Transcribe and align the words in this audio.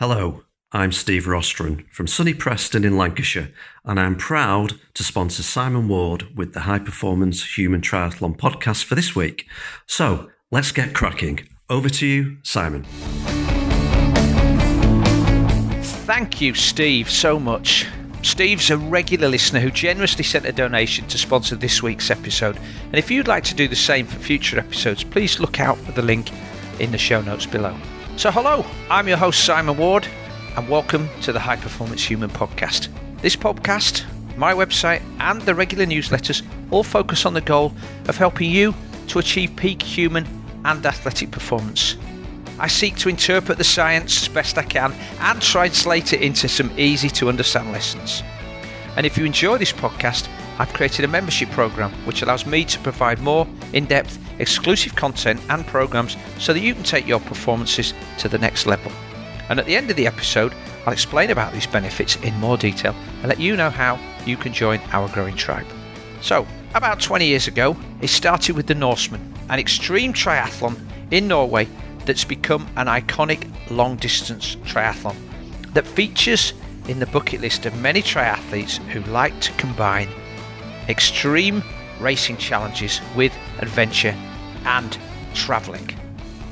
Hello, 0.00 0.44
I'm 0.72 0.92
Steve 0.92 1.24
Rostron 1.24 1.84
from 1.90 2.06
sunny 2.06 2.32
Preston 2.32 2.84
in 2.84 2.96
Lancashire, 2.96 3.52
and 3.84 4.00
I'm 4.00 4.16
proud 4.16 4.80
to 4.94 5.04
sponsor 5.04 5.42
Simon 5.42 5.88
Ward 5.88 6.34
with 6.34 6.54
the 6.54 6.60
High 6.60 6.78
Performance 6.78 7.58
Human 7.58 7.82
Triathlon 7.82 8.34
podcast 8.34 8.84
for 8.84 8.94
this 8.94 9.14
week. 9.14 9.46
So 9.84 10.30
let's 10.50 10.72
get 10.72 10.94
cracking. 10.94 11.46
Over 11.68 11.90
to 11.90 12.06
you, 12.06 12.38
Simon. 12.42 12.84
Thank 16.06 16.40
you, 16.40 16.54
Steve, 16.54 17.10
so 17.10 17.38
much. 17.38 17.86
Steve's 18.22 18.70
a 18.70 18.78
regular 18.78 19.28
listener 19.28 19.60
who 19.60 19.70
generously 19.70 20.24
sent 20.24 20.46
a 20.46 20.52
donation 20.52 21.06
to 21.08 21.18
sponsor 21.18 21.56
this 21.56 21.82
week's 21.82 22.10
episode. 22.10 22.56
And 22.84 22.94
if 22.94 23.10
you'd 23.10 23.28
like 23.28 23.44
to 23.44 23.54
do 23.54 23.68
the 23.68 23.76
same 23.76 24.06
for 24.06 24.18
future 24.18 24.58
episodes, 24.58 25.04
please 25.04 25.38
look 25.38 25.60
out 25.60 25.76
for 25.76 25.92
the 25.92 26.00
link 26.00 26.30
in 26.78 26.90
the 26.90 26.96
show 26.96 27.20
notes 27.20 27.44
below. 27.44 27.76
So, 28.20 28.30
hello, 28.30 28.66
I'm 28.90 29.08
your 29.08 29.16
host, 29.16 29.46
Simon 29.46 29.78
Ward, 29.78 30.06
and 30.54 30.68
welcome 30.68 31.08
to 31.22 31.32
the 31.32 31.40
High 31.40 31.56
Performance 31.56 32.04
Human 32.04 32.28
podcast. 32.28 32.88
This 33.22 33.34
podcast, 33.34 34.04
my 34.36 34.52
website, 34.52 35.00
and 35.20 35.40
the 35.40 35.54
regular 35.54 35.86
newsletters 35.86 36.42
all 36.70 36.84
focus 36.84 37.24
on 37.24 37.32
the 37.32 37.40
goal 37.40 37.72
of 38.08 38.18
helping 38.18 38.50
you 38.50 38.74
to 39.08 39.20
achieve 39.20 39.56
peak 39.56 39.80
human 39.80 40.26
and 40.66 40.84
athletic 40.84 41.30
performance. 41.30 41.96
I 42.58 42.66
seek 42.68 42.96
to 42.96 43.08
interpret 43.08 43.56
the 43.56 43.64
science 43.64 44.20
as 44.20 44.28
best 44.28 44.58
I 44.58 44.64
can 44.64 44.92
and 45.20 45.40
translate 45.40 46.12
it 46.12 46.20
into 46.20 46.46
some 46.46 46.70
easy 46.78 47.08
to 47.08 47.30
understand 47.30 47.72
lessons. 47.72 48.22
And 48.98 49.06
if 49.06 49.16
you 49.16 49.24
enjoy 49.24 49.56
this 49.56 49.72
podcast, 49.72 50.28
I've 50.58 50.74
created 50.74 51.06
a 51.06 51.08
membership 51.08 51.48
program 51.52 51.90
which 52.04 52.20
allows 52.20 52.44
me 52.44 52.66
to 52.66 52.78
provide 52.80 53.20
more 53.20 53.48
in 53.72 53.86
depth, 53.86 54.18
exclusive 54.40 54.96
content 54.96 55.40
and 55.48 55.66
programs 55.66 56.16
so 56.38 56.52
that 56.52 56.60
you 56.60 56.74
can 56.74 56.82
take 56.82 57.06
your 57.06 57.20
performances 57.20 57.94
to 58.18 58.28
the 58.28 58.38
next 58.38 58.66
level. 58.66 58.90
And 59.48 59.60
at 59.60 59.66
the 59.66 59.76
end 59.76 59.90
of 59.90 59.96
the 59.96 60.06
episode, 60.06 60.54
I'll 60.86 60.92
explain 60.92 61.30
about 61.30 61.52
these 61.52 61.66
benefits 61.66 62.16
in 62.16 62.34
more 62.36 62.56
detail 62.56 62.94
and 63.20 63.28
let 63.28 63.38
you 63.38 63.56
know 63.56 63.70
how 63.70 63.98
you 64.24 64.36
can 64.36 64.52
join 64.52 64.80
our 64.92 65.08
growing 65.08 65.36
tribe. 65.36 65.66
So, 66.22 66.46
about 66.74 67.00
20 67.00 67.26
years 67.26 67.48
ago, 67.48 67.76
it 68.00 68.08
started 68.08 68.56
with 68.56 68.66
the 68.66 68.74
Norseman, 68.74 69.34
an 69.48 69.58
extreme 69.58 70.12
triathlon 70.12 70.78
in 71.10 71.26
Norway 71.28 71.68
that's 72.06 72.24
become 72.24 72.66
an 72.76 72.86
iconic 72.86 73.46
long 73.70 73.96
distance 73.96 74.56
triathlon 74.64 75.16
that 75.74 75.86
features 75.86 76.54
in 76.88 76.98
the 76.98 77.06
bucket 77.06 77.40
list 77.40 77.66
of 77.66 77.78
many 77.80 78.02
triathletes 78.02 78.78
who 78.88 79.00
like 79.10 79.38
to 79.40 79.52
combine 79.52 80.08
extreme 80.88 81.62
racing 82.00 82.36
challenges 82.36 83.00
with 83.14 83.32
adventure 83.58 84.14
and 84.64 84.96
travelling. 85.34 85.88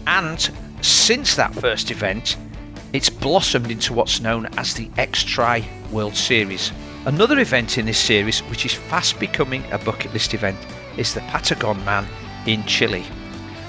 And 0.06 0.50
since 0.80 1.36
that 1.36 1.54
first 1.54 1.90
event, 1.90 2.36
it's 2.92 3.10
blossomed 3.10 3.70
into 3.70 3.92
what's 3.92 4.20
known 4.20 4.46
as 4.56 4.74
the 4.74 4.90
X 4.96 5.22
Tri 5.22 5.68
World 5.90 6.16
Series. 6.16 6.72
Another 7.04 7.38
event 7.38 7.78
in 7.78 7.86
this 7.86 7.98
series, 7.98 8.40
which 8.44 8.64
is 8.64 8.74
fast 8.74 9.18
becoming 9.20 9.64
a 9.70 9.78
bucket 9.78 10.12
list 10.12 10.34
event, 10.34 10.58
is 10.96 11.14
the 11.14 11.20
Patagon 11.20 11.84
Man 11.84 12.06
in 12.46 12.64
Chile. 12.64 13.04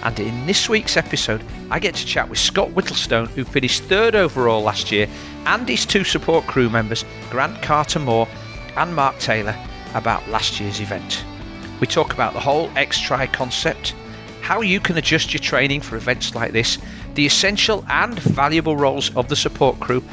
And 0.03 0.17
in 0.19 0.45
this 0.45 0.69
week's 0.69 0.95
episode, 0.95 1.43
I 1.69 1.79
get 1.79 1.95
to 1.95 2.05
chat 2.05 2.29
with 2.29 2.39
Scott 2.39 2.71
Whittlestone, 2.71 3.27
who 3.27 3.43
finished 3.43 3.83
third 3.83 4.15
overall 4.15 4.61
last 4.61 4.91
year, 4.91 5.07
and 5.45 5.67
his 5.67 5.85
two 5.85 6.05
support 6.05 6.45
crew 6.47 6.69
members, 6.69 7.03
Grant 7.29 7.61
Carter 7.61 7.99
Moore 7.99 8.27
and 8.77 8.95
Mark 8.95 9.19
Taylor, 9.19 9.55
about 9.93 10.27
last 10.29 10.59
year's 10.59 10.79
event. 10.79 11.25
We 11.81 11.87
talk 11.87 12.13
about 12.13 12.33
the 12.33 12.39
whole 12.39 12.69
X 12.77 12.99
Tri 12.99 13.27
concept, 13.27 13.93
how 14.49 14.61
you 14.61 14.79
can 14.79 14.97
adjust 14.97 15.31
your 15.31 15.39
training 15.39 15.79
for 15.79 15.95
events 15.95 16.33
like 16.33 16.53
this, 16.53 16.79
the 17.13 17.23
essential 17.23 17.85
and 17.87 18.17
valuable 18.17 18.75
roles 18.75 19.15
of 19.15 19.29
the 19.29 19.35
support 19.35 19.79
crew, 19.79 20.03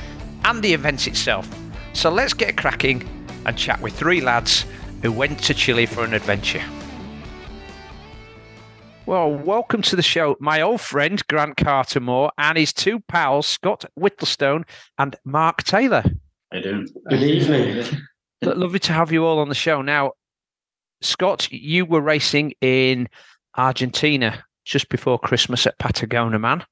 and 0.45 0.63
the 0.63 0.75
event 0.75 1.07
itself. 1.07 1.49
So 1.95 2.11
let's 2.11 2.35
get 2.35 2.59
cracking 2.59 3.09
and 3.47 3.57
chat 3.57 3.81
with 3.81 3.95
three 3.95 4.21
lads 4.21 4.67
who 5.01 5.11
went 5.11 5.39
to 5.45 5.55
Chile 5.55 5.87
for 5.87 6.05
an 6.05 6.13
adventure. 6.13 6.63
Well, 9.07 9.33
welcome 9.33 9.81
to 9.81 9.97
the 9.97 10.03
show, 10.03 10.37
my 10.39 10.61
old 10.61 10.83
friend 10.83 11.27
Grant 11.29 11.57
Carter 11.57 12.01
Moore 12.01 12.31
and 12.37 12.59
his 12.59 12.75
two 12.75 13.01
pals, 13.09 13.47
Scott 13.47 13.87
Whittlestone 13.95 14.67
and 14.99 15.17
Mark 15.25 15.63
Taylor. 15.63 16.05
How 16.53 16.59
you 16.59 16.63
doing? 16.63 16.89
Good 17.09 17.23
evening. 17.23 17.87
Lovely 18.43 18.81
to 18.81 18.93
have 18.93 19.11
you 19.11 19.25
all 19.25 19.39
on 19.39 19.49
the 19.49 19.55
show. 19.55 19.81
Now, 19.81 20.13
Scott, 21.01 21.51
you 21.51 21.87
were 21.87 22.03
racing 22.03 22.53
in 22.61 23.09
Argentina 23.57 24.45
just 24.65 24.89
before 24.89 25.19
Christmas 25.19 25.67
at 25.67 25.79
Patagonia 25.79 26.39
Man. 26.39 26.65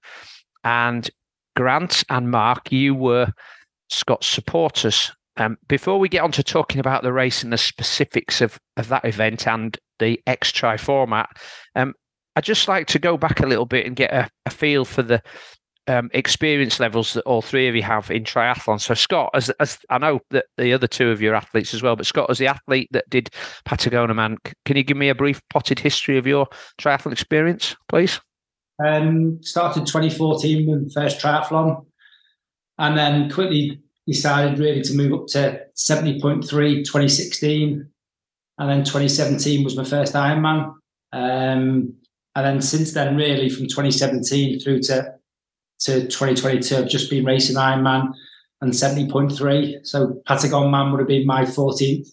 And 0.64 1.08
Grant 1.56 2.04
and 2.08 2.30
Mark, 2.30 2.72
you 2.72 2.94
were 2.94 3.32
Scott's 3.88 4.26
supporters. 4.26 5.12
Um, 5.36 5.56
before 5.68 5.98
we 5.98 6.08
get 6.08 6.22
on 6.22 6.32
to 6.32 6.42
talking 6.42 6.80
about 6.80 7.02
the 7.02 7.12
race 7.12 7.42
and 7.42 7.52
the 7.52 7.58
specifics 7.58 8.40
of, 8.40 8.58
of 8.76 8.88
that 8.88 9.04
event 9.04 9.46
and 9.46 9.76
the 9.98 10.20
X 10.26 10.52
Tri 10.52 10.76
format, 10.76 11.28
um, 11.74 11.94
I'd 12.36 12.44
just 12.44 12.68
like 12.68 12.86
to 12.88 12.98
go 12.98 13.16
back 13.16 13.40
a 13.40 13.46
little 13.46 13.66
bit 13.66 13.86
and 13.86 13.96
get 13.96 14.12
a, 14.12 14.28
a 14.46 14.50
feel 14.50 14.84
for 14.84 15.02
the 15.02 15.22
um, 15.86 16.10
experience 16.14 16.80
levels 16.80 17.12
that 17.12 17.22
all 17.24 17.42
three 17.42 17.68
of 17.68 17.74
you 17.74 17.82
have 17.82 18.10
in 18.10 18.24
triathlon. 18.24 18.80
So, 18.80 18.94
Scott, 18.94 19.30
as, 19.34 19.50
as 19.60 19.78
I 19.90 19.98
know 19.98 20.20
that 20.30 20.46
the 20.56 20.72
other 20.72 20.86
two 20.86 21.10
of 21.10 21.20
you 21.20 21.32
are 21.32 21.34
athletes 21.34 21.74
as 21.74 21.82
well, 21.82 21.96
but 21.96 22.06
Scott, 22.06 22.30
as 22.30 22.38
the 22.38 22.46
athlete 22.46 22.88
that 22.92 23.08
did 23.10 23.30
Patagonia 23.64 24.14
Man, 24.14 24.38
can 24.64 24.76
you 24.76 24.82
give 24.82 24.96
me 24.96 25.08
a 25.08 25.14
brief 25.14 25.40
potted 25.50 25.78
history 25.78 26.18
of 26.18 26.26
your 26.26 26.46
triathlon 26.78 27.12
experience, 27.12 27.76
please? 27.88 28.20
Um, 28.84 29.42
started 29.42 29.86
2014 29.86 30.70
with 30.70 30.94
first 30.94 31.20
triathlon, 31.20 31.84
and 32.78 32.96
then 32.96 33.30
quickly 33.30 33.80
decided 34.06 34.58
really 34.58 34.82
to 34.82 34.94
move 34.94 35.12
up 35.12 35.26
to 35.28 35.60
70.3 35.76 36.48
2016, 36.48 37.88
and 38.58 38.70
then 38.70 38.84
2017 38.84 39.64
was 39.64 39.76
my 39.76 39.84
first 39.84 40.14
Ironman. 40.14 40.74
Um, 41.12 41.94
and 42.36 42.44
then 42.44 42.60
since 42.60 42.92
then, 42.92 43.16
really 43.16 43.48
from 43.48 43.68
2017 43.68 44.58
through 44.58 44.80
to 44.82 45.14
to 45.80 46.02
2022, 46.02 46.76
I've 46.76 46.88
just 46.88 47.10
been 47.10 47.24
racing 47.24 47.56
Ironman 47.56 48.12
and 48.60 48.72
70.3. 48.72 49.86
So 49.86 50.20
Patagon 50.28 50.70
Man 50.70 50.90
would 50.90 51.00
have 51.00 51.08
been 51.08 51.26
my 51.26 51.42
14th 51.42 52.08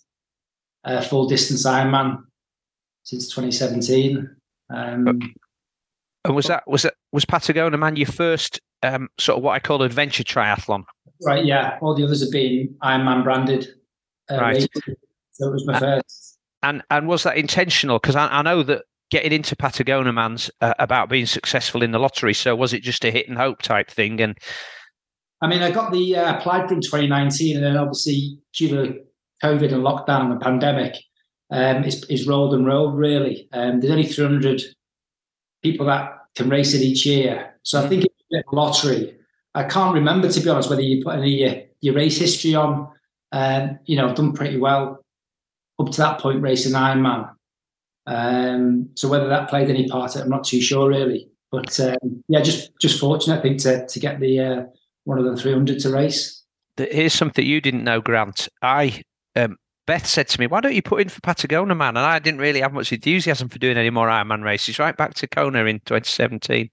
uh, 0.84 1.02
full 1.02 1.28
distance 1.28 1.66
Ironman 1.66 2.24
since 3.04 3.30
2017. 3.30 4.30
Um, 4.74 5.34
and 6.26 6.36
was 6.36 6.48
that 6.48 6.64
was 6.68 6.84
that 6.84 6.94
was 7.12 7.26
Patagonia 7.26 7.78
Man 7.78 7.96
your 7.96 8.08
first 8.08 8.60
um, 8.84 9.10
sort 9.20 9.38
of 9.38 9.44
what 9.44 9.54
I 9.54 9.60
call 9.60 9.82
adventure 9.82 10.24
triathlon? 10.24 10.84
Right, 11.24 11.46
yeah. 11.46 11.78
All 11.82 11.96
the 11.96 12.04
others 12.04 12.22
have 12.22 12.32
been 12.32 12.76
Ironman 12.84 13.24
branded. 13.24 13.68
Uh, 14.30 14.38
Right. 14.38 14.54
races. 14.56 14.96
So 15.32 15.48
it 15.48 15.52
was 15.52 15.66
my 15.66 15.80
first. 15.80 16.38
And 16.64 16.84
and 16.92 17.08
was 17.08 17.24
that 17.24 17.38
intentional? 17.38 18.00
Because 18.00 18.16
I, 18.16 18.28
I 18.28 18.42
know 18.44 18.64
that 18.64 18.84
getting 19.12 19.34
into 19.34 19.56
Patagonia 19.56 20.14
Man's 20.14 20.50
uh, 20.62 20.74
about 20.80 21.10
being 21.10 21.26
successful 21.26 21.84
in 21.84 21.92
the 21.92 22.00
lottery. 22.00 22.34
So 22.34 22.56
was 22.56 22.74
it 22.74 22.82
just 22.82 23.06
a 23.06 23.12
hit 23.12 23.28
and 23.28 23.38
hope 23.38 23.62
type 23.62 23.92
thing? 23.92 24.20
And 24.22 24.38
I 25.42 25.48
mean, 25.48 25.62
I 25.62 25.70
got 25.70 25.92
the 25.92 26.16
uh, 26.16 26.38
applied 26.38 26.72
in 26.72 26.82
2019, 26.82 27.58
and 27.58 27.66
then 27.66 27.78
obviously 27.78 28.40
due 28.54 28.70
to 28.70 29.00
COVID 29.44 29.74
and 29.74 29.84
lockdown 29.84 30.22
and 30.22 30.32
the 30.32 30.44
pandemic, 30.44 30.96
um, 31.52 31.84
it's, 31.84 32.04
it's 32.10 32.26
rolled 32.26 32.54
and 32.54 32.66
rolled 32.66 32.98
really. 32.98 33.50
Um, 33.52 33.80
there's 33.80 33.92
only 33.92 34.08
300 34.08 34.62
people 35.62 35.86
that 35.88 36.12
can 36.36 36.50
race 36.50 36.74
it 36.74 36.82
each 36.82 37.06
year, 37.06 37.54
so 37.64 37.84
I 37.84 37.90
think 37.90 38.06
it's 38.06 38.14
a 38.14 38.36
bit 38.36 38.46
of 38.48 38.54
a 38.54 38.56
lottery. 38.56 39.18
I 39.54 39.66
can't 39.66 39.94
remember 39.94 40.32
to 40.32 40.40
be 40.40 40.50
honest 40.50 40.70
whether 40.70 40.82
you 40.82 41.04
put 41.04 41.18
any 41.18 41.42
your, 41.42 41.56
your 41.82 41.96
race 41.96 42.18
history 42.18 42.56
on. 42.56 42.88
Um, 43.34 43.80
you 43.86 43.98
know, 43.98 44.08
I've 44.08 44.16
done 44.16 44.34
pretty 44.34 44.58
well 44.58 45.04
up 45.80 45.92
to 45.92 45.98
that 45.98 46.20
point 46.20 46.42
racing 46.42 46.74
Ironman. 46.74 47.32
Um, 48.08 48.90
so 48.96 49.08
whether 49.08 49.28
that 49.28 49.50
played 49.50 49.70
any 49.70 49.88
part, 49.88 50.16
I'm 50.16 50.30
not 50.30 50.44
too 50.44 50.62
sure 50.62 50.90
really. 50.90 51.30
But 51.52 51.78
um, 51.80 52.24
yeah, 52.28 52.42
just 52.42 52.72
just 52.80 53.00
fortunate 53.00 53.40
I 53.40 53.42
think 53.42 53.60
to 53.62 53.86
to 53.86 54.00
get 54.00 54.20
the 54.20 54.40
uh, 54.40 54.64
one 55.04 55.20
of 55.20 55.26
the 55.26 55.36
300 55.36 55.80
to 55.80 55.90
race. 55.90 56.44
here's 56.78 57.14
something 57.14 57.46
you 57.46 57.62
didn't 57.62 57.84
know, 57.84 58.02
Grant. 58.02 58.48
I 58.62 59.02
um, 59.36 59.58
Beth 59.86 60.06
said 60.06 60.30
to 60.30 60.40
me, 60.40 60.48
"Why 60.48 60.62
don't 60.62 60.74
you 60.74 60.82
put 60.82 61.02
in 61.02 61.10
for 61.10 61.20
Patagonia 61.22 61.76
Man?" 61.76 61.98
And 61.98 62.06
I 62.06 62.20
didn't 62.20 62.40
really 62.40 62.62
have 62.62 62.74
much 62.74 62.94
enthusiasm 62.94 63.50
for 63.50 63.60
doing 63.60 63.78
any 63.78 63.90
more 63.90 64.08
Ironman 64.08 64.44
races. 64.44 64.80
Right 64.80 64.96
back 64.96 65.14
to 65.16 65.28
Kona 65.28 65.66
in 65.66 65.80
2017, 65.80 66.70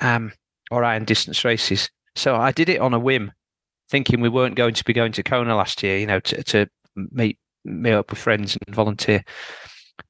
um, 0.00 0.32
or 0.70 0.84
Iron 0.84 1.04
distance 1.04 1.44
races. 1.44 1.90
So 2.16 2.36
I 2.36 2.52
did 2.52 2.68
it 2.68 2.80
on 2.80 2.94
a 2.94 2.98
whim, 2.98 3.32
thinking 3.90 4.20
we 4.20 4.28
weren't 4.30 4.54
going 4.54 4.74
to 4.74 4.84
be 4.84 4.92
going 4.94 5.12
to 5.12 5.22
Kona 5.22 5.54
last 5.54 5.82
year. 5.82 5.98
You 5.98 6.06
know, 6.06 6.20
to 6.20 6.42
to 6.44 6.66
meet 6.94 7.38
meet 7.64 7.92
up 7.92 8.10
with 8.10 8.18
friends 8.18 8.56
and 8.66 8.74
volunteer. 8.74 9.22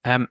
Um, 0.04 0.28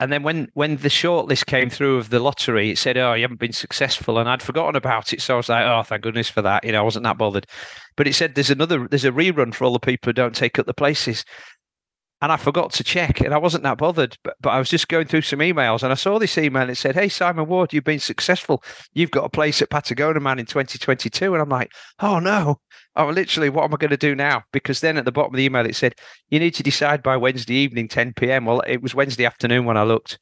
and 0.00 0.12
then 0.12 0.24
when 0.24 0.48
when 0.54 0.78
the 0.78 0.88
shortlist 0.88 1.46
came 1.46 1.70
through 1.70 1.98
of 1.98 2.10
the 2.10 2.18
lottery, 2.18 2.70
it 2.70 2.78
said, 2.78 2.96
"Oh, 2.98 3.14
you 3.14 3.22
haven't 3.22 3.38
been 3.38 3.52
successful," 3.52 4.18
and 4.18 4.28
I'd 4.28 4.42
forgotten 4.42 4.74
about 4.74 5.12
it. 5.12 5.22
So 5.22 5.34
I 5.34 5.36
was 5.36 5.48
like, 5.48 5.64
"Oh, 5.64 5.82
thank 5.84 6.02
goodness 6.02 6.28
for 6.28 6.42
that." 6.42 6.64
You 6.64 6.72
know, 6.72 6.80
I 6.80 6.82
wasn't 6.82 7.04
that 7.04 7.18
bothered. 7.18 7.46
But 7.96 8.08
it 8.08 8.14
said 8.14 8.34
there's 8.34 8.50
another, 8.50 8.88
there's 8.88 9.04
a 9.04 9.12
rerun 9.12 9.54
for 9.54 9.64
all 9.64 9.72
the 9.72 9.78
people 9.78 10.08
who 10.08 10.14
don't 10.14 10.34
take 10.34 10.58
up 10.58 10.66
the 10.66 10.74
places. 10.74 11.24
and 12.20 12.30
I 12.32 12.36
forgot 12.36 12.72
to 12.74 12.84
check, 12.84 13.20
and 13.20 13.34
I 13.34 13.38
wasn't 13.38 13.64
that 13.64 13.78
bothered. 13.78 14.16
But, 14.24 14.36
but 14.40 14.50
I 14.50 14.58
was 14.58 14.70
just 14.70 14.88
going 14.88 15.06
through 15.08 15.22
some 15.22 15.40
emails, 15.40 15.82
and 15.82 15.92
I 15.92 15.96
saw 15.96 16.18
this 16.18 16.38
email. 16.38 16.62
And 16.62 16.70
it 16.72 16.76
said, 16.76 16.94
"Hey 16.96 17.08
Simon 17.08 17.46
Ward, 17.46 17.72
you've 17.72 17.84
been 17.84 17.98
successful. 18.00 18.62
You've 18.94 19.10
got 19.10 19.24
a 19.24 19.28
place 19.28 19.62
at 19.62 19.70
Patagonia 19.70 20.20
Man 20.20 20.38
in 20.38 20.46
2022." 20.46 21.32
And 21.34 21.42
I'm 21.42 21.48
like, 21.48 21.72
"Oh 22.00 22.18
no! 22.18 22.60
Oh, 22.94 23.08
literally, 23.08 23.48
what 23.48 23.64
am 23.64 23.74
I 23.74 23.76
going 23.76 23.90
to 23.90 23.96
do 23.96 24.14
now?" 24.14 24.44
Because 24.52 24.80
then 24.80 24.96
at 24.96 25.04
the 25.04 25.12
bottom 25.12 25.34
of 25.34 25.38
the 25.38 25.44
email 25.44 25.66
it 25.66 25.76
said, 25.76 25.94
"You 26.30 26.38
need 26.38 26.54
to 26.54 26.62
decide 26.62 27.02
by 27.02 27.16
Wednesday 27.16 27.54
evening, 27.54 27.88
10 27.88 28.14
p.m." 28.14 28.44
Well, 28.44 28.60
it 28.66 28.82
was 28.82 28.94
Wednesday 28.94 29.24
afternoon 29.24 29.64
when 29.64 29.76
I 29.76 29.84
looked. 29.84 30.18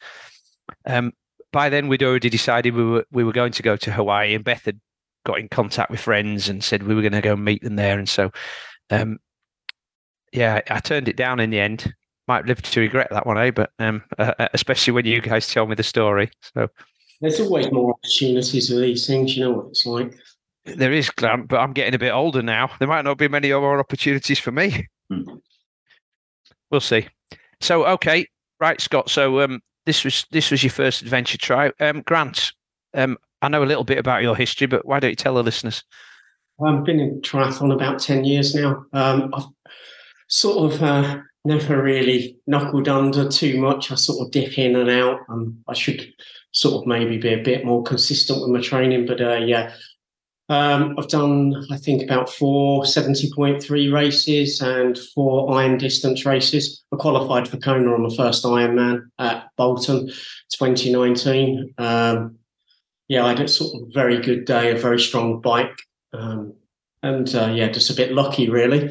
Um, 0.87 1.12
by 1.52 1.69
then, 1.69 1.88
we'd 1.88 2.02
already 2.02 2.31
decided 2.31 2.75
we 2.75 2.84
were 2.84 3.06
we 3.11 3.25
were 3.25 3.32
going 3.32 3.52
to 3.52 3.62
go 3.62 3.76
to 3.76 3.93
Hawaii, 3.93 4.34
and 4.34 4.44
Beth 4.44 4.64
had 4.64 4.81
got 5.25 5.38
in 5.38 5.49
contact 5.49 5.90
with 5.90 6.00
friends 6.00 6.49
and 6.49 6.62
said 6.64 6.82
we 6.82 6.94
were 6.94 7.02
going 7.02 7.12
to 7.12 7.20
go 7.20 7.37
meet 7.37 7.62
them 7.62 7.76
there. 7.76 7.99
And 7.99 8.08
so, 8.08 8.31
um, 8.90 9.19
yeah, 10.32 10.61
I 10.70 10.81
turned 10.81 11.08
it 11.08 11.17
down 11.17 11.40
in 11.40 11.50
the 11.50 11.61
end. 11.61 11.93
Might 12.28 12.46
live 12.46 12.62
to 12.62 12.81
regret 12.81 13.08
that 13.11 13.26
one, 13.26 13.38
eh? 13.38 13.50
But 13.50 13.70
um, 13.78 14.02
uh, 14.19 14.34
uh, 14.38 14.49
especially 14.55 14.93
when 14.93 15.06
you 15.06 15.20
guys 15.20 15.49
tell 15.49 15.67
me 15.67 15.75
the 15.75 15.82
story. 15.82 16.31
So 16.55 16.69
there's 17.20 17.40
always 17.40 17.70
more 17.72 17.93
opportunities 17.93 18.70
with 18.70 18.81
these 18.82 19.06
things. 19.06 19.37
You 19.37 19.44
know 19.44 19.52
what 19.52 19.67
it's 19.67 19.87
like. 19.87 20.14
There 20.65 20.93
is, 20.93 21.09
Grant, 21.11 21.49
but 21.49 21.59
I'm 21.59 21.73
getting 21.73 21.95
a 21.95 21.99
bit 21.99 22.12
older 22.12 22.43
now. 22.43 22.71
There 22.79 22.89
might 22.89 23.05
not 23.05 23.19
be 23.19 23.29
many 23.29 23.51
more 23.51 23.79
opportunities 23.79 24.39
for 24.39 24.53
me. 24.53 24.87
Hmm. 25.11 25.23
We'll 26.71 26.81
see. 26.81 27.09
So, 27.61 27.87
okay, 27.87 28.27
right, 28.61 28.81
Scott. 28.81 29.11
So, 29.11 29.41
um, 29.41 29.61
this 29.87 30.05
was 30.05 30.27
this 30.31 30.51
was 30.51 30.62
your 30.62 30.71
first 30.71 31.03
adventure 31.03 31.39
try. 31.39 31.73
Um, 31.81 32.03
Grant, 32.03 32.53
um, 32.95 33.17
I 33.43 33.49
know 33.49 33.62
a 33.62 33.65
little 33.65 33.85
bit 33.85 33.99
about 33.99 34.23
your 34.23 34.37
history, 34.37 34.67
but 34.67 34.87
why 34.87 35.01
don't 35.01 35.11
you 35.11 35.17
tell 35.17 35.35
the 35.35 35.43
listeners? 35.43 35.83
I've 36.65 36.85
been 36.85 37.01
in 37.01 37.23
triathlon 37.23 37.75
about 37.75 37.99
ten 37.99 38.25
years 38.25 38.55
now. 38.55 38.85
Um, 38.93 39.31
I've 39.35 39.47
sort 40.29 40.73
of 40.73 40.83
uh, 40.83 41.21
never 41.45 41.83
really 41.83 42.37
knuckled 42.47 42.89
under 42.89 43.29
too 43.29 43.59
much. 43.61 43.91
I 43.91 43.95
sort 43.95 44.25
of 44.25 44.31
dip 44.31 44.59
in 44.59 44.77
and 44.77 44.91
out. 44.91 45.21
Um, 45.31 45.56
I 45.67 45.75
should 45.75 46.13
sort 46.53 46.83
of 46.83 46.87
maybe 46.87 47.17
be 47.17 47.33
a 47.33 47.43
bit 47.43 47.65
more 47.65 47.83
consistent 47.83 48.43
with 48.43 48.51
my 48.51 48.61
training, 48.61 49.06
but 49.06 49.21
uh, 49.21 49.37
yeah. 49.37 49.73
Um, 50.50 50.97
I've 50.99 51.08
done, 51.08 51.64
I 51.70 51.76
think, 51.76 52.02
about 52.02 52.29
four 52.29 52.82
70.3 52.82 53.93
races 53.93 54.61
and 54.61 54.99
four 55.14 55.52
iron 55.55 55.79
distance 55.79 56.26
races. 56.26 56.82
I 56.93 56.97
qualified 56.97 57.49
for 57.49 57.56
Kona 57.56 57.94
on 57.94 58.02
the 58.02 58.14
first 58.14 58.44
Ironman 58.44 59.08
at 59.20 59.49
Bolton 59.56 60.08
2019. 60.08 61.73
Um, 61.79 62.37
yeah, 63.06 63.25
I 63.25 63.29
had 63.29 63.41
a 63.41 63.49
sort 63.49 63.81
of 63.81 63.94
very 63.94 64.20
good 64.20 64.44
day, 64.44 64.73
a 64.73 64.76
very 64.76 64.99
strong 64.99 65.41
bike. 65.41 65.79
Um, 66.12 66.55
and 67.05 67.32
uh, 67.35 67.53
yeah, 67.55 67.69
just 67.69 67.91
a 67.91 67.94
bit 67.94 68.12
lucky, 68.12 68.50
really 68.50 68.91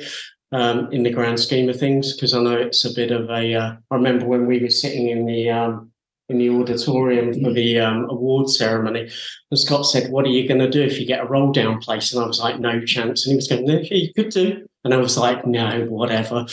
um, 0.52 0.92
in 0.92 1.04
the 1.04 1.12
grand 1.12 1.40
scheme 1.40 1.70
of 1.70 1.80
things 1.80 2.14
because 2.14 2.34
I 2.34 2.42
know 2.42 2.56
it's 2.56 2.86
a 2.86 2.94
bit 2.94 3.12
of 3.12 3.30
a. 3.30 3.54
Uh, 3.54 3.76
I 3.92 3.96
remember 3.96 4.26
when 4.26 4.48
we 4.48 4.60
were 4.60 4.70
sitting 4.70 5.10
in 5.10 5.26
the 5.26 5.50
um, 5.50 5.92
in 6.30 6.38
the 6.38 6.50
auditorium 6.50 7.34
for 7.34 7.52
the 7.52 7.80
um, 7.80 8.08
award 8.10 8.50
ceremony, 8.50 9.10
and 9.52 9.60
Scott 9.60 9.84
said, 9.84 10.12
"What 10.12 10.26
are 10.26 10.30
you 10.30 10.48
going 10.48 10.60
to 10.60 10.70
do 10.70 10.82
if 10.82 11.00
you 11.00 11.06
get 11.06 11.22
a 11.22 11.28
roll 11.28 11.52
down 11.52 11.80
place?" 11.80 12.14
And 12.14 12.24
I 12.24 12.28
was 12.28 12.40
like, 12.40 12.60
"No 12.60 12.84
chance." 12.86 13.26
And 13.26 13.32
he 13.32 13.36
was 13.36 13.48
going, 13.48 13.66
"No, 13.66 13.80
you 13.80 14.14
could 14.14 14.30
do." 14.30 14.66
And 14.84 14.94
I 14.94 14.98
was 14.98 15.18
like, 15.18 15.46
"No, 15.46 15.86
whatever." 15.90 16.46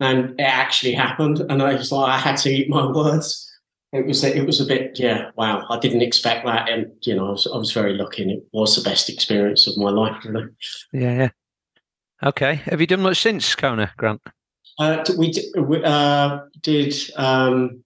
And 0.00 0.30
it 0.38 0.42
actually 0.42 0.92
happened, 0.92 1.40
and 1.48 1.62
I 1.62 1.74
was 1.74 1.92
like, 1.92 2.10
I 2.10 2.18
had 2.18 2.36
to 2.38 2.50
eat 2.50 2.68
my 2.68 2.86
words. 2.90 3.44
It 3.92 4.06
was 4.06 4.22
it 4.22 4.44
was 4.44 4.60
a 4.60 4.66
bit 4.66 4.98
yeah 4.98 5.30
wow 5.34 5.64
I 5.70 5.78
didn't 5.78 6.02
expect 6.02 6.44
that 6.44 6.68
and 6.68 6.92
you 7.04 7.16
know 7.16 7.28
I 7.28 7.30
was, 7.30 7.46
I 7.46 7.56
was 7.56 7.72
very 7.72 7.94
lucky 7.94 8.20
and 8.20 8.30
it 8.30 8.42
was 8.52 8.76
the 8.76 8.86
best 8.86 9.08
experience 9.08 9.66
of 9.66 9.78
my 9.78 9.88
life 9.88 10.22
really 10.26 10.48
yeah 10.92 11.16
yeah 11.16 11.28
Okay. 12.22 12.56
Have 12.66 12.80
you 12.80 12.86
done 12.86 13.02
much 13.02 13.20
since 13.20 13.54
Kona, 13.54 13.92
Grant? 13.96 14.20
Uh, 14.78 15.04
we 15.16 15.32
did, 15.32 15.44
we, 15.56 15.82
uh, 15.84 16.40
did 16.62 16.94
um, 17.16 17.82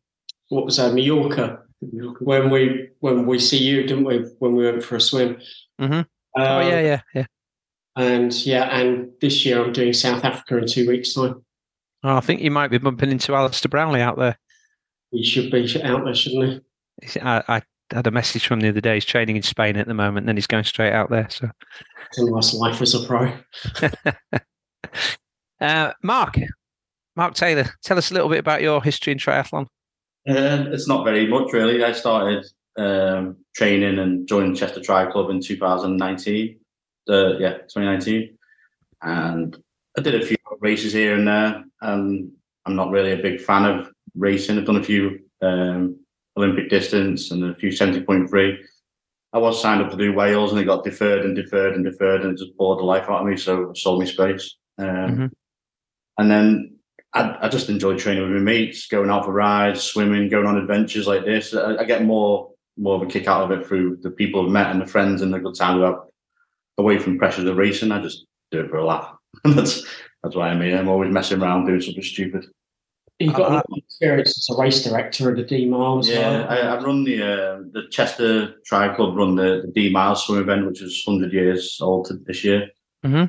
what 0.52 0.66
was 0.66 0.76
that, 0.76 0.92
Mallorca, 0.92 1.60
when 2.20 2.50
we 2.50 2.90
when 3.00 3.24
we 3.24 3.38
see 3.38 3.56
you, 3.56 3.84
didn't 3.84 4.04
we? 4.04 4.18
When 4.38 4.54
we 4.54 4.64
went 4.64 4.84
for 4.84 4.96
a 4.96 5.00
swim. 5.00 5.38
Mm-hmm. 5.80 6.00
Uh, 6.38 6.46
oh 6.46 6.60
yeah, 6.60 6.80
yeah, 6.80 7.00
yeah. 7.14 7.26
And 7.96 8.34
yeah, 8.46 8.64
and 8.64 9.10
this 9.22 9.46
year 9.46 9.64
I'm 9.64 9.72
doing 9.72 9.94
South 9.94 10.24
Africa 10.24 10.58
in 10.58 10.66
two 10.66 10.86
weeks' 10.86 11.14
time. 11.14 11.42
Oh, 12.04 12.16
I 12.16 12.20
think 12.20 12.42
you 12.42 12.50
might 12.50 12.68
be 12.68 12.76
bumping 12.76 13.10
into 13.10 13.34
Alistair 13.34 13.70
Brownlee 13.70 14.02
out 14.02 14.18
there. 14.18 14.38
He 15.10 15.24
should 15.24 15.50
be 15.50 15.62
out 15.82 16.04
there, 16.04 16.14
shouldn't 16.14 16.62
he? 17.02 17.20
I, 17.20 17.42
I 17.48 17.62
had 17.90 18.06
a 18.06 18.10
message 18.10 18.46
from 18.46 18.60
the 18.60 18.68
other 18.68 18.80
day. 18.82 18.94
He's 18.94 19.04
training 19.06 19.36
in 19.36 19.42
Spain 19.42 19.76
at 19.76 19.86
the 19.86 19.94
moment, 19.94 20.24
and 20.24 20.28
then 20.28 20.36
he's 20.36 20.46
going 20.46 20.64
straight 20.64 20.92
out 20.92 21.08
there. 21.08 21.28
So 21.30 21.48
it's 22.08 22.18
a 22.18 22.30
nice 22.30 22.52
life 22.52 22.82
as 22.82 22.94
a 22.94 23.06
pro. 23.06 23.32
uh, 25.62 25.92
Mark, 26.02 26.34
Mark 27.16 27.34
Taylor, 27.34 27.64
tell 27.82 27.96
us 27.96 28.10
a 28.10 28.14
little 28.14 28.28
bit 28.28 28.38
about 28.38 28.60
your 28.60 28.82
history 28.82 29.12
in 29.12 29.18
triathlon. 29.18 29.66
Uh, 30.28 30.70
it's 30.70 30.88
not 30.88 31.04
very 31.04 31.26
much, 31.26 31.52
really. 31.52 31.82
I 31.82 31.92
started 31.92 32.46
um, 32.76 33.36
training 33.54 33.98
and 33.98 34.26
joined 34.26 34.56
Chester 34.56 34.80
Tri 34.80 35.10
Club 35.10 35.30
in 35.30 35.40
2019. 35.40 36.58
Uh, 37.08 37.38
yeah, 37.38 37.54
2019, 37.54 38.38
and 39.02 39.56
I 39.98 40.00
did 40.02 40.14
a 40.14 40.24
few 40.24 40.36
races 40.60 40.92
here 40.92 41.14
and 41.14 41.26
there. 41.26 41.64
And 41.80 42.30
I'm 42.64 42.76
not 42.76 42.90
really 42.90 43.12
a 43.12 43.16
big 43.16 43.40
fan 43.40 43.64
of 43.64 43.90
racing. 44.14 44.58
I've 44.58 44.66
done 44.66 44.76
a 44.76 44.84
few 44.84 45.18
um, 45.42 45.98
Olympic 46.36 46.70
distance 46.70 47.30
and 47.30 47.44
a 47.44 47.54
few 47.56 47.70
70.3. 47.70 48.56
I 49.34 49.38
was 49.38 49.60
signed 49.60 49.82
up 49.82 49.90
to 49.90 49.96
do 49.96 50.12
Wales 50.12 50.52
and 50.52 50.60
it 50.60 50.64
got 50.64 50.84
deferred 50.84 51.24
and 51.24 51.34
deferred 51.34 51.74
and 51.74 51.84
deferred 51.84 52.22
and 52.22 52.32
it 52.32 52.38
just 52.38 52.56
bored 52.56 52.78
the 52.78 52.84
life 52.84 53.04
out 53.08 53.22
of 53.22 53.26
me. 53.26 53.36
So 53.36 53.70
I 53.70 53.72
sold 53.74 54.00
me 54.00 54.06
space. 54.06 54.56
Um, 54.78 54.86
mm-hmm. 54.86 55.26
And 56.18 56.30
then 56.30 56.71
I, 57.14 57.36
I, 57.42 57.48
just 57.48 57.68
enjoy 57.68 57.98
training 57.98 58.22
with 58.22 58.32
my 58.32 58.38
mates, 58.38 58.86
going 58.86 59.10
out 59.10 59.26
for 59.26 59.32
rides, 59.32 59.82
swimming, 59.82 60.30
going 60.30 60.46
on 60.46 60.56
adventures 60.56 61.06
like 61.06 61.24
this. 61.24 61.54
I, 61.54 61.76
I, 61.76 61.84
get 61.84 62.04
more 62.04 62.50
more 62.78 62.96
of 62.96 63.02
a 63.02 63.06
kick 63.06 63.28
out 63.28 63.42
of 63.42 63.50
it 63.50 63.66
through 63.66 63.98
the 64.02 64.10
people 64.10 64.44
I've 64.44 64.50
met 64.50 64.70
and 64.70 64.80
the 64.80 64.86
friends 64.86 65.20
and 65.20 65.32
the 65.32 65.38
good 65.38 65.54
time 65.54 65.78
we 65.78 65.84
have 65.84 66.00
away 66.78 66.98
from 66.98 67.18
pressures 67.18 67.44
of 67.44 67.56
racing. 67.56 67.92
I 67.92 68.00
just 68.00 68.24
do 68.50 68.60
it 68.60 68.70
for 68.70 68.76
a 68.76 68.84
laugh. 68.84 69.14
that's 69.44 69.84
that's 70.22 70.36
why 70.36 70.48
I 70.48 70.56
mean 70.56 70.74
I'm 70.74 70.88
always 70.88 71.12
messing 71.12 71.42
around 71.42 71.66
doing 71.66 71.80
something 71.80 72.02
stupid. 72.02 72.46
You've 73.18 73.34
got 73.34 73.50
uh, 73.50 73.54
lot 73.54 73.66
of 73.70 73.78
experience 73.78 74.30
as 74.30 74.56
a 74.56 74.60
race 74.60 74.82
director 74.82 75.30
at 75.30 75.36
the 75.36 75.42
Dee 75.44 75.66
Miles. 75.66 76.08
Yeah, 76.08 76.46
I, 76.48 76.58
I, 76.60 76.82
run 76.82 77.04
the 77.04 77.22
uh, 77.22 77.58
the 77.72 77.82
Chester 77.90 78.54
Tri 78.64 78.94
Club 78.94 79.16
run 79.16 79.36
the, 79.36 79.62
the 79.64 79.72
Dee 79.72 79.90
Miles 79.90 80.24
swim 80.24 80.40
event, 80.40 80.66
which 80.66 80.82
is 80.82 81.02
hundred 81.06 81.32
years 81.32 81.78
old 81.80 82.10
this 82.26 82.42
year. 82.42 82.68
Mm-hmm. 83.04 83.26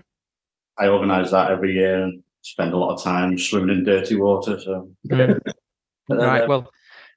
I 0.78 0.88
organise 0.88 1.32
that 1.32 1.52
every 1.52 1.74
year 1.74 2.04
and 2.04 2.23
spend 2.44 2.74
a 2.74 2.78
lot 2.78 2.94
of 2.94 3.04
time 3.04 3.38
swimming 3.38 3.78
in 3.78 3.84
dirty 3.84 4.16
water. 4.16 4.60
So, 4.60 4.90
mm. 5.10 5.40
right. 6.10 6.48
Well, 6.48 6.70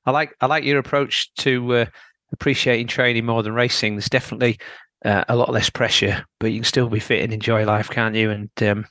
I 0.06 0.12
like 0.12 0.34
I 0.40 0.46
like 0.46 0.64
your 0.64 0.78
approach 0.78 1.32
to 1.38 1.74
uh, 1.74 1.86
appreciating 2.32 2.86
training 2.86 3.26
more 3.26 3.42
than 3.42 3.52
racing. 3.52 3.96
There's 3.96 4.08
definitely 4.08 4.58
uh, 5.04 5.24
a 5.28 5.36
lot 5.36 5.52
less 5.52 5.68
pressure, 5.68 6.24
but 6.40 6.52
you 6.52 6.58
can 6.60 6.64
still 6.64 6.88
be 6.88 7.00
fit 7.00 7.22
and 7.22 7.32
enjoy 7.32 7.64
life, 7.64 7.90
can't 7.90 8.14
you? 8.14 8.30
And 8.30 8.50
um, 8.62 8.86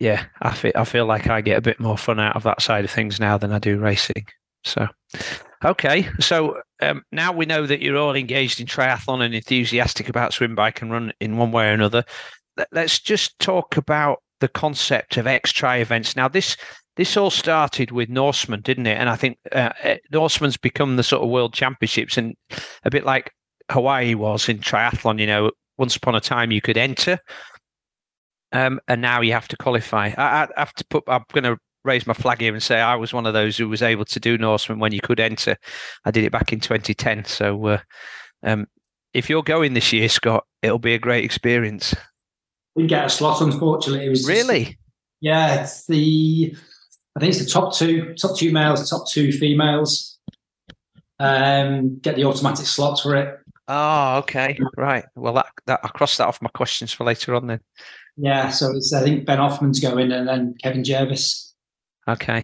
yeah, 0.00 0.24
I 0.42 0.54
feel 0.54 0.72
I 0.74 0.84
feel 0.84 1.06
like 1.06 1.28
I 1.28 1.40
get 1.40 1.58
a 1.58 1.62
bit 1.62 1.78
more 1.78 1.98
fun 1.98 2.18
out 2.18 2.36
of 2.36 2.42
that 2.44 2.62
side 2.62 2.84
of 2.84 2.90
things 2.90 3.20
now 3.20 3.38
than 3.38 3.52
I 3.52 3.58
do 3.58 3.78
racing. 3.78 4.26
So, 4.64 4.88
okay, 5.64 6.08
so 6.20 6.60
um, 6.80 7.02
now 7.12 7.32
we 7.32 7.44
know 7.44 7.66
that 7.66 7.82
you're 7.82 7.98
all 7.98 8.14
engaged 8.14 8.60
in 8.60 8.66
triathlon 8.66 9.22
and 9.22 9.34
enthusiastic 9.34 10.08
about 10.08 10.32
swim, 10.32 10.54
bike, 10.54 10.80
and 10.80 10.90
run 10.90 11.12
in 11.20 11.36
one 11.36 11.52
way 11.52 11.68
or 11.68 11.72
another. 11.72 12.02
Let's 12.72 12.98
just 12.98 13.38
talk 13.38 13.76
about 13.76 14.22
the 14.40 14.48
concept 14.48 15.16
of 15.16 15.26
X 15.26 15.52
Tri 15.52 15.76
events. 15.78 16.16
Now, 16.16 16.28
this 16.28 16.56
this 16.96 17.16
all 17.16 17.30
started 17.30 17.90
with 17.90 18.08
Norseman, 18.08 18.60
didn't 18.60 18.86
it? 18.86 18.98
And 18.98 19.08
I 19.08 19.16
think 19.16 19.38
uh, 19.52 19.70
uh, 19.82 19.96
Norseman's 20.12 20.56
become 20.56 20.96
the 20.96 21.02
sort 21.02 21.22
of 21.22 21.30
world 21.30 21.52
championships, 21.52 22.16
and 22.16 22.34
a 22.84 22.90
bit 22.90 23.04
like 23.04 23.32
Hawaii 23.70 24.14
was 24.14 24.48
in 24.48 24.58
triathlon. 24.58 25.18
You 25.18 25.26
know, 25.26 25.50
once 25.78 25.96
upon 25.96 26.14
a 26.14 26.20
time 26.20 26.50
you 26.50 26.60
could 26.60 26.76
enter 26.76 27.18
um, 28.54 28.80
and 28.86 29.02
now 29.02 29.20
you 29.20 29.32
have 29.32 29.48
to 29.48 29.56
qualify. 29.56 30.12
I, 30.16 30.44
I 30.44 30.48
have 30.56 30.72
to 30.74 30.84
put. 30.86 31.04
I'm 31.08 31.24
going 31.32 31.44
to 31.44 31.58
raise 31.84 32.06
my 32.06 32.14
flag 32.14 32.40
here 32.40 32.54
and 32.54 32.62
say 32.62 32.80
I 32.80 32.94
was 32.94 33.12
one 33.12 33.26
of 33.26 33.34
those 33.34 33.58
who 33.58 33.68
was 33.68 33.82
able 33.82 34.04
to 34.06 34.20
do 34.20 34.38
Norseman 34.38 34.78
when 34.78 34.92
you 34.92 35.00
could 35.00 35.20
enter. 35.20 35.56
I 36.04 36.12
did 36.12 36.24
it 36.24 36.32
back 36.32 36.52
in 36.52 36.60
2010. 36.60 37.24
So, 37.24 37.66
uh, 37.66 37.78
um, 38.44 38.66
if 39.12 39.28
you're 39.28 39.42
going 39.42 39.74
this 39.74 39.92
year, 39.92 40.08
Scott, 40.08 40.44
it'll 40.62 40.78
be 40.78 40.94
a 40.94 40.98
great 40.98 41.24
experience. 41.24 41.94
We 42.74 42.86
get 42.86 43.06
a 43.06 43.10
slot, 43.10 43.40
unfortunately. 43.40 44.06
It 44.06 44.10
was 44.10 44.26
really, 44.26 44.64
just, 44.64 44.76
yeah. 45.20 45.62
It's 45.62 45.86
the 45.86 46.56
I 47.16 47.20
think 47.20 47.34
it's 47.34 47.44
the 47.44 47.50
top 47.50 47.74
two, 47.74 48.14
top 48.14 48.36
two 48.36 48.52
males, 48.52 48.88
top 48.88 49.08
two 49.08 49.30
females. 49.32 50.18
Um, 51.20 51.98
get 51.98 52.16
the 52.16 52.24
automatic 52.24 52.66
slots 52.66 53.02
for 53.02 53.14
it. 53.14 53.38
Oh, 53.68 54.18
okay, 54.18 54.58
right. 54.76 55.04
Well, 55.14 55.34
that, 55.34 55.46
that 55.66 55.80
I'll 55.82 55.90
cross 55.90 56.16
that 56.16 56.26
off 56.26 56.42
my 56.42 56.50
questions 56.50 56.92
for 56.92 57.04
later 57.04 57.34
on 57.34 57.46
then. 57.46 57.60
Yeah, 58.16 58.50
so 58.50 58.70
it's 58.76 58.92
I 58.92 59.02
think 59.02 59.24
Ben 59.24 59.38
Hoffman's 59.38 59.80
going 59.80 60.12
and 60.12 60.28
then 60.28 60.54
Kevin 60.62 60.84
Jervis. 60.84 61.54
Okay. 62.08 62.42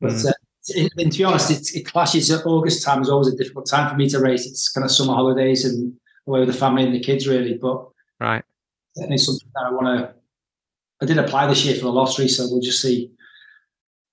But 0.00 0.12
mm. 0.12 0.26
uh, 0.26 0.32
it, 0.68 0.92
and 0.96 1.10
to 1.10 1.18
be 1.18 1.24
honest, 1.24 1.50
it, 1.50 1.80
it 1.80 1.86
clashes 1.86 2.30
at 2.30 2.46
August 2.46 2.84
time 2.84 3.02
is 3.02 3.08
always 3.08 3.28
a 3.28 3.36
difficult 3.36 3.68
time 3.68 3.90
for 3.90 3.96
me 3.96 4.08
to 4.10 4.20
race. 4.20 4.46
It's 4.46 4.70
kind 4.70 4.84
of 4.84 4.90
summer 4.90 5.14
holidays 5.14 5.64
and 5.64 5.92
away 6.26 6.40
with 6.40 6.48
the 6.48 6.54
family 6.54 6.84
and 6.84 6.94
the 6.94 7.00
kids 7.00 7.26
really. 7.26 7.54
But 7.54 7.88
right, 8.20 8.44
something 8.96 9.48
that 9.54 9.66
I 9.66 9.70
want 9.70 9.98
to. 9.98 10.14
I 11.02 11.06
did 11.06 11.18
apply 11.18 11.46
this 11.46 11.64
year 11.64 11.74
for 11.74 11.82
the 11.82 11.92
lottery, 11.92 12.28
so 12.28 12.46
we'll 12.48 12.60
just 12.60 12.80
see 12.80 13.12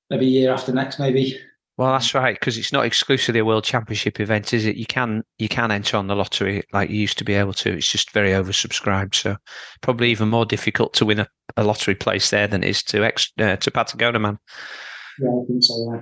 maybe 0.10 0.26
a 0.26 0.30
year 0.30 0.54
after 0.54 0.74
next, 0.74 1.00
maybe. 1.00 1.40
Well, 1.76 1.92
that's 1.92 2.14
right 2.14 2.40
because 2.40 2.58
it's 2.58 2.72
not 2.72 2.86
exclusively 2.86 3.40
a 3.40 3.46
world 3.46 3.64
championship 3.64 4.20
event, 4.20 4.54
is 4.54 4.66
it? 4.66 4.76
You 4.76 4.86
can 4.86 5.24
you 5.40 5.50
can 5.50 5.72
enter 5.72 5.98
on 5.98 6.06
the 6.06 6.16
lottery 6.16 6.64
like 6.72 6.92
you 6.92 6.98
used 6.98 7.18
to 7.18 7.24
be 7.24 7.34
able 7.34 7.54
to. 7.54 7.74
It's 7.74 7.92
just 7.92 8.12
very 8.12 8.30
oversubscribed, 8.30 9.16
so 9.16 9.38
probably 9.82 10.12
even 10.12 10.30
more 10.30 10.46
difficult 10.46 10.94
to 10.96 11.06
win 11.06 11.20
a, 11.20 11.28
a 11.58 11.64
lottery 11.64 11.96
place 11.96 12.30
there 12.30 12.48
than 12.48 12.64
it 12.64 12.70
is 12.70 12.84
to 12.84 13.04
ex, 13.04 13.32
uh, 13.40 13.56
to 13.56 13.72
Patagonia, 13.72 14.20
man. 14.20 14.38
Yeah, 15.20 15.30
I 15.30 15.46
think 15.48 15.64
so. 15.64 15.94
Yeah. 15.94 16.02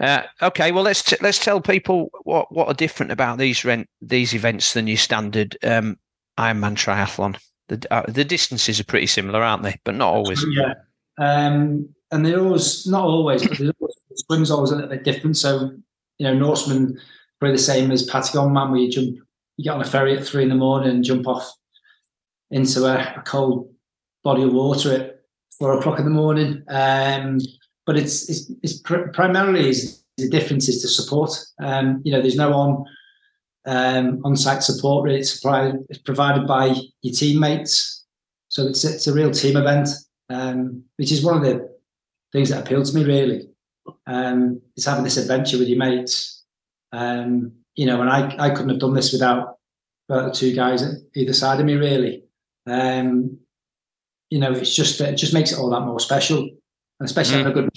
Uh, 0.00 0.46
okay, 0.46 0.72
well 0.72 0.82
let's 0.82 1.02
t- 1.02 1.16
let's 1.20 1.38
tell 1.38 1.60
people 1.60 2.08
what 2.22 2.50
what 2.50 2.68
are 2.68 2.74
different 2.74 3.12
about 3.12 3.36
these 3.36 3.66
rent 3.66 3.88
these 4.00 4.34
events 4.34 4.72
than 4.72 4.86
your 4.86 4.96
standard 4.96 5.58
um, 5.62 5.98
Ironman 6.38 6.74
triathlon. 6.74 7.38
The 7.72 7.92
uh, 7.92 8.02
the 8.06 8.24
distances 8.24 8.78
are 8.78 8.84
pretty 8.84 9.06
similar, 9.06 9.42
aren't 9.42 9.62
they? 9.62 9.80
But 9.84 9.94
not 9.94 10.12
always. 10.12 10.44
Yeah, 10.50 10.74
um, 11.18 11.88
and 12.10 12.26
they're 12.26 12.38
always 12.38 12.86
not 12.86 13.04
always, 13.04 13.42
but 13.42 13.58
always, 13.60 13.96
the 14.10 14.24
swim's 14.26 14.50
always 14.50 14.72
a 14.72 14.76
little 14.76 14.90
bit 14.90 15.04
different. 15.04 15.38
So 15.38 15.72
you 16.18 16.26
know, 16.26 16.34
Norseman 16.34 16.98
probably 17.40 17.56
the 17.56 17.62
same 17.62 17.90
as 17.90 18.08
Patagon 18.08 18.52
Man, 18.52 18.70
where 18.70 18.80
you 18.80 18.90
jump, 18.90 19.16
you 19.56 19.64
get 19.64 19.74
on 19.74 19.80
a 19.80 19.86
ferry 19.86 20.16
at 20.16 20.24
three 20.24 20.42
in 20.42 20.50
the 20.50 20.54
morning 20.54 20.90
and 20.90 21.02
jump 21.04 21.26
off 21.26 21.50
into 22.50 22.84
a, 22.84 23.14
a 23.16 23.22
cold 23.24 23.72
body 24.22 24.42
of 24.42 24.52
water 24.52 24.94
at 24.94 25.22
four 25.58 25.78
o'clock 25.78 25.98
in 25.98 26.04
the 26.04 26.10
morning. 26.10 26.62
Um, 26.68 27.38
but 27.86 27.96
it's 27.96 28.28
it's, 28.28 28.52
it's 28.62 28.80
pr- 28.80 29.08
primarily 29.14 29.70
is 29.70 30.04
the 30.18 30.28
difference 30.28 30.68
is 30.68 30.82
the 30.82 30.88
support. 30.88 31.30
Um, 31.58 32.02
you 32.04 32.12
know, 32.12 32.20
there's 32.20 32.36
no 32.36 32.52
on 32.52 32.84
um, 33.66 34.20
on-site 34.24 34.62
support 34.62 35.04
really. 35.04 35.20
It's, 35.20 35.34
supplied, 35.34 35.74
provided 36.04 36.46
by 36.46 36.74
your 37.02 37.14
teammates, 37.14 38.04
so 38.48 38.66
it's 38.66 38.84
it's 38.84 39.06
a 39.06 39.12
real 39.14 39.30
team 39.30 39.56
event, 39.56 39.88
um, 40.30 40.84
which 40.96 41.12
is 41.12 41.24
one 41.24 41.36
of 41.36 41.42
the 41.42 41.70
things 42.32 42.48
that 42.50 42.64
appeal 42.64 42.82
to 42.82 42.94
me 42.94 43.04
really. 43.04 43.48
Um, 44.06 44.60
is 44.76 44.84
having 44.84 45.04
this 45.04 45.16
adventure 45.16 45.58
with 45.58 45.68
your 45.68 45.78
mates. 45.78 46.44
Um, 46.92 47.52
you 47.74 47.86
know, 47.86 48.00
and 48.00 48.10
I 48.10 48.34
I 48.38 48.50
couldn't 48.50 48.68
have 48.70 48.78
done 48.80 48.94
this 48.94 49.12
without 49.12 49.56
the 50.08 50.30
two 50.30 50.54
guys 50.54 50.82
at 50.82 50.94
either 51.14 51.32
side 51.32 51.58
of 51.60 51.66
me 51.66 51.74
really. 51.74 52.24
Um, 52.66 53.38
you 54.30 54.38
know, 54.38 54.52
it's 54.52 54.74
just 54.74 55.00
it 55.00 55.16
just 55.16 55.34
makes 55.34 55.52
it 55.52 55.58
all 55.58 55.70
that 55.70 55.80
more 55.80 56.00
special, 56.00 56.38
and 56.38 57.08
especially 57.08 57.36
Mm. 57.36 57.38
having 57.38 57.52
a 57.52 57.54
good, 57.54 57.70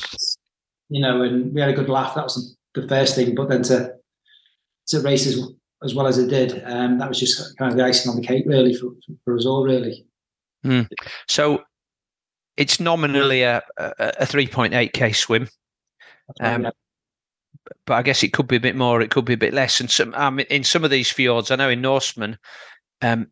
you 0.90 1.02
know, 1.02 1.22
and 1.24 1.54
we 1.54 1.62
had 1.62 1.70
a 1.70 1.74
good 1.74 1.90
laugh. 1.90 2.16
That 2.16 2.26
was 2.26 2.56
the 2.74 2.88
first 2.88 3.16
thing, 3.16 3.36
but 3.36 3.50
then 3.50 3.64
to 3.64 3.94
to 4.88 5.00
race 5.02 5.26
as, 5.84 5.94
well 5.94 6.08
as 6.08 6.18
it 6.18 6.30
did, 6.30 6.64
um, 6.66 6.98
that 7.00 7.10
was 7.10 7.20
just 7.20 7.58
kind 7.58 7.72
of 7.72 7.78
the 7.78 7.84
icing 7.84 8.10
on 8.10 8.16
the 8.16 8.26
cake, 8.26 8.44
really, 8.48 8.74
for, 8.74 8.92
for 9.24 9.36
us 9.36 9.46
all, 9.46 9.64
really. 9.64 10.06
So 11.28 11.64
it's 12.58 12.80
nominally 12.80 13.44
a 13.44 13.62
a, 13.78 13.94
a 14.22 14.26
three 14.26 14.48
point 14.48 14.74
eight 14.74 14.94
k 14.94 15.12
swim. 15.12 15.48
Um, 16.40 16.68
but 17.86 17.94
I 17.94 18.02
guess 18.02 18.24
it 18.24 18.34
could 18.34 18.48
be 18.48 18.56
a 18.56 18.62
bit 18.62 18.76
more, 18.76 19.02
it 19.02 19.12
could 19.12 19.26
be 19.26 19.34
a 19.34 19.38
bit 19.38 19.54
less. 19.54 19.80
And 19.80 19.90
some, 19.90 20.14
um, 20.16 20.40
in 20.40 20.64
some 20.64 20.84
of 20.84 20.92
these 20.92 21.12
fjords, 21.12 21.52
I 21.52 21.56
know 21.56 21.70
in 21.70 21.82
Norseman, 21.82 22.38
um, 23.02 23.28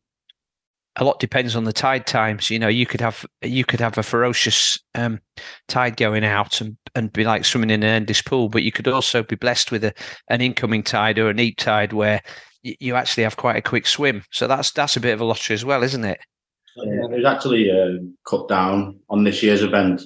a 0.98 1.04
lot 1.04 1.20
depends 1.20 1.56
on 1.56 1.64
the 1.64 1.74
tide 1.74 2.06
times. 2.06 2.50
You 2.50 2.60
know, 2.60 2.68
you 2.68 2.86
could 2.86 3.02
have 3.02 3.26
you 3.42 3.66
could 3.66 3.80
have 3.80 3.98
a 3.98 4.04
ferocious 4.04 4.80
um, 4.96 5.20
tide 5.68 5.98
going 5.98 6.24
out 6.24 6.62
and, 6.62 6.78
and 6.96 7.12
be 7.12 7.24
like 7.24 7.46
swimming 7.46 7.72
in 7.72 7.84
an 7.84 7.90
endless 7.90 8.22
pool, 8.22 8.50
but 8.50 8.64
you 8.64 8.72
could 8.72 8.88
also 8.88 9.24
be 9.24 9.36
blessed 9.36 9.72
with 9.72 9.84
a, 9.84 9.94
an 10.30 10.42
incoming 10.42 10.84
tide 10.84 11.18
or 11.18 11.30
a 11.30 11.34
neap 11.34 11.58
tide 11.58 11.94
where 11.94 12.22
y- 12.64 12.76
you 12.80 12.96
actually 12.96 13.24
have 13.24 13.38
quite 13.38 13.58
a 13.58 13.62
quick 13.62 13.88
swim. 13.88 14.24
So 14.32 14.48
that's 14.48 14.72
that's 14.72 14.96
a 14.96 15.02
bit 15.02 15.14
of 15.14 15.22
a 15.22 15.26
lottery 15.26 15.56
as 15.56 15.66
well, 15.66 15.84
isn't 15.84 16.06
it? 16.06 16.20
Yeah, 16.76 17.06
it 17.06 17.12
was 17.12 17.26
actually 17.26 17.70
uh, 17.72 18.02
cut 18.28 18.48
down 18.48 19.00
on 19.10 19.24
this 19.24 19.42
year's 19.44 19.62
event 19.62 20.02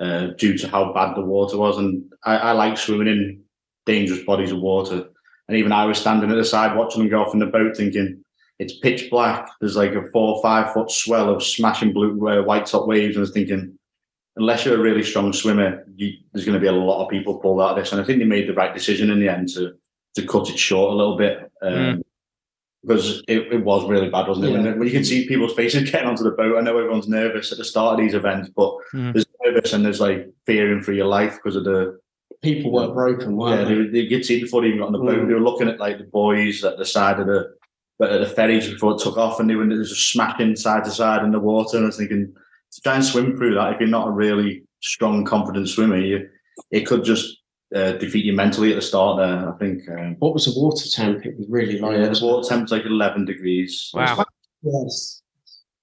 uh, 0.00 0.28
due 0.38 0.56
to 0.58 0.68
how 0.68 0.92
bad 0.92 1.16
the 1.16 1.22
water 1.22 1.56
was, 1.56 1.78
and 1.78 2.02
I, 2.24 2.36
I 2.36 2.52
like 2.52 2.76
swimming 2.76 3.08
in 3.08 3.42
dangerous 3.86 4.24
bodies 4.24 4.52
of 4.52 4.60
water. 4.60 5.08
And 5.48 5.56
even 5.56 5.72
I 5.72 5.86
was 5.86 5.96
standing 5.96 6.30
at 6.30 6.36
the 6.36 6.44
side 6.44 6.76
watching 6.76 7.00
them 7.00 7.10
go 7.10 7.22
off 7.22 7.32
in 7.32 7.40
the 7.40 7.46
boat, 7.46 7.74
thinking 7.74 8.22
it's 8.58 8.78
pitch 8.78 9.08
black. 9.10 9.48
There's 9.60 9.76
like 9.76 9.92
a 9.92 10.02
four 10.12 10.36
or 10.36 10.42
five 10.42 10.72
foot 10.72 10.90
swell 10.90 11.28
of 11.34 11.42
smashing 11.42 11.92
blue 11.92 12.28
uh, 12.28 12.42
white 12.42 12.66
top 12.66 12.86
waves, 12.86 13.14
and 13.14 13.18
I 13.18 13.20
was 13.20 13.30
thinking, 13.32 13.78
unless 14.36 14.64
you're 14.64 14.76
a 14.78 14.82
really 14.82 15.02
strong 15.02 15.32
swimmer, 15.32 15.84
you, 15.96 16.12
there's 16.32 16.44
going 16.44 16.54
to 16.54 16.60
be 16.60 16.66
a 16.68 16.72
lot 16.72 17.02
of 17.04 17.10
people 17.10 17.38
pulled 17.38 17.60
out 17.60 17.70
of 17.70 17.76
this. 17.76 17.92
And 17.92 18.00
I 18.00 18.04
think 18.04 18.18
they 18.18 18.24
made 18.24 18.48
the 18.48 18.54
right 18.54 18.74
decision 18.74 19.10
in 19.10 19.20
the 19.20 19.28
end 19.28 19.48
to 19.54 19.72
to 20.16 20.26
cut 20.26 20.48
it 20.50 20.58
short 20.58 20.92
a 20.92 20.96
little 20.96 21.16
bit. 21.16 21.50
Um, 21.62 22.02
Because 22.82 23.22
it, 23.28 23.52
it 23.52 23.64
was 23.64 23.88
really 23.88 24.08
bad, 24.08 24.28
wasn't 24.28 24.46
it? 24.46 24.52
Yeah. 24.52 24.62
When, 24.62 24.78
when 24.78 24.88
you 24.88 24.94
can 24.94 25.04
see 25.04 25.26
people's 25.26 25.54
faces 25.54 25.90
getting 25.90 26.08
onto 26.08 26.22
the 26.24 26.30
boat, 26.30 26.56
I 26.56 26.60
know 26.60 26.78
everyone's 26.78 27.08
nervous 27.08 27.50
at 27.52 27.58
the 27.58 27.64
start 27.64 27.94
of 27.94 28.00
these 28.00 28.14
events, 28.14 28.50
but 28.54 28.72
Mm. 28.94 29.12
there's 29.12 29.26
nervous 29.44 29.72
and 29.72 29.84
there's 29.84 30.00
like 30.00 30.28
fearing 30.46 30.82
for 30.82 30.92
your 30.92 31.06
life 31.06 31.34
because 31.36 31.56
of 31.56 31.64
the 31.64 31.98
People 32.40 32.70
were 32.70 32.94
broken, 32.94 33.36
weren't 33.36 33.66
They, 33.68 33.74
they? 33.74 33.80
were- 33.80 33.90
they 33.90 34.06
could 34.06 34.24
see 34.24 34.40
before 34.40 34.62
they 34.62 34.68
even 34.68 34.78
got 34.78 34.86
on 34.86 34.92
the 34.92 34.98
boat. 35.00 35.18
Mm. 35.24 35.28
They 35.28 35.34
were 35.34 35.40
looking 35.40 35.68
at 35.68 35.80
like 35.80 35.98
the 35.98 36.04
boys 36.04 36.62
at 36.64 36.78
the 36.78 36.84
side 36.84 37.18
of 37.18 37.26
the 37.26 37.52
but 37.98 38.12
at 38.12 38.20
the 38.20 38.26
ferries 38.34 38.70
before 38.70 38.92
it 38.92 39.00
took 39.00 39.16
off, 39.16 39.40
and 39.40 39.48
they 39.50 39.54
were 39.54 39.66
there 39.66 39.78
was 39.78 39.90
just 39.90 40.12
smashing 40.12 40.56
side 40.56 40.84
to 40.84 40.90
side 40.90 41.24
in 41.24 41.32
the 41.32 41.40
water. 41.40 41.76
And 41.76 41.86
I 41.86 41.88
was 41.88 41.96
thinking 41.96 42.32
to 42.72 42.80
try 42.82 42.94
and 42.94 43.04
swim 43.04 43.36
through 43.36 43.54
that 43.54 43.72
if 43.74 43.80
you're 43.80 43.88
not 43.88 44.08
a 44.08 44.12
really 44.12 44.62
strong, 44.80 45.24
confident 45.24 45.68
swimmer, 45.68 45.96
you, 45.98 46.28
it 46.70 46.86
could 46.86 47.02
just 47.04 47.36
uh, 47.74 47.92
defeat 47.92 48.24
you 48.24 48.32
mentally 48.32 48.70
at 48.72 48.76
the 48.76 48.82
start. 48.82 49.18
There, 49.18 49.52
I 49.52 49.56
think. 49.58 49.82
Um, 49.90 50.16
What 50.20 50.34
was 50.34 50.44
the 50.46 50.52
water 50.60 50.88
temp? 50.88 51.24
It 51.26 51.36
was 51.36 51.46
really 51.48 51.78
low. 51.78 51.90
yeah, 51.90 52.08
the 52.08 52.20
water 52.24 52.48
temp 52.48 52.62
was 52.62 52.70
like 52.72 52.84
11 52.84 53.24
degrees. 53.24 53.90
Wow. 53.94 54.24
Yes. 54.62 55.22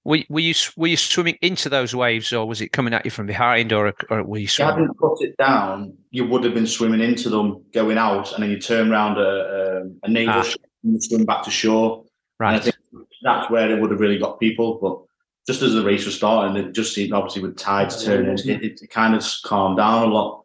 Were, 0.04 0.18
were 0.28 0.38
you 0.40 0.54
were 0.76 0.86
you 0.86 0.96
swimming 0.96 1.36
into 1.42 1.68
those 1.68 1.92
waves, 1.92 2.32
or 2.32 2.46
was 2.46 2.60
it 2.60 2.68
coming 2.70 2.94
at 2.94 3.04
you 3.04 3.10
from 3.10 3.26
behind, 3.26 3.72
or, 3.72 3.92
or 4.08 4.22
were 4.22 4.38
you 4.38 4.44
If 4.44 4.58
you 4.60 4.64
hadn't 4.64 4.96
put 4.98 5.20
it 5.20 5.36
down, 5.36 5.94
you 6.12 6.24
would 6.26 6.44
have 6.44 6.54
been 6.54 6.66
swimming 6.68 7.00
into 7.00 7.28
them, 7.28 7.64
going 7.74 7.98
out, 7.98 8.32
and 8.32 8.40
then 8.42 8.50
you 8.50 8.60
turn 8.60 8.92
around 8.92 9.18
a, 9.18 9.82
a, 10.04 10.06
a 10.06 10.08
naval 10.08 10.34
Ah. 10.34 10.42
ship 10.42 10.60
and 10.84 10.92
you 10.94 11.00
swim 11.00 11.24
back 11.24 11.42
to 11.42 11.50
shore. 11.50 12.04
And 12.40 12.48
I 12.48 12.52
Right. 12.52 12.62
think 12.62 12.76
that's 13.22 13.50
where 13.50 13.70
it 13.70 13.80
would 13.80 13.90
have 13.90 14.00
really 14.00 14.18
got 14.18 14.40
people. 14.40 14.78
But 14.80 14.98
just 15.46 15.62
as 15.62 15.72
the 15.74 15.84
race 15.84 16.04
was 16.04 16.14
starting, 16.14 16.56
it 16.62 16.72
just 16.72 16.94
seemed 16.94 17.12
obviously 17.12 17.42
with 17.42 17.56
tides 17.56 18.04
turning, 18.04 18.32
it, 18.32 18.46
it, 18.46 18.80
it 18.82 18.90
kind 18.90 19.14
of 19.14 19.24
calmed 19.44 19.78
down 19.78 20.08
a 20.08 20.12
lot. 20.12 20.44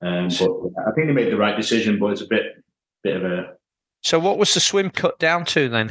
Um, 0.00 0.28
but 0.28 0.50
I 0.86 0.92
think 0.92 1.08
they 1.08 1.12
made 1.12 1.32
the 1.32 1.36
right 1.36 1.56
decision, 1.56 1.98
but 1.98 2.06
it's 2.12 2.20
a 2.22 2.26
bit 2.26 2.62
bit 3.02 3.16
of 3.16 3.24
a 3.24 3.52
So 4.02 4.18
what 4.18 4.38
was 4.38 4.54
the 4.54 4.60
swim 4.60 4.90
cut 4.90 5.18
down 5.18 5.44
to 5.46 5.68
then? 5.68 5.88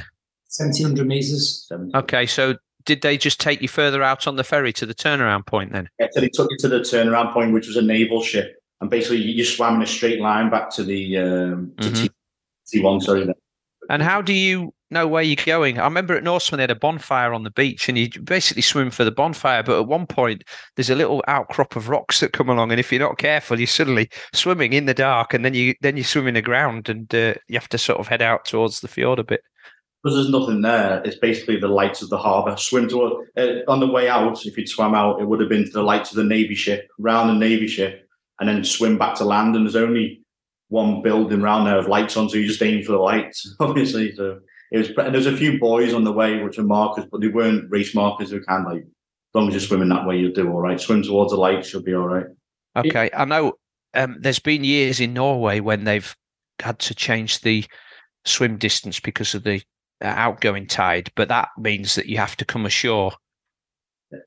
1700 0.50 1.06
meters. 1.08 1.66
70. 1.68 1.96
Okay, 1.96 2.25
so 2.25 2.56
did 2.86 3.01
they 3.01 3.18
just 3.18 3.39
take 3.39 3.62
you 3.62 3.68
further 3.68 4.01
out 4.01 4.27
on 4.27 4.38
the 4.38 4.44
ferry 4.46 4.72
to 4.74 4.86
the 4.86 4.96
turnaround 4.96 5.46
point 5.46 5.74
then? 5.74 5.89
Yeah, 6.00 6.08
so 6.12 6.22
they 6.22 6.30
took 6.30 6.50
you 6.50 6.58
to 6.60 6.68
the 6.70 6.80
turnaround 6.80 7.34
point, 7.34 7.54
which 7.54 7.68
was 7.68 7.75
a 7.75 7.82
naval 7.82 8.24
ship, 8.24 8.56
and 8.80 8.89
basically 8.89 9.18
you, 9.18 9.34
you 9.34 9.44
swam 9.46 9.75
in 9.75 9.82
a 9.82 9.86
straight 9.88 10.22
line 10.22 10.50
back 10.50 10.70
to 10.75 10.84
the 10.84 11.18
um, 11.18 11.74
to 11.82 11.89
Mhm. 11.89 12.10
T 12.70 12.82
one. 12.82 13.01
Sorry, 13.01 13.25
then. 13.25 13.36
And 13.89 14.01
how 14.01 14.22
do 14.22 14.34
you 14.34 14.74
know 14.89 15.08
where 15.08 15.24
you're 15.24 15.44
going? 15.46 15.79
I 15.79 15.84
remember 15.84 16.15
at 16.15 16.24
Norseman 16.24 16.58
they 16.58 16.63
had 16.63 16.72
a 16.72 16.75
bonfire 16.75 17.34
on 17.34 17.44
the 17.44 17.51
beach, 17.51 17.89
and 17.89 17.98
you 17.98 18.10
basically 18.24 18.62
swim 18.62 18.89
for 18.91 19.03
the 19.03 19.12
bonfire. 19.12 19.63
But 19.63 19.79
at 19.79 19.88
one 19.88 20.08
point, 20.08 20.44
there's 20.75 20.89
a 20.89 20.96
little 20.96 21.24
outcrop 21.27 21.75
of 21.75 21.89
rocks 21.89 22.20
that 22.20 22.34
come 22.34 22.50
along, 22.50 22.72
and 22.72 22.79
if 22.79 22.91
you're 22.91 23.01
not 23.01 23.17
careful, 23.17 23.60
you're 23.60 23.67
suddenly 23.67 24.10
swimming 24.34 24.74
in 24.74 24.86
the 24.86 24.94
dark, 24.94 25.34
and 25.34 25.44
then 25.44 25.53
you 25.53 25.74
then 25.82 25.98
you 25.98 26.03
swim 26.03 26.27
in 26.27 26.36
the 26.36 26.41
ground, 26.41 26.89
and 26.89 27.13
uh, 27.13 27.34
you 27.48 27.58
have 27.60 27.70
to 27.70 27.77
sort 27.77 28.00
of 28.00 28.08
head 28.08 28.22
out 28.22 28.46
towards 28.46 28.79
the 28.79 28.88
fjord 28.88 29.20
a 29.20 29.24
bit. 29.24 29.41
because 30.03 30.15
there's 30.15 30.29
nothing 30.29 30.62
there. 30.62 31.01
It's 31.03 31.17
basically 31.17 31.60
the 31.60 31.67
lights 31.67 32.01
of 32.01 32.10
the 32.10 32.17
harbour. 32.17 32.56
Swim 32.58 32.88
toward 32.88 33.27
uh, 33.38 33.70
on 33.70 33.79
the 33.79 33.88
way 33.88 34.08
out. 34.10 34.46
If 34.46 34.58
you'd 34.58 34.70
swam 34.70 34.96
out, 34.96 35.22
it 35.22 35.25
would 35.25 35.39
have 35.41 35.50
been 35.50 35.65
to 35.65 35.72
the 35.72 35.84
lights 35.84 36.12
of 36.12 36.17
the 36.17 36.24
navy 36.24 36.56
ship, 36.56 36.88
round 36.98 37.29
the 37.29 37.34
navy 37.34 37.67
ship, 37.67 38.08
and 38.39 38.48
then 38.48 38.63
swim 38.63 38.98
back 38.98 39.15
to 39.15 39.25
land. 39.25 39.56
And 39.56 39.65
there's 39.65 39.75
only 39.75 40.22
one 40.70 41.01
building 41.01 41.41
round 41.41 41.65
there 41.67 41.77
with 41.77 41.88
lights 41.88 42.17
on, 42.17 42.29
so 42.29 42.38
you 42.38 42.48
just 42.48 42.62
aim 42.62 42.84
for 42.84 42.91
the 42.94 42.98
lights, 43.00 43.56
obviously. 43.60 44.13
So 44.15 44.39
it 44.71 44.77
was. 44.77 44.89
And 44.89 45.13
there's 45.13 45.25
a 45.25 45.38
few 45.38 45.59
boys 45.59 45.93
on 45.93 46.03
the 46.03 46.12
way 46.12 46.41
which 46.43 46.59
are 46.59 46.63
markers, 46.63 47.05
but 47.12 47.21
they 47.21 47.27
weren't 47.27 47.69
race 47.69 47.95
markers. 47.95 48.31
Who 48.31 48.41
can 48.41 48.65
like, 48.65 48.81
as 48.81 49.33
long 49.33 49.47
as 49.47 49.53
you're 49.53 49.62
swimming 49.62 49.89
that 49.89 50.05
way, 50.05 50.17
you'll 50.17 50.33
do 50.33 50.50
all 50.50 50.62
right. 50.62 50.79
Swim 50.79 51.03
towards 51.03 51.31
the 51.31 51.38
lights, 51.38 51.71
you'll 51.71 51.83
be 51.83 51.93
all 51.93 52.07
right. 52.07 52.25
Okay, 52.75 53.09
I 53.13 53.25
know. 53.25 53.53
Um, 53.93 54.17
there's 54.19 54.39
been 54.39 54.63
years 54.63 55.00
in 55.00 55.13
Norway 55.13 55.59
when 55.59 55.83
they've 55.83 56.15
had 56.59 56.79
to 56.79 56.93
change 56.93 57.41
the 57.41 57.65
swim 58.25 58.57
distance 58.57 59.00
because 59.00 59.33
of 59.33 59.43
the 59.43 59.62
outgoing 60.01 60.67
tide, 60.67 61.12
but 61.15 61.29
that 61.29 61.50
means 61.57 61.95
that 61.95 62.07
you 62.07 62.17
have 62.17 62.36
to 62.38 62.45
come 62.45 62.65
ashore 62.65 63.13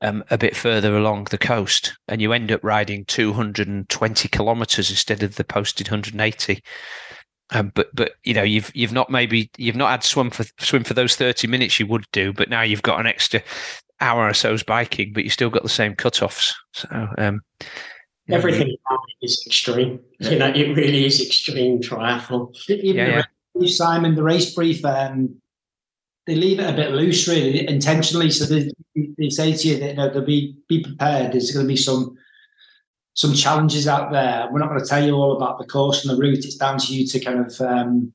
um, 0.01 0.23
a 0.29 0.37
bit 0.37 0.55
further 0.55 0.95
along 0.95 1.25
the 1.25 1.37
coast, 1.37 1.97
and 2.07 2.21
you 2.21 2.33
end 2.33 2.51
up 2.51 2.63
riding 2.63 3.05
220 3.05 4.27
kilometers 4.27 4.89
instead 4.89 5.23
of 5.23 5.35
the 5.35 5.43
posted 5.43 5.87
180. 5.89 6.61
Um, 7.53 7.71
but 7.75 7.93
but 7.93 8.13
you 8.23 8.33
know 8.33 8.43
you've 8.43 8.71
you've 8.73 8.93
not 8.93 9.09
maybe 9.09 9.51
you've 9.57 9.75
not 9.75 9.91
had 9.91 10.03
swim 10.03 10.29
for 10.29 10.45
swim 10.59 10.83
for 10.83 10.93
those 10.93 11.15
30 11.15 11.47
minutes 11.47 11.79
you 11.79 11.87
would 11.87 12.05
do, 12.11 12.31
but 12.31 12.49
now 12.49 12.61
you've 12.61 12.81
got 12.81 12.99
an 12.99 13.07
extra 13.07 13.41
hour 13.99 14.27
or 14.27 14.33
so's 14.33 14.63
biking, 14.63 15.13
but 15.13 15.23
you 15.23 15.29
still 15.29 15.49
got 15.49 15.63
the 15.63 15.69
same 15.69 15.95
cutoffs. 15.95 16.53
So 16.73 16.87
um, 17.17 17.41
yeah. 18.27 18.37
Everything 18.37 18.75
about 18.85 18.99
it 19.07 19.25
is 19.25 19.43
extreme. 19.45 19.99
You 20.19 20.37
know, 20.37 20.47
it 20.47 20.75
really 20.75 21.05
is 21.05 21.21
extreme 21.21 21.81
triathlon. 21.81 22.55
Even 22.69 22.95
Yeah, 22.95 23.07
yeah. 23.07 23.23
brief, 23.55 23.73
Simon, 23.73 24.15
the 24.15 24.23
race 24.23 24.53
brief, 24.53 24.85
um, 24.85 25.35
they 26.27 26.35
leave 26.35 26.59
it 26.59 26.69
a 26.69 26.73
bit 26.73 26.91
loose, 26.91 27.27
really, 27.27 27.67
intentionally. 27.67 28.29
So 28.29 28.45
they, 28.45 28.71
they 28.95 29.29
say 29.29 29.53
to 29.53 29.67
you 29.67 29.79
that 29.79 29.89
you 29.89 29.93
know, 29.95 30.09
they'll 30.09 30.25
be 30.25 30.55
be 30.69 30.83
prepared. 30.83 31.33
There's 31.33 31.51
going 31.51 31.65
to 31.65 31.67
be 31.67 31.77
some 31.77 32.15
some 33.13 33.33
challenges 33.33 33.87
out 33.87 34.11
there. 34.11 34.47
We're 34.51 34.59
not 34.59 34.69
going 34.69 34.81
to 34.81 34.85
tell 34.85 35.05
you 35.05 35.13
all 35.13 35.35
about 35.35 35.59
the 35.59 35.65
course 35.65 36.05
and 36.05 36.15
the 36.15 36.21
route. 36.21 36.45
It's 36.45 36.55
down 36.55 36.77
to 36.79 36.93
you 36.93 37.05
to 37.07 37.19
kind 37.19 37.45
of 37.45 37.61
um, 37.61 38.13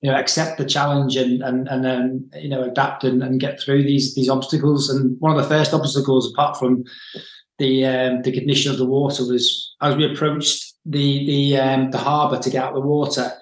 you 0.00 0.10
know 0.10 0.16
accept 0.16 0.58
the 0.58 0.64
challenge 0.64 1.16
and 1.16 1.42
and 1.42 1.68
and 1.68 1.84
then 1.84 2.30
you 2.34 2.48
know 2.48 2.62
adapt 2.62 3.04
and, 3.04 3.22
and 3.22 3.40
get 3.40 3.60
through 3.60 3.82
these 3.82 4.14
these 4.14 4.28
obstacles. 4.28 4.88
And 4.90 5.20
one 5.20 5.36
of 5.36 5.42
the 5.42 5.48
first 5.48 5.74
obstacles, 5.74 6.32
apart 6.32 6.58
from 6.58 6.84
the 7.58 7.84
um, 7.84 8.22
the 8.22 8.32
condition 8.32 8.70
of 8.70 8.78
the 8.78 8.86
water, 8.86 9.24
was 9.24 9.74
as 9.80 9.96
we 9.96 10.10
approached 10.10 10.74
the 10.84 11.26
the 11.26 11.58
um, 11.58 11.90
the 11.90 11.98
harbour 11.98 12.38
to 12.38 12.50
get 12.50 12.62
out 12.64 12.74
of 12.74 12.82
the 12.82 12.88
water. 12.88 13.32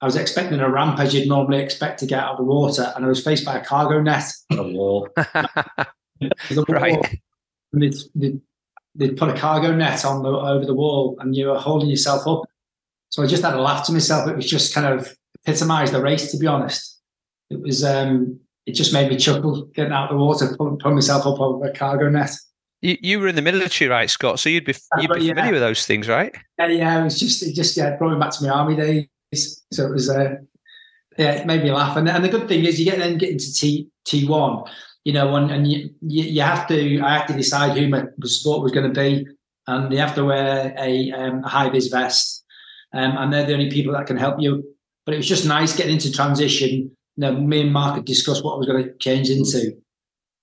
I 0.00 0.06
was 0.06 0.16
expecting 0.16 0.60
a 0.60 0.70
ramp 0.70 0.98
as 0.98 1.14
you'd 1.14 1.28
normally 1.28 1.62
expect 1.62 1.98
to 2.00 2.06
get 2.06 2.18
out 2.18 2.32
of 2.32 2.36
the 2.36 2.44
water, 2.44 2.92
and 2.94 3.04
I 3.04 3.08
was 3.08 3.24
faced 3.24 3.44
by 3.44 3.58
a 3.58 3.64
cargo 3.64 4.02
net. 4.02 4.24
A 4.50 4.62
wall. 4.62 5.08
right. 6.68 7.20
And 7.72 8.40
they'd 8.94 9.16
put 9.16 9.28
a 9.28 9.34
cargo 9.34 9.74
net 9.74 10.04
on 10.04 10.22
the 10.22 10.28
over 10.28 10.64
the 10.64 10.74
wall, 10.74 11.16
and 11.20 11.34
you 11.34 11.48
were 11.48 11.58
holding 11.58 11.88
yourself 11.88 12.26
up. 12.26 12.42
So 13.10 13.22
I 13.22 13.26
just 13.26 13.42
had 13.42 13.54
a 13.54 13.60
laugh 13.60 13.86
to 13.86 13.92
myself. 13.92 14.28
It 14.28 14.36
was 14.36 14.48
just 14.48 14.74
kind 14.74 14.86
of 14.86 15.16
epitomised 15.46 15.92
the 15.92 16.02
race, 16.02 16.30
to 16.32 16.38
be 16.38 16.46
honest. 16.46 17.00
It 17.50 17.60
was. 17.60 17.84
um 17.84 18.40
It 18.66 18.74
just 18.74 18.94
made 18.94 19.10
me 19.10 19.18
chuckle 19.18 19.66
getting 19.74 19.92
out 19.92 20.10
of 20.10 20.16
the 20.16 20.24
water, 20.24 20.56
pulling, 20.56 20.78
pulling 20.78 20.94
myself 20.94 21.26
up 21.26 21.38
over 21.38 21.66
a 21.66 21.72
cargo 21.72 22.08
net. 22.08 22.30
You, 22.80 22.96
you 23.02 23.20
were 23.20 23.28
in 23.28 23.34
the 23.34 23.42
military, 23.42 23.90
right, 23.90 24.08
Scott? 24.08 24.40
So 24.40 24.48
you'd 24.48 24.64
be 24.64 24.74
you'd 25.00 25.12
be 25.12 25.20
yeah. 25.20 25.34
familiar 25.34 25.52
with 25.52 25.60
those 25.60 25.84
things, 25.84 26.08
right? 26.08 26.34
Yeah, 26.58 26.68
yeah, 26.68 27.00
it 27.00 27.04
was 27.04 27.20
just 27.20 27.42
it 27.42 27.54
just 27.54 27.76
yeah, 27.76 27.94
brought 27.96 28.14
me 28.14 28.18
back 28.18 28.30
to 28.32 28.42
my 28.42 28.48
army 28.48 28.74
days. 28.74 29.62
So 29.70 29.84
it 29.84 29.92
was 29.92 30.08
uh 30.08 30.36
yeah, 31.18 31.32
it 31.32 31.46
made 31.46 31.62
me 31.62 31.72
laugh. 31.72 31.96
And, 31.98 32.08
and 32.08 32.24
the 32.24 32.30
good 32.30 32.48
thing 32.48 32.64
is 32.64 32.80
you 32.80 32.86
get 32.86 32.98
then 32.98 33.18
get 33.18 33.30
into 33.30 33.52
T 33.52 33.88
T 34.06 34.26
one, 34.26 34.64
you 35.04 35.12
know, 35.12 35.36
and, 35.36 35.50
and 35.50 35.70
you, 35.70 35.90
you 36.00 36.40
have 36.40 36.66
to 36.68 37.00
I 37.00 37.18
had 37.18 37.26
to 37.26 37.34
decide 37.34 37.76
who 37.76 37.88
my 37.88 38.04
sport 38.24 38.62
was 38.62 38.72
going 38.72 38.92
to 38.92 39.00
be, 39.00 39.26
and 39.66 39.92
you 39.92 39.98
have 39.98 40.14
to 40.14 40.24
wear 40.24 40.74
a, 40.78 41.10
um, 41.12 41.44
a 41.44 41.48
high 41.48 41.68
vis 41.68 41.88
vest, 41.88 42.44
um, 42.94 43.16
and 43.18 43.32
they're 43.32 43.46
the 43.46 43.52
only 43.52 43.70
people 43.70 43.92
that 43.92 44.06
can 44.06 44.16
help 44.16 44.36
you. 44.40 44.64
But 45.04 45.14
it 45.14 45.18
was 45.18 45.28
just 45.28 45.46
nice 45.46 45.76
getting 45.76 45.94
into 45.94 46.10
transition. 46.10 46.90
You 47.16 47.20
know, 47.20 47.32
me 47.32 47.60
and 47.60 47.72
Mark 47.72 47.96
had 47.96 48.04
discussed 48.06 48.42
what 48.42 48.54
I 48.54 48.58
was 48.58 48.66
going 48.66 48.82
to 48.82 48.96
change 48.98 49.28
into. 49.28 49.72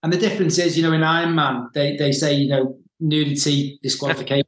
And 0.04 0.14
the 0.14 0.18
difference 0.18 0.58
is, 0.58 0.78
you 0.78 0.84
know, 0.84 0.94
in 0.94 1.02
Ironman, 1.02 1.74
they 1.74 1.98
they 1.98 2.12
say, 2.12 2.34
you 2.36 2.50
know, 2.50 2.78
nudity 3.00 3.80
disqualification. 3.82 4.46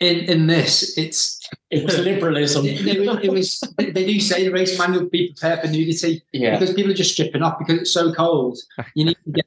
In 0.00 0.18
in 0.28 0.46
this, 0.46 0.96
it's 0.98 1.38
It 1.70 1.84
was 1.84 1.98
liberalism. 1.98 2.66
it, 2.66 2.86
it 2.86 3.00
was, 3.00 3.18
it 3.22 3.30
was 3.30 3.60
they 3.78 4.06
do 4.06 4.20
say 4.20 4.44
the 4.44 4.52
race 4.52 4.78
manual 4.78 5.08
be 5.08 5.32
prepared 5.32 5.60
for 5.60 5.68
nudity 5.68 6.22
yeah. 6.32 6.58
because 6.58 6.74
people 6.74 6.90
are 6.90 6.94
just 6.94 7.12
stripping 7.12 7.42
off 7.42 7.58
because 7.58 7.80
it's 7.82 7.92
so 7.92 8.12
cold. 8.12 8.58
You 8.94 9.06
need 9.06 9.16
to 9.24 9.32
get 9.32 9.46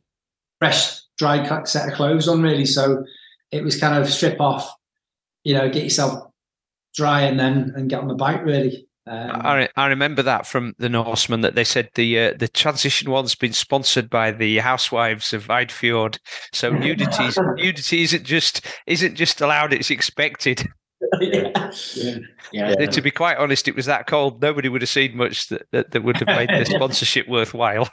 fresh, 0.59 1.01
dry 1.17 1.45
cut 1.47 1.67
set 1.67 1.89
of 1.89 1.95
clothes 1.95 2.27
on, 2.27 2.41
really. 2.41 2.65
So 2.65 3.05
it 3.51 3.63
was 3.63 3.79
kind 3.79 4.01
of 4.01 4.09
strip 4.09 4.39
off, 4.39 4.73
you 5.43 5.53
know, 5.53 5.69
get 5.69 5.83
yourself 5.83 6.31
dry 6.95 7.21
and 7.21 7.39
then 7.39 7.73
and 7.75 7.89
get 7.89 7.99
on 7.99 8.07
the 8.07 8.15
bike 8.15 8.43
really. 8.43 8.87
Um, 9.07 9.31
I, 9.33 9.67
I 9.75 9.87
remember 9.87 10.21
that 10.21 10.45
from 10.45 10.75
the 10.77 10.89
Norseman 10.89 11.41
that 11.41 11.55
they 11.55 11.63
said 11.63 11.89
the 11.95 12.19
uh, 12.19 12.33
the 12.37 12.47
transition 12.47 13.09
one's 13.09 13.33
been 13.33 13.53
sponsored 13.53 14.09
by 14.09 14.31
the 14.31 14.59
housewives 14.59 15.33
of 15.33 15.47
Eidfjord. 15.47 16.19
So 16.53 16.69
nudity 16.71 17.23
is- 17.23 17.39
nudity 17.55 18.03
isn't 18.03 18.23
just 18.23 18.65
isn't 18.85 19.15
just 19.15 19.41
allowed; 19.41 19.73
it's 19.73 19.89
expected. 19.89 20.67
yeah. 21.19 21.71
yeah. 21.95 22.17
Yeah. 22.53 22.85
To 22.85 23.01
be 23.01 23.09
quite 23.09 23.37
honest, 23.37 23.67
it 23.67 23.75
was 23.75 23.87
that 23.87 24.05
cold. 24.05 24.41
Nobody 24.41 24.69
would 24.69 24.81
have 24.81 24.89
seen 24.89 25.17
much 25.17 25.47
that, 25.49 25.63
that, 25.71 25.91
that 25.91 26.03
would 26.03 26.17
have 26.17 26.27
made 26.27 26.49
the 26.49 26.65
sponsorship 26.75 27.27
worthwhile. 27.27 27.89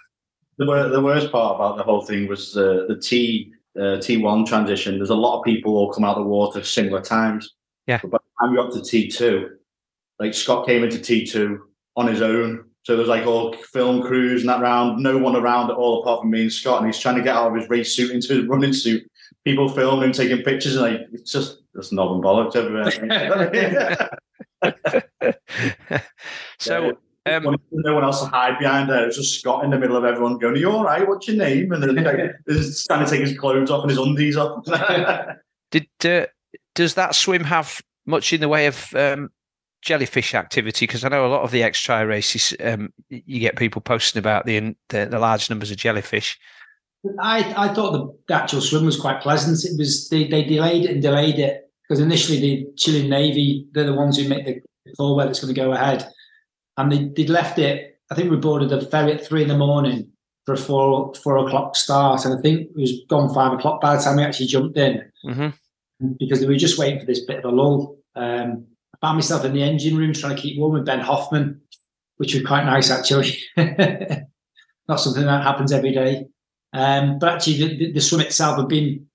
The, 0.59 0.91
the 0.93 1.01
worst 1.03 1.33
part 1.33 1.55
about 1.55 1.79
the 1.79 1.85
whole 1.85 2.03
thing 2.03 2.29
was 2.29 2.55
uh, 2.55 2.85
the 2.87 3.01
T 3.01 3.53
uh, 3.79 3.97
T1 3.99 4.47
transition. 4.47 4.99
There's 4.99 5.09
a 5.09 5.15
lot 5.15 5.39
of 5.39 5.45
people 5.45 5.77
all 5.77 5.93
come 5.93 6.05
out 6.05 6.17
of 6.19 6.25
the 6.25 6.29
water 6.29 6.63
similar 6.63 7.01
times. 7.01 7.55
Yeah. 7.87 8.01
But 8.03 8.11
by 8.11 8.19
the 8.19 8.47
time 8.47 8.55
you 8.55 8.63
got 8.63 8.73
to 8.73 8.81
T2, 8.81 9.49
like 10.19 10.35
Scott 10.35 10.67
came 10.67 10.85
into 10.85 10.99
T2 10.99 11.59
on 11.97 12.07
his 12.07 12.23
own. 12.23 12.65
So 12.83 12.97
there's 12.97 13.09
like 13.09 13.27
all 13.27 13.53
film 13.55 14.03
crews 14.03 14.43
and 14.43 14.49
that 14.49 14.61
round, 14.61 15.03
no 15.03 15.19
one 15.19 15.37
around 15.37 15.71
at 15.71 15.77
all 15.77 16.01
apart 16.01 16.23
from 16.23 16.31
me 16.31 16.43
and 16.43 16.53
Scott. 16.53 16.79
And 16.79 16.87
he's 16.87 16.99
trying 16.99 17.17
to 17.17 17.23
get 17.23 17.37
out 17.37 17.49
of 17.49 17.55
his 17.55 17.69
race 17.69 17.95
suit 17.95 18.11
into 18.13 18.35
his 18.35 18.47
running 18.47 18.73
suit. 18.73 19.09
People 19.45 19.69
filming, 19.69 20.13
taking 20.13 20.43
pictures, 20.43 20.77
and 20.77 20.83
like 20.83 21.07
it's 21.13 21.31
just 21.31 21.63
just 21.77 21.93
knob 21.93 22.13
and 22.13 22.25
bollocks 22.25 22.57
everywhere. 22.57 22.91
so 26.59 26.99
um, 27.27 27.57
no 27.71 27.95
one 27.95 28.05
else 28.05 28.21
to 28.21 28.27
hide 28.27 28.59
behind 28.59 28.91
there. 28.91 29.03
It 29.03 29.07
was 29.07 29.17
just 29.17 29.41
Scott 29.41 29.65
in 29.65 29.71
the 29.71 29.79
middle 29.79 29.97
of 29.97 30.05
everyone 30.05 30.39
going, 30.39 30.55
Are 30.55 30.59
you 30.59 30.71
all 30.71 30.85
right? 30.85 31.07
What's 31.07 31.29
your 31.29 31.37
name? 31.37 31.73
And 31.73 31.83
then 31.83 31.97
like, 31.97 32.17
he's 32.47 32.87
trying 32.87 33.05
to 33.05 33.11
take 33.11 33.21
his 33.21 33.39
clothes 33.39 33.71
off 33.71 33.83
and 33.83 33.91
his 33.91 33.99
undies 33.99 34.37
off. 34.37 34.65
did 35.71 35.89
uh, 36.05 36.27
does 36.75 36.95
that 36.95 37.15
swim 37.15 37.45
have 37.45 37.81
much 38.07 38.33
in 38.33 38.41
the 38.41 38.49
way 38.49 38.67
of 38.67 38.95
um, 38.95 39.31
jellyfish 39.83 40.35
activity? 40.35 40.87
Because 40.87 41.05
I 41.05 41.09
know 41.09 41.27
a 41.27 41.29
lot 41.29 41.43
of 41.43 41.51
the 41.51 41.63
extra 41.63 42.07
races, 42.07 42.55
um, 42.63 42.93
you 43.09 43.41
get 43.41 43.57
people 43.57 43.81
posting 43.81 44.19
about 44.19 44.47
the, 44.47 44.75
the 44.89 45.07
the 45.07 45.19
large 45.19 45.49
numbers 45.51 45.71
of 45.71 45.77
jellyfish. 45.77 46.39
I, 47.21 47.55
I 47.57 47.75
thought 47.75 47.93
the, 47.93 48.19
the 48.27 48.35
actual 48.35 48.61
swim 48.61 48.85
was 48.85 49.01
quite 49.01 49.21
pleasant. 49.21 49.65
It 49.65 49.79
was 49.79 50.09
they, 50.09 50.27
they 50.27 50.45
delayed 50.45 50.85
it 50.85 50.91
and 50.91 51.03
delayed 51.03 51.39
it 51.39 51.71
because 51.83 52.01
initially 52.01 52.41
the 52.41 52.67
Chilean 52.77 53.09
Navy 53.09 53.67
they're 53.73 53.85
the 53.85 53.95
ones 53.95 54.19
who 54.19 54.29
make 54.29 54.45
the 54.47 54.61
call 54.97 55.17
whether 55.17 55.31
it's 55.31 55.41
going 55.41 55.55
to 55.55 55.61
go 55.61 55.73
ahead, 55.73 56.09
and 56.77 56.91
they 56.91 57.09
they 57.17 57.27
left 57.27 57.59
it. 57.59 58.01
I 58.11 58.15
think 58.15 58.31
we 58.31 58.37
boarded 58.37 58.71
the 58.71 58.81
ferry 58.81 59.13
at 59.13 59.27
three 59.27 59.43
in 59.43 59.49
the 59.49 59.57
morning 59.57 60.11
for 60.45 60.55
a 60.55 60.57
four 60.57 61.15
four 61.15 61.39
o'clock 61.39 61.77
start, 61.77 62.25
and 62.25 62.37
I 62.37 62.41
think 62.41 62.71
it 62.71 62.77
was 62.77 62.93
gone 63.09 63.33
five 63.33 63.53
o'clock 63.53 63.81
by 63.81 63.97
the 63.97 64.03
time 64.03 64.17
we 64.17 64.23
actually 64.23 64.47
jumped 64.47 64.77
in 64.77 65.11
hmm 65.23 65.49
because 66.19 66.41
they 66.41 66.47
were 66.47 66.55
just 66.55 66.79
waiting 66.79 67.01
for 67.01 67.07
this 67.07 67.25
bit 67.25 67.39
of 67.39 67.45
a 67.45 67.49
lull. 67.49 67.99
Um, 68.15 68.67
found 69.01 69.17
myself 69.17 69.45
in 69.45 69.53
the 69.53 69.63
engine 69.63 69.97
room 69.97 70.13
trying 70.13 70.35
to 70.37 70.41
keep 70.43 70.59
warm 70.59 70.75
with 70.75 70.87
Ben 70.87 71.01
Hoffman, 71.01 71.61
which 72.17 72.35
was 72.35 72.45
quite 72.45 72.65
nice 72.65 72.91
actually. 72.91 73.37
Not 73.57 75.01
something 75.01 75.25
that 75.25 75.43
happens 75.43 75.73
every 75.73 75.93
day. 75.93 76.27
Um, 76.73 77.19
but 77.19 77.35
actually, 77.35 77.59
the, 77.59 77.77
the, 77.79 77.93
the 77.93 78.01
swim 78.01 78.21
itself, 78.21 78.59
I've 78.59 78.69
been 78.69 79.07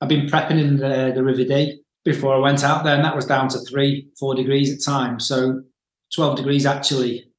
I've 0.00 0.08
been 0.08 0.26
prepping 0.26 0.60
in 0.60 0.76
the, 0.76 1.12
the 1.14 1.22
River 1.24 1.44
Dee 1.44 1.80
before 2.04 2.34
I 2.34 2.38
went 2.38 2.62
out 2.64 2.84
there, 2.84 2.94
and 2.94 3.04
that 3.04 3.16
was 3.16 3.26
down 3.26 3.48
to 3.48 3.58
three, 3.60 4.08
four 4.18 4.34
degrees 4.34 4.72
at 4.72 4.82
times. 4.84 5.26
So 5.26 5.62
twelve 6.14 6.36
degrees 6.36 6.66
actually 6.66 7.30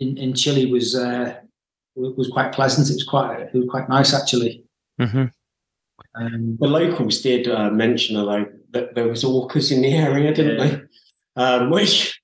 in, 0.00 0.16
in 0.18 0.34
Chile 0.34 0.70
was 0.70 0.94
uh, 0.94 1.36
was 1.94 2.28
quite 2.28 2.52
pleasant. 2.52 2.88
It 2.90 2.94
was 2.94 3.04
quite 3.04 3.40
it 3.40 3.54
was 3.54 3.68
quite 3.68 3.88
nice 3.88 4.14
actually. 4.14 4.64
hmm 5.00 5.24
Um, 6.14 6.56
The 6.60 6.68
locals 6.68 7.20
did 7.20 7.48
uh, 7.48 7.70
mention 7.70 8.16
although 8.16 8.46
that 8.70 8.94
there 8.94 9.08
was 9.08 9.24
orcas 9.24 9.72
in 9.72 9.80
the 9.82 9.92
area, 9.94 10.32
didn't 10.34 10.58
Yeah. 10.58 10.66
they? 10.76 10.82
Um, 11.36 11.70
which 11.70 12.18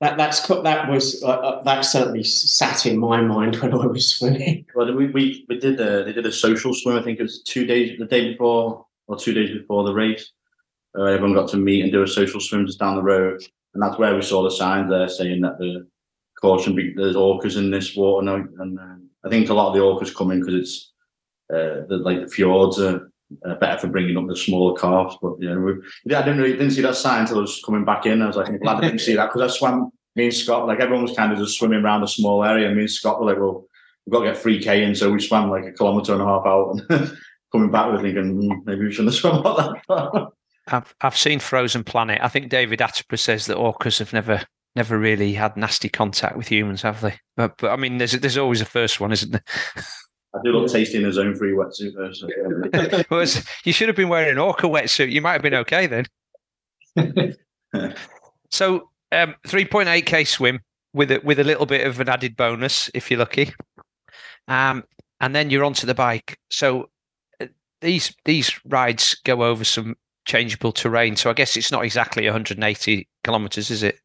that 0.00 0.16
that's 0.16 0.46
that 0.48 0.90
was 0.90 1.22
uh, 1.22 1.28
uh, 1.28 1.62
that 1.62 1.82
certainly 1.82 2.24
sat 2.24 2.86
in 2.86 2.98
my 2.98 3.20
mind 3.20 3.56
when 3.56 3.72
I 3.72 3.86
was 3.86 4.14
swimming. 4.14 4.66
well, 4.74 4.92
we, 4.94 5.06
we, 5.06 5.46
we 5.48 5.58
did 5.58 5.80
a, 5.80 6.04
they 6.04 6.12
did 6.12 6.26
a 6.26 6.32
social 6.32 6.74
swim, 6.74 6.98
I 6.98 7.02
think 7.02 7.20
it 7.20 7.22
was 7.22 7.42
two 7.42 7.64
days, 7.64 7.98
the 7.98 8.06
day 8.06 8.32
before 8.32 8.84
or 9.06 9.16
two 9.16 9.32
days 9.32 9.56
before 9.56 9.84
the 9.84 9.94
race. 9.94 10.32
Uh, 10.98 11.04
everyone 11.04 11.34
got 11.34 11.48
to 11.50 11.56
meet 11.56 11.82
and 11.82 11.92
do 11.92 12.02
a 12.02 12.08
social 12.08 12.40
swim 12.40 12.66
just 12.66 12.80
down 12.80 12.96
the 12.96 13.02
road. 13.02 13.42
And 13.74 13.82
that's 13.82 13.98
where 13.98 14.14
we 14.14 14.22
saw 14.22 14.42
the 14.42 14.50
signs 14.50 14.90
there 14.90 15.08
saying 15.08 15.40
that 15.42 15.58
the 15.58 15.86
caution, 16.40 16.76
there's 16.96 17.16
orcas 17.16 17.56
in 17.56 17.70
this 17.70 17.96
water 17.96 18.24
now. 18.24 18.34
And 18.34 18.78
um, 18.78 19.08
I 19.24 19.28
think 19.28 19.48
a 19.48 19.54
lot 19.54 19.68
of 19.68 19.74
the 19.74 19.80
orcas 19.80 20.14
come 20.14 20.32
in 20.32 20.40
because 20.40 20.54
it's 20.54 20.92
uh, 21.54 21.86
the, 21.88 22.00
like 22.02 22.20
the 22.20 22.28
fjords 22.28 22.80
are 22.80 23.11
uh, 23.46 23.54
better 23.56 23.78
for 23.78 23.88
bringing 23.88 24.16
up 24.16 24.26
the 24.26 24.36
smaller 24.36 24.78
calves. 24.78 25.16
But 25.20 25.34
yeah, 25.40 25.56
we, 25.56 25.74
yeah, 26.04 26.20
I 26.20 26.22
didn't 26.22 26.40
really 26.40 26.52
didn't 26.52 26.72
see 26.72 26.82
that 26.82 26.96
sign 26.96 27.22
until 27.22 27.38
I 27.38 27.42
was 27.42 27.62
coming 27.64 27.84
back 27.84 28.06
in. 28.06 28.22
I 28.22 28.26
was 28.26 28.36
like, 28.36 28.48
I'm 28.48 28.58
glad 28.58 28.78
I 28.78 28.80
didn't 28.82 29.00
see 29.00 29.16
that 29.16 29.32
because 29.32 29.52
I 29.52 29.56
swam. 29.56 29.90
Me 30.14 30.24
and 30.24 30.34
Scott, 30.34 30.66
like 30.66 30.78
everyone 30.80 31.04
was 31.04 31.16
kind 31.16 31.32
of 31.32 31.38
just 31.38 31.58
swimming 31.58 31.82
around 31.82 32.02
a 32.02 32.08
small 32.08 32.44
area. 32.44 32.70
Me 32.70 32.82
and 32.82 32.90
Scott 32.90 33.18
were 33.18 33.26
like, 33.26 33.38
well, 33.38 33.64
we've 34.04 34.12
got 34.12 34.20
to 34.20 34.32
get 34.32 34.42
3K 34.42 34.82
in, 34.82 34.94
so 34.94 35.10
we 35.10 35.20
swam 35.20 35.50
like 35.50 35.64
a 35.64 35.72
kilometre 35.72 36.12
and 36.12 36.20
a 36.20 36.26
half 36.26 36.44
out 36.44 36.78
and 36.90 37.16
coming 37.52 37.70
back 37.70 37.90
with 37.90 38.02
thinking 38.02 38.50
"Hmm, 38.50 38.58
maybe 38.64 38.84
we 38.84 38.92
shouldn't 38.92 39.14
have 39.14 39.20
swum 39.20 39.46
all 39.46 39.74
that. 39.88 40.28
I've 40.68 40.94
I've 41.00 41.16
seen 41.16 41.40
Frozen 41.40 41.84
Planet. 41.84 42.20
I 42.22 42.28
think 42.28 42.48
David 42.48 42.80
Attenborough 42.80 43.18
says 43.18 43.46
that 43.46 43.56
orcas 43.56 43.98
have 43.98 44.12
never 44.12 44.42
never 44.74 44.98
really 44.98 45.34
had 45.34 45.56
nasty 45.56 45.88
contact 45.88 46.36
with 46.36 46.48
humans, 46.48 46.82
have 46.82 47.00
they? 47.00 47.14
But 47.36 47.58
but 47.58 47.70
I 47.70 47.76
mean, 47.76 47.98
there's 47.98 48.12
there's 48.12 48.38
always 48.38 48.60
a 48.60 48.66
first 48.66 49.00
one, 49.00 49.12
isn't 49.12 49.32
there? 49.32 49.44
I 50.34 50.38
do 50.42 50.52
look 50.52 50.70
tasty 50.70 50.98
in 50.98 51.04
a 51.04 51.08
Zone3 51.08 51.38
wetsuit 51.54 51.94
though. 51.94 52.10
So. 52.12 53.04
Well, 53.10 53.26
you 53.64 53.72
should 53.72 53.88
have 53.88 53.96
been 53.96 54.08
wearing 54.08 54.30
an 54.30 54.38
orca 54.38 54.66
wetsuit. 54.66 55.12
You 55.12 55.20
might 55.20 55.32
have 55.32 55.42
been 55.42 55.54
okay 55.54 55.86
then. 55.86 56.06
So 58.52 58.90
um, 59.10 59.34
3.8k 59.48 60.26
swim 60.26 60.60
with 60.92 61.10
a, 61.10 61.20
with 61.24 61.40
a 61.40 61.44
little 61.44 61.66
bit 61.66 61.86
of 61.86 61.98
an 62.00 62.08
added 62.08 62.36
bonus 62.36 62.90
if 62.94 63.10
you're 63.10 63.18
lucky, 63.18 63.52
um, 64.46 64.84
and 65.20 65.34
then 65.34 65.50
you're 65.50 65.64
onto 65.64 65.86
the 65.86 65.94
bike. 65.94 66.38
So 66.50 66.90
uh, 67.40 67.46
these 67.80 68.14
these 68.26 68.52
rides 68.66 69.16
go 69.24 69.42
over 69.42 69.64
some 69.64 69.96
changeable 70.26 70.70
terrain. 70.70 71.16
So 71.16 71.30
I 71.30 71.32
guess 71.32 71.56
it's 71.56 71.72
not 71.72 71.84
exactly 71.84 72.24
180 72.26 73.08
kilometers, 73.24 73.70
is 73.70 73.82
it? 73.82 73.98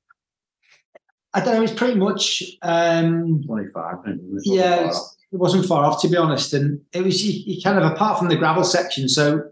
I 1.33 1.41
don't 1.41 1.55
know. 1.55 1.63
It's 1.63 1.73
pretty 1.73 1.95
much 1.95 2.41
um, 2.61 3.43
25. 3.45 3.75
I 3.75 4.01
think, 4.03 4.21
was 4.31 4.43
yeah. 4.45 4.87
It's, 4.87 5.16
it 5.31 5.37
wasn't 5.37 5.65
far 5.65 5.85
off 5.85 6.01
to 6.01 6.09
be 6.09 6.17
honest, 6.17 6.53
and 6.53 6.81
it 6.93 7.03
was 7.03 7.23
you, 7.25 7.55
you 7.55 7.61
kind 7.61 7.77
of 7.77 7.91
apart 7.91 8.19
from 8.19 8.29
the 8.29 8.35
gravel 8.35 8.63
section. 8.63 9.09
So 9.09 9.43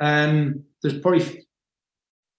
um, 0.00 0.64
there's 0.82 0.98
probably 0.98 1.46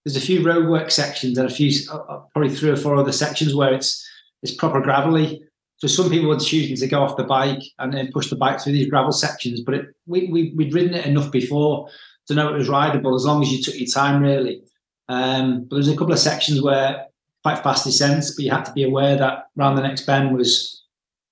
there's 0.04 0.18
a 0.18 0.22
few 0.22 0.42
roadwork 0.42 0.92
sections 0.92 1.38
and 1.38 1.50
a 1.50 1.54
few 1.54 1.72
uh, 1.92 1.98
uh, 1.98 2.22
probably 2.34 2.54
three 2.54 2.70
or 2.70 2.76
four 2.76 2.96
other 2.96 3.12
sections 3.12 3.56
where 3.56 3.74
it's 3.74 4.08
it's 4.44 4.54
proper 4.54 4.82
gravelly. 4.82 5.42
So 5.78 5.88
some 5.88 6.10
people 6.10 6.30
would 6.30 6.40
choose 6.40 6.80
to 6.80 6.88
go 6.88 7.02
off 7.02 7.18
the 7.18 7.24
bike 7.24 7.62
and 7.80 7.94
then 7.94 8.12
push 8.14 8.30
the 8.30 8.38
bike 8.38 8.62
through 8.62 8.74
these 8.74 8.90
gravel 8.90 9.12
sections, 9.12 9.62
but 9.62 9.76
it, 9.76 9.86
we, 10.06 10.28
we 10.28 10.54
we'd 10.56 10.74
ridden 10.74 10.94
it 10.94 11.06
enough 11.06 11.32
before 11.32 11.90
to 12.28 12.34
know 12.34 12.50
it 12.50 12.58
was 12.58 12.70
rideable 12.70 13.16
as 13.16 13.26
long 13.26 13.42
as 13.42 13.52
you 13.52 13.62
took 13.62 13.78
your 13.78 13.88
time 13.88 14.22
really. 14.22 14.64
Um, 15.08 15.66
but 15.70 15.76
there's 15.76 15.88
a 15.88 15.96
couple 15.96 16.14
of 16.14 16.20
sections 16.20 16.62
where 16.62 17.06
quite 17.46 17.62
fast 17.62 17.86
descents, 17.86 18.34
but 18.36 18.44
you 18.44 18.50
had 18.50 18.66
to 18.66 18.74
be 18.74 18.84
aware 18.84 19.16
that 19.16 19.50
around 19.56 19.76
the 19.76 19.82
next 19.84 20.08
bend 20.08 20.36
was, 20.36 20.75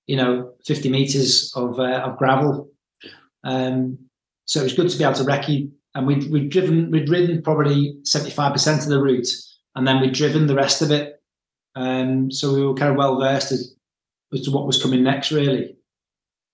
you 0.07 0.15
know, 0.15 0.53
50 0.65 0.89
meters 0.89 1.51
of 1.55 1.79
uh, 1.79 2.01
of 2.05 2.17
gravel. 2.17 2.69
Um, 3.43 3.97
so 4.45 4.59
it 4.59 4.63
was 4.63 4.73
good 4.73 4.89
to 4.89 4.97
be 4.97 5.03
able 5.03 5.13
to 5.15 5.23
recce 5.23 5.71
and 5.95 6.07
we'd, 6.07 6.31
we'd 6.31 6.49
driven, 6.49 6.91
we'd 6.91 7.09
ridden 7.09 7.41
probably 7.41 7.97
75% 8.03 8.83
of 8.83 8.89
the 8.89 9.01
route 9.01 9.27
and 9.75 9.87
then 9.87 10.01
we'd 10.01 10.13
driven 10.13 10.47
the 10.47 10.55
rest 10.55 10.81
of 10.81 10.91
it. 10.91 11.21
Um, 11.75 12.31
so 12.31 12.53
we 12.53 12.65
were 12.65 12.73
kind 12.73 12.91
of 12.91 12.97
well 12.97 13.19
versed 13.19 13.51
as, 13.51 13.75
as 14.33 14.41
to 14.41 14.51
what 14.51 14.65
was 14.65 14.81
coming 14.81 15.03
next, 15.03 15.31
really. 15.31 15.75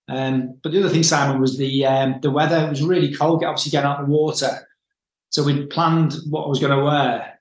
Um, 0.08 0.60
but 0.64 0.72
the 0.72 0.80
other 0.80 0.90
thing, 0.90 1.04
Simon, 1.04 1.40
was 1.40 1.58
the 1.58 1.86
um, 1.86 2.20
the 2.22 2.32
weather. 2.32 2.66
It 2.66 2.70
was 2.70 2.82
really 2.82 3.14
cold, 3.14 3.44
obviously 3.44 3.70
getting 3.70 3.88
out 3.88 4.00
of 4.00 4.08
the 4.08 4.12
water. 4.12 4.68
So 5.30 5.44
we'd 5.44 5.70
planned 5.70 6.16
what 6.30 6.46
I 6.46 6.48
was 6.48 6.60
going 6.60 6.76
to 6.76 6.84
wear. 6.84 7.40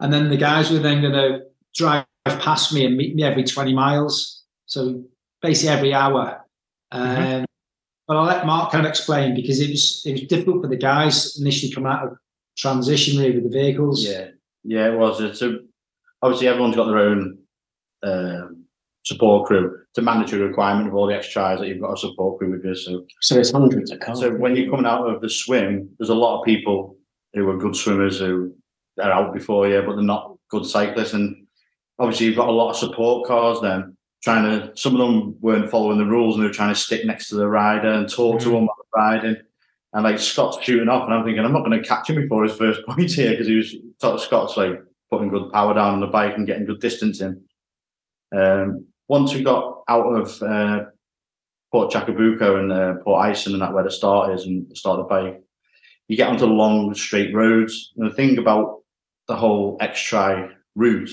And 0.00 0.12
then 0.12 0.28
the 0.28 0.36
guys 0.36 0.70
were 0.70 0.78
then 0.78 1.00
going 1.00 1.14
to 1.14 1.44
drive 1.74 2.04
past 2.26 2.74
me 2.74 2.84
and 2.84 2.96
meet 2.96 3.14
me 3.14 3.22
every 3.22 3.44
20 3.44 3.72
miles. 3.72 4.42
So 4.66 5.04
basically 5.42 5.74
every 5.74 5.94
hour. 5.94 6.44
Mm-hmm. 6.92 7.40
Um, 7.40 7.46
but 8.06 8.16
I'll 8.16 8.24
let 8.24 8.46
Mark 8.46 8.70
kind 8.70 8.86
of 8.86 8.88
explain 8.88 9.34
because 9.34 9.60
it 9.60 9.70
was 9.70 10.02
it 10.04 10.12
was 10.12 10.22
difficult 10.22 10.62
for 10.62 10.68
the 10.68 10.76
guys 10.76 11.38
initially 11.40 11.72
coming 11.72 11.90
out 11.90 12.06
of 12.06 12.18
transition 12.56 13.18
really 13.18 13.32
with 13.32 13.50
the 13.50 13.58
vehicles. 13.58 14.04
Yeah, 14.04 14.28
yeah, 14.62 14.92
it 14.92 14.96
was. 14.96 15.20
It's 15.20 15.42
a, 15.42 15.58
obviously 16.22 16.48
everyone's 16.48 16.76
got 16.76 16.86
their 16.86 16.98
own 16.98 17.38
um, 18.04 18.64
support 19.04 19.46
crew. 19.46 19.76
It's 19.90 19.98
a 19.98 20.02
mandatory 20.02 20.42
requirement 20.42 20.88
of 20.88 20.94
all 20.94 21.06
the 21.06 21.14
XTRIs 21.14 21.58
that 21.58 21.68
you've 21.68 21.80
got 21.80 21.94
a 21.94 21.96
support 21.96 22.38
crew 22.38 22.52
with 22.52 22.64
you. 22.64 22.76
So, 22.76 23.04
so 23.22 23.38
it's 23.38 23.50
hundreds 23.50 23.90
of 23.90 23.98
cars. 24.00 24.20
So 24.20 24.30
when 24.30 24.54
you're 24.54 24.70
coming 24.70 24.86
out 24.86 25.08
of 25.08 25.20
the 25.20 25.28
swim, 25.28 25.90
there's 25.98 26.10
a 26.10 26.14
lot 26.14 26.38
of 26.38 26.44
people 26.44 26.96
who 27.34 27.48
are 27.48 27.58
good 27.58 27.74
swimmers 27.74 28.20
who 28.20 28.54
are 29.00 29.10
out 29.10 29.34
before 29.34 29.68
you, 29.68 29.82
but 29.82 29.94
they're 29.94 30.04
not 30.04 30.36
good 30.48 30.64
cyclists. 30.64 31.12
And 31.12 31.46
obviously 31.98 32.26
you've 32.26 32.36
got 32.36 32.48
a 32.48 32.52
lot 32.52 32.70
of 32.70 32.76
support 32.76 33.26
cars 33.26 33.60
then 33.60 33.95
trying 34.22 34.44
to 34.44 34.76
some 34.76 34.94
of 34.94 34.98
them 34.98 35.36
weren't 35.40 35.70
following 35.70 35.98
the 35.98 36.04
rules 36.04 36.34
and 36.34 36.42
they 36.42 36.48
were 36.48 36.54
trying 36.54 36.74
to 36.74 36.80
stick 36.80 37.04
next 37.04 37.28
to 37.28 37.36
the 37.36 37.48
rider 37.48 37.88
and 37.88 38.08
talk 38.08 38.36
mm-hmm. 38.36 38.50
to 38.50 38.56
him 38.56 38.66
while 38.66 38.86
riding. 38.94 39.36
And 39.92 40.04
like 40.04 40.18
Scott's 40.18 40.62
shooting 40.62 40.88
off, 40.88 41.04
and 41.04 41.14
I'm 41.14 41.24
thinking 41.24 41.44
I'm 41.44 41.52
not 41.52 41.64
going 41.64 41.80
to 41.80 41.88
catch 41.88 42.10
him 42.10 42.16
before 42.16 42.44
his 42.44 42.56
first 42.56 42.84
point 42.86 43.12
here 43.12 43.30
because 43.30 43.46
he 43.46 43.56
was 43.56 43.74
Scott's 43.98 44.56
like 44.56 44.82
putting 45.10 45.28
good 45.28 45.52
power 45.52 45.74
down 45.74 45.94
on 45.94 46.00
the 46.00 46.06
bike 46.06 46.36
and 46.36 46.46
getting 46.46 46.66
good 46.66 46.80
distance 46.80 47.20
in. 47.20 47.42
Um, 48.36 48.86
once 49.08 49.32
we 49.32 49.42
got 49.42 49.82
out 49.88 50.06
of 50.06 50.42
uh, 50.42 50.86
Port 51.72 51.92
Chacabuco 51.92 52.58
and 52.58 52.72
uh, 52.72 52.94
Port 53.04 53.24
Aysén 53.24 53.52
and 53.52 53.62
that 53.62 53.72
where 53.72 53.84
the 53.84 53.90
start 53.90 54.32
is 54.32 54.44
and 54.44 54.68
the 54.68 54.76
start 54.76 54.98
of 54.98 55.06
the 55.06 55.08
bike, 55.08 55.42
you 56.08 56.16
get 56.16 56.28
onto 56.28 56.46
long 56.46 56.94
straight 56.94 57.34
roads. 57.34 57.92
And 57.96 58.10
the 58.10 58.14
thing 58.14 58.38
about 58.38 58.80
the 59.28 59.36
whole 59.36 59.78
XTRI 59.78 60.52
route 60.74 61.10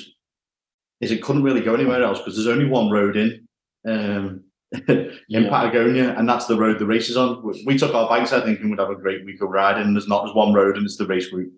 is 1.02 1.12
it 1.12 1.22
couldn't 1.22 1.44
really 1.44 1.62
go 1.62 1.74
anywhere 1.74 2.04
else 2.04 2.20
because 2.20 2.36
there's 2.36 2.48
only 2.48 2.66
one 2.66 2.90
road 2.90 3.18
in 3.18 3.48
um, 3.88 4.44
in 4.88 5.12
yeah. 5.28 5.50
Patagonia, 5.50 6.16
and 6.18 6.28
that's 6.28 6.48
the 6.48 6.58
road 6.58 6.80
the 6.80 6.86
race 6.86 7.10
is 7.10 7.18
on. 7.18 7.44
We 7.66 7.78
took 7.78 7.94
our 7.94 8.08
bikes, 8.08 8.34
I 8.34 8.42
think, 8.42 8.60
and 8.60 8.72
we'd 8.72 8.80
have 8.80 8.90
a 8.90 8.96
great 8.96 9.24
week 9.26 9.42
of 9.42 9.50
riding. 9.50 9.84
And 9.84 9.96
there's 9.96 10.08
not 10.08 10.24
there's 10.24 10.36
one 10.36 10.54
road, 10.54 10.78
and 10.78 10.86
it's 10.86 10.98
the 10.98 11.06
race 11.06 11.32
route. 11.32 11.54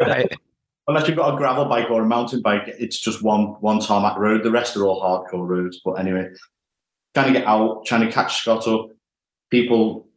right. 0.00 0.32
Unless 0.88 1.06
you've 1.06 1.18
got 1.18 1.34
a 1.34 1.36
gravel 1.36 1.66
bike 1.66 1.90
or 1.90 2.00
a 2.00 2.06
mountain 2.06 2.40
bike, 2.40 2.62
it's 2.66 2.98
just 2.98 3.22
one 3.22 3.56
one 3.60 3.78
tarmac 3.78 4.16
road. 4.16 4.42
The 4.42 4.50
rest 4.50 4.74
are 4.76 4.86
all 4.86 5.02
hardcore 5.02 5.46
roads. 5.46 5.82
But 5.84 5.94
anyway, 5.94 6.30
trying 7.12 7.32
to 7.34 7.38
get 7.38 7.46
out, 7.46 7.84
trying 7.84 8.06
to 8.06 8.12
catch 8.12 8.38
Scott 8.38 8.66
up, 8.66 8.88
people 9.50 10.08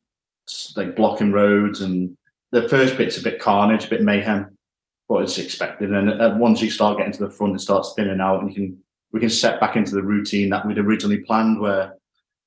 like 0.78 0.95
blocking 0.95 1.34
roads, 1.34 1.82
and 1.82 2.15
the 2.52 2.69
first 2.69 2.97
bit's 2.97 3.17
a 3.17 3.24
bit 3.24 3.41
carnage, 3.41 3.86
a 3.86 3.89
bit 3.89 4.02
mayhem 4.02 4.58
what 5.12 5.26
is 5.26 5.38
expected. 5.38 5.91
And 5.91 6.10
uh, 6.10 6.36
once 6.38 6.62
you 6.62 6.71
start 6.71 6.97
getting 6.97 7.12
to 7.12 7.26
the 7.26 7.30
front, 7.30 7.54
it 7.58 7.60
starts 7.60 7.93
thinning 7.97 8.21
out, 8.21 8.39
and 8.39 8.50
you 8.50 8.56
can 8.56 8.78
we 9.12 9.19
can 9.19 9.30
set 9.30 9.60
back 9.60 9.76
into 9.76 9.91
the 9.91 10.02
routine 10.02 10.50
that 10.52 10.65
we'd 10.65 10.78
originally 10.78 11.17
planned, 11.17 11.60
where 11.60 11.97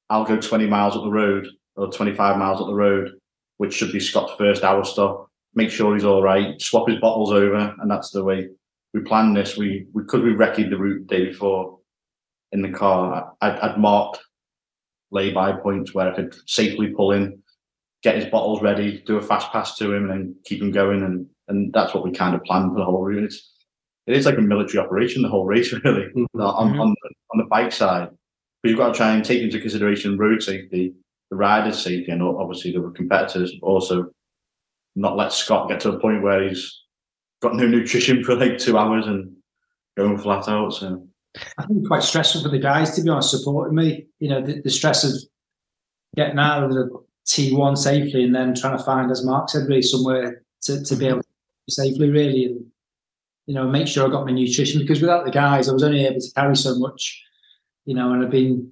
I'll 0.08 0.24
go 0.24 0.40
20 0.40 0.66
miles 0.66 0.96
up 0.96 1.02
the 1.02 1.10
road 1.10 1.46
or 1.76 1.92
25 1.92 2.38
miles 2.38 2.62
up 2.62 2.66
the 2.66 2.74
road, 2.74 3.10
which 3.58 3.74
should 3.74 3.92
be 3.92 4.00
Scott's 4.00 4.32
first 4.38 4.64
hour 4.64 4.82
stop. 4.82 5.28
Make 5.54 5.70
sure 5.70 5.94
he's 5.94 6.06
all 6.06 6.22
right, 6.22 6.60
swap 6.60 6.88
his 6.88 6.98
bottles 7.00 7.32
over, 7.32 7.74
and 7.78 7.90
that's 7.90 8.10
the 8.10 8.24
way 8.24 8.48
we 8.94 9.00
planned 9.00 9.36
this. 9.36 9.58
We 9.58 9.86
we 9.92 10.04
could 10.04 10.22
we 10.22 10.30
recce 10.30 10.70
the 10.70 10.78
route 10.78 11.06
the 11.06 11.16
day 11.16 11.26
before 11.26 11.80
in 12.52 12.62
the 12.62 12.70
car. 12.70 13.34
I'd, 13.42 13.58
I'd 13.58 13.78
marked 13.78 14.20
lay-by 15.10 15.52
points 15.52 15.92
where 15.92 16.10
I 16.10 16.16
could 16.16 16.34
safely 16.46 16.88
pull 16.88 17.12
in, 17.12 17.42
get 18.02 18.16
his 18.16 18.24
bottles 18.24 18.62
ready, 18.62 19.02
do 19.06 19.18
a 19.18 19.22
fast 19.22 19.52
pass 19.52 19.76
to 19.76 19.92
him, 19.92 20.04
and 20.04 20.10
then 20.10 20.36
keep 20.46 20.62
him 20.62 20.70
going 20.70 21.02
and 21.02 21.26
and 21.48 21.72
that's 21.72 21.94
what 21.94 22.04
we 22.04 22.12
kind 22.12 22.34
of 22.34 22.42
planned 22.44 22.72
for 22.72 22.78
the 22.78 22.84
whole 22.84 23.02
route. 23.02 23.24
It's, 23.24 23.50
it 24.06 24.16
is 24.16 24.26
like 24.26 24.38
a 24.38 24.42
military 24.42 24.84
operation, 24.84 25.22
the 25.22 25.28
whole 25.28 25.46
race, 25.46 25.72
really, 25.84 26.06
mm-hmm. 26.16 26.40
on, 26.40 26.78
on, 26.78 26.90
the, 26.90 27.10
on 27.32 27.38
the 27.38 27.44
bike 27.44 27.72
side. 27.72 28.08
But 28.62 28.68
you've 28.68 28.78
got 28.78 28.92
to 28.92 28.98
try 28.98 29.12
and 29.12 29.24
take 29.24 29.42
into 29.42 29.60
consideration 29.60 30.16
road 30.16 30.42
safety, 30.42 30.94
the 31.30 31.36
rider's 31.36 31.82
safety, 31.82 32.10
and 32.10 32.22
obviously 32.22 32.72
the 32.72 32.80
competitors. 32.94 33.52
Also, 33.62 34.10
not 34.96 35.16
let 35.16 35.32
Scott 35.32 35.68
get 35.68 35.80
to 35.80 35.92
a 35.92 36.00
point 36.00 36.22
where 36.22 36.48
he's 36.48 36.82
got 37.42 37.56
no 37.56 37.66
nutrition 37.66 38.24
for 38.24 38.36
like 38.36 38.58
two 38.58 38.78
hours 38.78 39.06
and 39.06 39.32
going 39.96 40.18
flat 40.18 40.48
out. 40.48 40.70
So 40.70 41.06
I 41.58 41.66
think 41.66 41.86
quite 41.86 42.02
stressful 42.02 42.42
for 42.42 42.48
the 42.48 42.58
guys 42.58 42.94
to 42.96 43.02
be 43.02 43.10
honest, 43.10 43.30
supporting 43.30 43.74
me. 43.74 44.06
You 44.18 44.30
know, 44.30 44.42
the, 44.42 44.60
the 44.62 44.70
stress 44.70 45.04
of 45.04 45.12
getting 46.16 46.38
out 46.38 46.64
of 46.64 46.70
the 46.70 46.88
T1 47.26 47.76
safely 47.76 48.24
and 48.24 48.34
then 48.34 48.54
trying 48.54 48.78
to 48.78 48.84
find, 48.84 49.10
as 49.10 49.24
Mark 49.24 49.48
said, 49.48 49.68
really 49.68 49.82
somewhere 49.82 50.42
to, 50.62 50.82
to 50.82 50.96
be 50.96 51.06
able 51.06 51.22
safely, 51.68 52.10
really, 52.10 52.44
and 52.46 52.66
you 53.46 53.54
know, 53.54 53.68
make 53.68 53.86
sure 53.86 54.06
I 54.06 54.10
got 54.10 54.24
my 54.24 54.32
nutrition 54.32 54.80
because 54.80 55.00
without 55.00 55.24
the 55.24 55.30
guys, 55.30 55.68
I 55.68 55.72
was 55.72 55.82
only 55.82 56.06
able 56.06 56.20
to 56.20 56.32
carry 56.34 56.56
so 56.56 56.78
much, 56.78 57.22
you 57.84 57.94
know, 57.94 58.12
and 58.12 58.24
I've 58.24 58.30
been 58.30 58.70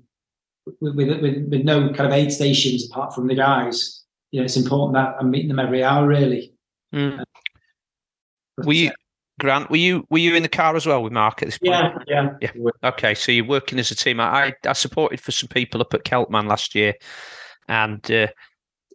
with, 0.80 0.94
with, 0.94 1.20
with, 1.20 1.48
with 1.48 1.64
no 1.64 1.92
kind 1.92 2.06
of 2.06 2.12
aid 2.12 2.32
stations 2.32 2.88
apart 2.90 3.14
from 3.14 3.26
the 3.26 3.34
guys. 3.34 4.02
You 4.30 4.40
know, 4.40 4.44
it's 4.44 4.56
important 4.56 4.94
that 4.94 5.16
I'm 5.20 5.30
meeting 5.30 5.48
them 5.48 5.58
every 5.58 5.84
hour, 5.84 6.06
really. 6.06 6.54
Mm. 6.94 7.20
Uh, 7.20 7.24
were 8.64 8.72
you, 8.72 8.92
Grant? 9.40 9.70
Were 9.70 9.76
you 9.76 10.06
were 10.08 10.18
you 10.18 10.34
in 10.34 10.42
the 10.42 10.48
car 10.48 10.74
as 10.76 10.86
well 10.86 11.02
with 11.02 11.12
Mark 11.12 11.42
at 11.42 11.48
this 11.48 11.58
point? 11.58 11.72
Yeah, 12.06 12.30
yeah, 12.40 12.50
yeah. 12.54 12.70
Okay, 12.84 13.14
so 13.14 13.32
you're 13.32 13.44
working 13.44 13.78
as 13.78 13.90
a 13.90 13.94
team. 13.94 14.20
I 14.20 14.54
I 14.66 14.72
supported 14.72 15.20
for 15.20 15.32
some 15.32 15.48
people 15.48 15.80
up 15.80 15.92
at 15.94 16.04
Celtman 16.04 16.48
last 16.48 16.74
year, 16.74 16.94
and 17.68 17.98
uh, 18.10 18.28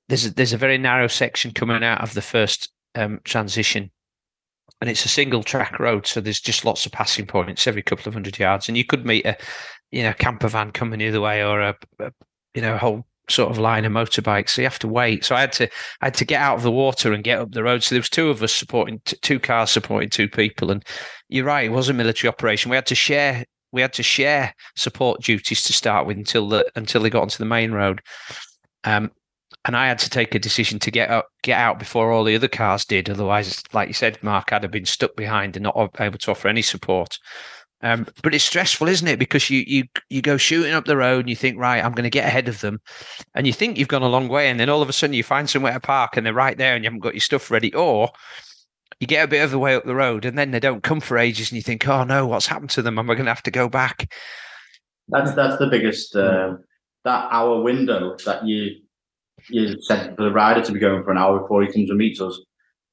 there's 0.07 0.25
a, 0.25 0.33
there's 0.33 0.53
a 0.53 0.57
very 0.57 0.77
narrow 0.77 1.07
section 1.07 1.51
coming 1.51 1.83
out 1.83 2.01
of 2.01 2.13
the 2.13 2.21
first 2.21 2.71
um, 2.97 3.19
transition, 3.23 3.91
and 4.81 4.89
it's 4.89 5.05
a 5.05 5.09
single 5.09 5.43
track 5.43 5.79
road, 5.79 6.07
so 6.07 6.21
there's 6.21 6.41
just 6.41 6.65
lots 6.65 6.85
of 6.85 6.91
passing 6.91 7.25
points 7.25 7.67
every 7.67 7.81
couple 7.81 8.07
of 8.07 8.13
hundred 8.13 8.37
yards, 8.37 8.67
and 8.67 8.77
you 8.77 8.85
could 8.85 9.05
meet 9.05 9.25
a 9.25 9.37
you 9.91 10.03
know 10.03 10.13
camper 10.13 10.47
van 10.47 10.71
coming 10.71 10.99
the 10.99 11.07
other 11.07 11.21
way 11.21 11.43
or 11.43 11.61
a, 11.61 11.75
a 11.99 12.11
you 12.53 12.61
know 12.61 12.75
a 12.75 12.77
whole 12.77 13.05
sort 13.29 13.51
of 13.51 13.57
line 13.57 13.85
of 13.85 13.91
motorbikes. 13.91 14.51
So 14.51 14.61
you 14.61 14.67
have 14.67 14.79
to 14.79 14.87
wait. 14.87 15.25
So 15.25 15.35
I 15.35 15.41
had 15.41 15.51
to 15.53 15.65
I 16.01 16.05
had 16.05 16.13
to 16.15 16.25
get 16.25 16.41
out 16.41 16.57
of 16.57 16.63
the 16.63 16.71
water 16.71 17.13
and 17.13 17.23
get 17.23 17.39
up 17.39 17.51
the 17.51 17.63
road. 17.63 17.83
So 17.83 17.95
there 17.95 17.99
was 17.99 18.09
two 18.09 18.29
of 18.29 18.41
us 18.41 18.53
supporting 18.53 19.01
t- 19.05 19.17
two 19.21 19.39
cars 19.39 19.71
supporting 19.71 20.09
two 20.09 20.29
people. 20.29 20.71
And 20.71 20.85
you're 21.29 21.45
right, 21.45 21.65
it 21.65 21.73
was 21.73 21.89
a 21.89 21.93
military 21.93 22.29
operation. 22.29 22.69
We 22.69 22.77
had 22.77 22.85
to 22.87 22.95
share 22.95 23.45
we 23.71 23.81
had 23.81 23.93
to 23.93 24.03
share 24.03 24.53
support 24.75 25.21
duties 25.21 25.61
to 25.63 25.73
start 25.73 26.07
with 26.07 26.17
until 26.17 26.47
the 26.47 26.69
until 26.75 27.01
they 27.01 27.09
got 27.09 27.23
onto 27.23 27.37
the 27.37 27.45
main 27.45 27.71
road. 27.71 28.01
Um, 28.83 29.11
and 29.65 29.75
I 29.75 29.87
had 29.87 29.99
to 29.99 30.09
take 30.09 30.33
a 30.33 30.39
decision 30.39 30.79
to 30.79 30.91
get 30.91 31.09
out, 31.09 31.25
get 31.43 31.59
out 31.59 31.79
before 31.79 32.11
all 32.11 32.23
the 32.23 32.35
other 32.35 32.47
cars 32.47 32.85
did. 32.85 33.09
Otherwise, 33.09 33.61
like 33.73 33.87
you 33.87 33.93
said, 33.93 34.21
Mark, 34.21 34.53
I'd 34.53 34.63
have 34.63 34.71
been 34.71 34.85
stuck 34.85 35.15
behind 35.15 35.55
and 35.55 35.63
not 35.63 35.91
able 35.99 36.17
to 36.19 36.31
offer 36.31 36.47
any 36.47 36.61
support. 36.61 37.17
Um, 37.81 38.07
but 38.23 38.33
it's 38.33 38.43
stressful, 38.43 38.87
isn't 38.87 39.07
it? 39.07 39.19
Because 39.19 39.51
you 39.51 39.63
you 39.67 39.83
you 40.09 40.21
go 40.21 40.37
shooting 40.37 40.73
up 40.73 40.85
the 40.85 40.97
road 40.97 41.21
and 41.21 41.29
you 41.29 41.35
think, 41.35 41.59
right, 41.59 41.83
I'm 41.83 41.91
going 41.91 42.05
to 42.05 42.09
get 42.09 42.25
ahead 42.25 42.47
of 42.47 42.59
them, 42.61 42.81
and 43.35 43.45
you 43.45 43.53
think 43.53 43.77
you've 43.77 43.87
gone 43.87 44.01
a 44.01 44.09
long 44.09 44.29
way, 44.29 44.49
and 44.49 44.59
then 44.59 44.69
all 44.69 44.81
of 44.81 44.89
a 44.89 44.93
sudden 44.93 45.13
you 45.13 45.23
find 45.23 45.47
somewhere 45.47 45.73
to 45.73 45.79
park 45.79 46.17
and 46.17 46.25
they're 46.25 46.33
right 46.33 46.57
there, 46.57 46.73
and 46.73 46.83
you 46.83 46.87
haven't 46.87 47.01
got 47.01 47.13
your 47.13 47.21
stuff 47.21 47.51
ready, 47.51 47.71
or 47.75 48.09
you 48.99 49.05
get 49.05 49.23
a 49.23 49.27
bit 49.27 49.43
of 49.43 49.51
the 49.51 49.59
way 49.59 49.75
up 49.75 49.85
the 49.85 49.93
road 49.93 50.25
and 50.25 50.37
then 50.37 50.49
they 50.49 50.59
don't 50.59 50.81
come 50.81 50.99
for 50.99 51.19
ages, 51.19 51.51
and 51.51 51.55
you 51.55 51.61
think, 51.61 51.87
oh 51.87 52.03
no, 52.03 52.25
what's 52.25 52.47
happened 52.47 52.71
to 52.71 52.81
them? 52.81 52.97
Am 52.97 53.09
I 53.09 53.13
going 53.13 53.25
to 53.25 53.31
have 53.31 53.43
to 53.43 53.51
go 53.51 53.69
back? 53.69 54.11
That's 55.09 55.33
that's 55.33 55.57
the 55.57 55.67
biggest 55.67 56.15
uh, 56.15 56.55
that 57.03 57.27
hour 57.31 57.61
window 57.61 58.17
that 58.25 58.45
you 58.45 58.71
you 59.49 59.81
said 59.81 60.15
for 60.15 60.23
the 60.23 60.31
rider 60.31 60.61
to 60.61 60.71
be 60.71 60.79
going 60.79 61.03
for 61.03 61.11
an 61.11 61.17
hour 61.17 61.39
before 61.39 61.63
he 61.63 61.71
comes 61.71 61.89
and 61.89 61.97
meets 61.97 62.21
us. 62.21 62.39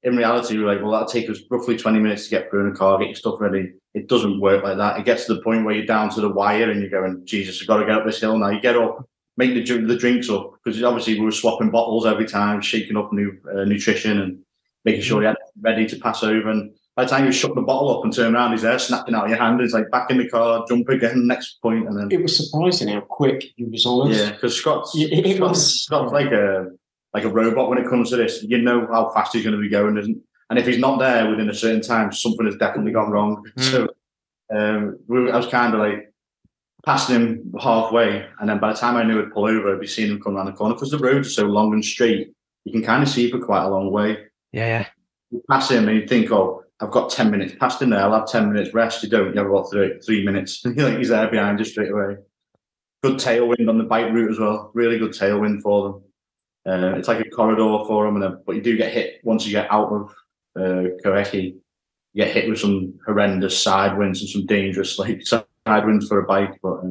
In 0.02 0.16
reality, 0.16 0.58
we're 0.58 0.66
like, 0.66 0.82
well, 0.82 0.92
that'll 0.92 1.08
take 1.08 1.30
us 1.30 1.40
roughly 1.50 1.76
20 1.76 1.98
minutes 1.98 2.24
to 2.24 2.30
get 2.30 2.50
through 2.50 2.66
in 2.66 2.72
a 2.72 2.76
car, 2.76 2.98
get 2.98 3.06
your 3.06 3.14
stuff 3.14 3.40
ready. 3.40 3.72
It 3.94 4.08
doesn't 4.08 4.40
work 4.40 4.62
like 4.62 4.76
that. 4.76 4.98
It 4.98 5.06
gets 5.06 5.24
to 5.26 5.34
the 5.34 5.42
point 5.42 5.64
where 5.64 5.74
you're 5.74 5.86
down 5.86 6.10
to 6.10 6.20
the 6.20 6.28
wire 6.28 6.70
and 6.70 6.80
you're 6.80 6.90
going, 6.90 7.22
Jesus, 7.24 7.60
I've 7.60 7.68
got 7.68 7.78
to 7.78 7.86
get 7.86 7.96
up 7.96 8.04
this 8.04 8.20
hill 8.20 8.36
now. 8.36 8.50
You 8.50 8.60
get 8.60 8.76
up, 8.76 9.08
make 9.36 9.54
the, 9.54 9.78
the 9.78 9.96
drinks 9.96 10.28
up, 10.28 10.52
because 10.62 10.82
obviously 10.82 11.18
we 11.18 11.24
were 11.24 11.30
swapping 11.30 11.70
bottles 11.70 12.04
every 12.04 12.26
time, 12.26 12.60
shaking 12.60 12.96
up 12.96 13.12
new 13.12 13.32
uh, 13.50 13.64
nutrition 13.64 14.20
and 14.20 14.40
making 14.84 15.02
sure 15.02 15.22
you 15.22 15.28
had 15.28 15.36
ready 15.60 15.86
to 15.86 15.96
pass 15.96 16.22
over. 16.22 16.50
And 16.50 16.74
by 16.96 17.04
the 17.04 17.10
time 17.10 17.24
you 17.24 17.32
shut 17.32 17.54
the 17.54 17.62
bottle 17.62 17.96
up 17.98 18.04
and 18.04 18.12
turn 18.12 18.34
around, 18.34 18.52
he's 18.52 18.62
there 18.62 18.78
snapping 18.78 19.14
out 19.14 19.24
of 19.24 19.30
your 19.30 19.38
hand. 19.38 19.60
He's 19.60 19.72
like 19.74 19.90
back 19.90 20.10
in 20.10 20.18
the 20.18 20.28
car, 20.28 20.64
jump 20.68 20.88
again, 20.88 21.26
next 21.26 21.60
point, 21.60 21.88
and 21.88 21.98
then 21.98 22.08
It 22.10 22.22
was 22.22 22.36
surprising 22.36 22.88
how 22.88 23.00
quick 23.00 23.44
he 23.56 23.64
was 23.64 23.84
on 23.84 24.12
us. 24.12 24.18
yeah, 24.18 24.30
because 24.32 24.56
Scott's, 24.56 24.92
Yeah, 24.94 25.08
it 25.10 25.36
Scott's, 25.36 25.40
was. 25.40 25.82
Scott's 25.84 26.12
like 26.12 26.30
a 26.32 26.70
like 27.12 27.24
a 27.24 27.28
robot 27.28 27.68
when 27.68 27.78
it 27.78 27.88
comes 27.88 28.10
to 28.10 28.16
this. 28.16 28.42
You 28.42 28.58
know 28.58 28.86
how 28.90 29.08
fast 29.10 29.32
he's 29.34 29.44
going 29.44 29.54
to 29.54 29.60
be 29.62 29.68
going, 29.68 29.96
isn't? 29.96 30.18
And 30.50 30.58
if 30.58 30.66
he's 30.66 30.78
not 30.78 30.98
there 30.98 31.30
within 31.30 31.48
a 31.48 31.54
certain 31.54 31.80
time, 31.80 32.12
something 32.12 32.44
has 32.44 32.56
definitely 32.56 32.90
gone 32.92 33.10
wrong. 33.10 33.44
Mm. 33.56 33.70
So 33.70 33.88
um, 34.54 34.98
we, 35.06 35.30
I 35.30 35.36
was 35.36 35.46
kind 35.46 35.74
of 35.74 35.80
like 35.80 36.12
passing 36.84 37.14
him 37.14 37.54
halfway, 37.60 38.26
and 38.40 38.48
then 38.48 38.58
by 38.58 38.72
the 38.72 38.78
time 38.78 38.96
I 38.96 39.04
knew 39.04 39.22
I'd 39.22 39.32
pull 39.32 39.46
over, 39.46 39.72
I'd 39.74 39.80
be 39.80 39.86
seeing 39.86 40.10
him 40.10 40.20
come 40.20 40.36
around 40.36 40.46
the 40.46 40.52
corner 40.52 40.74
because 40.74 40.90
the 40.90 40.98
roads 40.98 41.28
are 41.28 41.32
so 41.32 41.46
long 41.46 41.72
and 41.72 41.84
straight. 41.84 42.32
You 42.64 42.72
can 42.72 42.82
kind 42.82 43.02
of 43.02 43.08
see 43.08 43.30
for 43.30 43.38
quite 43.38 43.62
a 43.64 43.68
long 43.68 43.90
way. 43.92 44.18
Yeah, 44.52 44.66
yeah. 44.66 44.86
You 45.30 45.42
pass 45.48 45.70
him 45.70 45.88
and 45.88 46.00
you 46.00 46.06
think, 46.08 46.30
oh, 46.32 46.63
I've 46.80 46.90
got 46.90 47.10
10 47.10 47.30
minutes 47.30 47.54
past 47.58 47.80
him 47.80 47.90
there. 47.90 48.00
I'll 48.00 48.12
have 48.12 48.28
10 48.28 48.52
minutes 48.52 48.74
rest. 48.74 49.02
You 49.02 49.08
don't. 49.08 49.32
You 49.32 49.38
have 49.38 49.50
about 49.50 49.70
three, 49.70 49.98
three 50.04 50.24
minutes. 50.24 50.62
he's 50.76 51.08
there 51.08 51.28
behind 51.28 51.58
you 51.58 51.64
straight 51.64 51.90
away. 51.90 52.16
Good 53.02 53.18
tailwind 53.18 53.68
on 53.68 53.78
the 53.78 53.84
bike 53.84 54.12
route 54.12 54.30
as 54.30 54.38
well. 54.38 54.70
Really 54.74 54.98
good 54.98 55.12
tailwind 55.12 55.62
for 55.62 55.84
them. 55.84 56.02
Uh, 56.66 56.96
it's 56.96 57.08
like 57.08 57.20
a 57.20 57.28
corridor 57.28 57.84
for 57.86 58.06
them, 58.06 58.16
and 58.16 58.24
a, 58.24 58.30
but 58.46 58.56
you 58.56 58.62
do 58.62 58.76
get 58.76 58.92
hit 58.92 59.20
once 59.22 59.44
you 59.44 59.52
get 59.52 59.70
out 59.70 59.92
of 59.92 60.14
uh, 60.56 60.88
Coyhaique. 61.04 61.54
You 62.14 62.24
get 62.24 62.34
hit 62.34 62.48
with 62.48 62.58
some 62.58 62.94
horrendous 63.04 63.60
side 63.60 63.98
winds 63.98 64.20
and 64.20 64.30
some 64.30 64.46
dangerous 64.46 64.98
like 64.98 65.26
side 65.26 65.44
winds 65.66 66.08
for 66.08 66.20
a 66.20 66.26
bike. 66.26 66.58
But 66.62 66.76
uh, 66.76 66.90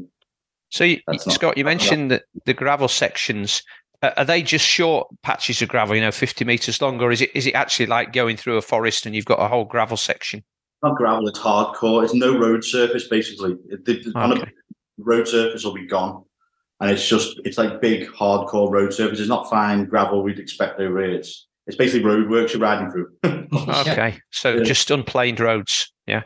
So, 0.70 0.84
you, 0.84 1.00
Scott, 1.18 1.58
you 1.58 1.66
mentioned 1.66 2.12
that 2.12 2.24
the 2.46 2.54
gravel 2.54 2.88
sections 2.88 3.64
uh, 3.64 3.64
Uh, 4.04 4.12
are 4.18 4.26
they 4.26 4.44
just 4.44 4.66
short 4.68 5.08
patches 5.24 5.62
of 5.62 5.70
gravel? 5.70 5.96
You 5.96 6.02
know, 6.02 6.12
fifty 6.12 6.44
meters 6.46 6.82
long, 6.82 7.02
or 7.02 7.12
is 7.12 7.22
it 7.22 7.32
is 7.34 7.48
it 7.48 7.56
actually 7.56 7.86
like 7.88 8.12
going 8.14 8.36
through 8.38 8.58
a 8.58 8.62
forest 8.62 9.06
and 9.06 9.16
you've 9.16 9.26
got 9.26 9.40
a 9.40 9.48
whole 9.48 9.66
gravel 9.66 9.98
section? 9.98 10.44
not 10.84 10.98
gravel, 10.98 11.26
it's 11.30 11.40
hardcore. 11.40 12.04
It's 12.04 12.14
no 12.14 12.38
road 12.38 12.62
surface 12.66 13.08
basically. 13.08 13.56
The, 13.70 14.00
it- 14.02 14.08
Okay. 14.16 14.52
road 14.98 15.26
surface 15.30 15.64
will 15.64 15.74
be 15.74 15.88
gone. 15.88 16.26
And 16.82 16.92
it's 16.92 17.08
just 17.08 17.40
it's 17.46 17.58
like 17.58 17.80
big 17.80 18.10
hardcore 18.10 18.70
road 18.70 18.94
surface. 18.94 19.22
It's 19.22 19.30
not 19.30 19.50
fine 19.50 19.86
gravel 19.86 20.22
we'd 20.22 20.40
expect 20.40 20.82
over 20.82 21.02
here. 21.02 21.16
It's 21.16 21.48
it's 21.68 21.78
basically 21.78 22.04
roadworks 22.10 22.52
you're 22.52 22.62
riding 22.62 22.92
through. 22.92 23.08
Okay, 23.54 24.18
so 24.32 24.56
Yeah. 24.56 24.64
just 24.64 24.92
unplaned 24.92 25.40
roads. 25.40 25.94
Yeah. 26.08 26.24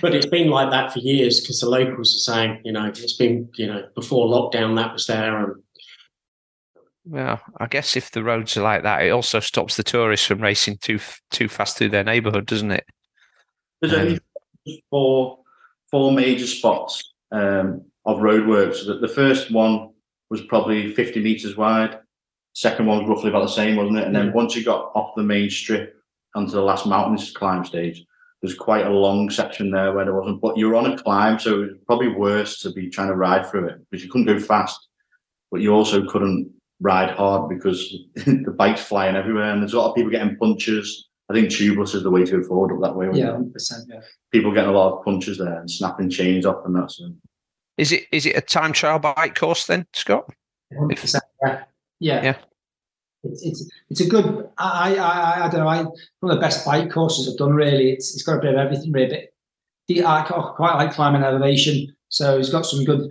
But 0.00 0.14
it's 0.14 0.26
been 0.26 0.48
like 0.50 0.70
that 0.70 0.92
for 0.92 0.98
years 0.98 1.40
because 1.40 1.60
the 1.60 1.68
locals 1.68 2.14
are 2.16 2.32
saying, 2.32 2.62
you 2.64 2.72
know, 2.72 2.86
it's 2.86 3.12
been, 3.16 3.48
you 3.56 3.66
know, 3.66 3.86
before 3.94 4.26
lockdown 4.28 4.74
that 4.76 4.92
was 4.92 5.06
there. 5.06 5.36
And 5.44 5.62
Well, 7.06 7.40
I 7.58 7.66
guess 7.66 7.96
if 7.96 8.10
the 8.10 8.24
roads 8.24 8.56
are 8.56 8.62
like 8.62 8.82
that, 8.82 9.02
it 9.02 9.10
also 9.10 9.40
stops 9.40 9.76
the 9.76 9.82
tourists 9.82 10.26
from 10.26 10.40
racing 10.40 10.78
too 10.78 10.98
too 11.30 11.48
fast 11.48 11.76
through 11.76 11.90
their 11.90 12.04
neighbourhood, 12.04 12.46
doesn't 12.46 12.70
it? 12.70 12.84
There's 13.80 13.92
Um, 13.92 14.00
only 14.00 14.84
four 14.90 15.38
four 15.90 16.12
major 16.12 16.46
spots 16.46 17.12
um, 17.30 17.82
of 18.06 18.18
roadworks. 18.18 18.86
The, 18.86 18.98
the 18.98 19.08
first 19.08 19.50
one 19.50 19.90
was 20.30 20.40
probably 20.42 20.94
50 20.94 21.22
meters 21.22 21.56
wide. 21.56 21.98
Second 22.54 22.86
one 22.86 23.00
was 23.00 23.08
roughly 23.08 23.28
about 23.30 23.42
the 23.42 23.48
same, 23.48 23.76
wasn't 23.76 23.98
it? 23.98 24.06
And 24.06 24.16
then 24.16 24.32
once 24.32 24.56
you 24.56 24.64
got 24.64 24.90
off 24.94 25.14
the 25.14 25.22
main 25.22 25.50
strip 25.50 25.96
onto 26.34 26.52
the 26.52 26.62
last 26.62 26.86
mountain 26.86 27.24
climb 27.34 27.64
stage, 27.64 28.04
there's 28.40 28.54
quite 28.54 28.86
a 28.86 28.90
long 28.90 29.28
section 29.28 29.70
there 29.70 29.92
where 29.92 30.04
there 30.04 30.14
wasn't. 30.14 30.40
But 30.40 30.56
you 30.56 30.68
were 30.68 30.76
on 30.76 30.90
a 30.92 30.96
climb, 30.96 31.38
so 31.38 31.54
it 31.54 31.66
was 31.66 31.78
probably 31.86 32.08
worse 32.08 32.60
to 32.60 32.72
be 32.72 32.88
trying 32.88 33.08
to 33.08 33.16
ride 33.16 33.50
through 33.50 33.68
it 33.68 33.78
because 33.90 34.04
you 34.04 34.10
couldn't 34.10 34.26
go 34.26 34.38
fast, 34.40 34.88
but 35.50 35.60
you 35.60 35.72
also 35.72 36.06
couldn't 36.06 36.50
ride 36.80 37.10
hard 37.10 37.48
because 37.48 37.94
the 38.14 38.54
bike's 38.56 38.82
flying 38.82 39.16
everywhere, 39.16 39.52
and 39.52 39.62
there's 39.62 39.74
a 39.74 39.78
lot 39.78 39.90
of 39.90 39.96
people 39.96 40.10
getting 40.10 40.36
punches. 40.36 41.08
I 41.30 41.34
think 41.34 41.48
tubeless 41.48 41.94
is 41.94 42.02
the 42.02 42.10
way 42.10 42.24
to 42.24 42.38
go 42.38 42.46
forward 42.46 42.74
up 42.74 42.82
that 42.82 42.96
way. 42.96 43.08
Yeah, 43.12 43.32
hundred 43.32 43.52
percent. 43.52 43.84
Yeah. 43.88 44.00
people 44.30 44.52
getting 44.52 44.70
a 44.70 44.74
lot 44.74 44.98
of 44.98 45.04
punches 45.04 45.38
there 45.38 45.58
and 45.58 45.70
snapping 45.70 46.10
chains 46.10 46.44
off 46.44 46.64
and 46.66 46.74
that. 46.76 46.90
So 46.90 47.10
Is 47.78 47.92
it 47.92 48.04
is 48.12 48.26
it 48.26 48.36
a 48.36 48.40
time 48.40 48.72
trial 48.72 48.98
bike 48.98 49.34
course 49.34 49.66
then, 49.66 49.86
Scott? 49.94 50.30
Hundred 50.76 50.98
percent. 50.98 51.24
Yeah. 51.42 51.64
Yeah. 52.00 52.22
Yeah. 52.22 52.36
It's, 53.22 53.42
it's 53.42 53.70
it's 53.88 54.00
a 54.00 54.08
good. 54.08 54.48
I 54.58 54.96
I 54.96 55.40
I, 55.42 55.46
I 55.46 55.50
don't 55.50 55.60
know. 55.60 55.68
I 55.68 55.82
one 55.84 56.32
of 56.32 56.36
the 56.36 56.40
best 56.40 56.66
bike 56.66 56.90
courses 56.90 57.28
I've 57.28 57.38
done. 57.38 57.54
Really, 57.54 57.90
it's 57.90 58.12
it's 58.14 58.22
got 58.22 58.36
a 58.36 58.40
bit 58.40 58.54
of 58.54 58.60
everything. 58.60 58.92
Really, 58.92 59.08
but 59.08 59.20
the 59.88 60.04
I 60.04 60.24
quite 60.24 60.76
like 60.76 60.92
climbing 60.92 61.22
elevation. 61.22 61.94
So 62.08 62.38
it's 62.38 62.50
got 62.50 62.66
some 62.66 62.84
good 62.84 63.10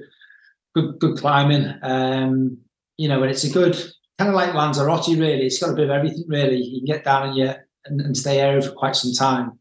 good 0.75 0.99
good 0.99 1.17
climbing. 1.17 1.73
Um, 1.81 2.57
you 2.97 3.07
know, 3.07 3.21
and 3.21 3.31
it's 3.31 3.43
a 3.43 3.49
good 3.49 3.75
kind 4.17 4.29
of 4.29 4.35
like 4.35 4.53
Lanzarote. 4.53 5.07
Really, 5.07 5.45
it's 5.45 5.59
got 5.59 5.71
a 5.71 5.75
bit 5.75 5.85
of 5.85 5.91
everything. 5.91 6.25
Really, 6.27 6.57
you 6.57 6.79
can 6.79 6.85
get 6.85 7.03
down 7.05 7.29
and 7.29 7.37
you 7.37 7.53
and, 7.85 8.01
and 8.01 8.15
stay 8.15 8.37
there 8.37 8.61
for 8.61 8.71
quite 8.71 8.95
some 8.95 9.13
time. 9.13 9.59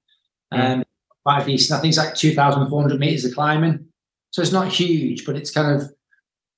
Um, 0.52 0.84
quite 1.24 1.46
decent. 1.46 1.78
I 1.78 1.80
think 1.80 1.90
it's 1.92 1.98
like 1.98 2.14
two 2.14 2.34
thousand 2.34 2.68
four 2.68 2.82
hundred 2.82 3.00
meters 3.00 3.24
of 3.24 3.34
climbing. 3.34 3.86
So 4.30 4.42
it's 4.42 4.52
not 4.52 4.68
huge, 4.68 5.24
but 5.24 5.36
it's 5.36 5.50
kind 5.50 5.80
of 5.80 5.90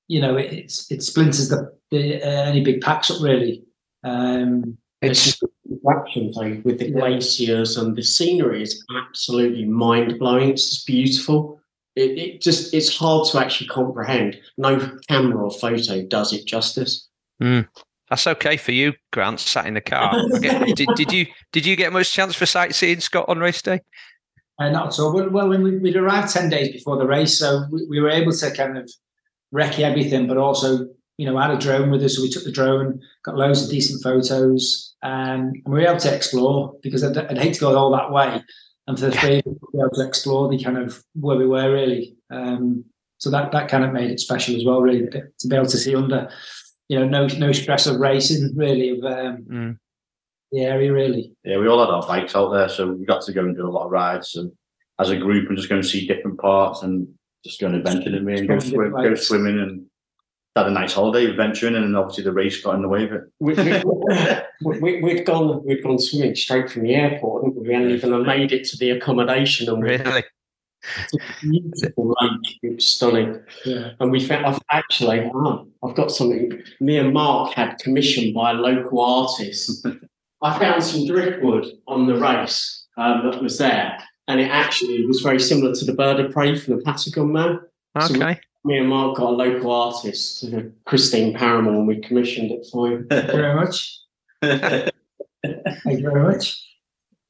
you 0.08 0.20
know, 0.20 0.36
it, 0.36 0.52
it's 0.52 0.90
it 0.90 1.02
splinters 1.02 1.48
the, 1.48 1.72
the 1.90 2.22
uh, 2.22 2.44
any 2.44 2.62
big 2.62 2.80
packs 2.80 3.10
up 3.10 3.22
really. 3.22 3.64
Um, 4.04 4.76
It's 5.00 5.40
attraction 5.72 6.32
though 6.34 6.60
with 6.64 6.78
the 6.78 6.90
Yeah. 6.90 6.98
glaciers 7.00 7.76
and 7.76 7.96
the 7.96 8.02
scenery 8.02 8.62
is 8.62 8.84
absolutely 8.96 9.64
mind 9.64 10.18
blowing. 10.18 10.50
It's 10.50 10.68
just 10.70 10.86
beautiful. 10.86 11.60
It, 11.96 12.18
it 12.18 12.40
just 12.40 12.74
it's 12.74 12.96
hard 12.96 13.28
to 13.28 13.38
actually 13.38 13.68
comprehend. 13.68 14.38
No 14.58 14.98
camera 15.08 15.44
or 15.44 15.50
photo 15.50 16.04
does 16.06 16.32
it 16.32 16.46
justice. 16.46 17.08
that's 18.10 18.26
okay 18.26 18.56
for 18.56 18.72
you, 18.72 18.92
Grant, 19.12 19.40
sat 19.40 19.66
in 19.66 19.74
the 19.74 19.80
car. 19.80 20.14
Okay, 20.34 20.72
did, 20.76 20.88
did 20.96 21.12
you 21.12 21.26
did 21.52 21.66
you 21.66 21.76
get 21.76 21.92
much 21.92 22.12
chance 22.12 22.34
for 22.34 22.46
sightseeing, 22.46 23.00
Scott, 23.00 23.26
on 23.28 23.38
race 23.38 23.62
day? 23.62 23.80
uh, 24.58 24.70
not 24.70 24.88
at 24.88 24.98
all. 25.00 25.12
Well, 25.12 25.30
well, 25.30 25.48
when 25.48 25.62
we, 25.62 25.78
we'd 25.78 25.96
arrived 25.96 26.32
ten 26.32 26.50
days 26.50 26.72
before 26.72 26.96
the 26.96 27.06
race, 27.06 27.38
so 27.38 27.64
we, 27.70 27.86
we 27.88 28.00
were 28.00 28.10
able 28.10 28.32
to 28.32 28.50
kind 28.52 28.78
of 28.78 28.90
recce 29.54 29.80
everything, 29.80 30.26
but 30.26 30.36
also 30.36 30.88
you 31.16 31.26
know, 31.26 31.38
had 31.38 31.50
a 31.50 31.58
drone 31.58 31.90
with 31.90 32.02
us, 32.02 32.16
so 32.16 32.22
we 32.22 32.30
took 32.30 32.44
the 32.44 32.50
drone, 32.50 33.00
got 33.24 33.36
loads 33.36 33.62
of 33.62 33.70
decent 33.70 34.02
photos, 34.02 34.94
um, 35.02 35.52
and 35.64 35.66
we 35.66 35.80
were 35.80 35.86
able 35.86 36.00
to 36.00 36.14
explore 36.14 36.74
because 36.82 37.04
I'd, 37.04 37.16
I'd 37.16 37.38
hate 37.38 37.54
to 37.54 37.60
go 37.60 37.76
all 37.76 37.92
that 37.92 38.10
way, 38.10 38.42
and 38.86 38.98
for 38.98 39.06
the 39.06 39.12
three 39.12 39.38
of 39.38 39.46
us 39.46 39.53
to 39.53 39.53
be 39.74 39.80
able 39.80 39.90
to 39.90 40.06
explore 40.06 40.48
the 40.48 40.62
kind 40.62 40.78
of 40.78 41.02
where 41.14 41.36
we 41.36 41.46
were 41.46 41.72
really. 41.72 42.16
Um, 42.30 42.84
so 43.18 43.30
that 43.30 43.52
that 43.52 43.68
kind 43.68 43.84
of 43.84 43.92
made 43.92 44.10
it 44.10 44.20
special 44.20 44.56
as 44.56 44.64
well, 44.64 44.80
really, 44.80 45.06
to 45.08 45.48
be 45.48 45.56
able 45.56 45.66
to 45.66 45.78
see 45.78 45.94
under, 45.94 46.28
you 46.88 46.98
know, 46.98 47.06
no 47.06 47.26
no 47.38 47.52
stress 47.52 47.86
of 47.86 47.98
racing, 48.00 48.52
really, 48.56 48.90
of 48.90 49.04
um, 49.04 49.36
Mm. 49.50 49.78
the 50.52 50.60
area, 50.62 50.92
really. 50.92 51.32
yeah, 51.44 51.58
we 51.58 51.68
all 51.68 51.80
had 51.80 51.92
our 51.92 52.06
bikes 52.06 52.36
out 52.36 52.50
there, 52.52 52.68
so 52.68 52.92
we 52.92 53.04
got 53.06 53.22
to 53.22 53.32
go 53.32 53.40
and 53.40 53.56
do 53.56 53.66
a 53.66 53.70
lot 53.70 53.86
of 53.86 53.90
rides 53.90 54.36
and 54.36 54.52
as 55.00 55.10
a 55.10 55.16
group 55.16 55.48
and 55.48 55.56
just 55.56 55.68
go 55.68 55.74
and 55.76 55.84
see 55.86 56.06
different 56.06 56.38
parts 56.38 56.82
and 56.82 57.08
just 57.44 57.60
go 57.60 57.66
and 57.66 57.74
adventure 57.76 58.08
in 58.10 58.28
and 58.28 58.48
go, 58.48 58.54
go 58.54 58.58
swim, 58.60 58.92
go 58.92 59.14
swimming 59.14 59.58
and 59.58 59.86
had 60.56 60.66
a 60.66 60.70
nice 60.70 60.92
holiday 60.92 61.28
adventuring 61.28 61.74
and 61.74 61.84
then 61.84 61.96
obviously 61.96 62.22
the 62.24 62.32
race 62.32 62.62
got 62.62 62.76
in 62.76 62.82
the 62.82 62.88
way 62.88 63.04
of 63.04 63.12
it. 63.12 63.22
We, 63.40 63.54
we, 64.64 64.80
we, 64.80 65.02
we'd 65.02 65.26
gone 65.26 65.64
we'd 65.64 65.82
gone 65.82 65.98
swimming 65.98 66.34
straight 66.36 66.70
from 66.70 66.82
the 66.84 66.94
airport, 66.94 67.44
and 67.44 67.54
we 67.56 67.72
hadn't 67.74 67.90
even 67.90 68.22
made 68.24 68.52
it 68.52 68.64
to 68.68 68.76
the 68.76 68.90
accommodation, 68.90 69.68
and 69.68 69.82
we 69.82 69.90
Really? 69.90 70.24
beautiful 71.40 72.14
lake. 72.20 72.58
It 72.62 72.74
was 72.76 72.86
stunning. 72.86 73.40
Yeah. 73.64 73.92
And 74.00 74.12
we 74.12 74.20
found 74.24 74.46
I've 74.46 74.60
actually, 74.70 75.28
oh, 75.34 75.66
I've 75.82 75.94
got 75.96 76.10
something. 76.12 76.62
Me 76.80 76.98
and 76.98 77.12
Mark 77.12 77.54
had 77.54 77.78
commissioned 77.78 78.34
by 78.34 78.50
a 78.50 78.54
local 78.54 79.00
artist. 79.00 79.86
I 80.42 80.58
found 80.58 80.84
some 80.84 81.06
driftwood 81.06 81.66
on 81.88 82.06
the 82.06 82.16
race 82.16 82.84
um, 82.98 83.22
that 83.30 83.42
was 83.42 83.58
there, 83.58 83.98
and 84.28 84.40
it 84.40 84.50
actually 84.50 85.04
was 85.06 85.20
very 85.20 85.40
similar 85.40 85.74
to 85.74 85.84
the 85.84 85.94
bird 85.94 86.20
of 86.20 86.32
prey 86.32 86.54
from 86.56 86.76
the 86.76 86.82
Patagon 86.84 87.30
Man. 87.32 87.60
So- 88.06 88.14
Okay. 88.14 88.38
Me 88.66 88.78
and 88.78 88.88
Mark 88.88 89.16
got 89.16 89.28
a 89.30 89.36
local 89.36 89.70
artist, 89.70 90.44
uh, 90.44 90.60
Christine 90.86 91.34
Paramore, 91.34 91.74
and 91.74 91.86
we 91.86 92.00
commissioned 92.00 92.50
it 92.50 92.66
for 92.72 92.88
you. 92.88 93.06
Thank 93.10 93.26
you 93.26 93.32
very 93.32 93.54
much. 93.54 93.98
Thank 94.42 94.90
you 95.98 96.10
very 96.10 96.22
much. 96.22 96.66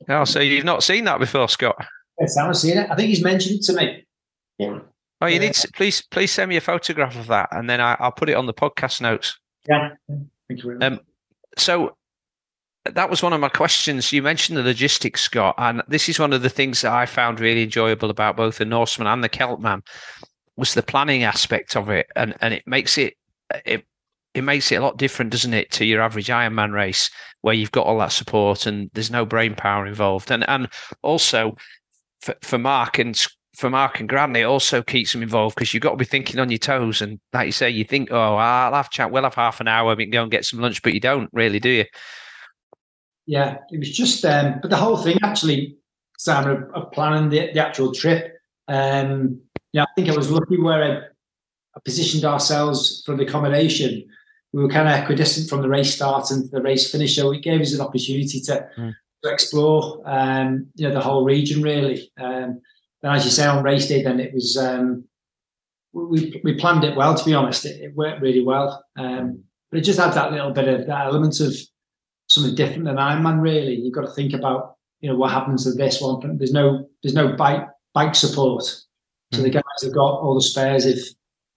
Oh, 0.09 0.25
so 0.25 0.39
you've 0.39 0.65
not 0.65 0.85
seen 0.85 1.05
that 1.05 1.19
before, 1.19 1.49
Scott? 1.49 1.77
Yes, 2.21 2.37
I 2.37 2.43
haven't 2.43 2.55
seen 2.57 2.79
it. 2.79 2.89
I 2.91 2.95
think 2.95 3.09
he's 3.09 3.25
mentioned 3.25 3.57
it 3.61 3.63
to 3.65 3.73
me. 3.73 4.07
Yeah. 4.59 4.79
Oh, 5.21 5.27
you 5.27 5.35
Yeah. 5.35 5.41
need 5.41 5.55
to 5.55 5.69
please 5.73 6.03
please 6.03 6.31
send 6.31 6.49
me 6.51 6.57
a 6.57 6.61
photograph 6.61 7.17
of 7.19 7.27
that, 7.27 7.49
and 7.51 7.69
then 7.69 7.81
I, 7.81 7.97
I'll 7.99 8.13
put 8.13 8.29
it 8.29 8.37
on 8.37 8.47
the 8.47 8.55
podcast 8.55 9.01
notes. 9.01 9.37
Yeah. 9.69 9.91
Thank 10.09 10.63
you 10.63 10.63
very 10.63 10.79
much. 10.79 10.93
Um, 10.93 11.01
So 11.57 11.97
that 12.85 13.09
was 13.11 13.23
one 13.23 13.33
of 13.33 13.41
my 13.41 13.49
questions. 13.49 14.13
You 14.13 14.23
mentioned 14.23 14.59
the 14.59 14.63
logistics, 14.63 15.23
Scott, 15.23 15.55
and 15.59 15.83
this 15.89 16.09
is 16.09 16.21
one 16.21 16.33
of 16.33 16.43
the 16.43 16.51
things 16.51 16.83
that 16.83 16.93
I 16.93 17.07
found 17.07 17.41
really 17.41 17.63
enjoyable 17.65 18.11
about 18.11 18.37
both 18.37 18.59
the 18.59 18.65
Norseman 18.67 19.09
and 19.09 19.25
the 19.25 19.29
Celtman 19.29 19.83
was 20.57 20.75
the 20.75 20.83
planning 20.83 21.23
aspect 21.23 21.77
of 21.77 21.89
it, 21.91 22.07
and 22.17 22.35
and 22.41 22.55
it 22.55 22.65
makes 22.67 22.99
it 22.99 23.15
it 23.65 23.85
it 24.35 24.43
makes 24.43 24.73
it 24.73 24.77
a 24.77 24.83
lot 24.83 24.97
different, 24.97 25.31
doesn't 25.31 25.55
it, 25.55 25.71
to 25.73 25.85
your 25.85 26.03
average 26.03 26.29
Ironman 26.29 26.73
race 26.73 27.11
where 27.43 27.55
you've 27.55 27.73
got 27.73 27.87
all 27.87 27.99
that 27.99 28.11
support 28.11 28.67
and 28.67 28.91
there's 28.95 29.11
no 29.11 29.25
brain 29.25 29.55
power 29.55 29.87
involved, 29.87 30.31
and 30.31 30.49
and 30.49 30.69
also 31.03 31.57
for, 32.21 32.35
for 32.43 32.59
Mark 32.59 32.99
and 32.99 33.21
for 33.57 33.71
Mark 33.71 34.01
and 34.01 34.09
Grant, 34.09 34.37
it 34.37 34.43
also 34.43 34.83
keeps 34.83 35.13
them 35.13 35.23
involved 35.23 35.55
because 35.55 35.73
you've 35.73 35.83
got 35.83 35.93
to 35.93 35.97
be 35.97 36.05
thinking 36.05 36.41
on 36.41 36.51
your 36.51 36.59
toes. 36.59 37.01
And 37.01 37.21
like 37.33 37.47
you 37.47 37.53
say, 37.53 37.71
you 37.71 37.85
think, 37.85 38.11
oh, 38.11 38.35
I'll 38.35 38.75
have 38.75 38.91
chat, 38.91 39.13
we'll 39.13 39.23
have 39.23 39.37
half 39.37 39.61
an 39.61 39.69
hour, 39.69 39.95
we 39.95 40.05
can 40.05 40.11
go 40.11 40.23
and 40.23 40.31
get 40.31 40.45
some 40.45 40.59
lunch, 40.59 40.83
but 40.83 40.93
you 40.93 40.99
don't 40.99 41.31
really, 41.33 41.61
do 41.61 41.69
you? 41.69 41.85
yeah, 43.27 43.59
it 43.71 43.79
was 43.79 43.91
just, 43.91 44.25
um, 44.25 44.59
but 44.61 44.71
the 44.71 44.77
whole 44.77 44.97
thing 44.97 45.19
actually, 45.23 45.77
of, 46.27 46.71
of 46.75 46.91
planning 46.93 47.29
the, 47.29 47.53
the 47.53 47.61
actual 47.61 47.93
trip. 47.93 48.39
Um, 48.69 49.41
yeah, 49.75 49.83
I 49.83 49.93
think 49.97 50.09
I 50.09 50.17
was 50.17 50.31
lucky 50.31 50.59
where 50.59 50.83
I, 50.83 50.91
I 51.77 51.81
positioned 51.85 52.25
ourselves 52.25 53.03
for 53.05 53.17
the 53.17 53.25
accommodation. 53.25 54.07
We 54.53 54.63
were 54.63 54.71
kind 54.71 54.89
of 54.89 54.95
equidistant 55.03 55.51
from 55.51 55.63
the 55.63 55.69
race 55.69 55.93
start 55.95 56.31
and 56.31 56.49
the 56.51 56.63
race 56.63 56.91
finish, 56.91 57.17
so 57.17 57.33
it 57.33 57.43
gave 57.43 57.61
us 57.61 57.75
an 57.75 57.81
opportunity 57.81 58.41
to, 58.43 58.69
Mm. 58.79 58.95
to 59.25 59.33
explore, 59.33 60.01
um, 60.07 60.67
you 60.77 60.87
know, 60.87 60.95
the 60.95 61.01
whole 61.01 61.25
region 61.25 61.61
really. 61.61 62.11
Um, 62.19 62.61
and 63.03 63.17
as 63.17 63.25
you 63.25 63.31
say 63.33 63.47
on 63.47 63.65
race 63.65 63.89
day, 63.89 64.03
then 64.03 64.21
it 64.21 64.33
was 64.33 64.57
um, 64.57 65.05
we 65.93 66.41
we 66.45 66.55
planned 66.55 66.85
it 66.85 66.97
well. 66.97 67.15
To 67.15 67.25
be 67.25 67.35
honest, 67.35 67.67
it, 67.67 67.81
it 67.83 67.97
worked 67.97 68.23
really 68.23 68.45
well. 68.45 68.85
Um, 68.97 69.43
but 69.71 69.79
it 69.81 69.85
just 69.85 69.99
had 69.99 70.15
that 70.15 70.33
little 70.33 70.53
bit 70.53 70.69
of 70.69 70.87
that 70.87 71.07
element 71.07 71.41
of 71.41 71.53
something 72.29 72.55
different 72.55 72.85
than 72.85 72.97
Ironman. 72.97 73.43
Really, 73.43 73.75
you've 73.75 73.95
got 73.99 74.07
to 74.07 74.13
think 74.13 74.33
about 74.35 74.77
you 75.01 75.11
know 75.11 75.17
what 75.17 75.33
happens 75.33 75.65
to 75.65 75.73
this 75.73 76.01
one. 76.01 76.39
There's 76.39 76.53
no 76.53 76.89
there's 77.03 77.15
no 77.15 77.35
bike 77.37 77.67
bike 77.93 78.15
support, 78.15 78.65
so 79.35 79.43
the 79.43 79.51
guys 79.51 79.63
have 79.83 79.95
got 79.95 80.21
all 80.21 80.35
the 80.35 80.43
spares 80.43 80.87
if 80.87 81.09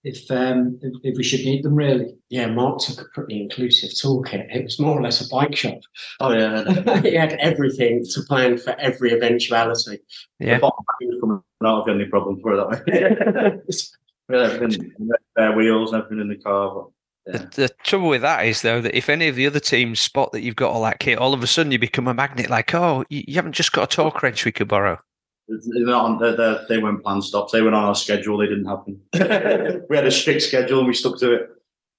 if 0.04 0.30
um, 0.32 0.80
if, 0.82 0.94
if 1.04 1.18
we 1.18 1.24
should 1.24 1.42
need 1.42 1.64
them. 1.64 1.76
Really, 1.76 2.16
Yeah, 2.30 2.48
Mark 2.48 2.80
took 2.80 3.02
a 3.02 3.10
pretty 3.14 3.42
inclusive 3.42 3.92
toolkit. 3.92 4.56
It 4.56 4.64
was 4.64 4.80
more 4.80 4.98
or 4.98 5.02
less 5.02 5.26
a 5.26 5.30
bike 5.30 5.56
shop. 5.56 5.80
Oh 6.20 6.32
yeah. 6.32 7.02
he 7.02 7.16
had 7.16 7.34
everything 7.34 8.06
to 8.14 8.22
plan 8.24 8.58
for 8.58 8.76
every 8.80 9.12
eventuality. 9.12 10.00
Yeah. 10.40 10.56
The 10.56 10.62
bottom 10.62 10.86
was 11.02 11.22
coming 11.22 11.42
out 11.66 11.82
of 11.82 11.96
any 11.96 12.06
problem 12.06 12.40
for 12.42 12.54
it 12.54 12.84
that 12.86 13.62
way. 13.70 13.80
We 14.30 14.36
had 14.36 14.52
everything, 14.52 14.92
spare 15.32 15.54
wheels, 15.54 15.94
and 15.94 16.04
everything 16.04 16.20
in 16.20 16.28
the 16.28 16.44
car. 16.44 16.74
But, 16.74 16.92
yeah. 17.28 17.38
The, 17.38 17.62
the 17.62 17.70
trouble 17.84 18.10
with 18.10 18.22
that 18.24 18.46
is 18.46 18.62
though 18.62 18.82
that 18.82 18.94
if 18.94 19.08
any 19.08 19.30
of 19.30 19.36
the 19.36 19.48
other 19.48 19.62
teams 19.62 20.02
spot 20.02 20.34
that 20.34 20.42
you've 20.42 20.58
got 20.58 20.72
all 20.72 20.84
that 20.84 21.00
kit, 21.00 21.18
all 21.18 21.34
of 21.34 21.42
a 21.42 21.48
sudden 21.48 21.72
you 21.72 21.80
become 21.80 22.10
a 22.10 22.14
magnet. 22.14 22.50
Like, 22.50 22.76
oh, 22.76 23.06
you, 23.10 23.24
you 23.26 23.36
haven't 23.36 23.54
just 23.54 23.72
got 23.72 23.84
a 23.84 23.96
torque 23.96 24.22
wrench 24.22 24.44
we 24.44 24.52
could 24.52 24.68
borrow. 24.68 25.00
They're 25.48 25.86
not 25.86 26.20
they're, 26.20 26.36
they're, 26.36 26.66
they 26.68 26.78
weren't 26.78 27.04
planned 27.04 27.24
stops. 27.24 27.52
They 27.54 27.62
went 27.62 27.76
on 27.76 27.86
our 27.86 27.96
schedule. 27.96 28.38
They 28.38 28.48
didn't 28.48 28.66
happen. 28.66 29.00
we 29.90 29.96
had 29.96 30.06
a 30.06 30.12
strict 30.12 30.42
schedule 30.42 30.80
and 30.80 30.88
we 30.88 30.94
stuck 30.94 31.18
to 31.20 31.34
it, 31.34 31.50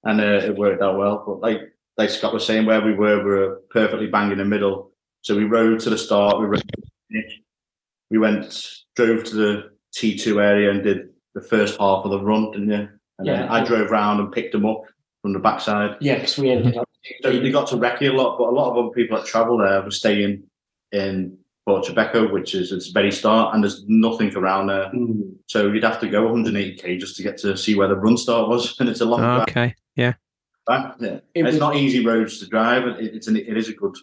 and 0.05 0.21
uh, 0.21 0.47
it 0.47 0.57
worked 0.57 0.83
out 0.83 0.99
well. 0.99 1.23
But 1.27 1.41
like 1.41 1.61
like 1.97 2.11
Scott 2.11 2.35
was 2.35 2.47
saying, 2.47 2.67
where 2.67 2.81
we 2.81 2.95
were, 2.95 3.19
we 3.19 3.31
were 3.31 3.63
perfectly 3.71 4.07
bang 4.07 4.31
in 4.31 4.39
the 4.39 4.45
middle. 4.45 4.93
So 5.23 5.37
we 5.37 5.45
rode 5.45 5.81
to 5.81 5.91
the 5.91 5.99
start. 5.99 6.39
We 6.39 6.47
rode 6.47 6.61
to 6.61 6.67
the 6.77 6.89
finish. 7.11 7.41
We 8.11 8.19
went, 8.19 8.67
drove 8.97 9.25
to 9.25 9.35
the 9.35 9.71
T 9.95 10.17
two 10.17 10.41
area 10.41 10.71
and 10.71 10.83
did 10.83 11.09
the 11.35 11.41
first 11.41 11.79
half 11.79 12.05
of 12.05 12.11
the 12.11 12.21
run, 12.21 12.53
didn't 12.53 12.71
you? 12.71 12.89
And 13.19 13.27
then 13.29 13.45
Yeah. 13.45 13.53
I 13.53 13.65
drove 13.65 13.91
round 13.91 14.21
and 14.21 14.33
picked 14.33 14.53
them 14.53 14.67
up 14.67 14.83
from 15.23 15.33
the 15.33 15.39
backside. 15.39 15.97
Yeah, 16.01 16.15
because 16.17 16.39
we 16.39 16.51
ended 16.51 16.77
up. 16.77 16.89
So 17.23 17.31
they 17.31 17.51
got 17.51 17.69
to 17.69 17.77
Recce 17.77 18.11
a 18.11 18.13
lot, 18.13 18.39
but 18.39 18.49
a 18.49 18.51
lot 18.51 18.71
of 18.71 18.77
other 18.77 18.95
people 18.95 19.17
that 19.17 19.27
travel 19.27 19.59
there 19.59 19.83
were 19.83 19.91
staying 19.91 20.45
in 20.93 21.39
Port 21.68 21.85
Tribeca, 21.85 22.33
which 22.33 22.54
is 22.54 22.72
its 22.72 22.88
very 22.88 23.12
start, 23.12 23.54
and 23.54 23.62
there's 23.62 23.85
nothing 23.87 24.35
around 24.35 24.68
there. 24.68 24.87
Mm. 24.87 25.35
So 25.48 25.70
you'd 25.70 25.85
have 25.85 26.00
to 26.00 26.09
go 26.09 26.22
180k 26.22 26.98
just 26.98 27.14
to 27.16 27.22
get 27.22 27.37
to 27.38 27.59
see 27.59 27.74
where 27.74 27.88
the 27.88 27.94
run 27.94 28.16
start 28.16 28.48
was, 28.48 28.74
and 28.81 28.88
it's 28.88 29.02
a 29.02 29.04
long 29.04 29.20
drive 29.20 29.42
Okay, 29.42 29.74
yeah. 29.94 30.14
back. 30.66 30.96
Yeah. 30.98 31.09
It 31.35 31.44
it's 31.44 31.44
was- 31.44 31.59
not 31.59 31.76
easy 31.76 32.02
roads 32.04 32.38
to 32.38 32.46
drive. 32.46 32.87
It, 32.87 33.14
it's 33.16 33.28
an, 33.28 33.37
it 33.37 33.54
is 33.54 33.68
a 33.68 33.74
good, 33.74 33.94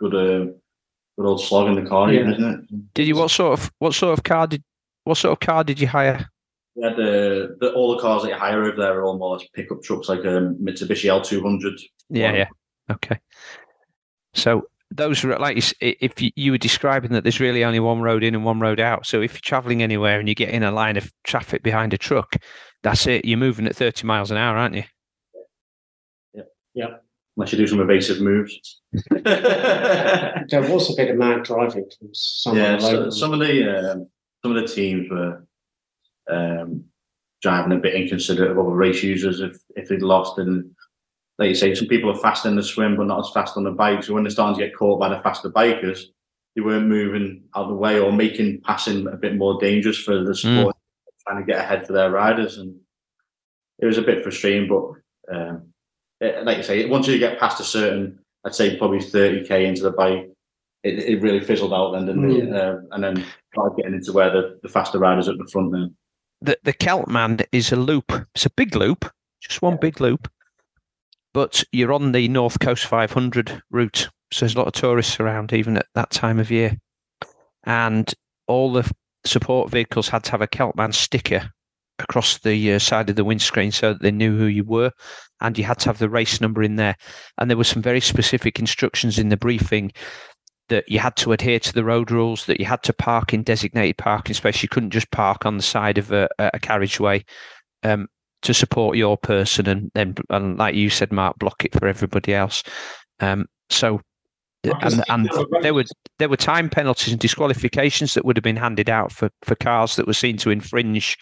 good, 0.00 0.12
uh, 0.12 0.50
good 1.16 1.26
old 1.26 1.40
slog 1.40 1.68
in 1.68 1.84
the 1.84 1.88
car, 1.88 2.12
yeah. 2.12 2.28
isn't 2.28 2.44
it? 2.44 2.94
Did 2.94 3.06
you 3.06 3.14
what 3.14 3.30
sort 3.30 3.60
of 3.60 3.70
what 3.78 3.94
sort 3.94 4.18
of 4.18 4.24
car 4.24 4.48
did 4.48 4.64
what 5.04 5.16
sort 5.16 5.32
of 5.32 5.38
car 5.38 5.62
did 5.62 5.78
you 5.80 5.86
hire? 5.86 6.28
We 6.74 6.82
had 6.82 6.96
the, 6.96 7.56
the 7.60 7.72
all 7.74 7.94
the 7.94 8.02
cars 8.02 8.24
that 8.24 8.30
you 8.30 8.34
hire 8.34 8.64
over 8.64 8.76
there 8.76 8.98
are 8.98 9.04
all 9.04 9.16
more 9.16 9.36
or 9.36 9.38
less 9.38 9.46
pickup 9.54 9.84
trucks, 9.84 10.08
like 10.08 10.24
a 10.24 10.52
Mitsubishi 10.60 11.08
L200. 11.08 11.80
Yeah, 12.10 12.32
yeah. 12.32 12.48
Okay. 12.90 13.20
So 14.32 14.66
those 14.94 15.24
are 15.24 15.36
like 15.38 15.56
you 15.56 15.62
if 15.80 16.22
you, 16.22 16.30
you 16.36 16.52
were 16.52 16.58
describing 16.58 17.10
that 17.12 17.24
there's 17.24 17.40
really 17.40 17.64
only 17.64 17.80
one 17.80 18.00
road 18.00 18.22
in 18.22 18.34
and 18.34 18.44
one 18.44 18.60
road 18.60 18.80
out. 18.80 19.06
So 19.06 19.20
if 19.20 19.32
you're 19.34 19.40
traveling 19.40 19.82
anywhere 19.82 20.20
and 20.20 20.28
you 20.28 20.34
get 20.34 20.50
in 20.50 20.62
a 20.62 20.70
line 20.70 20.96
of 20.96 21.12
traffic 21.24 21.62
behind 21.62 21.92
a 21.92 21.98
truck, 21.98 22.36
that's 22.82 23.06
it. 23.06 23.24
You're 23.24 23.38
moving 23.38 23.66
at 23.66 23.76
30 23.76 24.06
miles 24.06 24.30
an 24.30 24.36
hour, 24.36 24.56
aren't 24.56 24.76
you? 24.76 24.84
Yep. 26.34 26.48
Yep. 26.74 27.04
Unless 27.36 27.52
you 27.52 27.58
do 27.58 27.66
some 27.66 27.80
evasive 27.80 28.20
moves. 28.20 28.80
There 29.24 30.62
was 30.62 30.92
a 30.92 30.96
bit 30.96 31.10
of 31.10 31.16
mad 31.16 31.42
driving 31.42 31.90
from 31.98 32.08
some 32.12 32.56
yeah, 32.56 32.74
of 32.74 32.82
the 32.82 32.88
so, 32.88 33.10
some 33.10 33.32
of 33.32 33.40
the 33.40 33.92
um, 33.92 34.08
some 34.42 34.54
of 34.54 34.62
the 34.62 34.68
teams 34.68 35.10
were 35.10 35.44
um, 36.30 36.84
driving 37.42 37.76
a 37.76 37.80
bit 37.80 37.94
inconsiderate 37.94 38.50
of 38.50 38.58
other 38.58 38.70
race 38.70 39.02
users 39.02 39.40
if 39.40 39.56
if 39.74 39.88
they'd 39.88 40.02
lost. 40.02 40.38
And 40.38 40.70
like 41.38 41.48
you 41.48 41.54
say, 41.54 41.74
some 41.74 41.88
people 41.88 42.10
are 42.10 42.20
fast 42.20 42.46
in 42.46 42.56
the 42.56 42.62
swim, 42.62 42.96
but 42.96 43.06
not 43.06 43.20
as 43.20 43.30
fast 43.32 43.56
on 43.56 43.64
the 43.64 43.70
bike. 43.70 44.04
So 44.04 44.14
when 44.14 44.22
they're 44.22 44.30
starting 44.30 44.58
to 44.58 44.66
get 44.66 44.76
caught 44.76 45.00
by 45.00 45.08
the 45.08 45.20
faster 45.22 45.50
bikers, 45.50 46.02
they 46.54 46.62
weren't 46.62 46.86
moving 46.86 47.42
out 47.56 47.64
of 47.64 47.68
the 47.70 47.74
way 47.74 47.98
or 47.98 48.12
making 48.12 48.60
passing 48.60 49.06
a 49.08 49.16
bit 49.16 49.36
more 49.36 49.58
dangerous 49.60 49.98
for 49.98 50.22
the 50.22 50.34
sport, 50.34 50.76
trying 51.26 51.44
to 51.44 51.52
get 51.52 51.60
ahead 51.60 51.86
for 51.86 51.92
their 51.92 52.10
riders. 52.10 52.58
And 52.58 52.76
it 53.80 53.86
was 53.86 53.98
a 53.98 54.02
bit 54.02 54.22
frustrating, 54.22 54.68
but 54.68 55.34
um, 55.34 55.72
it, 56.20 56.44
like 56.44 56.58
you 56.58 56.62
say, 56.62 56.86
once 56.86 57.08
you 57.08 57.18
get 57.18 57.40
past 57.40 57.60
a 57.60 57.64
certain, 57.64 58.20
I'd 58.44 58.54
say 58.54 58.78
probably 58.78 58.98
30k 58.98 59.64
into 59.64 59.82
the 59.82 59.90
bike, 59.90 60.30
it, 60.84 60.98
it 61.00 61.22
really 61.22 61.40
fizzled 61.40 61.72
out 61.72 61.92
then, 61.92 62.06
didn't 62.06 62.30
it? 62.30 62.54
Uh, 62.54 62.76
and 62.92 63.02
then 63.02 63.24
started 63.52 63.76
getting 63.76 63.94
into 63.94 64.12
where 64.12 64.30
the, 64.30 64.60
the 64.62 64.68
faster 64.68 64.98
riders 64.98 65.28
at 65.28 65.38
the 65.38 65.48
front 65.50 65.72
then. 65.72 65.96
The 66.40 66.58
the 66.62 66.74
Celtman 66.74 67.44
is 67.52 67.72
a 67.72 67.76
loop. 67.76 68.12
It's 68.34 68.44
a 68.46 68.50
big 68.50 68.76
loop, 68.76 69.10
just 69.40 69.62
one 69.62 69.78
big 69.80 70.00
loop. 70.00 70.30
But 71.34 71.64
you're 71.72 71.92
on 71.92 72.12
the 72.12 72.28
North 72.28 72.60
Coast 72.60 72.86
500 72.86 73.60
route, 73.70 74.08
so 74.32 74.40
there's 74.40 74.54
a 74.54 74.58
lot 74.58 74.68
of 74.68 74.72
tourists 74.72 75.18
around 75.18 75.52
even 75.52 75.76
at 75.76 75.86
that 75.94 76.10
time 76.10 76.38
of 76.38 76.50
year. 76.50 76.76
And 77.64 78.12
all 78.46 78.72
the 78.72 78.90
support 79.26 79.70
vehicles 79.70 80.08
had 80.08 80.22
to 80.24 80.30
have 80.30 80.42
a 80.42 80.46
Celtman 80.46 80.94
sticker 80.94 81.50
across 81.98 82.38
the 82.38 82.74
uh, 82.74 82.78
side 82.78 83.10
of 83.10 83.16
the 83.16 83.24
windscreen 83.24 83.72
so 83.72 83.92
that 83.92 84.02
they 84.02 84.12
knew 84.12 84.36
who 84.38 84.46
you 84.46 84.64
were, 84.64 84.92
and 85.40 85.58
you 85.58 85.64
had 85.64 85.80
to 85.80 85.86
have 85.86 85.98
the 85.98 86.08
race 86.08 86.40
number 86.40 86.62
in 86.62 86.76
there. 86.76 86.96
And 87.38 87.50
there 87.50 87.56
were 87.56 87.64
some 87.64 87.82
very 87.82 88.00
specific 88.00 88.60
instructions 88.60 89.18
in 89.18 89.28
the 89.28 89.36
briefing 89.36 89.92
that 90.68 90.88
you 90.88 91.00
had 91.00 91.16
to 91.16 91.32
adhere 91.32 91.58
to 91.60 91.72
the 91.72 91.84
road 91.84 92.10
rules, 92.10 92.46
that 92.46 92.60
you 92.60 92.66
had 92.66 92.82
to 92.84 92.92
park 92.92 93.34
in 93.34 93.42
designated 93.42 93.98
parking 93.98 94.34
space. 94.34 94.62
You 94.62 94.68
couldn't 94.68 94.90
just 94.90 95.10
park 95.10 95.44
on 95.44 95.56
the 95.56 95.62
side 95.62 95.98
of 95.98 96.12
a, 96.12 96.28
a 96.38 96.60
carriageway 96.60 97.24
um, 97.82 98.08
to 98.44 98.54
support 98.54 98.96
your 98.96 99.16
person, 99.16 99.66
and 99.68 99.90
then, 99.94 100.14
and 100.30 100.56
like 100.58 100.74
you 100.74 100.90
said, 100.90 101.12
Mark, 101.12 101.38
block 101.38 101.64
it 101.64 101.72
for 101.72 101.86
everybody 101.86 102.32
else. 102.32 102.62
Um, 103.20 103.46
so, 103.70 104.00
and 104.62 105.02
and 105.08 105.28
there 105.62 105.74
were 105.74 105.84
there 106.18 106.28
were 106.28 106.36
time 106.36 106.70
penalties 106.70 107.12
and 107.12 107.20
disqualifications 107.20 108.14
that 108.14 108.24
would 108.24 108.36
have 108.36 108.44
been 108.44 108.56
handed 108.56 108.88
out 108.88 109.12
for 109.12 109.30
for 109.42 109.54
cars 109.56 109.96
that 109.96 110.06
were 110.06 110.14
seen 110.14 110.36
to 110.38 110.50
infringe 110.50 111.18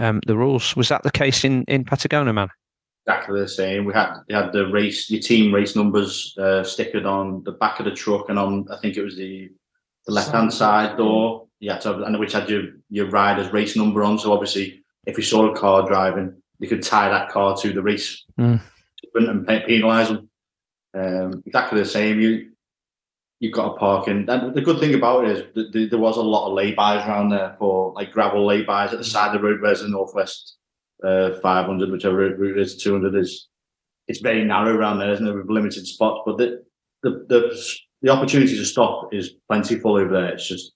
um, 0.00 0.20
the 0.26 0.36
rules. 0.36 0.74
Was 0.76 0.88
that 0.88 1.02
the 1.02 1.10
case 1.10 1.44
in 1.44 1.64
in 1.68 1.84
Patagonia, 1.84 2.32
man? 2.32 2.48
Exactly 3.06 3.40
the 3.40 3.48
same. 3.48 3.84
We 3.84 3.92
had 3.92 4.14
you 4.28 4.36
had 4.36 4.52
the 4.52 4.66
race, 4.66 5.10
your 5.10 5.20
team 5.20 5.54
race 5.54 5.76
numbers 5.76 6.34
uh, 6.38 6.62
stickered 6.62 7.04
on 7.04 7.42
the 7.44 7.52
back 7.52 7.78
of 7.78 7.84
the 7.84 7.92
truck 7.92 8.28
and 8.30 8.38
on 8.38 8.66
I 8.70 8.78
think 8.78 8.96
it 8.96 9.02
was 9.02 9.16
the 9.16 9.50
the 10.06 10.12
left 10.12 10.32
hand 10.32 10.52
side 10.52 10.96
door. 10.96 11.46
You 11.60 11.70
had 11.70 11.80
to 11.82 11.92
have, 11.92 12.00
and 12.00 12.18
which 12.18 12.32
had 12.32 12.48
your 12.48 12.62
your 12.90 13.08
rider's 13.08 13.52
race 13.52 13.76
number 13.76 14.02
on. 14.02 14.18
So 14.18 14.32
obviously, 14.32 14.82
if 15.06 15.16
you 15.16 15.22
saw 15.22 15.50
a 15.50 15.56
car 15.56 15.86
driving, 15.86 16.34
you 16.58 16.68
could 16.68 16.82
tie 16.82 17.08
that 17.08 17.28
car 17.30 17.56
to 17.56 17.72
the 17.72 17.82
race 17.82 18.24
Mm. 18.38 18.60
and 19.14 19.46
penalise 19.46 20.08
them. 20.08 20.28
Um, 20.96 21.42
exactly 21.46 21.80
the 21.80 21.84
same. 21.88 22.20
You 22.20 22.50
you've 23.40 23.52
got 23.52 23.74
a 23.74 23.78
parking. 23.78 24.24
And 24.28 24.54
the 24.54 24.62
good 24.62 24.78
thing 24.78 24.94
about 24.94 25.24
it 25.26 25.30
is 25.36 25.44
that 25.54 25.72
there- 25.72 25.88
there 25.88 25.98
was 25.98 26.16
a 26.16 26.22
lot 26.22 26.46
of 26.46 26.54
lay-bys 26.54 27.06
around 27.06 27.28
there 27.28 27.56
for 27.58 27.92
like 27.92 28.12
gravel 28.12 28.46
lay-bys 28.46 28.92
at 28.92 28.98
the 28.98 29.04
side 29.04 29.34
of 29.34 29.42
the 29.42 29.46
road, 29.46 29.60
whereas 29.60 29.82
the 29.82 29.88
northwest 29.88 30.56
uh, 31.02 31.34
500, 31.42 31.90
whichever 31.90 32.16
route 32.16 32.56
it 32.56 32.60
is, 32.62 32.76
200 32.76 33.14
is 33.16 33.48
it's 34.08 34.20
very 34.20 34.44
narrow 34.44 34.74
around 34.74 34.98
there, 34.98 35.12
isn't 35.12 35.26
it, 35.26 35.32
with 35.34 35.50
limited 35.50 35.86
spots. 35.86 36.22
But 36.24 36.38
the 36.38 36.64
the 37.02 37.10
the, 37.28 37.40
the 38.02 38.08
opportunity 38.10 38.56
to 38.56 38.64
stop 38.64 39.12
is 39.12 39.34
plentiful 39.48 39.96
over 39.96 40.12
there. 40.12 40.32
It's 40.34 40.48
just 40.48 40.72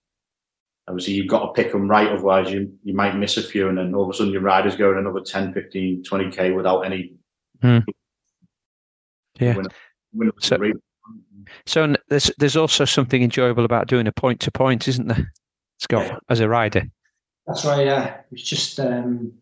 obviously 0.89 1.15
you've 1.15 1.29
got 1.29 1.47
to 1.47 1.53
pick 1.63 1.73
them 1.73 1.89
right, 1.89 2.09
otherwise 2.09 2.51
you 2.51 2.73
you 2.83 2.95
might 2.95 3.17
miss 3.17 3.37
a 3.37 3.43
few, 3.43 3.69
and 3.69 3.79
then 3.79 3.95
all 3.95 4.05
of 4.05 4.11
a 4.11 4.15
sudden 4.15 4.33
your 4.33 4.43
rider's 4.43 4.77
going 4.77 4.99
another 4.99 5.21
10, 5.21 5.53
15, 5.53 6.03
20k 6.05 6.55
without 6.57 6.81
any. 6.81 7.15
Hmm. 7.63 7.79
Yeah. 9.41 9.57
Win- 9.57 9.67
win 10.13 10.33
So- 10.41 10.59
So 11.67 11.95
there's 12.09 12.31
there's 12.39 12.57
also 12.57 12.85
something 12.85 13.23
enjoyable 13.23 13.65
about 13.65 13.87
doing 13.89 14.07
a 14.07 14.13
point 14.13 14.41
to 14.41 14.51
point, 14.51 14.87
isn't 14.89 15.07
there, 15.09 15.33
Scott, 15.79 16.07
Yeah. 16.07 16.17
as 16.29 16.41
a 16.41 16.49
rider? 16.49 16.83
That's 17.47 17.65
right. 17.65 17.87
Yeah, 17.87 18.15
it 18.17 18.25
was 18.31 18.43
just 18.43 18.79
um, 18.79 19.33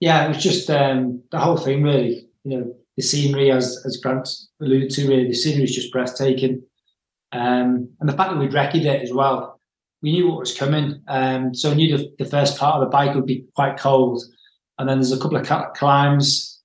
yeah, 0.00 0.24
it 0.24 0.28
was 0.28 0.42
just 0.42 0.70
um, 0.70 1.22
the 1.32 1.38
whole 1.40 1.56
thing 1.56 1.82
really. 1.82 2.28
You 2.44 2.58
know, 2.58 2.76
the 2.96 3.02
scenery, 3.02 3.50
as 3.50 3.82
as 3.84 3.96
Grant 3.96 4.28
alluded 4.60 4.90
to, 4.90 5.08
really, 5.08 5.26
the 5.26 5.34
scenery 5.34 5.64
is 5.64 5.74
just 5.74 5.90
breathtaking, 5.90 6.62
um, 7.32 7.88
and 7.98 8.08
the 8.08 8.12
fact 8.16 8.30
that 8.30 8.38
we'd 8.38 8.52
recce'd 8.52 8.86
it 8.86 9.02
as 9.02 9.12
well. 9.12 9.53
We 10.04 10.12
knew 10.12 10.28
what 10.28 10.40
was 10.40 10.56
coming, 10.56 11.02
um, 11.08 11.54
so 11.54 11.70
we 11.70 11.76
knew 11.76 11.96
the, 11.96 12.12
the 12.18 12.30
first 12.30 12.58
part 12.58 12.74
of 12.74 12.82
the 12.82 12.90
bike 12.90 13.14
would 13.14 13.24
be 13.24 13.46
quite 13.54 13.78
cold, 13.78 14.22
and 14.78 14.86
then 14.86 14.98
there's 14.98 15.12
a 15.12 15.18
couple 15.18 15.38
of 15.38 15.46
climbs 15.74 16.60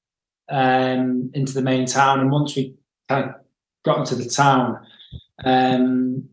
um, 0.49 1.31
into 1.33 1.53
the 1.53 1.61
main 1.61 1.85
town, 1.85 2.19
and 2.19 2.31
once 2.31 2.57
we 2.57 2.75
kind 3.07 3.29
of 3.29 3.35
got 3.85 3.99
into 3.99 4.15
the 4.15 4.29
town, 4.29 4.85
um, 5.45 6.27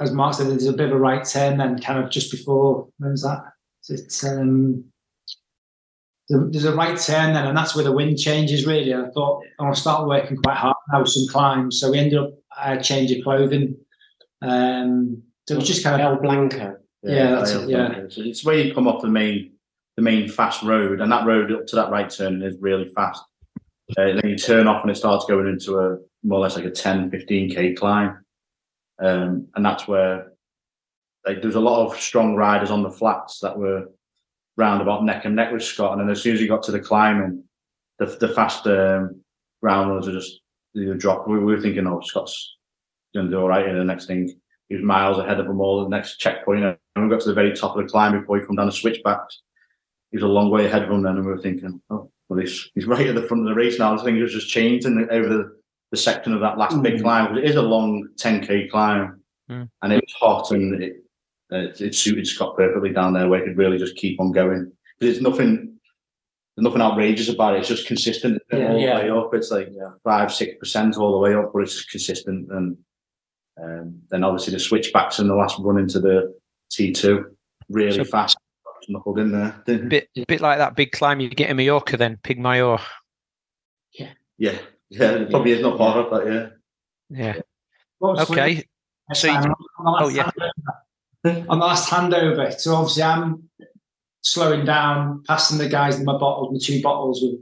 as 0.00 0.12
Mark 0.12 0.34
said, 0.34 0.46
there's 0.46 0.66
a 0.66 0.72
bit 0.72 0.86
of 0.86 0.92
a 0.92 0.98
right 1.00 1.26
turn 1.26 1.58
then, 1.58 1.80
kind 1.80 1.98
of 1.98 2.10
just 2.12 2.30
before. 2.30 2.86
When 2.98 3.10
was 3.10 3.22
that? 3.22 3.42
Um, 4.30 4.84
there's 6.28 6.64
a 6.64 6.76
right 6.76 6.96
turn 6.96 7.34
then, 7.34 7.48
and 7.48 7.56
that's 7.56 7.74
where 7.74 7.84
the 7.84 7.90
wind 7.90 8.18
changes 8.18 8.66
really. 8.66 8.94
I 8.94 9.10
thought 9.10 9.42
I 9.58 9.64
want 9.64 9.74
to 9.74 9.80
start 9.80 10.06
working 10.06 10.36
quite 10.36 10.58
hard 10.58 10.76
now, 10.92 11.02
some 11.02 11.26
climbs. 11.28 11.80
So 11.80 11.90
we 11.90 11.98
ended 11.98 12.20
up 12.20 12.34
uh, 12.56 12.76
changing 12.76 13.24
clothing. 13.24 13.76
Um, 14.42 15.24
so 15.48 15.54
it 15.54 15.60
was 15.60 15.66
just 15.66 15.82
kind 15.82 15.98
of 15.98 16.06
El 16.06 16.20
Blanco. 16.20 16.76
Yeah, 17.02 17.30
that's 17.30 17.52
it, 17.52 17.70
yeah. 17.70 18.02
So 18.10 18.20
it's 18.20 18.44
where 18.44 18.58
you 18.58 18.74
come 18.74 18.86
off 18.86 19.00
the 19.00 19.08
main 19.08 19.52
the 19.96 20.02
main 20.02 20.28
fast 20.28 20.62
road, 20.62 21.00
and 21.00 21.10
that 21.10 21.26
road 21.26 21.50
up 21.50 21.66
to 21.68 21.76
that 21.76 21.90
right 21.90 22.10
turn 22.10 22.42
is 22.42 22.58
really 22.60 22.90
fast. 22.90 23.22
Uh, 23.96 24.12
then 24.12 24.20
you 24.24 24.36
turn 24.36 24.68
off 24.68 24.82
and 24.82 24.90
it 24.90 24.96
starts 24.96 25.24
going 25.24 25.48
into 25.48 25.78
a 25.78 25.96
more 26.22 26.40
or 26.40 26.42
less 26.42 26.54
like 26.54 26.66
a 26.66 26.70
10, 26.70 27.10
15k 27.10 27.78
climb. 27.78 28.22
Um, 29.02 29.48
and 29.54 29.64
that's 29.64 29.88
where 29.88 30.32
like 31.26 31.40
there's 31.40 31.54
a 31.54 31.60
lot 31.60 31.86
of 31.86 31.98
strong 31.98 32.34
riders 32.34 32.70
on 32.70 32.82
the 32.82 32.90
flats 32.90 33.40
that 33.40 33.58
were 33.58 33.86
round 34.58 34.82
about 34.82 35.02
neck 35.02 35.24
and 35.24 35.34
neck 35.34 35.50
with 35.50 35.62
Scott. 35.62 35.92
And 35.92 36.02
then 36.02 36.10
as 36.10 36.20
soon 36.20 36.34
as 36.34 36.42
you 36.42 36.48
got 36.48 36.62
to 36.64 36.72
the 36.72 36.80
climbing, 36.80 37.44
the 37.98 38.04
the 38.04 38.28
fast 38.28 38.66
um, 38.66 39.22
round 39.62 39.88
runners 39.88 40.08
are 40.08 40.12
just 40.12 40.40
you 40.74 40.92
know, 40.92 40.94
drop. 40.94 41.26
We 41.26 41.38
were 41.38 41.58
thinking, 41.58 41.86
oh, 41.86 42.02
Scott's 42.02 42.56
going 43.14 43.30
to 43.30 43.32
do 43.32 43.40
all 43.40 43.48
right. 43.48 43.66
And 43.66 43.80
the 43.80 43.84
next 43.84 44.04
thing, 44.04 44.38
he 44.68 44.74
was 44.76 44.84
miles 44.84 45.18
ahead 45.18 45.40
of 45.40 45.46
them 45.46 45.60
all. 45.60 45.82
The 45.82 45.88
next 45.88 46.18
checkpoint, 46.18 46.64
and 46.64 46.76
we 46.96 47.08
got 47.10 47.20
to 47.22 47.28
the 47.28 47.34
very 47.34 47.54
top 47.54 47.76
of 47.76 47.82
the 47.82 47.88
climb 47.90 48.18
before 48.18 48.38
he 48.38 48.46
come 48.46 48.56
down 48.56 48.66
the 48.66 48.72
switchbacks. 48.72 49.42
He 50.10 50.16
was 50.16 50.24
a 50.24 50.28
long 50.28 50.50
way 50.50 50.66
ahead 50.66 50.82
of 50.82 50.88
them 50.88 51.02
then, 51.02 51.16
and 51.16 51.24
we 51.24 51.32
were 51.32 51.40
thinking, 51.40 51.80
oh, 51.90 52.10
well, 52.28 52.38
he's 52.40 52.70
he's 52.74 52.86
right 52.86 53.06
at 53.06 53.14
the 53.14 53.22
front 53.22 53.42
of 53.42 53.48
the 53.48 53.54
race 53.54 53.78
now. 53.78 53.98
I 53.98 54.02
think 54.02 54.18
it 54.18 54.22
was 54.22 54.32
just 54.32 54.48
changed 54.50 54.86
in 54.86 55.00
the, 55.00 55.08
over 55.12 55.28
the, 55.28 55.56
the 55.90 55.96
section 55.96 56.32
of 56.34 56.40
that 56.40 56.58
last 56.58 56.80
big 56.82 57.00
climb 57.02 57.26
because 57.32 57.42
It 57.44 57.50
is 57.50 57.56
a 57.56 57.62
long 57.62 58.08
10k 58.16 58.70
climb, 58.70 59.14
Mm. 59.50 59.66
and 59.80 59.92
it 59.94 60.04
was 60.04 60.14
hot, 60.20 60.50
and 60.50 60.82
it, 60.82 60.96
it 61.50 61.80
it 61.80 61.94
suited 61.94 62.26
Scott 62.26 62.54
perfectly 62.54 62.92
down 62.92 63.14
there, 63.14 63.28
where 63.28 63.40
he 63.40 63.46
could 63.46 63.56
really 63.56 63.78
just 63.78 63.96
keep 63.96 64.20
on 64.20 64.30
going. 64.32 64.70
There's 65.00 65.20
nothing. 65.22 65.74
Nothing 66.60 66.82
outrageous 66.82 67.28
about 67.28 67.54
it. 67.54 67.60
It's 67.60 67.68
just 67.68 67.86
consistent 67.86 68.42
Yeah, 68.52 68.72
all 68.72 68.78
yeah. 68.80 68.98
the 68.98 69.12
way 69.14 69.18
up. 69.20 69.32
It's 69.32 69.52
like 69.52 69.68
five, 70.02 70.34
six 70.34 70.56
percent 70.58 70.96
all 70.96 71.12
the 71.12 71.18
way 71.18 71.32
up, 71.34 71.52
but 71.54 71.62
it's 71.62 71.76
just 71.76 71.90
consistent. 71.90 72.50
And 72.50 72.76
um, 73.62 74.00
then 74.10 74.24
obviously 74.24 74.52
the 74.54 74.60
switchbacks 74.60 75.18
in 75.18 75.28
the 75.28 75.34
last 75.34 75.56
run 75.60 75.78
into 75.78 76.00
the 76.00 76.34
T2, 76.72 77.24
really 77.68 77.92
So- 77.96 78.04
fast, 78.04 78.36
knuckled 78.88 79.18
in 79.18 79.32
there. 79.32 79.62
Bit 79.66 80.08
bit 80.26 80.40
like 80.40 80.58
that 80.58 80.74
big 80.74 80.92
climb 80.92 81.20
you 81.20 81.28
get 81.28 81.50
in 81.50 81.56
Mallorca 81.56 81.96
then, 81.96 82.16
Puig 82.24 82.38
Major. 82.38 82.82
Yeah, 84.38 84.56
yeah, 84.90 85.10
it 85.10 85.30
probably 85.30 85.50
is 85.52 85.60
not 85.62 85.76
far 85.78 85.98
off 85.98 86.10
that. 86.12 86.26
Yeah, 87.10 87.24
Yeah. 87.34 87.40
What 87.98 88.30
Okay. 88.30 88.64
So 89.14 89.26
you- 89.26 89.32
Simon, 89.34 89.52
on 89.78 89.84
the 89.84 89.90
last 89.90 90.04
Oh, 90.04 90.08
yeah. 90.08 90.30
handover- 91.26 91.46
on 91.50 91.58
the 91.58 91.64
last 91.66 91.90
handover, 91.90 92.52
so 92.60 92.74
obviously 92.76 93.02
I'm 93.02 93.50
slowing 94.22 94.64
down, 94.64 95.22
passing 95.26 95.58
the 95.58 95.68
guys 95.68 95.98
in 95.98 96.04
my 96.04 96.16
bottles, 96.16 96.52
my 96.52 96.58
two 96.62 96.80
bottles 96.82 97.20
with 97.22 97.40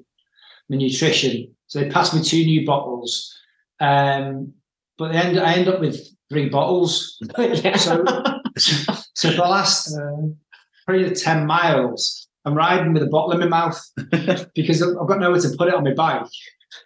my 0.71 0.77
nutrition. 0.79 1.55
So 1.67 1.81
they 1.81 1.91
passed 1.91 2.15
me 2.15 2.23
two 2.23 2.45
new 2.45 2.65
bottles, 2.65 3.37
um, 3.81 4.55
but 4.99 5.13
they 5.13 5.19
end, 5.19 5.39
I 5.39 5.55
end 5.55 5.69
up 5.69 5.81
with 5.81 6.01
three 6.31 6.49
bottles. 6.49 7.23
So, 8.57 8.83
so 9.15 9.31
for 9.33 9.37
the 9.37 9.43
last 9.43 9.95
uh, 9.95 10.29
probably 10.87 11.15
ten 11.15 11.47
miles, 11.47 12.27
I'm 12.47 12.55
riding 12.55 12.95
with 12.95 13.03
a 13.03 13.07
bottle 13.07 13.33
in 13.33 13.41
my 13.41 13.47
mouth 13.49 13.91
because 14.55 14.83
I've 14.83 15.07
got 15.07 15.21
nowhere 15.21 15.41
to 15.41 15.57
put 15.59 15.69
it 15.69 15.75
on 15.75 15.85
my 15.85 15.93
bike. 15.93 16.27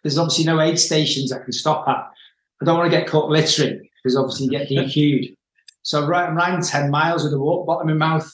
There's 0.02 0.18
obviously 0.18 0.46
no 0.46 0.61
aid 0.61 0.80
stations 0.80 1.32
I 1.32 1.38
can 1.38 1.52
stop 1.52 1.86
at. 1.86 2.08
I 2.61 2.64
don't 2.64 2.76
want 2.76 2.90
to 2.90 2.96
get 2.96 3.06
caught 3.06 3.30
littering 3.30 3.88
because 4.02 4.16
obviously 4.16 4.46
you 4.46 4.50
get 4.50 4.68
DQ'd. 4.68 5.36
So 5.82 6.02
I'm 6.02 6.12
I'm 6.12 6.36
riding 6.36 6.62
10 6.62 6.90
miles 6.90 7.24
with 7.24 7.34
a 7.34 7.38
water 7.38 7.66
bottle 7.66 7.88
in 7.88 7.98
my 7.98 8.08
mouth. 8.08 8.32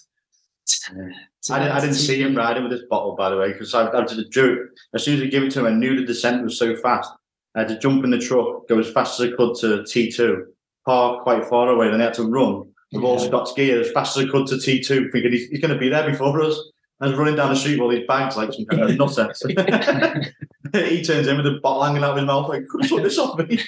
I, 1.51 1.59
didn't, 1.59 1.73
I 1.73 1.81
didn't 1.81 1.95
see 1.95 2.21
him 2.21 2.35
riding 2.35 2.65
with 2.65 2.73
this 2.73 2.89
bottle, 2.89 3.15
by 3.15 3.31
the 3.31 3.37
way, 3.37 3.53
because 3.53 3.75
I, 3.75 3.89
I 3.91 4.05
did 4.05 4.19
a 4.19 4.29
joke. 4.29 4.59
As 4.95 5.05
soon 5.05 5.17
as 5.17 5.23
I 5.23 5.27
gave 5.27 5.43
it 5.43 5.53
to 5.53 5.61
him, 5.61 5.67
I 5.67 5.71
knew 5.77 5.97
the 5.97 6.07
descent 6.07 6.43
was 6.43 6.59
so 6.59 6.75
fast. 6.77 7.11
I 7.57 7.61
had 7.61 7.69
to 7.69 7.79
jump 7.79 8.05
in 8.05 8.11
the 8.11 8.19
truck, 8.19 8.69
go 8.69 8.79
as 8.79 8.93
fast 8.93 9.19
as 9.19 9.33
I 9.33 9.37
could 9.37 9.57
to 9.57 9.83
T2, 9.83 10.45
park 10.85 11.23
quite 11.23 11.47
far 11.47 11.69
away, 11.69 11.91
then 11.91 12.01
I 12.01 12.05
had 12.05 12.15
to 12.15 12.25
run 12.25 12.71
with 12.93 13.03
all 13.03 13.19
Yeah. 13.19 13.27
Scott's 13.27 13.53
gear 13.55 13.81
as 13.81 13.91
fast 13.93 14.17
as 14.17 14.25
I 14.25 14.31
could 14.31 14.47
to 14.49 14.57
T2, 14.57 15.11
thinking 15.11 15.33
he's, 15.33 15.49
he's 15.49 15.61
going 15.61 15.73
to 15.73 15.81
be 15.81 15.89
there 15.89 16.09
before 16.09 16.41
us. 16.43 16.59
I 17.01 17.09
was 17.09 17.17
running 17.17 17.37
down 17.37 17.51
the 17.51 17.57
street 17.57 17.73
with 17.75 17.81
all 17.81 17.89
these 17.89 18.07
bags 18.07 18.37
like 18.37 18.53
some 18.53 18.65
kind 18.67 18.83
of 18.83 18.97
nonsense. 18.99 19.43
he 20.73 21.03
turns 21.03 21.27
in 21.27 21.37
with 21.37 21.47
a 21.47 21.59
bottle 21.63 21.83
hanging 21.83 22.05
out 22.05 22.13
of 22.13 22.17
his 22.17 22.27
mouth, 22.27 22.49
like, 22.49 22.67
could 22.69 22.83
have 22.83 22.91
took 22.91 23.03
this 23.03 23.19
off 23.19 23.39
me. 23.39 23.59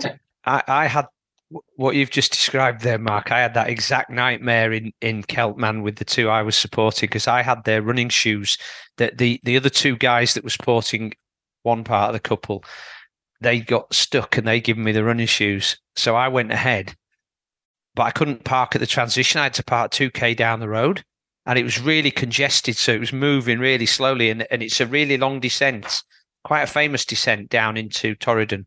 I, 0.44 0.62
I 0.66 0.86
had 0.86 1.06
what 1.76 1.94
you've 1.94 2.10
just 2.10 2.32
described 2.32 2.82
there, 2.82 2.98
Mark. 2.98 3.30
I 3.30 3.40
had 3.40 3.54
that 3.54 3.68
exact 3.68 4.10
nightmare 4.10 4.72
in 4.72 4.92
in 5.00 5.22
Celtman 5.22 5.82
with 5.82 5.96
the 5.96 6.04
two 6.04 6.28
I 6.28 6.42
was 6.42 6.56
supporting 6.56 7.06
because 7.06 7.28
I 7.28 7.42
had 7.42 7.64
their 7.64 7.82
running 7.82 8.08
shoes. 8.08 8.58
That 8.96 9.18
the 9.18 9.40
the 9.44 9.56
other 9.56 9.70
two 9.70 9.96
guys 9.96 10.34
that 10.34 10.44
were 10.44 10.50
supporting 10.50 11.14
one 11.62 11.84
part 11.84 12.08
of 12.08 12.12
the 12.12 12.20
couple, 12.20 12.64
they 13.40 13.60
got 13.60 13.94
stuck 13.94 14.36
and 14.36 14.46
they 14.46 14.60
given 14.60 14.84
me 14.84 14.92
the 14.92 15.04
running 15.04 15.26
shoes. 15.26 15.76
So 15.96 16.16
I 16.16 16.28
went 16.28 16.52
ahead, 16.52 16.94
but 17.94 18.04
I 18.04 18.10
couldn't 18.10 18.44
park 18.44 18.74
at 18.74 18.80
the 18.80 18.86
transition. 18.86 19.40
I 19.40 19.44
had 19.44 19.54
to 19.54 19.64
park 19.64 19.90
two 19.90 20.10
k 20.10 20.34
down 20.34 20.60
the 20.60 20.68
road, 20.68 21.04
and 21.46 21.58
it 21.58 21.64
was 21.64 21.80
really 21.80 22.10
congested. 22.10 22.76
So 22.76 22.92
it 22.92 23.00
was 23.00 23.12
moving 23.12 23.58
really 23.58 23.86
slowly, 23.86 24.30
and 24.30 24.46
and 24.50 24.62
it's 24.62 24.80
a 24.80 24.86
really 24.86 25.16
long 25.16 25.40
descent, 25.40 26.02
quite 26.44 26.62
a 26.62 26.66
famous 26.66 27.04
descent 27.04 27.48
down 27.48 27.76
into 27.76 28.14
Torridon, 28.16 28.66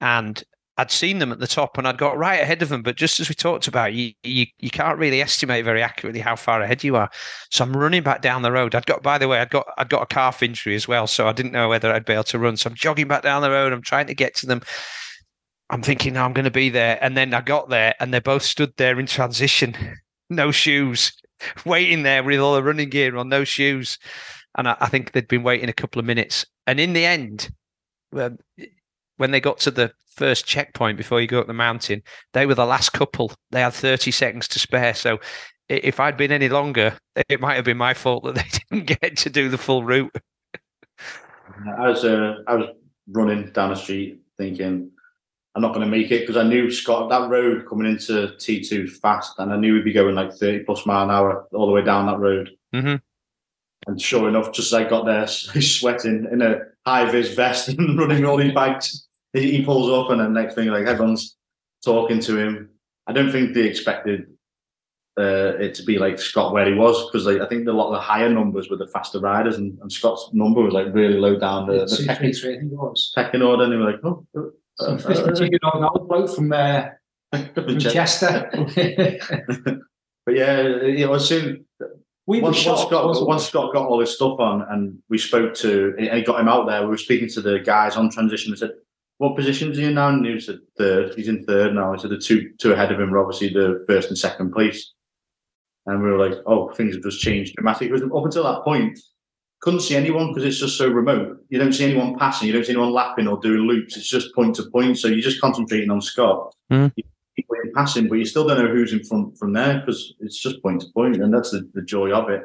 and 0.00 0.42
I'd 0.78 0.90
seen 0.90 1.18
them 1.18 1.32
at 1.32 1.38
the 1.38 1.46
top 1.46 1.78
and 1.78 1.88
I'd 1.88 1.96
got 1.96 2.18
right 2.18 2.40
ahead 2.40 2.60
of 2.60 2.68
them, 2.68 2.82
but 2.82 2.96
just 2.96 3.18
as 3.18 3.28
we 3.28 3.34
talked 3.34 3.66
about, 3.66 3.94
you, 3.94 4.12
you 4.22 4.46
you 4.58 4.70
can't 4.70 4.98
really 4.98 5.22
estimate 5.22 5.64
very 5.64 5.82
accurately 5.82 6.20
how 6.20 6.36
far 6.36 6.60
ahead 6.60 6.84
you 6.84 6.96
are. 6.96 7.10
So 7.50 7.64
I'm 7.64 7.74
running 7.74 8.02
back 8.02 8.20
down 8.20 8.42
the 8.42 8.52
road. 8.52 8.74
I'd 8.74 8.84
got, 8.84 9.02
by 9.02 9.16
the 9.16 9.28
way, 9.28 9.40
I'd 9.40 9.50
got 9.50 9.66
I'd 9.78 9.88
got 9.88 10.02
a 10.02 10.06
calf 10.06 10.42
injury 10.42 10.74
as 10.74 10.86
well, 10.86 11.06
so 11.06 11.28
I 11.28 11.32
didn't 11.32 11.52
know 11.52 11.68
whether 11.68 11.92
I'd 11.92 12.04
be 12.04 12.12
able 12.12 12.24
to 12.24 12.38
run. 12.38 12.56
So 12.56 12.68
I'm 12.68 12.76
jogging 12.76 13.08
back 13.08 13.22
down 13.22 13.42
the 13.42 13.50
road. 13.50 13.72
I'm 13.72 13.82
trying 13.82 14.06
to 14.08 14.14
get 14.14 14.34
to 14.36 14.46
them. 14.46 14.60
I'm 15.70 15.82
thinking, 15.82 16.14
no, 16.14 16.24
I'm 16.24 16.32
going 16.32 16.44
to 16.44 16.50
be 16.50 16.68
there, 16.68 16.98
and 17.02 17.16
then 17.16 17.34
I 17.34 17.40
got 17.40 17.70
there, 17.70 17.94
and 17.98 18.14
they 18.14 18.20
both 18.20 18.42
stood 18.42 18.72
there 18.76 19.00
in 19.00 19.06
transition, 19.06 19.76
no 20.30 20.50
shoes, 20.52 21.12
waiting 21.64 22.02
there 22.02 22.22
with 22.22 22.38
all 22.38 22.54
the 22.54 22.62
running 22.62 22.90
gear 22.90 23.16
on, 23.16 23.28
no 23.28 23.44
shoes, 23.44 23.98
and 24.56 24.68
I, 24.68 24.76
I 24.80 24.88
think 24.88 25.12
they'd 25.12 25.26
been 25.26 25.42
waiting 25.42 25.68
a 25.68 25.74
couple 25.74 25.98
of 25.98 26.06
minutes. 26.06 26.46
And 26.66 26.78
in 26.78 26.92
the 26.92 27.04
end, 27.04 27.50
um, 28.12 28.38
when 29.16 29.30
they 29.30 29.40
got 29.40 29.58
to 29.60 29.70
the 29.70 29.92
first 30.16 30.46
checkpoint 30.46 30.96
before 30.96 31.20
you 31.20 31.26
go 31.26 31.40
up 31.40 31.46
the 31.46 31.52
mountain, 31.52 32.02
they 32.32 32.46
were 32.46 32.54
the 32.54 32.66
last 32.66 32.90
couple. 32.92 33.32
They 33.50 33.60
had 33.60 33.72
30 33.72 34.10
seconds 34.10 34.48
to 34.48 34.58
spare. 34.58 34.94
So 34.94 35.18
if 35.68 36.00
I'd 36.00 36.16
been 36.16 36.32
any 36.32 36.48
longer, 36.48 36.96
it 37.28 37.40
might 37.40 37.54
have 37.54 37.64
been 37.64 37.76
my 37.76 37.94
fault 37.94 38.24
that 38.24 38.34
they 38.34 38.44
didn't 38.70 39.00
get 39.00 39.16
to 39.18 39.30
do 39.30 39.48
the 39.48 39.58
full 39.58 39.84
route. 39.84 40.14
I 41.78 41.88
was 41.88 42.04
uh, 42.04 42.36
I 42.46 42.54
was 42.56 42.68
running 43.08 43.50
down 43.52 43.70
the 43.70 43.76
street 43.76 44.20
thinking 44.36 44.90
I'm 45.54 45.62
not 45.62 45.72
going 45.72 45.88
to 45.88 45.90
make 45.90 46.10
it 46.10 46.20
because 46.20 46.36
I 46.36 46.42
knew 46.42 46.70
Scott 46.70 47.08
that 47.08 47.30
road 47.30 47.66
coming 47.66 47.90
into 47.90 48.34
T2 48.36 48.90
fast 48.90 49.38
and 49.38 49.50
I 49.50 49.56
knew 49.56 49.72
we'd 49.72 49.84
be 49.84 49.92
going 49.92 50.14
like 50.14 50.34
30 50.34 50.64
plus 50.64 50.84
mile 50.84 51.04
an 51.04 51.10
hour 51.10 51.46
all 51.54 51.66
the 51.66 51.72
way 51.72 51.82
down 51.82 52.06
that 52.06 52.18
road. 52.18 52.50
Mhm. 52.74 53.00
And 53.86 54.00
sure 54.00 54.28
enough, 54.28 54.52
just 54.52 54.72
as 54.72 54.74
I 54.74 54.84
got 54.88 55.06
there, 55.06 55.24
he's 55.24 55.76
sweating 55.76 56.26
in 56.30 56.42
a 56.42 56.58
high 56.84 57.10
vis 57.10 57.34
vest 57.34 57.68
and 57.68 57.98
running 57.98 58.26
all 58.26 58.36
these 58.36 58.52
bags. 58.52 59.05
He, 59.36 59.58
he 59.58 59.64
pulls 59.64 59.90
up 59.90 60.10
and 60.10 60.20
then 60.20 60.32
next 60.32 60.54
thing 60.54 60.68
like 60.68 60.86
everyone's 60.86 61.36
talking 61.84 62.20
to 62.20 62.38
him. 62.38 62.70
I 63.06 63.12
don't 63.12 63.30
think 63.30 63.54
they 63.54 63.62
expected 63.62 64.26
uh, 65.18 65.56
it 65.58 65.74
to 65.74 65.82
be 65.84 65.98
like 65.98 66.18
Scott 66.18 66.52
where 66.52 66.66
he 66.66 66.74
was 66.74 67.06
because 67.06 67.26
like, 67.26 67.40
I 67.40 67.46
think 67.46 67.66
a 67.68 67.72
lot 67.72 67.88
of 67.88 67.94
the 67.94 68.00
higher 68.00 68.28
numbers 68.28 68.68
were 68.68 68.76
the 68.76 68.88
faster 68.88 69.20
riders 69.20 69.56
and, 69.56 69.78
and 69.80 69.90
Scott's 69.90 70.30
number 70.32 70.62
was 70.62 70.74
like 70.74 70.92
really 70.92 71.18
low 71.18 71.38
down 71.38 71.66
the, 71.66 71.86
the 71.86 72.04
pecking, 72.06 72.32
three, 72.32 72.40
three, 72.40 72.54
I 72.56 72.58
think 72.58 72.72
it 72.72 72.76
was. 72.76 73.12
pecking 73.14 73.42
order 73.42 73.64
and 73.64 73.72
they 73.72 73.76
were 73.76 73.92
like, 73.92 74.00
oh, 74.04 74.26
uh, 74.36 74.84
Some 74.84 74.94
uh, 74.96 74.98
52 74.98 75.44
year 75.44 75.58
old 75.72 75.84
old 75.84 76.08
bloke 76.08 76.34
from, 76.34 76.52
uh, 76.52 76.86
from 77.54 77.78
Chester. 77.78 78.50
But 80.26 80.34
yeah, 80.34 80.62
you 80.82 81.06
know, 81.06 81.18
soon 81.18 81.64
we 82.26 82.38
were 82.38 82.46
once, 82.46 82.56
once 82.56 82.80
shocked. 82.80 82.90
Scott 82.90 83.26
once 83.26 83.46
Scott 83.46 83.72
got 83.72 83.86
all 83.86 84.00
his 84.00 84.12
stuff 84.12 84.40
on 84.40 84.66
and 84.70 84.98
we 85.08 85.18
spoke 85.18 85.54
to 85.54 85.94
and 85.96 86.18
he 86.18 86.22
got 86.22 86.40
him 86.40 86.48
out 86.48 86.66
there, 86.66 86.82
we 86.82 86.88
were 86.88 86.96
speaking 86.96 87.28
to 87.28 87.40
the 87.40 87.60
guys 87.60 87.96
on 87.96 88.10
transition. 88.10 88.52
I 88.52 88.56
said, 88.56 88.72
"What 89.18 89.36
positions 89.36 89.78
are 89.78 89.80
you 89.80 89.88
in 89.88 89.94
now?" 89.94 90.08
And 90.08 90.24
he 90.26 90.40
said, 90.40 90.58
third. 90.76 91.14
He's 91.14 91.28
in 91.28 91.44
third 91.44 91.74
now." 91.74 91.96
Said, 91.96 92.10
"The 92.10 92.18
two 92.18 92.50
two 92.58 92.72
ahead 92.72 92.92
of 92.92 93.00
him 93.00 93.12
are 93.14 93.18
obviously 93.18 93.48
the 93.48 93.84
first 93.88 94.08
and 94.08 94.18
second 94.18 94.52
place." 94.52 94.92
And 95.86 96.02
we 96.02 96.10
were 96.10 96.18
like, 96.18 96.38
"Oh, 96.46 96.70
things 96.70 96.94
have 96.94 97.04
just 97.04 97.20
changed 97.20 97.54
dramatically." 97.54 97.88
Because 97.88 98.02
up 98.02 98.24
until 98.24 98.44
that 98.44 98.64
point, 98.64 98.98
couldn't 99.60 99.80
see 99.80 99.96
anyone 99.96 100.28
because 100.28 100.44
it's 100.44 100.58
just 100.58 100.76
so 100.76 100.88
remote. 100.88 101.38
You 101.48 101.58
don't 101.58 101.72
see 101.72 101.84
anyone 101.84 102.18
passing. 102.18 102.46
You 102.46 102.52
don't 102.52 102.64
see 102.64 102.72
anyone 102.72 102.92
lapping 102.92 103.28
or 103.28 103.38
doing 103.38 103.62
loops. 103.62 103.96
It's 103.96 104.08
just 104.08 104.34
point 104.34 104.54
to 104.56 104.70
point. 104.70 104.98
So 104.98 105.08
you're 105.08 105.20
just 105.20 105.40
concentrating 105.40 105.90
on 105.90 106.00
Scott. 106.00 106.54
Hmm. 106.70 106.88
Keep 107.36 107.46
waiting 107.48 107.72
passing, 107.74 108.08
but 108.08 108.18
you 108.18 108.24
still 108.24 108.46
don't 108.46 108.62
know 108.62 108.70
who's 108.70 108.92
in 108.92 109.04
front 109.04 109.36
from 109.38 109.52
there 109.52 109.80
because 109.80 110.14
it's 110.20 110.40
just 110.40 110.62
point 110.62 110.80
to 110.82 110.86
point, 110.94 111.16
and 111.16 111.32
that's 111.32 111.50
the, 111.50 111.68
the 111.74 111.82
joy 111.82 112.10
of 112.10 112.30
it. 112.30 112.42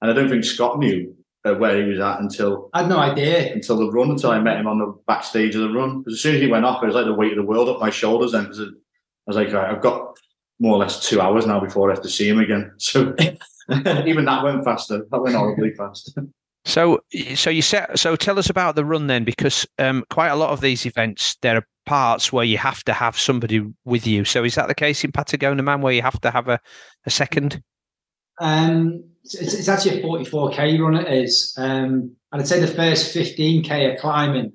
And 0.00 0.10
I 0.10 0.14
don't 0.14 0.28
think 0.28 0.44
Scott 0.44 0.78
knew 0.78 1.14
uh, 1.46 1.54
where 1.54 1.80
he 1.80 1.88
was 1.88 2.00
at 2.00 2.20
until 2.20 2.70
I 2.72 2.80
had 2.80 2.88
no 2.88 2.98
idea. 2.98 3.52
until 3.52 3.78
the 3.78 3.90
run, 3.90 4.10
until 4.10 4.30
I 4.30 4.40
met 4.40 4.58
him 4.58 4.66
on 4.66 4.78
the 4.78 4.94
backstage 5.06 5.54
of 5.54 5.62
the 5.62 5.70
run. 5.70 6.00
Because 6.00 6.14
as 6.14 6.20
soon 6.20 6.34
as 6.34 6.40
he 6.40 6.48
went 6.48 6.64
off, 6.64 6.82
it 6.82 6.86
was 6.86 6.94
like 6.94 7.06
the 7.06 7.14
weight 7.14 7.32
of 7.32 7.38
the 7.38 7.44
world 7.44 7.68
up 7.68 7.80
my 7.80 7.90
shoulders. 7.90 8.34
And 8.34 8.48
I 8.48 8.50
was 9.26 9.36
like, 9.36 9.52
right, 9.52 9.70
I've 9.70 9.82
got 9.82 10.18
more 10.58 10.74
or 10.74 10.78
less 10.78 11.06
two 11.06 11.20
hours 11.20 11.46
now 11.46 11.60
before 11.60 11.90
I 11.90 11.94
have 11.94 12.02
to 12.02 12.08
see 12.08 12.28
him 12.28 12.40
again. 12.40 12.72
So 12.78 13.14
even 14.06 14.24
that 14.26 14.44
went 14.44 14.64
faster. 14.64 15.06
That 15.10 15.20
went 15.20 15.36
horribly 15.36 15.72
fast. 15.74 16.16
So, 16.66 16.98
so 17.36 17.48
you 17.48 17.62
set. 17.62 17.96
So, 17.96 18.16
tell 18.16 18.40
us 18.40 18.50
about 18.50 18.74
the 18.74 18.84
run 18.84 19.06
then, 19.06 19.22
because 19.22 19.64
um, 19.78 20.04
quite 20.10 20.30
a 20.30 20.34
lot 20.34 20.50
of 20.50 20.60
these 20.60 20.84
events, 20.84 21.36
there 21.40 21.58
are 21.58 21.66
parts 21.86 22.32
where 22.32 22.44
you 22.44 22.58
have 22.58 22.82
to 22.86 22.92
have 22.92 23.16
somebody 23.16 23.64
with 23.84 24.04
you. 24.04 24.24
So, 24.24 24.42
is 24.42 24.56
that 24.56 24.66
the 24.66 24.74
case 24.74 25.04
in 25.04 25.12
Patagonia 25.12 25.62
Man, 25.62 25.80
where 25.80 25.92
you 25.92 26.02
have 26.02 26.20
to 26.22 26.30
have 26.32 26.48
a, 26.48 26.58
a 27.04 27.10
second? 27.10 27.62
Um, 28.40 29.04
it's, 29.34 29.54
it's 29.54 29.68
actually 29.68 30.00
a 30.00 30.04
44k 30.04 30.80
run. 30.80 30.94
It 30.96 31.12
is, 31.12 31.54
um, 31.58 32.12
and 32.32 32.40
I'd 32.42 32.48
say 32.48 32.60
the 32.60 32.66
first 32.66 33.14
15k 33.14 33.94
are 33.94 33.98
climbing, 33.98 34.52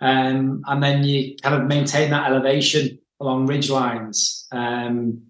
um, 0.00 0.62
and 0.66 0.82
then 0.82 1.04
you 1.04 1.36
kind 1.42 1.60
of 1.60 1.66
maintain 1.68 2.10
that 2.10 2.30
elevation 2.30 2.98
along 3.20 3.46
ridge 3.46 3.70
lines. 3.70 4.46
Um, 4.52 5.22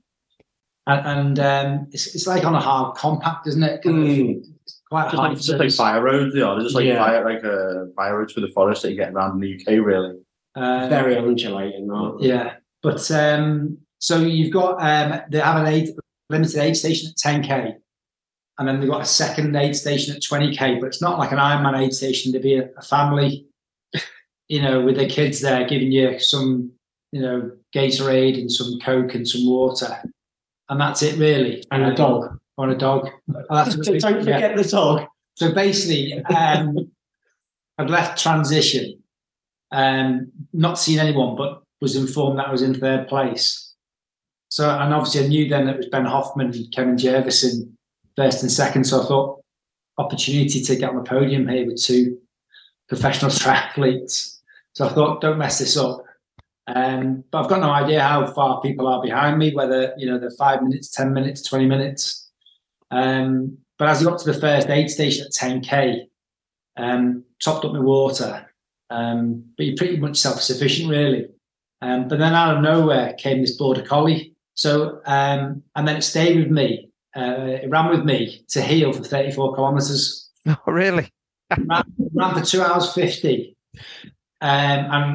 and, 0.87 1.07
and 1.07 1.39
um, 1.39 1.87
it's, 1.93 2.15
it's 2.15 2.27
like 2.27 2.45
on 2.45 2.55
a 2.55 2.61
hard 2.61 2.97
compact, 2.97 3.47
isn't 3.47 3.63
it? 3.63 3.83
Kind 3.83 3.97
Mm. 3.97 4.37
of, 4.39 4.45
quite 4.91 5.05
Just 5.05 5.17
hard. 5.17 5.29
like, 5.31 5.39
just 5.41 5.59
like 5.59 5.73
fire 5.73 6.03
roads, 6.03 6.35
they 6.35 6.43
are. 6.43 6.55
They're 6.57 6.65
just 6.65 6.75
like 6.75 6.85
Yeah. 6.85 6.99
fire, 7.05 7.25
like 7.25 7.45
uh, 7.45 7.87
fire 7.97 8.19
roads 8.19 8.33
for 8.33 8.41
the 8.41 8.49
forest 8.49 8.83
that 8.83 8.91
you 8.91 8.97
get 8.97 9.13
around 9.13 9.35
in 9.35 9.41
the 9.41 9.55
UK, 9.55 9.85
really. 9.85 10.17
Um, 10.57 10.89
Very 10.91 11.17
undulating, 11.17 11.91
aren't 11.91 12.21
they? 12.21 12.29
Yeah, 12.29 12.55
but 12.83 13.11
um, 13.11 13.79
so 13.99 14.19
you've 14.19 14.53
got 14.53 14.77
um, 14.81 15.21
they 15.31 15.41
have 15.41 15.57
an 15.61 15.67
aid 15.67 15.89
limited 16.31 16.57
aid 16.61 16.77
station 16.77 17.11
at 17.11 17.17
10k, 17.17 17.75
and 18.59 18.69
then 18.69 18.81
they've 18.81 18.91
got 18.91 19.03
a 19.03 19.07
second 19.07 19.55
aid 19.57 19.75
station 19.75 20.15
at 20.15 20.23
20k. 20.23 20.81
But 20.81 20.87
it's 20.87 21.03
not 21.03 21.19
like 21.19 21.33
an 21.33 21.39
Ironman 21.39 21.79
aid 21.79 21.93
station. 21.93 22.33
There'd 22.33 22.43
be 22.43 22.57
a, 22.57 22.69
a 22.77 22.83
family, 22.83 23.47
you 24.49 24.63
know, 24.63 24.81
with 24.81 24.97
their 24.97 25.09
kids 25.09 25.41
there, 25.41 25.67
giving 25.67 25.93
you 25.93 26.19
some, 26.21 26.73
you 27.13 27.21
know, 27.21 27.51
Gatorade 27.75 28.39
and 28.39 28.51
some 28.51 28.79
Coke 28.81 29.15
and 29.15 29.27
some 29.27 29.47
water, 29.47 30.03
and 30.69 30.81
that's 30.81 31.03
it 31.03 31.19
really. 31.19 31.65
And 31.71 31.85
a 31.85 31.95
dog. 31.95 32.39
On 32.57 32.71
a 32.71 32.77
dog. 32.77 33.09
Oh, 33.51 33.65
don't 33.83 34.03
yeah. 34.03 34.21
forget 34.21 34.57
the 34.57 34.69
dog. 34.69 35.07
So 35.35 35.53
basically, 35.53 36.23
um, 36.25 36.91
I'd 37.79 37.91
left 37.91 38.23
transition, 38.23 39.03
um, 39.73 40.31
not 40.53 40.79
seen 40.79 41.01
anyone, 41.01 41.35
but 41.35 41.63
was 41.81 41.97
informed 41.97 42.39
that 42.39 42.47
I 42.47 42.53
was 42.53 42.63
in 42.63 42.75
third 42.75 43.09
place. 43.09 43.75
So, 44.49 44.71
and 44.71 44.95
obviously, 44.95 45.25
I 45.25 45.29
knew 45.29 45.49
then 45.49 45.67
that 45.67 45.75
it 45.75 45.79
was 45.79 45.89
Ben 45.89 46.05
Hoffman 46.05 46.53
and 46.55 46.73
Kevin 46.73 46.97
Jervison 46.97 47.74
first 48.17 48.43
and 48.43 48.51
second. 48.51 48.85
So 48.85 49.03
I 49.03 49.07
thought 49.07 49.41
opportunity 49.99 50.61
to 50.61 50.77
get 50.77 50.91
on 50.91 50.97
the 50.97 51.03
podium 51.03 51.49
here 51.49 51.67
with 51.67 51.83
two 51.83 52.19
professional 52.89 53.31
triathletes. 53.31 54.39
So 54.75 54.87
I 54.87 54.89
thought, 54.91 55.21
don't 55.21 55.39
mess 55.39 55.59
this 55.59 55.77
up. 55.77 56.05
Um, 56.67 57.25
but 57.31 57.43
I've 57.43 57.51
got 57.51 57.61
no 57.61 57.71
idea 57.71 58.01
how 58.03 58.27
far 58.27 58.61
people 58.63 58.87
are 58.87 59.03
behind 59.03 59.39
me, 59.39 59.55
whether 59.55 59.93
you 59.99 60.07
know 60.07 60.19
they're 60.19 60.31
five 60.31 60.63
minutes, 60.63 60.89
ten 60.89 61.13
minutes, 61.13 61.43
twenty 61.43 61.67
minutes. 61.67 62.31
Um, 62.91 63.59
but 63.79 63.89
as 63.89 64.01
I 64.01 64.05
got 64.11 64.19
to 64.21 64.33
the 64.33 64.39
first 64.39 64.69
aid 64.69 64.89
station 64.89 65.27
at 65.27 65.33
10k, 65.33 66.07
um, 66.77 67.25
topped 67.43 67.65
up 67.65 67.73
my 67.73 67.81
water, 67.81 68.49
um, 68.91 69.45
but 69.57 69.67
you're 69.67 69.77
pretty 69.77 69.97
much 69.97 70.17
self-sufficient, 70.17 70.89
really. 70.89 71.29
Um, 71.83 72.09
but 72.09 72.19
then 72.19 72.35
out 72.35 72.57
of 72.57 72.63
nowhere 72.63 73.15
came 73.15 73.41
this 73.41 73.57
border 73.57 73.83
collie. 73.83 74.35
So, 74.55 75.01
um, 75.07 75.63
and 75.75 75.89
then 75.89 75.97
it 75.97 76.03
stayed 76.03 76.39
with 76.39 76.51
me. 76.51 76.89
Uh, 77.17 77.59
it 77.63 77.71
ran 77.71 77.91
with 77.91 78.05
me 78.05 78.45
to 78.49 78.61
heal 78.61 78.93
for 78.93 79.03
34 79.03 79.55
kilometers. 79.55 80.21
Oh, 80.47 80.73
really? 80.73 81.11
ran, 81.57 81.85
ran 82.13 82.35
for 82.35 82.45
two 82.45 82.61
hours 82.61 82.93
50. 82.93 83.57
Um, 84.43 84.51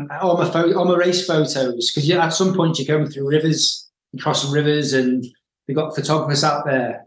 and 0.08 0.12
all 0.14 0.38
my, 0.38 0.50
pho- 0.50 0.74
all 0.74 0.86
my 0.86 0.95
race 0.95 1.24
photos, 1.24 1.91
because 1.91 2.10
at 2.10 2.30
some 2.30 2.56
point 2.56 2.80
you're 2.80 2.97
going 2.97 3.12
through 3.12 3.30
rivers, 3.30 3.88
you 4.12 4.20
cross 4.20 4.52
rivers, 4.52 4.93
and 4.93 5.24
we've 5.68 5.78
got 5.78 5.93
photographers 5.93 6.43
out 6.43 6.66
there. 6.66 7.06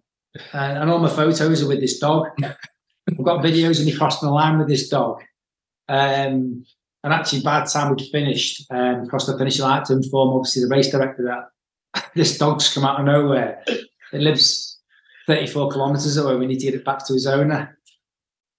And, 0.52 0.78
and 0.78 0.88
all 0.88 1.00
my 1.00 1.08
photos 1.08 1.64
are 1.64 1.66
with 1.66 1.80
this 1.80 1.98
dog. 1.98 2.28
I've 2.42 3.24
got 3.24 3.44
videos 3.44 3.80
of 3.80 3.86
me 3.86 3.96
crossing 3.96 4.28
the 4.28 4.32
line 4.32 4.58
with 4.58 4.68
this 4.68 4.88
dog. 4.88 5.20
Um, 5.88 6.64
and 7.04 7.12
actually, 7.12 7.42
by 7.42 7.60
the 7.60 7.66
time 7.66 7.92
we'd 7.92 8.08
finished, 8.12 8.64
um, 8.70 9.02
across 9.02 9.26
the 9.26 9.36
finish 9.36 9.58
line, 9.58 9.82
to 9.84 9.94
inform 9.94 10.28
obviously 10.36 10.62
the 10.62 10.68
race 10.68 10.90
director 10.90 11.24
that 11.24 12.04
this 12.14 12.38
dog's 12.38 12.72
come 12.72 12.84
out 12.84 13.00
of 13.00 13.06
nowhere. 13.06 13.64
It 13.66 14.20
lives 14.20 14.71
34 15.26 15.70
kilometres 15.72 16.16
away. 16.16 16.36
We 16.36 16.46
need 16.46 16.58
to 16.60 16.66
get 16.66 16.74
it 16.74 16.84
back 16.84 17.06
to 17.06 17.12
his 17.12 17.26
owner. 17.26 17.78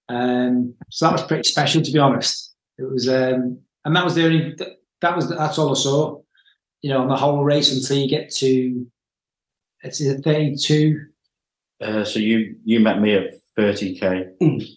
Um, 0.08 0.74
so 0.90 1.06
that 1.06 1.12
was 1.12 1.22
pretty 1.22 1.48
special, 1.48 1.82
to 1.82 1.92
be 1.92 1.98
honest. 1.98 2.54
It 2.78 2.90
was, 2.90 3.08
um, 3.08 3.58
and 3.84 3.96
that 3.96 4.04
was 4.04 4.14
the 4.14 4.24
only 4.24 4.54
that 5.00 5.16
was 5.16 5.28
that's 5.28 5.58
all 5.58 5.70
I 5.70 5.74
saw. 5.78 6.20
You 6.82 6.90
know, 6.90 7.00
on 7.02 7.08
the 7.08 7.16
whole 7.16 7.42
race 7.44 7.74
until 7.74 7.96
you 8.02 8.08
get 8.08 8.30
to 8.36 8.86
it's 9.82 10.00
either 10.00 10.18
32. 10.20 10.98
Uh, 11.80 12.04
so 12.04 12.18
you 12.18 12.56
you 12.64 12.80
met 12.80 13.00
me 13.00 13.14
at 13.14 13.34
30k, 13.58 14.30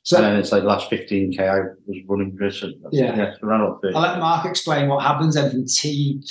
So 0.04 0.18
and 0.18 0.26
then 0.26 0.36
it's 0.38 0.52
like 0.52 0.64
last 0.64 0.90
15k 0.92 1.40
I 1.40 1.60
was 1.86 1.98
running 2.08 2.36
this. 2.40 2.62
and 2.64 2.76
Yeah. 2.92 3.16
yeah, 3.16 3.34
around 3.44 3.62
about 3.62 3.82
30. 3.82 3.96
I'll 3.96 4.02
let 4.02 4.20
Mark 4.20 4.46
explain 4.46 4.88
what 4.90 5.04
happens 5.04 5.36
then 5.36 5.50
from 5.52 5.66
T 5.66 6.22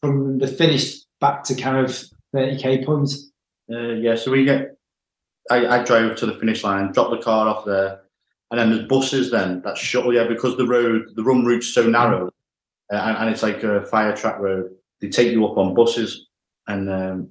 from 0.00 0.38
the 0.38 0.46
finish 0.46 1.00
back 1.20 1.42
to 1.44 1.54
kind 1.54 1.76
of 1.84 1.90
30k 2.34 2.84
points. 2.86 3.30
Uh, 3.70 3.94
yeah, 3.94 4.14
so 4.14 4.30
we 4.30 4.44
get. 4.44 4.77
I, 5.50 5.78
I 5.80 5.84
drove 5.84 6.16
to 6.16 6.26
the 6.26 6.34
finish 6.34 6.64
line, 6.64 6.92
dropped 6.92 7.10
the 7.10 7.22
car 7.22 7.48
off 7.48 7.64
there, 7.64 8.00
and 8.50 8.58
then 8.58 8.70
there's 8.70 8.88
buses 8.88 9.30
then 9.30 9.62
that 9.62 9.76
shuttle. 9.76 10.14
Yeah, 10.14 10.26
because 10.26 10.56
the 10.56 10.66
road, 10.66 11.10
the 11.14 11.22
run 11.22 11.44
route's 11.44 11.72
so 11.72 11.88
narrow, 11.88 12.28
uh, 12.92 12.96
and, 12.96 13.16
and 13.18 13.30
it's 13.30 13.42
like 13.42 13.62
a 13.62 13.84
fire 13.86 14.16
track 14.16 14.38
road. 14.38 14.70
They 15.00 15.08
take 15.08 15.32
you 15.32 15.46
up 15.46 15.58
on 15.58 15.74
buses, 15.74 16.26
and 16.66 16.90
um, 16.90 17.28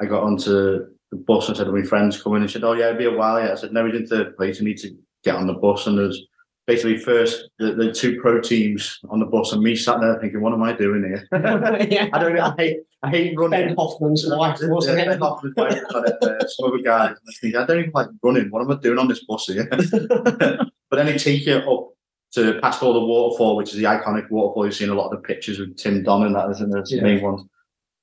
I 0.00 0.06
got 0.06 0.22
onto 0.22 0.86
the 1.10 1.16
bus 1.16 1.48
and 1.48 1.56
said, 1.56 1.68
"Are 1.68 1.72
my 1.72 1.82
friends 1.82 2.20
coming?" 2.20 2.42
And 2.42 2.50
said, 2.50 2.64
"Oh 2.64 2.72
yeah, 2.72 2.88
it'll 2.88 2.98
be 2.98 3.04
a 3.04 3.16
while." 3.16 3.40
Yeah, 3.40 3.52
I 3.52 3.54
said, 3.54 3.72
"No, 3.72 3.86
he's 3.86 3.94
in 3.94 4.06
third 4.06 4.36
place. 4.36 4.58
You 4.58 4.66
need 4.66 4.78
to 4.78 4.94
get 5.24 5.36
on 5.36 5.46
the 5.46 5.54
bus." 5.54 5.86
And 5.86 5.98
there's 5.98 6.20
basically 6.66 6.98
first 6.98 7.48
the, 7.58 7.74
the 7.74 7.92
two 7.92 8.20
pro 8.20 8.40
teams 8.40 8.98
on 9.10 9.20
the 9.20 9.26
bus, 9.26 9.52
and 9.52 9.62
me 9.62 9.76
sat 9.76 10.00
there 10.00 10.18
thinking, 10.20 10.40
"What 10.40 10.52
am 10.52 10.62
I 10.62 10.72
doing 10.72 11.04
here?" 11.04 11.28
yeah. 11.90 12.08
I 12.12 12.18
don't. 12.18 12.38
I. 12.38 12.76
I 13.04 13.10
hate 13.10 13.36
running. 13.36 13.66
Ben 13.68 13.76
Hoffman's 13.76 14.24
wife, 14.28 14.58
wasn't 14.62 14.98
Yeah, 14.98 15.04
it? 15.04 15.08
Ben 15.08 15.18
Hoffman's 15.20 15.54
wife 15.56 15.72
it, 15.72 15.84
uh, 16.22 16.46
some 16.48 16.68
other 16.68 16.78
guy. 16.82 17.12
I 17.44 17.50
don't 17.66 17.78
even 17.78 17.90
like 17.92 18.08
running. 18.22 18.50
What 18.50 18.62
am 18.62 18.70
I 18.70 18.76
doing 18.76 18.98
on 18.98 19.08
this 19.08 19.24
bus 19.24 19.46
here? 19.46 19.66
but 19.70 20.70
then 20.92 21.06
they 21.06 21.18
take 21.18 21.44
you 21.46 21.56
up 21.56 21.88
to 22.34 22.58
past 22.60 22.82
all 22.82 22.92
the 22.94 23.00
waterfall, 23.04 23.56
which 23.56 23.70
is 23.70 23.76
the 23.76 23.84
iconic 23.84 24.30
waterfall. 24.30 24.64
You've 24.64 24.74
seen 24.74 24.88
a 24.90 24.94
lot 24.94 25.10
of 25.10 25.20
the 25.20 25.26
pictures 25.26 25.58
with 25.58 25.76
Tim 25.76 26.02
Don 26.02 26.24
and 26.26 26.34
that, 26.36 26.48
isn't? 26.50 26.76
It's 26.78 26.90
the 26.90 26.96
Yeah. 26.96 27.02
main 27.02 27.22
ones. 27.22 27.42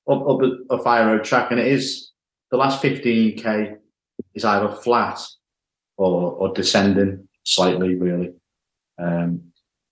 Up, 0.09 0.27
up 0.27 0.41
a, 0.41 0.75
a 0.75 0.83
fire 0.83 1.05
road 1.07 1.23
track, 1.23 1.51
and 1.51 1.59
it 1.59 1.67
is 1.67 2.11
the 2.51 2.57
last 2.57 2.81
15k 2.83 3.77
is 4.35 4.43
either 4.43 4.69
flat 4.75 5.19
or, 5.97 6.31
or 6.33 6.53
descending 6.53 7.27
slightly, 7.43 7.95
really. 7.95 8.33
Um, 8.97 9.43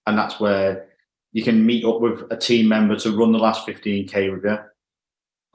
and 0.06 0.18
that's 0.18 0.40
where 0.40 0.88
you 1.32 1.44
can 1.44 1.66
meet 1.66 1.86
up 1.86 2.02
with 2.02 2.24
a 2.32 2.36
team 2.38 2.68
member 2.68 2.96
to 2.98 3.16
run 3.16 3.32
the 3.32 3.38
last 3.38 3.66
15k 3.68 4.34
with 4.34 4.44
you 4.44 4.58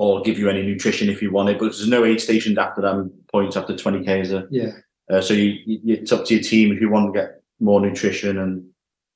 or 0.02 0.20
give 0.22 0.36
you 0.36 0.50
any 0.50 0.62
nutrition 0.62 1.08
if 1.08 1.22
you 1.22 1.30
want 1.30 1.48
it. 1.48 1.60
But 1.60 1.66
there's 1.66 1.86
no 1.86 2.04
aid 2.04 2.20
stations 2.20 2.58
after 2.58 2.82
them 2.82 3.12
points 3.30 3.56
after 3.56 3.72
20k 3.72 4.22
is 4.22 4.30
there? 4.30 4.48
Yeah. 4.50 4.72
Uh, 5.08 5.20
so 5.20 5.32
you, 5.32 5.60
you, 5.64 5.94
it's 5.94 6.10
up 6.10 6.24
to 6.24 6.34
your 6.34 6.42
team 6.42 6.72
if 6.72 6.80
you 6.80 6.90
want 6.90 7.14
to 7.14 7.20
get 7.20 7.40
more 7.60 7.80
nutrition 7.80 8.38
and 8.38 8.64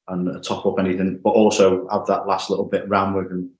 and 0.07 0.45
top 0.45 0.65
up 0.65 0.79
anything, 0.79 1.19
but 1.25 1.31
also 1.31 1.89
have 1.89 2.07
that 2.07 2.29
last 2.29 2.51
little 2.51 2.67
bit 2.67 2.89
ran 2.89 3.15
with 3.15 3.33
him. 3.33 3.51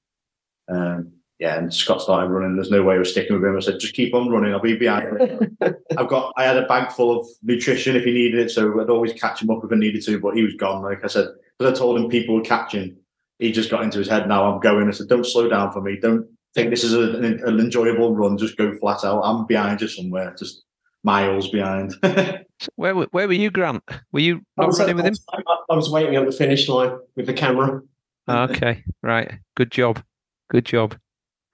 Um, 0.69 1.13
yeah, 1.41 1.59
and 1.59 1.75
Scott 1.75 2.01
started 2.01 2.29
running. 2.29 2.55
There's 2.55 2.71
no 2.71 2.85
way 2.85 2.95
I 2.95 2.99
was 2.99 3.11
sticking 3.11 3.35
with 3.35 3.45
him. 3.45 3.57
I 3.57 3.59
said, 3.59 3.81
just 3.81 3.95
keep 3.95 4.15
on 4.15 4.31
running. 4.31 4.53
I'll 4.53 4.61
be 4.61 4.77
behind. 4.77 5.19
I've 5.99 6.09
got. 6.09 6.33
I 6.37 6.45
had 6.45 6.57
a 6.57 6.67
bag 6.69 6.93
full 6.93 7.19
of 7.19 7.27
nutrition 7.43 7.97
if 7.97 8.05
he 8.05 8.13
needed 8.13 8.39
it, 8.39 8.53
so 8.53 8.81
I'd 8.81 8.89
always 8.89 9.15
catch 9.15 9.43
him 9.43 9.51
up 9.51 9.65
if 9.65 9.73
I 9.73 9.75
needed 9.75 10.05
to. 10.05 10.21
But 10.21 10.37
he 10.37 10.45
was 10.45 10.55
gone. 10.55 10.83
Like 10.83 11.03
I 11.03 11.09
said, 11.09 11.27
because 11.59 11.73
I 11.73 11.77
told 11.77 11.99
him 11.99 12.09
people 12.09 12.37
were 12.37 12.43
catching. 12.43 12.97
He 13.41 13.51
just 13.51 13.69
got 13.69 13.83
into 13.83 13.99
his 13.99 14.09
head. 14.09 14.29
Now 14.29 14.53
I'm 14.53 14.61
going. 14.61 14.87
I 14.87 14.93
said, 14.93 15.09
don't 15.09 15.27
slow 15.27 15.49
down 15.49 15.73
for 15.73 15.81
me. 15.81 15.99
Don't 16.01 16.29
think 16.57 16.71
this 16.71 16.83
is 16.83 16.95
a, 16.95 17.03
an, 17.19 17.25
an 17.45 17.61
enjoyable 17.61 18.15
run. 18.17 18.39
Just 18.39 18.57
go 18.57 18.75
flat 18.79 19.05
out. 19.05 19.21
I'm 19.23 19.47
behind 19.47 19.81
you 19.81 19.89
somewhere. 19.89 20.35
Just 20.39 20.65
miles 21.05 21.49
behind. 21.51 21.95
Where 22.77 22.97
were- 22.97 23.09
where 23.11 23.29
were 23.29 23.35
you, 23.35 23.51
Grant? 23.51 23.83
Were 24.13 24.21
you 24.21 24.37
I 24.59 24.63
not 24.63 24.67
was, 24.69 24.81
running 24.81 24.97
with 24.97 25.05
him? 25.05 25.15
I, 25.31 25.43
I 25.71 25.77
was 25.77 25.91
waiting 25.91 26.17
at 26.17 26.25
the 26.25 26.33
finish 26.33 26.69
line 26.69 26.97
with 27.15 27.27
the 27.27 27.35
camera. 27.35 27.83
Okay, 28.29 28.83
right. 29.03 29.31
Good 29.57 29.71
job. 29.71 30.03
Good 30.51 30.65
job. 30.65 30.97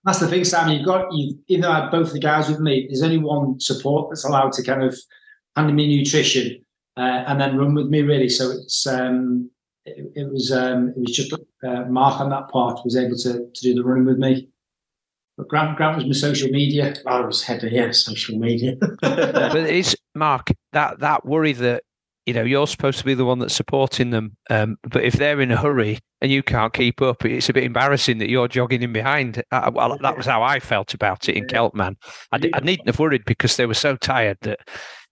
That's 0.05 0.21
the 0.21 0.29
thing, 0.29 0.45
Sam. 0.45 0.71
You've 0.71 0.87
got 0.87 1.13
you 1.13 1.39
even 1.49 1.63
though 1.63 1.73
I 1.73 1.81
had 1.83 1.91
both 1.91 2.09
of 2.09 2.13
the 2.13 2.21
guys 2.21 2.49
with 2.49 2.61
me, 2.61 2.87
there's 2.89 3.03
only 3.03 3.19
one 3.19 3.59
support 3.59 4.11
that's 4.11 4.25
allowed 4.25 4.53
to 4.53 4.63
kind 4.63 4.85
of 4.85 4.97
hand 5.57 5.75
me 5.75 5.97
nutrition 5.99 6.65
uh, 6.97 7.25
and 7.27 7.41
then 7.41 7.59
run 7.59 7.75
with 7.75 7.89
me 7.89 8.03
really. 8.03 8.29
So 8.29 8.51
it's 8.53 8.87
um 8.87 9.51
it, 9.85 10.13
it 10.15 10.33
was 10.33 10.53
um 10.53 10.91
it 10.97 11.01
was 11.01 11.17
just 11.17 11.33
uh, 11.33 11.85
Mark 11.89 12.21
on 12.21 12.31
that 12.31 12.49
part 12.49 12.79
was 12.85 12.97
able 12.97 13.17
to 13.19 13.33
to 13.53 13.61
do 13.61 13.75
the 13.75 13.83
running 13.83 14.07
with 14.07 14.19
me. 14.19 14.49
But 15.37 15.49
Grant 15.49 15.77
Grant 15.77 15.97
was 15.97 16.07
my 16.07 16.13
social 16.13 16.49
media. 16.49 16.95
I 17.07 17.21
was 17.21 17.43
head 17.43 17.65
of 17.65 17.73
yeah, 17.73 17.91
social 17.93 18.39
media. 18.39 18.77
but 19.01 19.57
it's 19.57 19.97
Mark 20.15 20.51
that 20.73 21.01
that 21.01 21.25
worry 21.25 21.53
that 21.53 21.85
you 22.27 22.35
know, 22.35 22.45
you're 22.45 22.67
supposed 22.67 22.99
to 22.99 23.05
be 23.05 23.15
the 23.15 23.25
one 23.25 23.41
that's 23.41 23.55
supporting 23.55 24.11
them. 24.11 24.37
Um, 24.49 24.77
but 24.85 25.03
if 25.03 25.15
they're 25.15 25.41
in 25.41 25.51
a 25.51 25.57
hurry 25.57 25.99
and 26.21 26.31
you 26.31 26.43
can't 26.43 26.73
keep 26.73 27.03
up, 27.03 27.25
it's 27.25 27.49
a 27.49 27.53
bit 27.53 27.65
embarrassing 27.65 28.19
that 28.19 28.31
you're 28.31 28.49
jogging 28.49 28.83
in 28.83 28.93
behind. 28.93 29.43
Uh, 29.51 29.71
well, 29.75 29.99
that 29.99 30.17
was 30.17 30.27
how 30.27 30.43
I 30.43 30.61
felt 30.61 30.95
about 30.95 31.29
it 31.29 31.37
in 31.37 31.47
Celtman. 31.47 31.97
I, 32.31 32.39
I 32.55 32.61
needn't 32.61 32.89
have 32.89 33.01
worried 33.01 33.25
because 33.27 33.57
they 33.57 33.67
were 33.67 33.75
so 33.75 33.97
tired 33.97 34.39
that 34.43 34.61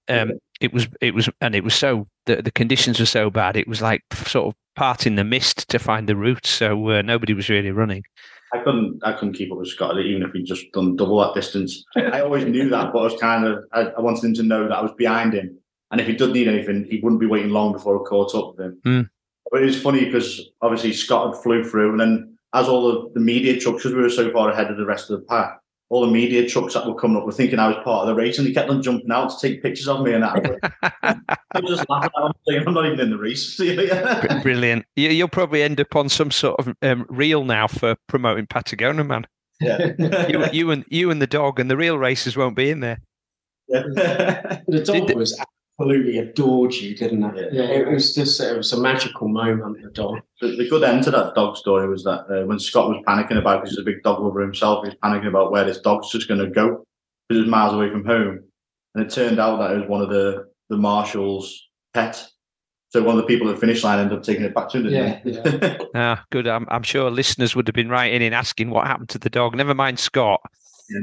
um, 0.08 0.32
it 0.60 0.72
was 0.72 0.88
it 1.00 1.14
was 1.14 1.28
and 1.40 1.54
it 1.54 1.64
was 1.64 1.74
so 1.74 2.06
the 2.26 2.42
the 2.42 2.52
conditions 2.52 3.00
were 3.00 3.06
so 3.06 3.28
bad. 3.28 3.56
It 3.56 3.68
was 3.68 3.82
like 3.82 4.02
sort 4.14 4.48
of 4.48 4.54
parting 4.76 5.16
the 5.16 5.24
mist 5.24 5.68
to 5.70 5.78
find 5.78 6.08
the 6.08 6.16
route. 6.16 6.46
So 6.46 6.90
uh, 6.90 7.02
nobody 7.02 7.32
was 7.32 7.48
really 7.48 7.70
running. 7.72 8.04
I 8.52 8.58
couldn't 8.58 9.00
I 9.04 9.12
couldn't 9.12 9.34
keep 9.34 9.52
up 9.52 9.58
with 9.58 9.68
Scott 9.68 9.98
even 9.98 10.22
if 10.22 10.32
he'd 10.32 10.44
just 10.44 10.72
done 10.72 10.96
double 10.96 11.20
that 11.20 11.34
distance. 11.34 11.84
I 11.96 12.20
always 12.20 12.44
knew 12.44 12.68
that, 12.70 12.92
but 12.92 12.98
I 12.98 13.04
was 13.04 13.20
kind 13.20 13.44
of 13.46 13.64
I, 13.72 13.82
I 13.82 14.00
wanted 14.00 14.24
him 14.24 14.34
to 14.34 14.42
know 14.42 14.68
that 14.68 14.76
I 14.76 14.82
was 14.82 14.92
behind 14.96 15.34
him 15.34 15.60
and 15.90 16.00
if 16.00 16.06
he 16.06 16.14
did 16.14 16.32
need 16.32 16.48
anything, 16.48 16.84
he 16.84 17.00
wouldn't 17.00 17.20
be 17.20 17.26
waiting 17.26 17.50
long 17.50 17.72
before 17.72 18.00
I 18.00 18.08
caught 18.08 18.34
up 18.34 18.56
with 18.56 18.66
him. 18.66 18.80
Mm. 18.86 19.10
But 19.50 19.62
it 19.62 19.66
was 19.66 19.82
funny 19.82 20.04
because 20.04 20.50
obviously 20.62 20.92
Scott 20.92 21.34
had 21.34 21.42
flew 21.42 21.64
through, 21.64 21.90
and 21.90 22.00
then 22.00 22.38
as 22.54 22.68
all 22.68 22.88
the, 22.90 23.10
the 23.14 23.20
media 23.20 23.58
trucks, 23.58 23.82
because 23.82 23.96
we 23.96 24.02
were 24.02 24.10
so 24.10 24.30
far 24.30 24.50
ahead 24.50 24.70
of 24.70 24.76
the 24.76 24.86
rest 24.86 25.10
of 25.10 25.20
the 25.20 25.26
pack, 25.26 25.59
all 25.90 26.06
the 26.06 26.10
media 26.10 26.48
trucks 26.48 26.74
that 26.74 26.86
were 26.86 26.94
coming 26.94 27.16
up 27.16 27.26
were 27.26 27.32
thinking 27.32 27.58
I 27.58 27.66
was 27.66 27.76
part 27.82 28.02
of 28.02 28.06
the 28.06 28.14
race, 28.14 28.38
and 28.38 28.46
they 28.46 28.52
kept 28.52 28.70
on 28.70 28.80
jumping 28.80 29.10
out 29.10 29.28
to 29.28 29.48
take 29.48 29.60
pictures 29.60 29.88
of 29.88 30.02
me 30.02 30.12
and 30.12 30.22
that. 30.22 30.72
I 31.02 31.60
was 31.60 31.78
just 31.78 31.90
laughing. 31.90 32.10
I'm, 32.16 32.32
saying, 32.48 32.62
I'm 32.64 32.74
not 32.74 32.86
even 32.86 33.00
in 33.00 33.10
the 33.10 33.18
race. 33.18 33.56
Brilliant. 34.42 34.86
You'll 34.94 35.28
probably 35.28 35.64
end 35.64 35.80
up 35.80 35.96
on 35.96 36.08
some 36.08 36.30
sort 36.30 36.60
of 36.60 36.74
um, 36.82 37.06
reel 37.08 37.44
now 37.44 37.66
for 37.66 37.96
promoting 38.06 38.46
Patagonia, 38.46 39.02
man. 39.02 39.26
Yeah. 39.60 39.92
you, 40.28 40.44
you 40.52 40.70
and 40.70 40.84
you 40.88 41.10
and 41.10 41.20
the 41.20 41.26
dog 41.26 41.58
and 41.58 41.68
the 41.68 41.76
real 41.76 41.98
races 41.98 42.36
won't 42.36 42.56
be 42.56 42.70
in 42.70 42.80
there. 42.80 43.00
Yeah. 43.68 43.82
the 44.68 44.82
dog 44.84 45.08
Did, 45.08 45.16
was 45.16 45.38
absolutely 45.80 46.18
adored 46.18 46.74
you, 46.74 46.94
didn't 46.94 47.24
it? 47.36 47.52
Yeah. 47.52 47.62
It 47.62 47.88
was 47.88 48.14
just 48.14 48.40
it 48.40 48.56
was 48.56 48.72
a 48.72 48.80
magical 48.80 49.28
moment. 49.28 49.82
The 49.82 49.90
dog. 49.90 50.20
The, 50.40 50.56
the 50.56 50.68
good 50.68 50.82
end 50.82 51.04
to 51.04 51.10
that 51.10 51.34
dog 51.34 51.56
story 51.56 51.88
was 51.88 52.04
that 52.04 52.26
uh, 52.30 52.46
when 52.46 52.58
Scott 52.58 52.88
was 52.88 53.02
panicking 53.06 53.38
about 53.38 53.60
because 53.60 53.70
he's 53.70 53.78
a 53.78 53.84
big 53.84 54.02
dog 54.02 54.20
lover 54.20 54.40
himself, 54.40 54.84
he's 54.84 54.94
panicking 55.02 55.28
about 55.28 55.52
where 55.52 55.64
this 55.64 55.80
dog's 55.80 56.10
just 56.10 56.28
going 56.28 56.40
to 56.40 56.50
go 56.50 56.84
because 57.28 57.40
it 57.40 57.44
was 57.44 57.50
miles 57.50 57.74
away 57.74 57.90
from 57.90 58.04
home, 58.04 58.40
and 58.94 59.04
it 59.04 59.10
turned 59.10 59.38
out 59.38 59.58
that 59.58 59.72
it 59.72 59.80
was 59.80 59.88
one 59.88 60.02
of 60.02 60.10
the 60.10 60.46
the 60.68 60.76
marshals' 60.76 61.68
pet. 61.94 62.28
So 62.90 63.04
one 63.04 63.16
of 63.16 63.22
the 63.22 63.28
people 63.28 63.48
at 63.48 63.54
the 63.54 63.60
finish 63.60 63.84
line 63.84 64.00
ended 64.00 64.18
up 64.18 64.24
taking 64.24 64.44
it 64.44 64.52
back 64.52 64.68
to 64.70 64.78
him. 64.78 64.86
Yeah, 64.86 65.20
yeah. 65.24 65.78
ah, 65.94 66.24
good. 66.30 66.48
I'm, 66.48 66.66
I'm 66.70 66.82
sure 66.82 67.08
listeners 67.08 67.54
would 67.54 67.68
have 67.68 67.74
been 67.74 67.88
writing 67.88 68.20
in 68.20 68.32
asking 68.32 68.70
what 68.70 68.88
happened 68.88 69.10
to 69.10 69.18
the 69.18 69.30
dog. 69.30 69.54
Never 69.54 69.74
mind 69.74 70.00
Scott. 70.00 70.40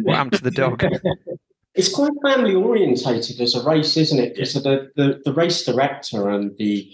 What 0.03 0.17
happened 0.17 0.34
to 0.34 0.43
the 0.43 0.51
dog? 0.51 0.84
it's 1.78 1.93
quite 1.93 2.11
family 2.25 2.55
orientated 2.55 3.39
as 3.39 3.55
a 3.55 3.63
race, 3.63 3.95
isn't 3.97 4.19
it? 4.19 4.34
Because 4.34 4.53
the, 4.55 4.91
the, 4.95 5.21
the 5.23 5.34
race 5.34 5.63
director 5.63 6.30
and 6.30 6.57
the 6.57 6.91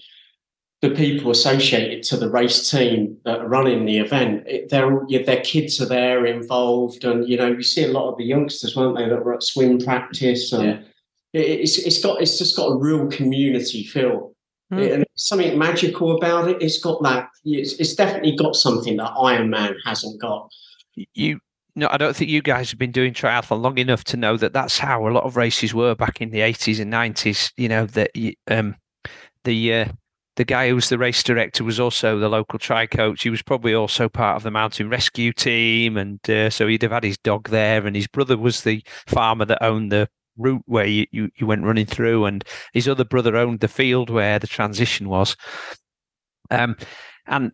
the 0.82 0.90
people 0.90 1.32
associated 1.32 2.04
to 2.04 2.18
the 2.18 2.30
race 2.30 2.70
team 2.70 3.18
that 3.24 3.40
are 3.40 3.48
running 3.48 3.86
the 3.86 4.00
event, 4.00 4.44
it, 4.46 4.68
their 4.70 5.00
their 5.26 5.40
kids 5.42 5.80
are 5.82 5.86
there 5.86 6.26
involved, 6.26 7.06
and 7.06 7.28
you 7.28 7.38
know 7.38 7.48
you 7.48 7.64
see 7.64 7.86
a 7.86 7.92
lot 7.92 8.12
of 8.12 8.18
the 8.18 8.26
youngsters, 8.26 8.76
weren't 8.76 8.98
they, 8.98 9.08
that 9.08 9.24
were 9.24 9.34
at 9.34 9.44
swim 9.44 9.80
practice, 9.80 10.52
and 10.52 10.64
yeah. 10.64 10.80
it, 11.32 11.62
it's 11.62 11.78
it's 11.78 12.04
got 12.04 12.22
it's 12.22 12.38
just 12.38 12.58
got 12.58 12.68
a 12.68 12.76
real 12.76 13.08
community 13.08 13.86
feel, 13.86 14.34
mm. 14.74 14.94
and 14.94 15.06
something 15.16 15.58
magical 15.58 16.18
about 16.18 16.50
it. 16.50 16.62
It's 16.62 16.80
got 16.80 17.02
that. 17.04 17.30
It's, 17.46 17.74
it's 17.80 17.96
definitely 17.96 18.36
got 18.36 18.58
something 18.58 18.98
that 18.98 19.14
Ironman 19.14 19.76
hasn't 19.86 20.20
got. 20.20 20.52
You 21.14 21.40
no, 21.76 21.88
I 21.90 21.98
don't 21.98 22.16
think 22.16 22.30
you 22.30 22.42
guys 22.42 22.70
have 22.70 22.80
been 22.80 22.92
doing 22.92 23.14
triathlon 23.14 23.62
long 23.62 23.78
enough 23.78 24.04
to 24.06 24.18
know 24.18 24.38
that 24.38 24.54
that's 24.54 24.78
how 24.78 25.08
a 25.08 25.10
lot 25.10 25.24
of 25.24 25.36
races 25.36 25.74
were 25.74 25.96
back 25.96 26.22
in 26.22 26.30
the 26.30 26.40
80s 26.40 26.80
and 26.80 26.94
90s. 26.94 27.52
You 27.58 27.70
know 27.70 27.86
that 27.88 28.12
um, 28.48 28.76
the 29.44 29.74
uh, 29.74 29.86
the 30.36 30.46
guy 30.46 30.70
who 30.70 30.76
was 30.76 30.90
the 30.90 30.98
race 30.98 31.24
director 31.24 31.64
was 31.64 31.80
also 31.80 32.20
the 32.20 32.30
local 32.30 32.60
tri 32.60 32.86
coach. 32.86 33.24
He 33.24 33.30
was 33.30 33.42
probably 33.42 33.74
also 33.74 34.08
part 34.08 34.36
of 34.36 34.44
the 34.44 34.52
mountain 34.52 34.90
rescue 34.90 35.34
team, 35.34 35.98
and 35.98 36.20
uh, 36.30 36.50
so 36.50 36.68
he'd 36.68 36.84
have 36.84 36.92
had 36.92 37.04
his 37.04 37.18
dog 37.18 37.50
there. 37.50 37.86
And 37.86 37.96
his 37.96 38.08
brother 38.08 38.38
was 38.38 38.62
the 38.62 38.84
farmer 39.08 39.46
that 39.46 39.64
owned 39.64 39.92
the 39.92 40.08
route 40.38 40.64
where 40.66 40.86
you, 40.86 41.06
you, 41.12 41.30
you 41.36 41.48
went 41.48 41.64
running 41.64 41.86
through, 41.86 42.26
and 42.26 42.44
his 42.74 42.88
other 42.88 43.06
brother 43.06 43.36
owned 43.36 43.60
the 43.62 43.68
field 43.68 44.10
where 44.10 44.40
the 44.40 44.48
transition 44.48 45.10
was. 45.10 45.36
Um, 46.52 46.78
and 47.26 47.52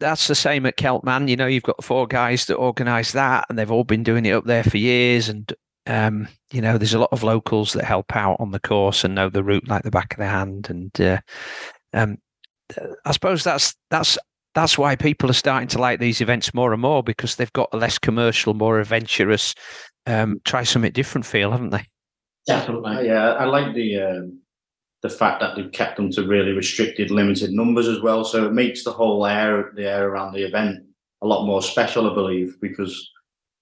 that's 0.00 0.28
the 0.28 0.34
same 0.34 0.66
at 0.66 0.76
Celtman. 0.76 1.28
You 1.28 1.36
know, 1.36 1.46
you've 1.46 1.62
got 1.62 1.82
four 1.82 2.06
guys 2.06 2.46
that 2.46 2.56
organise 2.56 3.12
that, 3.12 3.46
and 3.48 3.58
they've 3.58 3.70
all 3.70 3.84
been 3.84 4.02
doing 4.02 4.26
it 4.26 4.32
up 4.32 4.44
there 4.44 4.64
for 4.64 4.78
years. 4.78 5.28
And 5.28 5.52
um, 5.86 6.28
you 6.52 6.60
know, 6.60 6.78
there's 6.78 6.94
a 6.94 6.98
lot 6.98 7.12
of 7.12 7.22
locals 7.22 7.72
that 7.72 7.84
help 7.84 8.14
out 8.14 8.36
on 8.40 8.50
the 8.50 8.60
course 8.60 9.04
and 9.04 9.14
know 9.14 9.28
the 9.28 9.44
route 9.44 9.68
like 9.68 9.82
the 9.82 9.90
back 9.90 10.12
of 10.12 10.18
their 10.18 10.30
hand. 10.30 10.68
And 10.70 11.00
uh, 11.00 11.18
um, 11.92 12.18
I 13.04 13.12
suppose 13.12 13.44
that's 13.44 13.74
that's 13.90 14.18
that's 14.54 14.78
why 14.78 14.96
people 14.96 15.28
are 15.30 15.34
starting 15.34 15.68
to 15.68 15.78
like 15.78 15.98
these 15.98 16.20
events 16.20 16.54
more 16.54 16.72
and 16.72 16.82
more 16.82 17.02
because 17.02 17.36
they've 17.36 17.52
got 17.52 17.70
a 17.72 17.76
less 17.76 17.98
commercial, 17.98 18.54
more 18.54 18.78
adventurous, 18.78 19.54
um, 20.06 20.40
try 20.44 20.62
something 20.62 20.92
different 20.92 21.26
feel, 21.26 21.50
haven't 21.50 21.70
they? 21.70 21.86
Definitely. 22.46 23.06
Yeah, 23.06 23.32
I 23.32 23.44
like 23.44 23.74
the. 23.74 24.30
The 25.04 25.10
fact 25.10 25.40
that 25.40 25.54
they've 25.54 25.70
kept 25.70 25.96
them 25.96 26.10
to 26.12 26.26
really 26.26 26.52
restricted, 26.52 27.10
limited 27.10 27.52
numbers 27.52 27.88
as 27.88 28.00
well. 28.00 28.24
So 28.24 28.46
it 28.46 28.52
makes 28.52 28.84
the 28.84 28.90
whole 28.90 29.26
air, 29.26 29.70
the 29.76 29.86
air 29.86 30.08
around 30.08 30.32
the 30.32 30.42
event, 30.42 30.82
a 31.20 31.26
lot 31.26 31.44
more 31.44 31.60
special, 31.62 32.10
I 32.10 32.14
believe, 32.14 32.56
because 32.60 33.10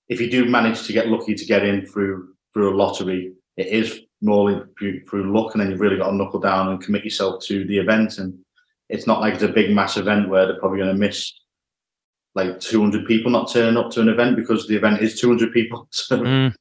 if 0.09 0.21
you 0.21 0.31
do 0.31 0.45
manage 0.45 0.87
to 0.87 0.93
get 0.93 1.09
lucky 1.09 1.35
to 1.35 1.45
get 1.45 1.65
in 1.65 1.85
through 1.85 2.29
through 2.55 2.75
a 2.75 2.77
lottery, 2.77 3.33
it 3.57 3.67
is 3.67 4.01
more 4.21 4.69
through, 4.79 5.05
through 5.05 5.37
luck, 5.37 5.55
and 5.55 5.61
then 5.61 5.71
you've 5.71 5.81
really 5.81 5.97
got 5.97 6.11
to 6.11 6.17
knuckle 6.17 6.41
down 6.41 6.69
and 6.69 6.83
commit 6.83 7.05
yourself 7.05 7.43
to 7.47 7.67
the 7.67 7.79
event. 7.79 8.19
And 8.19 8.39
it's 8.89 9.07
not 9.07 9.21
like 9.21 9.35
it's 9.35 9.43
a 9.43 9.49
big 9.49 9.75
mass 9.75 9.97
event 9.97 10.29
where 10.29 10.47
they're 10.47 10.61
probably 10.61 10.79
going 10.79 10.95
to 10.95 10.99
miss 10.99 11.33
like 12.35 12.61
200 12.61 13.07
people 13.07 13.31
not 13.31 13.51
turning 13.51 13.77
up 13.77 13.91
to 13.91 14.01
an 14.01 14.09
event 14.09 14.37
because 14.37 14.67
the 14.67 14.77
event 14.77 15.03
is 15.03 15.21
200 15.21 15.53
people. 15.53 15.89
So 15.93 16.19
mm. 16.19 16.55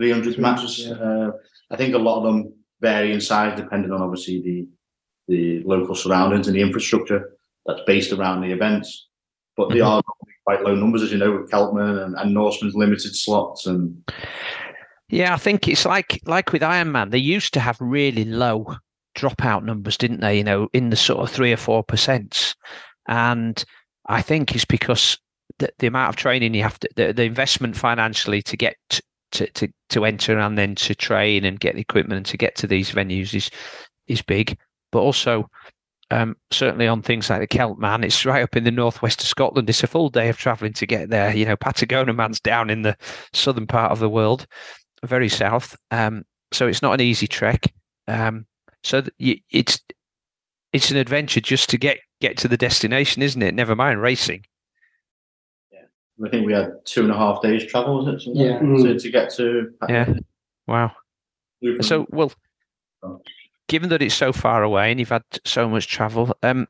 300 0.00 0.38
matches. 0.38 0.86
Yeah. 0.86 0.94
Uh, 0.94 1.30
I 1.70 1.76
think 1.76 1.94
a 1.94 1.98
lot 1.98 2.18
of 2.18 2.24
them 2.24 2.52
vary 2.80 3.12
in 3.12 3.20
size 3.20 3.58
depending 3.58 3.90
on 3.92 4.02
obviously 4.02 4.42
the 4.42 4.68
the 5.26 5.62
local 5.64 5.94
surroundings 5.94 6.46
and 6.46 6.56
the 6.56 6.60
infrastructure 6.60 7.36
that's 7.66 7.80
based 7.86 8.12
around 8.12 8.42
the 8.42 8.52
events. 8.52 9.08
But 9.56 9.70
they 9.70 9.76
mm-hmm. 9.76 9.86
are 9.86 10.02
quite 10.44 10.62
low 10.62 10.74
numbers, 10.74 11.02
as 11.02 11.12
you 11.12 11.18
know, 11.18 11.32
with 11.32 11.50
Celtman 11.50 12.04
and, 12.04 12.14
and 12.16 12.34
Norseman's 12.34 12.74
limited 12.74 13.14
slots 13.14 13.66
and. 13.66 14.02
Yeah, 15.08 15.34
I 15.34 15.36
think 15.36 15.68
it's 15.68 15.84
like 15.84 16.20
like 16.24 16.52
with 16.52 16.62
Ironman. 16.62 17.10
They 17.10 17.18
used 17.18 17.54
to 17.54 17.60
have 17.60 17.80
really 17.80 18.24
low 18.24 18.76
dropout 19.16 19.62
numbers, 19.62 19.96
didn't 19.96 20.20
they? 20.20 20.38
You 20.38 20.44
know, 20.44 20.68
in 20.72 20.90
the 20.90 20.96
sort 20.96 21.20
of 21.20 21.30
three 21.30 21.52
or 21.52 21.56
four 21.56 21.84
percent, 21.84 22.54
and 23.06 23.62
I 24.06 24.22
think 24.22 24.54
it's 24.54 24.64
because 24.64 25.18
the, 25.58 25.70
the 25.78 25.86
amount 25.86 26.08
of 26.08 26.16
training 26.16 26.54
you 26.54 26.62
have 26.62 26.80
to, 26.80 26.88
the, 26.96 27.12
the 27.12 27.24
investment 27.24 27.76
financially 27.76 28.42
to 28.42 28.56
get 28.56 28.76
to, 29.34 29.50
to, 29.52 29.68
to 29.90 30.04
enter 30.04 30.38
and 30.38 30.56
then 30.56 30.74
to 30.76 30.94
train 30.94 31.44
and 31.44 31.60
get 31.60 31.74
the 31.74 31.80
equipment 31.80 32.16
and 32.16 32.26
to 32.26 32.36
get 32.36 32.56
to 32.56 32.66
these 32.66 32.90
venues 32.90 33.34
is 33.34 33.50
is 34.06 34.22
big. 34.22 34.58
But 34.92 35.00
also, 35.00 35.48
um, 36.10 36.36
certainly 36.50 36.86
on 36.86 37.02
things 37.02 37.30
like 37.30 37.40
the 37.40 37.46
Celtman, 37.58 38.04
it's 38.04 38.24
right 38.24 38.42
up 38.42 38.56
in 38.56 38.64
the 38.64 38.70
northwest 38.70 39.22
of 39.22 39.28
Scotland. 39.28 39.68
It's 39.68 39.82
a 39.82 39.86
full 39.86 40.08
day 40.08 40.28
of 40.28 40.36
travelling 40.36 40.72
to 40.74 40.86
get 40.86 41.10
there. 41.10 41.34
You 41.34 41.44
know, 41.44 41.56
Patagonia 41.56 42.14
Man's 42.14 42.40
down 42.40 42.70
in 42.70 42.82
the 42.82 42.96
southern 43.32 43.66
part 43.66 43.92
of 43.92 43.98
the 43.98 44.08
world, 44.08 44.46
very 45.04 45.28
south. 45.28 45.76
Um, 45.90 46.24
so 46.52 46.66
it's 46.66 46.82
not 46.82 46.94
an 46.94 47.00
easy 47.00 47.26
trek. 47.26 47.72
Um, 48.06 48.46
so 48.82 49.02
it's 49.18 49.80
it's 50.72 50.90
an 50.90 50.96
adventure 50.96 51.40
just 51.40 51.70
to 51.70 51.78
get 51.78 51.98
get 52.20 52.36
to 52.38 52.48
the 52.48 52.56
destination, 52.56 53.22
isn't 53.22 53.42
it? 53.42 53.54
Never 53.54 53.74
mind 53.74 54.00
racing. 54.00 54.44
I 56.24 56.28
think 56.28 56.46
we 56.46 56.52
had 56.52 56.72
two 56.84 57.02
and 57.02 57.10
a 57.10 57.16
half 57.16 57.42
days 57.42 57.66
travel, 57.66 58.04
was 58.04 58.26
it? 58.26 58.30
Yeah. 58.34 58.58
To, 58.58 58.64
mm. 58.64 59.02
to 59.02 59.10
get 59.10 59.30
to. 59.34 59.72
Yeah. 59.88 60.14
Wow. 60.66 60.92
So, 61.80 62.06
well, 62.10 62.32
given 63.68 63.88
that 63.88 64.02
it's 64.02 64.14
so 64.14 64.32
far 64.32 64.62
away 64.62 64.90
and 64.90 65.00
you've 65.00 65.08
had 65.08 65.24
so 65.44 65.68
much 65.68 65.88
travel, 65.88 66.36
um, 66.42 66.68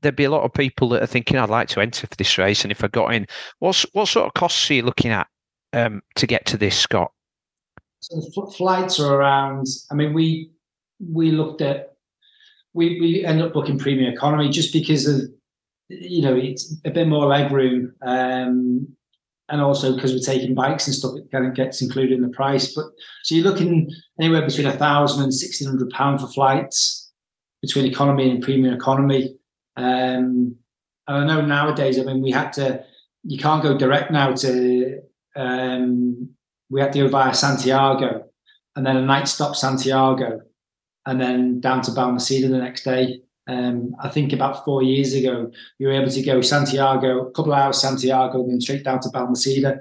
there'd 0.00 0.16
be 0.16 0.24
a 0.24 0.30
lot 0.30 0.42
of 0.42 0.52
people 0.52 0.88
that 0.90 1.02
are 1.02 1.06
thinking, 1.06 1.38
I'd 1.38 1.50
like 1.50 1.68
to 1.68 1.80
enter 1.80 2.06
for 2.06 2.16
this 2.16 2.36
race. 2.36 2.62
And 2.64 2.72
if 2.72 2.82
I 2.82 2.88
got 2.88 3.14
in, 3.14 3.26
what's, 3.58 3.86
what 3.92 4.08
sort 4.08 4.26
of 4.26 4.34
costs 4.34 4.70
are 4.70 4.74
you 4.74 4.82
looking 4.82 5.10
at 5.10 5.26
um, 5.72 6.02
to 6.16 6.26
get 6.26 6.46
to 6.46 6.56
this, 6.56 6.76
Scott? 6.76 7.12
So 8.00 8.20
flights 8.56 8.98
are 9.00 9.14
around, 9.14 9.66
I 9.90 9.94
mean, 9.94 10.12
we, 10.12 10.50
we 11.00 11.30
looked 11.30 11.62
at, 11.62 11.96
we, 12.72 13.00
we 13.00 13.24
end 13.24 13.40
up 13.40 13.52
booking 13.52 13.78
premium 13.78 14.12
economy 14.12 14.50
just 14.50 14.72
because 14.72 15.06
of 15.06 15.20
you 16.00 16.22
know, 16.22 16.36
it's 16.36 16.74
a 16.84 16.90
bit 16.90 17.08
more 17.08 17.26
leg 17.26 17.52
room. 17.52 17.94
Um, 18.02 18.88
and 19.48 19.60
also 19.60 19.94
because 19.94 20.12
we're 20.12 20.34
taking 20.34 20.54
bikes 20.54 20.86
and 20.86 20.96
stuff, 20.96 21.16
it 21.16 21.30
kind 21.30 21.46
of 21.46 21.54
gets 21.54 21.82
included 21.82 22.12
in 22.12 22.22
the 22.22 22.36
price. 22.36 22.74
But 22.74 22.86
so 23.22 23.34
you're 23.34 23.44
looking 23.44 23.90
anywhere 24.18 24.46
between 24.46 24.66
a 24.66 24.72
thousand 24.72 25.22
and 25.22 25.34
sixteen 25.34 25.68
hundred 25.68 25.90
pound 25.90 26.20
for 26.20 26.28
flights 26.28 27.12
between 27.60 27.86
economy 27.86 28.30
and 28.30 28.42
premium 28.42 28.74
economy. 28.74 29.36
Um, 29.76 30.56
and 31.06 31.16
I 31.16 31.26
know 31.26 31.40
nowadays, 31.40 31.98
I 31.98 32.04
mean, 32.04 32.22
we 32.22 32.30
had 32.30 32.52
to, 32.54 32.84
you 33.22 33.38
can't 33.38 33.62
go 33.62 33.76
direct 33.76 34.10
now 34.10 34.32
to, 34.32 35.00
um, 35.36 36.30
we 36.70 36.80
had 36.80 36.92
to 36.92 37.00
go 37.00 37.08
via 37.08 37.34
Santiago 37.34 38.24
and 38.76 38.86
then 38.86 38.96
a 38.96 39.02
night 39.02 39.28
stop 39.28 39.56
Santiago. 39.56 40.40
and 41.06 41.20
then 41.20 41.60
down 41.60 41.82
to 41.82 41.90
Balmaceda 41.90 42.48
the 42.48 42.58
next 42.58 42.84
day. 42.84 43.20
Um, 43.46 43.94
I 44.00 44.08
think 44.08 44.32
about 44.32 44.64
four 44.64 44.82
years 44.82 45.14
ago, 45.14 45.50
you 45.78 45.86
were 45.86 45.92
able 45.92 46.10
to 46.10 46.22
go 46.22 46.40
Santiago, 46.40 47.26
a 47.26 47.30
couple 47.32 47.52
of 47.52 47.58
hours 47.58 47.80
Santiago, 47.80 48.46
then 48.46 48.60
straight 48.60 48.84
down 48.84 49.00
to 49.00 49.10
Balmaceda. 49.10 49.80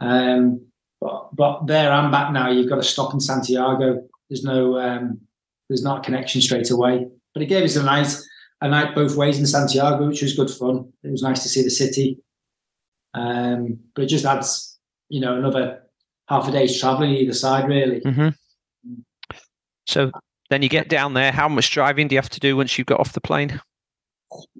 Um, 0.00 0.66
but, 1.00 1.34
but 1.34 1.66
there 1.66 1.92
and 1.92 2.10
back 2.10 2.32
now, 2.32 2.50
you've 2.50 2.68
got 2.68 2.76
to 2.76 2.82
stop 2.82 3.14
in 3.14 3.20
Santiago. 3.20 4.04
There's 4.28 4.42
no, 4.44 4.78
um, 4.78 5.20
there's 5.68 5.84
not 5.84 6.00
a 6.00 6.02
connection 6.02 6.40
straight 6.40 6.70
away. 6.70 7.06
But 7.34 7.42
it 7.42 7.46
gave 7.46 7.64
us 7.64 7.76
a 7.76 7.84
night, 7.84 8.16
a 8.60 8.68
night 8.68 8.94
both 8.94 9.16
ways 9.16 9.38
in 9.38 9.46
Santiago, 9.46 10.08
which 10.08 10.22
was 10.22 10.34
good 10.34 10.50
fun. 10.50 10.92
It 11.04 11.10
was 11.10 11.22
nice 11.22 11.42
to 11.44 11.48
see 11.48 11.62
the 11.62 11.70
city. 11.70 12.18
Um, 13.14 13.78
but 13.94 14.04
it 14.04 14.08
just 14.08 14.24
adds, 14.24 14.78
you 15.08 15.20
know, 15.20 15.36
another 15.36 15.82
half 16.28 16.48
a 16.48 16.52
day's 16.52 16.78
traveling 16.78 17.12
either 17.12 17.32
side, 17.32 17.68
really. 17.68 18.00
Mm-hmm. 18.00 18.28
So 19.86 20.10
then 20.50 20.62
you 20.62 20.68
get 20.68 20.88
down 20.88 21.14
there. 21.14 21.32
How 21.32 21.48
much 21.48 21.70
driving 21.70 22.08
do 22.08 22.14
you 22.14 22.18
have 22.18 22.30
to 22.30 22.40
do 22.40 22.56
once 22.56 22.78
you've 22.78 22.86
got 22.86 23.00
off 23.00 23.12
the 23.12 23.20
plane? 23.20 23.60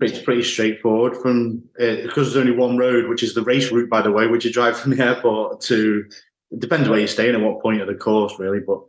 It's 0.01 0.21
pretty 0.23 0.43
straightforward 0.43 1.17
from 1.17 1.63
uh, 1.81 1.97
because 2.03 2.33
there's 2.33 2.37
only 2.37 2.57
one 2.57 2.79
road, 2.79 3.09
which 3.09 3.23
is 3.23 3.35
the 3.35 3.43
race 3.43 3.71
route, 3.71 3.91
by 3.91 4.01
the 4.03 4.11
way, 4.13 4.27
which 4.27 4.45
you 4.45 4.53
drive 4.53 4.79
from 4.79 4.97
the 4.97 5.05
airport 5.05 5.61
to. 5.63 6.05
It 6.51 6.61
depends 6.61 6.89
where 6.89 6.99
you're 6.99 7.09
staying 7.09 7.35
and 7.35 7.45
what 7.45 7.61
point 7.61 7.83
of 7.83 7.87
the 7.89 7.95
course, 7.95 8.33
really. 8.39 8.61
But 8.61 8.81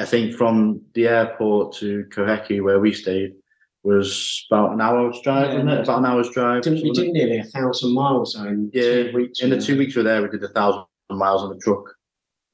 I 0.00 0.06
think 0.06 0.34
from 0.34 0.80
the 0.94 1.08
airport 1.08 1.74
to 1.76 2.06
Coyhaique, 2.10 2.62
where 2.62 2.80
we 2.80 2.94
stayed, 2.94 3.34
was 3.82 4.46
about 4.50 4.72
an 4.72 4.80
hour's 4.80 5.20
drive, 5.22 5.48
Yeah. 5.48 5.52
wasn't 5.62 5.70
it? 5.70 5.80
About 5.82 5.98
an 5.98 6.06
hour's 6.06 6.30
drive. 6.30 6.62
Didn't 6.62 6.82
we 6.82 6.94
something 6.94 7.12
do 7.12 7.18
nearly 7.18 7.38
a 7.38 7.44
thousand 7.44 7.92
miles 7.94 8.34
in 8.36 8.70
Yeah, 8.72 8.82
two 8.82 9.10
weeks? 9.14 9.40
in 9.42 9.50
the 9.50 9.60
two 9.60 9.76
weeks 9.76 9.94
we 9.94 10.00
were 10.02 10.08
there, 10.08 10.22
we 10.22 10.28
did 10.28 10.42
a 10.42 10.48
thousand 10.48 10.84
miles 11.10 11.42
on 11.42 11.50
the 11.50 11.58
truck, 11.62 11.84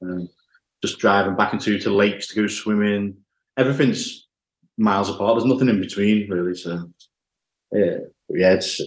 um, 0.01 0.27
just 0.83 0.99
driving 0.99 1.35
back 1.37 1.53
into 1.53 1.79
to 1.79 1.89
lakes 1.89 2.27
to 2.27 2.35
go 2.35 2.47
swimming. 2.47 3.15
Everything's 3.57 4.27
miles 4.77 5.09
apart. 5.09 5.35
There's 5.35 5.51
nothing 5.51 5.69
in 5.69 5.79
between 5.79 6.29
really. 6.29 6.55
So 6.55 6.89
yeah, 7.71 7.97
yeah, 8.29 8.53
it's 8.53 8.77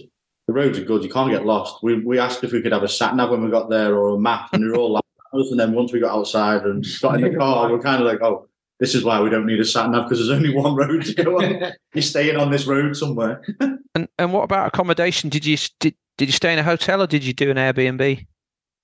the 0.47 0.53
roads 0.53 0.77
are 0.77 0.83
good. 0.83 1.03
You 1.03 1.09
can't 1.09 1.31
get 1.31 1.45
lost. 1.45 1.83
We 1.83 1.99
we 2.03 2.19
asked 2.19 2.43
if 2.43 2.51
we 2.51 2.61
could 2.61 2.71
have 2.71 2.83
a 2.83 2.87
sat 2.87 3.15
nav 3.15 3.29
when 3.29 3.43
we 3.43 3.51
got 3.51 3.69
there 3.69 3.95
or 3.95 4.15
a 4.15 4.19
map, 4.19 4.49
and 4.53 4.63
we 4.63 4.69
were 4.69 4.77
all 4.77 4.93
like, 4.93 5.03
and 5.33 5.59
then 5.59 5.73
once 5.73 5.91
we 5.91 5.99
got 5.99 6.15
outside 6.17 6.63
and 6.63 6.85
got 7.01 7.15
in 7.15 7.31
the 7.31 7.37
car, 7.37 7.71
we're 7.71 7.79
kind 7.79 8.01
of 8.01 8.07
like, 8.07 8.21
oh. 8.21 8.47
This 8.79 8.93
is 8.93 9.03
why 9.03 9.19
we 9.19 9.31
don't 9.31 9.47
need 9.47 9.59
a 9.59 9.65
sat 9.65 9.89
nav 9.89 10.05
because 10.05 10.19
there's 10.19 10.29
only 10.37 10.53
one 10.53 10.75
road 10.75 11.03
to 11.03 11.13
go 11.15 11.41
on. 11.41 11.73
You're 11.95 12.01
staying 12.03 12.35
on 12.35 12.51
this 12.51 12.67
road 12.67 12.95
somewhere. 12.95 13.41
And 13.95 14.07
and 14.19 14.31
what 14.31 14.43
about 14.43 14.67
accommodation? 14.67 15.31
Did 15.31 15.43
you 15.43 15.57
did, 15.79 15.95
did 16.19 16.27
you 16.27 16.31
stay 16.31 16.53
in 16.53 16.59
a 16.59 16.63
hotel 16.63 17.01
or 17.01 17.07
did 17.07 17.23
you 17.23 17.33
do 17.33 17.49
an 17.49 17.57
Airbnb? 17.57 18.01
It 18.01 18.27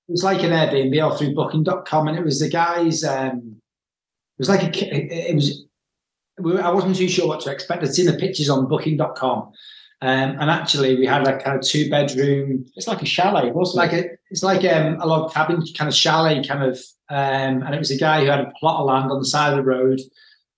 was 0.07 0.23
like 0.23 0.41
an 0.41 0.49
Airbnb 0.49 1.11
or 1.11 1.15
through 1.15 1.36
booking.com 1.36 2.07
and 2.07 2.17
it 2.17 2.25
was 2.25 2.39
the 2.39 2.49
guys 2.49 3.03
um 3.03 3.57
it 4.38 4.39
was 4.39 4.49
like 4.49 4.63
a 4.63 4.95
it 4.95 5.11
it 5.11 5.36
was 5.36 5.65
we 6.39 6.57
I 6.57 6.69
wasn't 6.69 6.95
too 6.95 7.07
sure 7.07 7.27
what 7.27 7.41
to 7.41 7.51
expect. 7.51 7.84
I'd 7.84 7.93
seen 7.93 8.05
the 8.05 8.13
pictures 8.13 8.49
on 8.49 8.67
booking.com. 8.67 9.51
Um, 10.01 10.38
and 10.38 10.49
actually 10.49 10.97
we 10.97 11.05
had 11.05 11.25
a 11.25 11.39
kind 11.39 11.57
of 11.57 11.65
two 11.65 11.89
bedroom 11.89 12.65
It's 12.75 12.89
like 12.89 13.01
a 13.01 13.05
chalet, 13.05 13.47
it's 13.47 13.55
wasn't 13.55 13.77
like 13.77 13.93
a 13.93 14.09
it's 14.29 14.43
like 14.43 14.65
um, 14.65 14.97
a 14.99 15.07
log 15.07 15.31
cabin 15.31 15.63
kind 15.77 15.88
of 15.88 15.95
chalet 15.95 16.43
kind 16.45 16.63
of 16.63 16.77
um, 17.09 17.63
and 17.63 17.73
it 17.73 17.79
was 17.79 17.91
a 17.91 17.97
guy 17.97 18.21
who 18.21 18.29
had 18.29 18.41
a 18.41 18.51
plot 18.59 18.81
of 18.81 18.88
land 18.88 19.11
on 19.11 19.19
the 19.19 19.25
side 19.25 19.51
of 19.51 19.57
the 19.57 19.63
road 19.63 20.01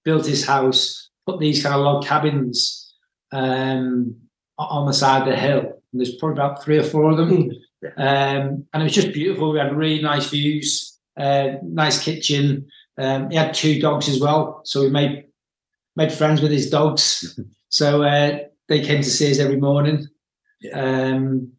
built 0.04 0.26
his 0.26 0.46
house 0.46 1.10
put 1.28 1.40
these 1.40 1.62
kind 1.62 1.76
of 1.76 1.82
log 1.82 2.06
cabins 2.06 2.94
um, 3.32 4.16
on 4.58 4.88
the 4.88 4.94
side 4.94 5.24
of 5.24 5.28
the 5.28 5.36
hill. 5.36 5.60
And 5.60 6.02
there's 6.02 6.16
probably 6.16 6.34
about 6.34 6.64
three 6.64 6.78
or 6.78 6.84
four 6.84 7.12
of 7.12 7.18
them. 7.18 7.52
Um, 7.98 8.66
and 8.74 8.82
it 8.82 8.84
was 8.84 8.94
just 8.94 9.14
beautiful. 9.14 9.52
We 9.52 9.60
had 9.60 9.76
really 9.76 10.02
nice 10.02 10.30
views 10.30 10.96
uh, 11.18 11.56
nice 11.64 12.04
kitchen. 12.04 12.68
Um, 12.98 13.30
he 13.30 13.38
had 13.38 13.54
two 13.54 13.80
dogs 13.80 14.10
as 14.10 14.20
well. 14.20 14.62
So 14.66 14.82
we 14.82 14.90
made 14.90 15.26
made 15.96 16.12
friends 16.12 16.42
with 16.42 16.52
his 16.52 16.70
dogs 16.70 17.40
so 17.70 18.04
uh, 18.04 18.38
they 18.68 18.82
came 18.84 19.02
to 19.02 19.10
see 19.10 19.32
us 19.32 19.40
every 19.40 19.58
morning 19.58 20.08
um, 20.74 21.52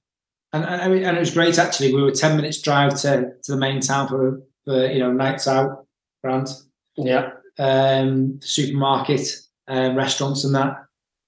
and, 0.52 0.64
and, 0.64 0.94
and 1.04 1.16
it 1.16 1.20
was 1.20 1.34
great 1.34 1.58
actually. 1.58 1.94
We 1.94 2.02
were 2.02 2.10
ten 2.12 2.36
minutes 2.36 2.60
drive 2.62 2.94
to, 3.02 3.32
to 3.42 3.52
the 3.52 3.58
main 3.58 3.80
town 3.80 4.08
for, 4.08 4.40
for 4.64 4.86
you 4.86 4.98
know 5.00 5.12
nights 5.12 5.46
out, 5.46 5.86
grand, 6.24 6.48
Yeah. 6.96 7.30
um, 7.58 8.40
supermarket, 8.40 9.20
um, 9.68 9.96
restaurants, 9.96 10.44
and 10.44 10.54
that. 10.54 10.76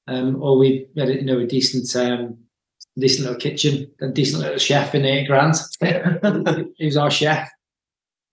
Um, 0.06 0.42
or 0.42 0.56
we 0.58 0.88
had 0.96 1.08
you 1.10 1.22
know 1.24 1.40
a 1.40 1.46
decent 1.46 1.94
um, 1.96 2.38
decent 2.96 3.26
little 3.26 3.40
kitchen, 3.40 3.90
a 4.00 4.08
decent 4.08 4.42
little 4.42 4.58
chef 4.58 4.94
in 4.94 5.04
eight 5.04 5.26
grand. 5.26 5.56
he 6.76 6.86
was 6.86 6.96
our 6.96 7.10
chef. 7.10 7.48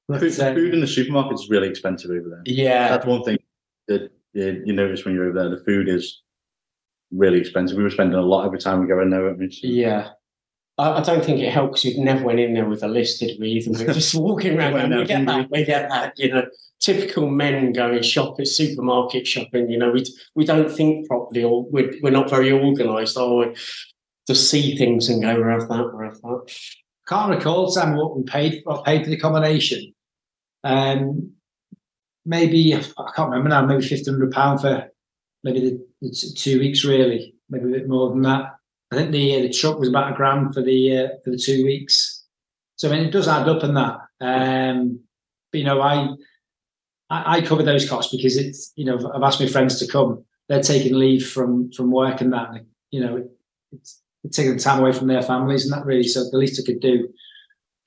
But, 0.07 0.21
Food, 0.21 0.39
uh, 0.39 0.53
food 0.53 0.73
in 0.73 0.82
the 0.82 0.88
supermarket 0.88 1.34
is 1.34 1.49
really 1.49 1.67
expensive 1.67 2.11
over 2.11 2.30
there. 2.30 2.43
Yeah. 2.45 2.89
That's 2.89 3.05
one 3.05 3.23
thing 3.23 3.39
that 3.88 4.11
you, 4.36 4.61
you 4.65 4.73
notice 4.73 5.03
when 5.05 5.15
you're 5.15 5.25
over 5.29 5.39
there. 5.39 5.49
The 5.49 5.63
food 5.63 5.89
is 5.89 6.21
really 7.11 7.39
expensive. 7.39 7.77
We 7.77 7.83
were 7.83 7.89
spending 7.89 8.17
a 8.19 8.21
lot 8.21 8.45
every 8.45 8.59
time 8.59 8.81
we 8.81 8.88
go 8.88 9.01
in 9.01 9.09
there. 9.09 9.23
weren't 9.23 9.39
we? 9.39 9.49
So- 9.49 9.67
Yeah. 9.67 10.09
I, 10.77 10.99
I 10.99 11.01
don't 11.01 11.23
think 11.23 11.39
it 11.39 11.51
helps. 11.53 11.86
We 11.86 11.97
never 11.99 12.25
went 12.25 12.39
in 12.41 12.53
there 12.53 12.67
with 12.67 12.83
a 12.83 12.88
list, 12.88 13.21
did 13.21 13.39
we? 13.39 13.47
Either 13.51 13.71
we 13.71 13.86
were 13.86 13.93
just 13.93 14.13
walking 14.13 14.57
around 14.57 14.73
Went 14.73 14.86
and 14.86 14.95
we 14.95 15.01
out, 15.01 15.07
get 15.07 15.25
that. 15.25 15.49
We 15.49 15.63
get 15.65 15.89
that. 15.89 16.13
You 16.17 16.33
know, 16.33 16.45
typical 16.81 17.29
men 17.29 17.71
going 17.71 18.01
shop 18.03 18.39
at 18.39 18.47
supermarket 18.47 19.25
shopping. 19.25 19.69
You 19.69 19.77
know, 19.77 19.91
we 19.91 20.03
we 20.36 20.43
don't 20.45 20.69
think 20.69 21.07
properly, 21.07 21.45
or 21.45 21.63
we're 21.69 21.93
we're 22.01 22.09
not 22.11 22.29
very 22.29 22.51
organised. 22.51 23.15
Or 23.17 23.38
we 23.47 23.55
just 24.27 24.51
see 24.51 24.75
things 24.75 25.07
and 25.07 25.21
go, 25.21 25.36
"We'll 25.39 25.49
have 25.57 25.69
that, 25.69 25.91
we'll 25.93 26.03
have 26.09 26.19
that." 26.21 26.53
can't 27.07 27.29
recall 27.29 27.69
Sam 27.69 27.95
what 27.95 28.17
we 28.17 28.23
paid 28.23 28.61
what 28.65 28.83
paid 28.83 29.03
for 29.03 29.09
the 29.11 29.15
accommodation. 29.15 29.93
Um, 30.65 31.34
maybe 32.26 32.76
I 32.76 33.11
can't 33.15 33.30
remember 33.30 33.49
now. 33.49 33.65
Maybe 33.65 33.86
fifteen 33.86 34.13
hundred 34.13 34.32
pound 34.32 34.61
for 34.61 34.89
maybe 35.43 35.59
the, 35.59 35.88
the 36.01 36.34
two 36.36 36.59
weeks. 36.59 36.84
Really, 36.84 37.36
maybe 37.49 37.65
a 37.65 37.71
bit 37.71 37.88
more 37.88 38.09
than 38.09 38.21
that. 38.23 38.55
I 38.91 38.95
think 38.95 39.11
the 39.11 39.36
uh, 39.36 39.41
the 39.41 39.49
truck 39.49 39.80
was 39.80 39.89
about 39.89 40.11
a 40.11 40.15
grand 40.15 40.53
for 40.53 40.61
the 40.61 40.97
uh, 40.97 41.07
for 41.23 41.32
the 41.32 41.38
two 41.38 41.65
weeks. 41.65 42.23
So 42.76 42.89
I 42.89 42.95
mean, 42.95 43.05
it 43.05 43.11
does 43.11 43.28
add 43.28 43.47
up 43.47 43.63
in 43.63 43.73
that. 43.76 43.99
Um, 44.21 44.99
but 45.51 45.59
you 45.59 45.65
know, 45.65 45.82
I, 45.82 46.09
I 47.09 47.38
I 47.38 47.41
cover 47.41 47.63
those 47.63 47.89
costs 47.89 48.15
because 48.15 48.38
it's 48.38 48.71
you 48.76 48.86
know 48.86 48.97
I've 49.13 49.23
asked 49.23 49.39
my 49.39 49.47
friends 49.47 49.80
to 49.80 49.88
come. 49.88 50.23
They're 50.47 50.61
taking 50.61 50.93
leave 50.93 51.28
from 51.28 51.71
from 51.71 51.91
work 51.91 52.21
and 52.21 52.34
that. 52.34 52.49
and, 52.49 52.65
You 52.91 53.01
know, 53.01 53.30
it's, 53.71 54.01
it's 54.23 54.38
taking 54.38 54.57
time 54.57 54.80
away 54.80 54.91
from 54.91 55.07
their 55.07 55.23
families 55.23 55.65
and 55.65 55.73
that 55.73 55.86
really. 55.86 56.07
So 56.07 56.30
the 56.30 56.38
least 56.38 56.61
I 56.61 56.65
could 56.65 56.80
do, 56.80 57.09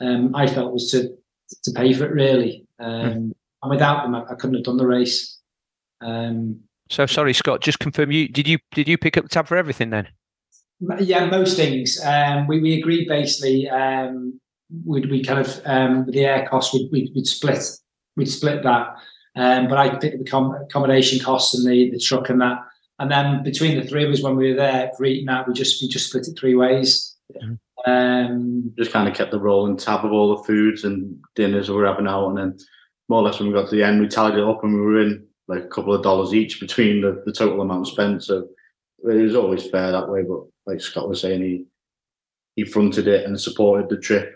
um, 0.01 0.34
I 0.34 0.47
felt 0.47 0.72
was 0.72 0.91
to 0.91 1.16
to 1.64 1.70
pay 1.72 1.93
for 1.95 2.05
it 2.05 2.12
really. 2.12 2.66
Um, 2.80 3.32
And 3.68 3.76
without 3.76 4.02
them, 4.02 4.14
I, 4.14 4.22
I 4.22 4.34
couldn't 4.34 4.54
have 4.54 4.64
done 4.64 4.78
the 4.78 4.86
race. 4.86 5.38
Um, 6.00 6.60
So 6.88 7.04
sorry, 7.04 7.34
Scott. 7.34 7.60
Just 7.60 7.78
confirm 7.78 8.10
you 8.10 8.26
did 8.26 8.48
you 8.48 8.58
did 8.72 8.88
you 8.88 8.96
pick 8.96 9.18
up 9.18 9.24
the 9.24 9.28
tab 9.28 9.46
for 9.46 9.58
everything 9.58 9.90
then? 9.90 10.08
Yeah, 11.00 11.26
most 11.26 11.56
things. 11.56 12.00
Um, 12.02 12.46
we 12.46 12.60
we 12.60 12.78
agreed 12.78 13.08
basically. 13.08 13.68
Um, 13.68 14.40
we'd 14.86 15.10
we 15.10 15.22
kind 15.22 15.40
of 15.40 15.60
um, 15.66 16.06
the 16.08 16.24
air 16.24 16.46
cost, 16.48 16.72
we'd, 16.72 16.88
we'd, 16.90 17.10
we'd 17.14 17.26
split 17.26 17.62
we'd 18.16 18.30
split 18.30 18.62
that. 18.62 18.94
Um, 19.36 19.68
but 19.68 19.76
I 19.76 19.90
picked 19.90 20.14
up 20.14 20.18
the 20.18 20.30
com- 20.30 20.54
accommodation 20.54 21.22
costs 21.22 21.54
and 21.54 21.70
the, 21.70 21.90
the 21.90 21.98
truck 21.98 22.30
and 22.30 22.40
that. 22.40 22.58
And 22.98 23.10
then 23.10 23.42
between 23.42 23.78
the 23.78 23.86
three 23.86 24.04
of 24.04 24.10
us, 24.10 24.22
when 24.22 24.36
we 24.36 24.50
were 24.50 24.56
there 24.56 24.90
for 24.96 25.04
eating 25.04 25.28
out, 25.28 25.46
we 25.46 25.52
just 25.52 25.82
we 25.82 25.88
just 25.88 26.08
split 26.08 26.26
it 26.26 26.38
three 26.38 26.54
ways. 26.54 27.16
Um, 27.86 28.72
Just 28.78 28.92
kind 28.92 29.08
of 29.08 29.14
kept 29.14 29.30
the 29.30 29.38
rolling 29.38 29.76
tab 29.76 30.04
of 30.04 30.12
all 30.12 30.36
the 30.36 30.42
foods 30.44 30.84
and 30.84 31.16
dinners 31.36 31.68
we 31.68 31.76
were 31.76 31.86
having 31.86 32.08
out, 32.08 32.28
and 32.28 32.38
then 32.38 32.58
more 33.09 33.20
or 33.20 33.24
less 33.24 33.38
when 33.38 33.48
we 33.48 33.54
got 33.54 33.68
to 33.68 33.76
the 33.76 33.82
end, 33.82 34.00
we 34.00 34.09
tallied 34.09 34.38
it 34.38 34.44
up 34.44 34.62
and 34.62 34.74
we 34.74 34.80
were 34.80 35.00
in 35.00 35.26
like 35.46 35.64
a 35.64 35.68
couple 35.68 35.94
of 35.94 36.02
dollars 36.02 36.34
each 36.34 36.61
between 36.61 37.00
the, 37.00 37.22
the 37.24 37.32
total 37.32 37.61
amount 37.61 37.86
spent. 37.86 38.22
So 38.22 38.48
it 39.04 39.22
was 39.22 39.34
always 39.34 39.68
fair 39.68 39.92
that 39.92 40.09
way. 40.09 40.22
But 40.22 40.40
like 40.66 40.80
Scott 40.80 41.09
was 41.09 41.20
saying, 41.20 41.42
he 41.42 41.64
he 42.56 42.64
fronted 42.64 43.06
it 43.06 43.24
and 43.24 43.40
supported 43.40 43.88
the 43.88 43.96
trip 43.96 44.34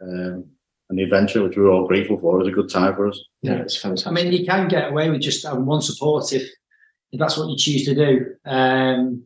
um, 0.00 0.46
and 0.88 0.98
the 0.98 1.02
adventure, 1.02 1.42
which 1.42 1.56
we 1.56 1.62
were 1.62 1.72
all 1.72 1.88
grateful 1.88 2.18
for. 2.18 2.36
It 2.36 2.44
was 2.44 2.48
a 2.48 2.54
good 2.54 2.70
time 2.70 2.94
for 2.94 3.08
us. 3.08 3.20
Yeah, 3.42 3.56
it's 3.56 3.76
fantastic. 3.76 4.06
I 4.06 4.12
mean, 4.12 4.32
you 4.32 4.46
can 4.46 4.68
get 4.68 4.90
away 4.90 5.10
with 5.10 5.20
just 5.20 5.44
having 5.44 5.66
one 5.66 5.82
support 5.82 6.32
if, 6.32 6.48
if 7.10 7.18
that's 7.18 7.36
what 7.36 7.48
you 7.48 7.56
choose 7.56 7.84
to 7.86 7.94
do. 7.94 8.36
Um, 8.44 9.24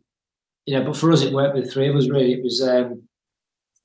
you 0.65 0.75
know, 0.75 0.83
but 0.85 0.97
for 0.97 1.11
us, 1.11 1.21
it 1.21 1.33
worked 1.33 1.55
with 1.55 1.71
three 1.71 1.87
of 1.87 1.95
us. 1.95 2.09
Really, 2.09 2.33
it 2.33 2.43
was 2.43 2.63
um, 2.63 3.03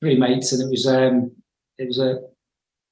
three 0.01 0.19
mates, 0.19 0.53
and 0.53 0.63
it 0.63 0.71
was 0.71 0.87
um, 0.87 1.33
it 1.77 1.87
was 1.87 1.99
a, 1.99 2.21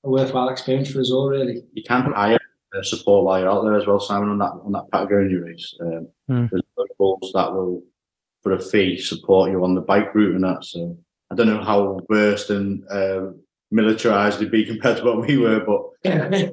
a 0.09 0.11
worthwhile 0.11 0.48
experience 0.48 0.90
for 0.90 1.00
us 1.00 1.11
all. 1.12 1.28
Really, 1.28 1.62
You 1.74 1.82
can 1.84 2.12
hire 2.12 2.38
uh, 2.76 2.82
support 2.82 3.24
while 3.24 3.40
you're 3.40 3.50
out 3.50 3.62
there 3.64 3.76
as 3.78 3.86
well, 3.86 4.00
Simon, 4.00 4.30
on 4.30 4.38
that 4.38 4.52
on 4.64 4.72
that 4.72 4.86
Patagonia 4.92 5.40
race. 5.40 5.74
Um, 5.80 6.09
Hmm. 6.28 6.44
There's 6.50 6.62
locals 6.76 7.32
that 7.34 7.52
will, 7.54 7.82
for 8.42 8.52
a 8.52 8.61
fee, 8.61 8.98
support 9.00 9.50
you 9.50 9.64
on 9.64 9.74
the 9.74 9.80
bike 9.80 10.14
route 10.14 10.34
and 10.34 10.44
that. 10.44 10.62
So 10.64 10.94
I 11.30 11.34
don't 11.34 11.46
know 11.46 11.62
how 11.64 12.00
versed 12.11 12.50
and 12.50 12.82
uh, 12.90 13.30
militarized 13.70 14.38
they'd 14.40 14.50
be 14.50 14.64
compared 14.72 14.98
to 14.98 15.04
what 15.04 15.26
we 15.26 15.38
were, 15.38 15.61
but 15.64 15.80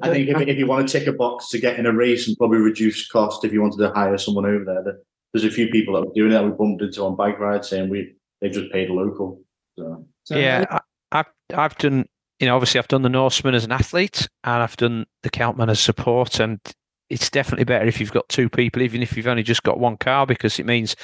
I 0.02 0.08
think 0.08 0.28
if, 0.30 0.40
if 0.48 0.56
you 0.56 0.66
want 0.66 0.88
to 0.88 0.98
tick 0.98 1.06
a 1.08 1.12
box 1.12 1.50
to 1.50 1.58
get 1.60 1.78
in 1.78 1.84
a 1.84 1.92
race 1.92 2.26
and 2.26 2.36
probably 2.38 2.58
reduce 2.58 3.06
cost, 3.08 3.44
if 3.44 3.52
you 3.52 3.60
wanted 3.60 3.78
to 3.78 3.90
hire 3.92 4.16
someone 4.18 4.46
over 4.46 4.64
there, 4.64 4.82
there- 4.84 4.98
there's 5.34 5.44
a 5.44 5.50
few 5.50 5.68
people 5.68 5.92
that 5.94 6.06
were 6.06 6.14
doing 6.14 6.30
that 6.30 6.42
we 6.44 6.50
bumped 6.52 6.80
into 6.82 7.02
on 7.04 7.14
bike 7.14 7.38
rides 7.38 7.68
saying 7.68 7.90
we 7.90 8.14
they 8.40 8.48
just 8.48 8.72
paid 8.72 8.88
a 8.88 8.94
local. 8.94 9.42
So 9.78 10.06
so 10.24 10.38
yeah, 10.38 10.64
I, 10.70 10.80
I've 11.12 11.26
I've 11.54 11.76
done 11.76 12.06
you 12.40 12.46
know 12.46 12.54
obviously 12.54 12.78
I've 12.78 12.88
done 12.88 13.02
the 13.02 13.08
Norseman 13.08 13.54
as 13.54 13.64
an 13.64 13.72
athlete 13.72 14.28
and 14.44 14.62
I've 14.62 14.76
done 14.76 15.06
the 15.22 15.30
Celtman 15.30 15.70
as 15.70 15.80
support 15.80 16.40
and 16.40 16.60
it's 17.08 17.30
definitely 17.30 17.64
better 17.64 17.86
if 17.86 18.00
you've 18.00 18.12
got 18.12 18.28
two 18.28 18.48
people, 18.48 18.82
even 18.82 19.02
if 19.02 19.16
you've 19.16 19.28
only 19.28 19.42
just 19.42 19.62
got 19.62 19.78
one 19.78 19.96
car, 19.96 20.26
because 20.26 20.58
it 20.58 20.66
means 20.66 20.96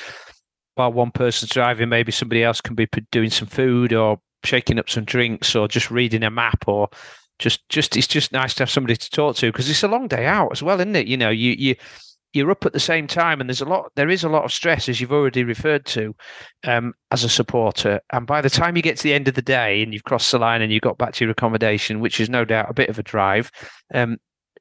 while 0.75 0.93
one 0.93 1.11
person's 1.11 1.53
driving, 1.53 1.89
maybe 1.89 2.13
somebody 2.13 2.43
else 2.43 2.61
can 2.61 2.75
be 2.75 2.89
doing 3.11 3.31
some 3.31 3.49
food 3.49 3.93
or 3.93 4.19
shaking 4.45 4.79
up 4.79 4.91
some 4.91 5.05
drinks 5.05 5.55
or 5.55 5.69
just 5.69 5.91
reading 5.91 6.25
a 6.25 6.31
map 6.31 6.65
or 6.67 6.89
just 7.39 7.69
just 7.69 7.97
it's 7.97 8.07
just 8.07 8.33
nice 8.33 8.55
to 8.55 8.63
have 8.63 8.71
somebody 8.71 8.97
to 8.97 9.11
talk 9.11 9.37
to 9.37 9.51
because 9.51 9.69
it's 9.69 9.83
a 9.83 9.89
long 9.89 10.09
day 10.09 10.27
out 10.27 10.51
as 10.53 10.63
well, 10.63 10.81
isn't 10.81 10.97
it? 10.97 11.07
You 11.07 11.17
know, 11.17 11.31
you 11.31 11.55
you 11.59 11.77
you're 12.33 12.51
up 12.51 12.65
at 12.65 12.73
the 12.73 12.81
same 12.81 13.07
time 13.07 13.41
and 13.41 13.49
there's 13.49 13.61
a 13.61 13.67
lot 13.67 13.91
there 13.95 14.09
is 14.09 14.25
a 14.25 14.29
lot 14.29 14.45
of 14.45 14.53
stress 14.53 14.89
as 14.89 15.01
you've 15.01 15.13
already 15.13 15.45
referred 15.45 15.85
to 15.85 16.15
um, 16.65 16.95
as 17.11 17.25
a 17.25 17.29
supporter 17.29 18.01
and 18.13 18.27
by 18.27 18.41
the 18.41 18.51
time 18.51 18.77
you 18.77 18.83
get 18.83 18.97
to 18.97 19.03
the 19.03 19.15
end 19.15 19.29
of 19.29 19.35
the 19.35 19.43
day 19.43 19.83
and 19.83 19.93
you've 19.93 20.05
crossed 20.05 20.33
the 20.33 20.39
line 20.39 20.63
and 20.63 20.73
you've 20.73 20.83
got 20.83 20.99
back 20.99 21.13
to 21.13 21.25
your 21.25 21.33
accommodation 21.33 22.01
which 22.01 22.21
is 22.21 22.29
no 22.29 22.45
doubt 22.45 22.71
a 22.71 22.75
bit 22.75 22.89
of 22.89 22.99
a 22.99 23.03
drive 23.03 23.51
um, 23.95 24.19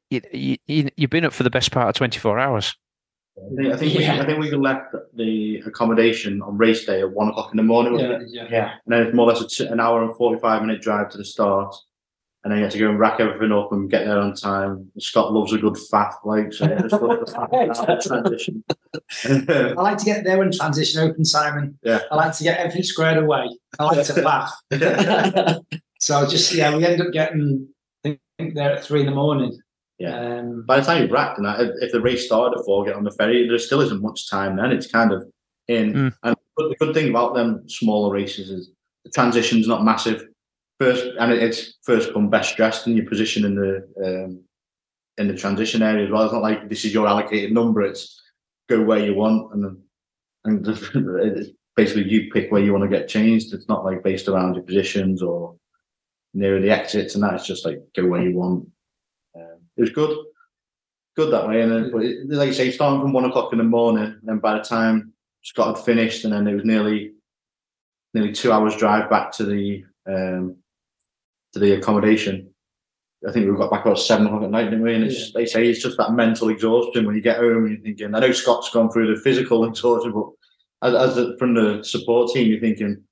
you, 0.10 0.22
you, 0.68 0.90
you've 0.98 1.10
been 1.10 1.26
up 1.26 1.34
for 1.34 1.44
the 1.44 1.50
best 1.50 1.72
part 1.72 1.88
of 1.88 1.96
24 1.96 2.40
hours 2.40 2.76
I 3.38 3.56
think, 3.56 3.74
I 3.74 3.78
think, 3.78 3.98
we, 3.98 4.08
I 4.08 4.26
think 4.26 4.40
we 4.40 4.52
left 4.52 4.94
the 5.16 5.64
accommodation 5.66 6.42
on 6.42 6.58
race 6.58 6.86
day 6.86 7.00
at 7.00 7.12
one 7.12 7.30
o'clock 7.30 7.52
in 7.52 7.58
the 7.58 7.64
morning. 7.64 7.98
Yeah, 7.98 8.20
yeah. 8.28 8.48
yeah. 8.52 8.72
And 8.86 8.94
then 8.94 9.04
it's 9.04 9.16
more 9.16 9.26
or 9.30 9.34
less 9.34 9.60
an 9.62 9.80
hour 9.80 10.04
and 10.04 10.16
45 10.16 10.62
minute 10.62 10.82
drive 10.82 11.10
to 11.12 11.18
the 11.18 11.26
start. 11.26 11.74
And 12.44 12.52
then 12.52 12.58
you 12.58 12.64
have 12.64 12.74
to 12.74 12.80
go 12.80 12.90
and 12.90 13.00
rack 13.00 13.20
everything 13.20 13.52
up 13.52 13.72
and 13.72 13.90
get 13.90 14.06
there 14.06 14.20
on 14.20 14.34
time. 14.34 14.90
Scott 14.98 15.32
loves 15.32 15.54
a 15.54 15.60
good 15.60 15.76
faff, 15.92 16.16
like, 16.24 16.52
so 16.52 16.68
just 16.68 16.90
the 16.90 18.02
transition. 18.04 18.64
I 19.78 19.82
like 19.82 19.98
to 20.00 20.06
get 20.06 20.24
there 20.24 20.40
when 20.40 20.52
transition 20.52 21.02
opens, 21.02 21.32
Simon. 21.32 21.78
Yeah. 21.84 22.00
I 22.10 22.16
like 22.16 22.36
to 22.38 22.44
get 22.44 22.58
everything 22.58 22.82
squared 22.82 23.18
away. 23.18 23.48
I 23.78 23.84
like 23.84 24.06
to 24.08 24.14
faff. 24.14 25.62
so 26.00 26.28
just, 26.28 26.52
yeah, 26.54 26.76
we 26.76 26.84
end 26.84 27.00
up 27.00 27.12
getting, 27.14 27.68
I 28.04 28.18
think, 28.40 28.56
there 28.56 28.72
at 28.72 28.84
three 28.84 29.02
in 29.02 29.06
the 29.06 29.12
morning. 29.12 29.60
Yeah. 30.00 30.20
Um, 30.20 30.66
By 30.66 30.80
the 30.80 30.86
time 30.86 31.04
you've 31.04 31.12
racked 31.12 31.38
and 31.38 31.46
that, 31.46 31.60
if 31.80 31.92
the 31.92 32.02
race 32.02 32.26
started 32.26 32.58
at 32.58 32.66
four, 32.66 32.84
get 32.86 32.96
on 32.96 33.04
the 33.04 33.12
ferry, 33.12 33.48
there 33.48 33.60
still 33.60 33.82
isn't 33.82 34.02
much 34.02 34.28
time 34.32 34.58
then. 34.58 34.72
It's 34.72 34.88
kind 34.88 35.12
of 35.12 35.26
in. 35.68 35.94
Mm. 35.94 36.14
And 36.24 36.36
the 36.58 36.76
good 36.80 36.96
thing 36.96 37.12
about 37.12 37.36
them 37.36 37.70
smaller 37.70 38.12
races 38.12 38.50
is 38.50 38.72
the 39.06 39.12
transition's 39.12 39.68
not 39.68 39.84
massive. 39.84 40.24
First, 40.82 41.06
and 41.20 41.32
it's 41.32 41.78
first 41.84 42.12
come 42.12 42.30
best 42.30 42.58
dressed 42.58 42.88
in 42.88 42.96
your 42.96 43.06
position 43.06 43.46
in 43.46 43.56
the 43.56 43.88
um, 44.04 44.44
in 45.18 45.28
the 45.28 45.36
transition 45.36 45.84
area 45.84 46.06
as 46.06 46.12
well. 46.12 46.24
It's 46.24 46.34
not 46.34 46.42
like 46.42 46.70
this 46.70 46.86
is 46.86 46.94
your 46.94 47.08
allocated 47.08 47.52
number. 47.52 47.82
It's 47.82 48.20
go 48.68 48.82
where 48.82 49.06
you 49.06 49.14
want, 49.14 49.54
and 49.54 49.78
and 50.46 51.54
basically 51.76 52.10
you 52.10 52.32
pick 52.32 52.52
where 52.52 52.64
you 52.64 52.72
want 52.74 52.84
to 52.90 52.98
get 52.98 53.08
changed. 53.08 53.54
It's 53.54 53.70
not 53.70 53.86
like 53.86 54.04
based 54.04 54.28
around 54.28 54.56
your 54.56 54.64
positions 54.64 55.22
or 55.22 55.56
near 56.34 56.60
the 56.60 56.72
exits 56.72 57.14
and 57.14 57.24
that. 57.24 57.36
It's 57.36 57.46
just 57.46 57.66
like 57.66 57.80
go 57.96 58.08
where 58.08 58.24
you 58.24 58.36
want 58.36 58.68
it 59.78 59.82
was 59.82 59.90
good, 59.92 60.16
good 61.16 61.32
that 61.32 61.48
way. 61.48 61.62
And 61.62 61.72
then, 61.72 61.92
but 61.92 62.04
it, 62.04 62.30
like 62.30 62.48
you 62.48 62.54
say, 62.54 62.72
starting 62.72 63.02
from 63.02 63.14
one 63.14 63.26
o'clock 63.26 63.52
in 63.52 63.58
the 63.58 63.64
morning, 63.64 64.04
and 64.04 64.22
then 64.24 64.40
by 64.40 64.58
the 64.58 64.64
time 64.64 65.14
Scott 65.44 65.76
had 65.76 65.86
finished, 65.86 66.24
and 66.24 66.34
then 66.34 66.48
it 66.48 66.56
was 66.56 66.66
nearly 66.66 67.14
nearly 68.14 68.32
two 68.32 68.52
hours 68.52 68.76
drive 68.76 69.10
back 69.10 69.32
to 69.32 69.46
the 69.46 69.84
um, 70.08 70.58
to 71.54 71.60
the 71.60 71.74
accommodation. 71.74 72.50
I 73.28 73.32
think 73.32 73.50
we 73.50 73.56
got 73.56 73.70
back 73.70 73.86
about 73.86 74.00
seven 74.00 74.26
o'clock 74.26 74.44
at 74.44 74.50
night, 74.50 74.66
didn't 74.66 74.82
we? 74.82 74.96
And 74.96 75.04
it's 75.04 75.28
yeah. 75.28 75.32
they 75.36 75.46
say 75.46 75.68
it's 75.68 75.82
just 75.82 75.98
that 75.98 76.14
mental 76.14 76.50
exhaustion 76.50 77.06
when 77.06 77.16
you 77.16 77.22
get 77.22 77.38
home 77.38 77.66
and 77.66 77.74
you're 77.74 77.82
thinking. 77.82 78.16
I 78.16 78.20
know 78.20 78.32
Scott's 78.32 78.72
gone 78.72 78.92
through 78.92 79.14
the 79.14 79.22
physical 79.22 79.64
exhaustion, 79.70 80.12
but 80.12 80.30
as, 80.88 81.10
as 81.10 81.16
the, 81.16 81.36
from 81.38 81.54
the 81.54 81.84
support 81.84 82.32
team, 82.34 82.50
you're 82.50 82.60
thinking 82.60 83.04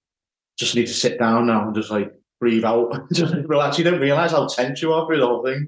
just 0.58 0.76
need 0.76 0.88
to 0.88 0.94
sit 0.94 1.20
down 1.20 1.48
now 1.48 1.68
and 1.68 1.76
just 1.76 1.92
like 1.92 2.12
breathe 2.40 2.66
out, 2.66 2.92
just 3.14 3.36
relax. 3.46 3.78
You 3.78 3.84
don't 3.84 4.00
realise 4.00 4.32
how 4.32 4.48
tense 4.48 4.82
you 4.82 4.94
are 4.94 5.06
through 5.06 5.20
the 5.20 5.28
whole 5.28 5.44
thing 5.44 5.68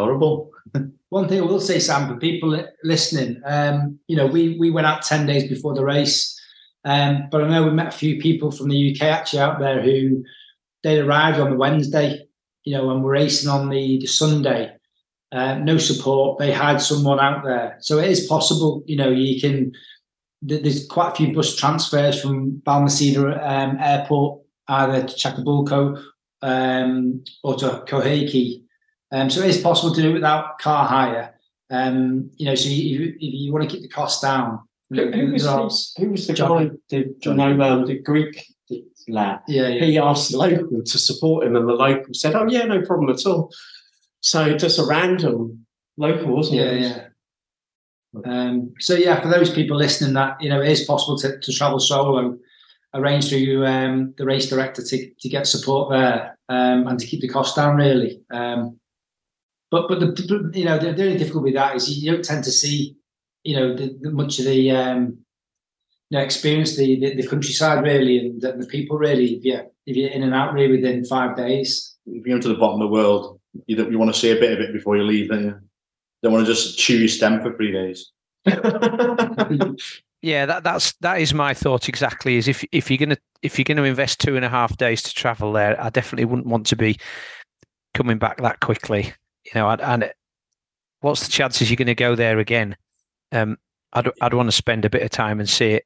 horrible. 0.00 0.50
One 1.10 1.28
thing 1.28 1.40
I 1.40 1.44
will 1.44 1.60
say, 1.60 1.78
Sam, 1.78 2.08
for 2.08 2.16
people 2.16 2.64
listening, 2.84 3.40
um, 3.44 3.98
you 4.06 4.16
know, 4.16 4.26
we 4.26 4.56
we 4.58 4.70
went 4.70 4.86
out 4.86 5.02
ten 5.02 5.26
days 5.26 5.48
before 5.48 5.74
the 5.74 5.84
race, 5.84 6.38
um, 6.84 7.28
but 7.30 7.42
I 7.42 7.48
know 7.48 7.64
we 7.64 7.72
met 7.72 7.94
a 7.94 7.98
few 7.98 8.20
people 8.20 8.52
from 8.52 8.68
the 8.68 8.94
UK 8.94 9.02
actually 9.02 9.40
out 9.40 9.58
there 9.58 9.82
who 9.82 10.22
they 10.82 11.00
arrived 11.00 11.38
on 11.38 11.50
the 11.50 11.56
Wednesday, 11.56 12.26
you 12.64 12.76
know, 12.76 12.90
and 12.90 13.02
were 13.02 13.12
racing 13.12 13.50
on 13.50 13.68
the, 13.68 13.98
the 13.98 14.06
Sunday. 14.06 14.76
Uh, 15.32 15.54
no 15.58 15.78
support. 15.78 16.38
They 16.38 16.50
had 16.50 16.78
someone 16.78 17.20
out 17.20 17.44
there, 17.44 17.76
so 17.80 17.98
it 17.98 18.10
is 18.10 18.26
possible. 18.26 18.82
You 18.86 18.96
know, 18.96 19.10
you 19.10 19.40
can. 19.40 19.72
There's 20.42 20.86
quite 20.86 21.12
a 21.12 21.14
few 21.14 21.34
bus 21.34 21.54
transfers 21.54 22.20
from 22.20 22.62
Balmaceda 22.64 23.46
um, 23.46 23.76
Airport 23.78 24.40
either 24.68 25.06
to 25.06 25.14
Chacabuco 25.14 26.02
um, 26.40 27.22
or 27.44 27.56
to 27.56 27.84
Coyhaique 27.86 28.62
um, 29.12 29.30
so 29.30 29.42
it 29.42 29.50
is 29.50 29.60
possible 29.60 29.94
to 29.94 30.02
do 30.02 30.10
it 30.10 30.14
without 30.14 30.58
car 30.58 30.86
hire. 30.86 31.34
Um, 31.70 32.30
you 32.36 32.46
know, 32.46 32.54
so 32.54 32.68
you, 32.68 33.14
if 33.16 33.16
you 33.18 33.52
want 33.52 33.68
to 33.68 33.70
keep 33.70 33.82
the 33.82 33.88
cost 33.88 34.22
down. 34.22 34.60
Who, 34.92 35.32
was, 35.32 35.44
the, 35.44 36.02
who 36.02 36.10
was 36.10 36.26
the 36.26 36.32
guy, 36.32 36.70
the, 36.88 37.14
John, 37.20 37.38
um, 37.38 37.86
the 37.86 38.00
Greek 38.00 38.44
lad? 39.08 39.40
Yeah, 39.48 39.68
yeah, 39.68 39.84
He 39.84 39.98
asked 39.98 40.30
the 40.30 40.38
local 40.38 40.82
to 40.82 40.98
support 40.98 41.46
him, 41.46 41.56
and 41.56 41.68
the 41.68 41.72
local 41.72 42.14
said, 42.14 42.34
"Oh 42.34 42.46
yeah, 42.48 42.64
no 42.64 42.82
problem 42.82 43.10
at 43.10 43.26
all." 43.26 43.52
So 44.20 44.56
just 44.56 44.78
a 44.78 44.84
random 44.84 45.66
local, 45.96 46.36
wasn't 46.36 46.58
yeah, 46.58 46.64
it? 46.64 46.80
Yeah, 46.80 47.06
yeah. 48.12 48.20
Um, 48.24 48.72
so 48.80 48.94
yeah, 48.94 49.20
for 49.20 49.28
those 49.28 49.50
people 49.50 49.76
listening, 49.76 50.14
that 50.14 50.40
you 50.40 50.48
know, 50.48 50.60
it 50.60 50.70
is 50.70 50.84
possible 50.84 51.18
to, 51.18 51.38
to 51.38 51.52
travel 51.52 51.80
solo. 51.80 52.38
Arrange 52.92 53.28
through 53.28 53.64
um, 53.66 54.14
the 54.18 54.24
race 54.24 54.50
director 54.50 54.82
to, 54.82 55.10
to 55.20 55.28
get 55.28 55.46
support 55.46 55.90
there 55.90 56.36
um, 56.48 56.88
and 56.88 56.98
to 56.98 57.06
keep 57.06 57.20
the 57.20 57.28
cost 57.28 57.54
down. 57.54 57.76
Really, 57.76 58.20
um, 58.32 58.80
but 59.70 59.86
but 59.88 60.00
the 60.00 60.50
you 60.52 60.64
know 60.64 60.76
the, 60.76 60.92
the 60.92 61.04
only 61.04 61.16
difficulty 61.16 61.44
with 61.44 61.54
that 61.54 61.76
is 61.76 61.88
you 61.88 62.10
don't 62.10 62.24
tend 62.24 62.42
to 62.42 62.50
see 62.50 62.96
you 63.44 63.54
know 63.54 63.76
the, 63.76 63.96
the 64.00 64.10
much 64.10 64.40
of 64.40 64.46
the 64.46 64.72
um, 64.72 65.18
you 66.10 66.18
know 66.18 66.24
experience 66.24 66.76
the, 66.76 66.98
the, 67.00 67.14
the 67.14 67.26
countryside 67.26 67.82
really 67.84 68.18
and 68.18 68.40
the, 68.40 68.52
the, 68.52 68.66
people 68.66 68.98
really 68.98 69.34
if 69.36 69.44
you 69.44 69.60
if 69.86 69.96
you're 69.96 70.10
in 70.10 70.22
and 70.22 70.34
out 70.34 70.52
really 70.52 70.76
within 70.76 71.04
five 71.04 71.36
days. 71.36 71.96
If 72.06 72.26
you 72.26 72.34
go 72.34 72.40
to 72.40 72.48
the 72.48 72.54
bottom 72.54 72.80
of 72.80 72.88
the 72.88 72.92
world, 72.92 73.40
you 73.66 73.90
you 73.90 73.98
want 73.98 74.12
to 74.12 74.18
see 74.18 74.30
a 74.30 74.40
bit 74.40 74.52
of 74.52 74.60
it 74.60 74.72
before 74.72 74.96
you 74.96 75.04
leave. 75.04 75.30
Don't 75.30 75.44
you? 75.44 75.58
don't 76.22 76.32
want 76.32 76.46
to 76.46 76.52
just 76.52 76.78
chew 76.78 76.98
your 76.98 77.08
stem 77.08 77.40
for 77.40 77.56
three 77.56 77.72
days. 77.72 78.12
yeah, 80.22 80.44
that 80.44 80.62
that's 80.64 80.92
that 81.00 81.20
is 81.20 81.32
my 81.32 81.54
thought 81.54 81.88
exactly. 81.88 82.36
Is 82.36 82.48
if 82.48 82.64
if 82.72 82.90
you're 82.90 82.98
gonna 82.98 83.18
if 83.42 83.58
you're 83.58 83.64
gonna 83.64 83.84
invest 83.84 84.20
two 84.20 84.36
and 84.36 84.44
a 84.44 84.48
half 84.48 84.76
days 84.76 85.02
to 85.02 85.14
travel 85.14 85.52
there, 85.52 85.80
I 85.80 85.90
definitely 85.90 86.26
wouldn't 86.26 86.48
want 86.48 86.66
to 86.66 86.76
be 86.76 86.98
coming 87.94 88.18
back 88.18 88.38
that 88.38 88.60
quickly 88.60 89.12
you 89.44 89.52
know, 89.54 89.68
and, 89.70 89.80
and 89.80 90.12
what's 91.00 91.24
the 91.24 91.32
chances 91.32 91.70
you're 91.70 91.76
going 91.76 91.86
to 91.86 91.94
go 91.94 92.14
there 92.14 92.38
again? 92.38 92.76
Um, 93.32 93.58
I'd 93.92 94.08
I'd 94.20 94.34
want 94.34 94.48
to 94.48 94.56
spend 94.56 94.84
a 94.84 94.90
bit 94.90 95.02
of 95.02 95.10
time 95.10 95.40
and 95.40 95.48
see 95.48 95.72
it 95.72 95.84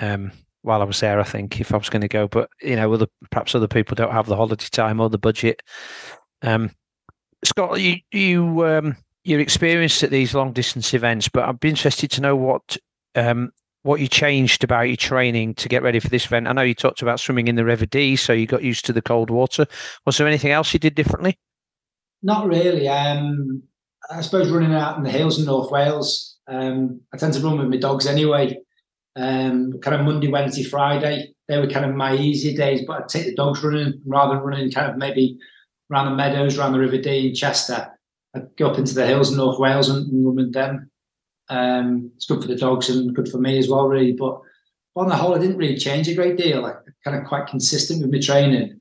um, 0.00 0.32
while 0.62 0.80
I 0.80 0.84
was 0.84 1.00
there. 1.00 1.20
I 1.20 1.24
think 1.24 1.60
if 1.60 1.72
I 1.72 1.76
was 1.76 1.90
going 1.90 2.02
to 2.02 2.08
go, 2.08 2.28
but 2.28 2.48
you 2.62 2.76
know, 2.76 2.92
other 2.92 3.06
perhaps 3.30 3.54
other 3.54 3.68
people 3.68 3.94
don't 3.94 4.12
have 4.12 4.26
the 4.26 4.36
holiday 4.36 4.66
time 4.70 5.00
or 5.00 5.10
the 5.10 5.18
budget. 5.18 5.62
Um, 6.42 6.70
Scott, 7.44 7.80
you 7.80 7.96
you 8.12 8.66
um, 8.66 8.96
you're 9.24 9.40
experienced 9.40 10.02
at 10.02 10.10
these 10.10 10.34
long 10.34 10.52
distance 10.52 10.94
events, 10.94 11.28
but 11.28 11.48
I'd 11.48 11.60
be 11.60 11.68
interested 11.68 12.10
to 12.12 12.20
know 12.20 12.36
what 12.36 12.76
um, 13.14 13.52
what 13.82 14.00
you 14.00 14.08
changed 14.08 14.64
about 14.64 14.88
your 14.88 14.96
training 14.96 15.54
to 15.54 15.68
get 15.68 15.82
ready 15.82 16.00
for 16.00 16.08
this 16.08 16.26
event. 16.26 16.48
I 16.48 16.52
know 16.52 16.62
you 16.62 16.74
talked 16.74 17.02
about 17.02 17.20
swimming 17.20 17.48
in 17.48 17.54
the 17.54 17.64
River 17.64 17.86
Dee, 17.86 18.16
so 18.16 18.32
you 18.32 18.46
got 18.46 18.62
used 18.62 18.86
to 18.86 18.92
the 18.92 19.02
cold 19.02 19.30
water. 19.30 19.66
Was 20.06 20.16
there 20.16 20.26
anything 20.26 20.50
else 20.50 20.72
you 20.72 20.80
did 20.80 20.94
differently? 20.94 21.38
Not 22.22 22.46
really. 22.46 22.88
Um, 22.88 23.62
I 24.10 24.22
suppose 24.22 24.50
running 24.50 24.74
out 24.74 24.96
in 24.96 25.02
the 25.02 25.10
hills 25.10 25.38
in 25.38 25.44
North 25.44 25.70
Wales. 25.70 26.38
Um, 26.48 27.00
I 27.12 27.18
tend 27.18 27.34
to 27.34 27.40
run 27.40 27.58
with 27.58 27.68
my 27.68 27.76
dogs 27.76 28.06
anyway. 28.06 28.58
Um, 29.16 29.78
kind 29.80 29.96
of 29.96 30.04
Monday, 30.04 30.28
Wednesday, 30.28 30.64
Friday. 30.64 31.34
They 31.48 31.58
were 31.58 31.68
kind 31.68 31.84
of 31.84 31.94
my 31.94 32.16
easier 32.16 32.56
days, 32.56 32.82
but 32.86 33.02
I'd 33.02 33.08
take 33.08 33.26
the 33.26 33.34
dogs 33.34 33.62
running 33.62 34.00
rather 34.06 34.34
than 34.34 34.44
running 34.44 34.70
kind 34.70 34.90
of 34.90 34.96
maybe 34.96 35.38
around 35.90 36.06
the 36.06 36.16
meadows, 36.16 36.58
around 36.58 36.72
the 36.72 36.78
River 36.78 36.98
Dee 36.98 37.28
in 37.28 37.34
Chester. 37.34 37.90
I'd 38.34 38.56
go 38.56 38.70
up 38.70 38.78
into 38.78 38.94
the 38.94 39.06
hills 39.06 39.30
in 39.30 39.36
North 39.36 39.60
Wales 39.60 39.88
and, 39.88 40.10
and 40.10 40.26
run 40.26 40.36
with 40.36 40.52
them. 40.52 40.90
Um, 41.48 42.10
it's 42.16 42.26
good 42.26 42.40
for 42.40 42.48
the 42.48 42.56
dogs 42.56 42.88
and 42.88 43.14
good 43.14 43.28
for 43.28 43.38
me 43.38 43.58
as 43.58 43.68
well, 43.68 43.86
really. 43.86 44.12
But 44.12 44.40
on 44.96 45.08
the 45.08 45.16
whole, 45.16 45.34
I 45.34 45.38
didn't 45.38 45.58
really 45.58 45.76
change 45.76 46.08
a 46.08 46.14
great 46.14 46.36
deal. 46.36 46.62
Like 46.62 46.76
kind 47.04 47.16
of 47.16 47.26
quite 47.26 47.46
consistent 47.46 48.00
with 48.00 48.10
my 48.10 48.20
training 48.20 48.80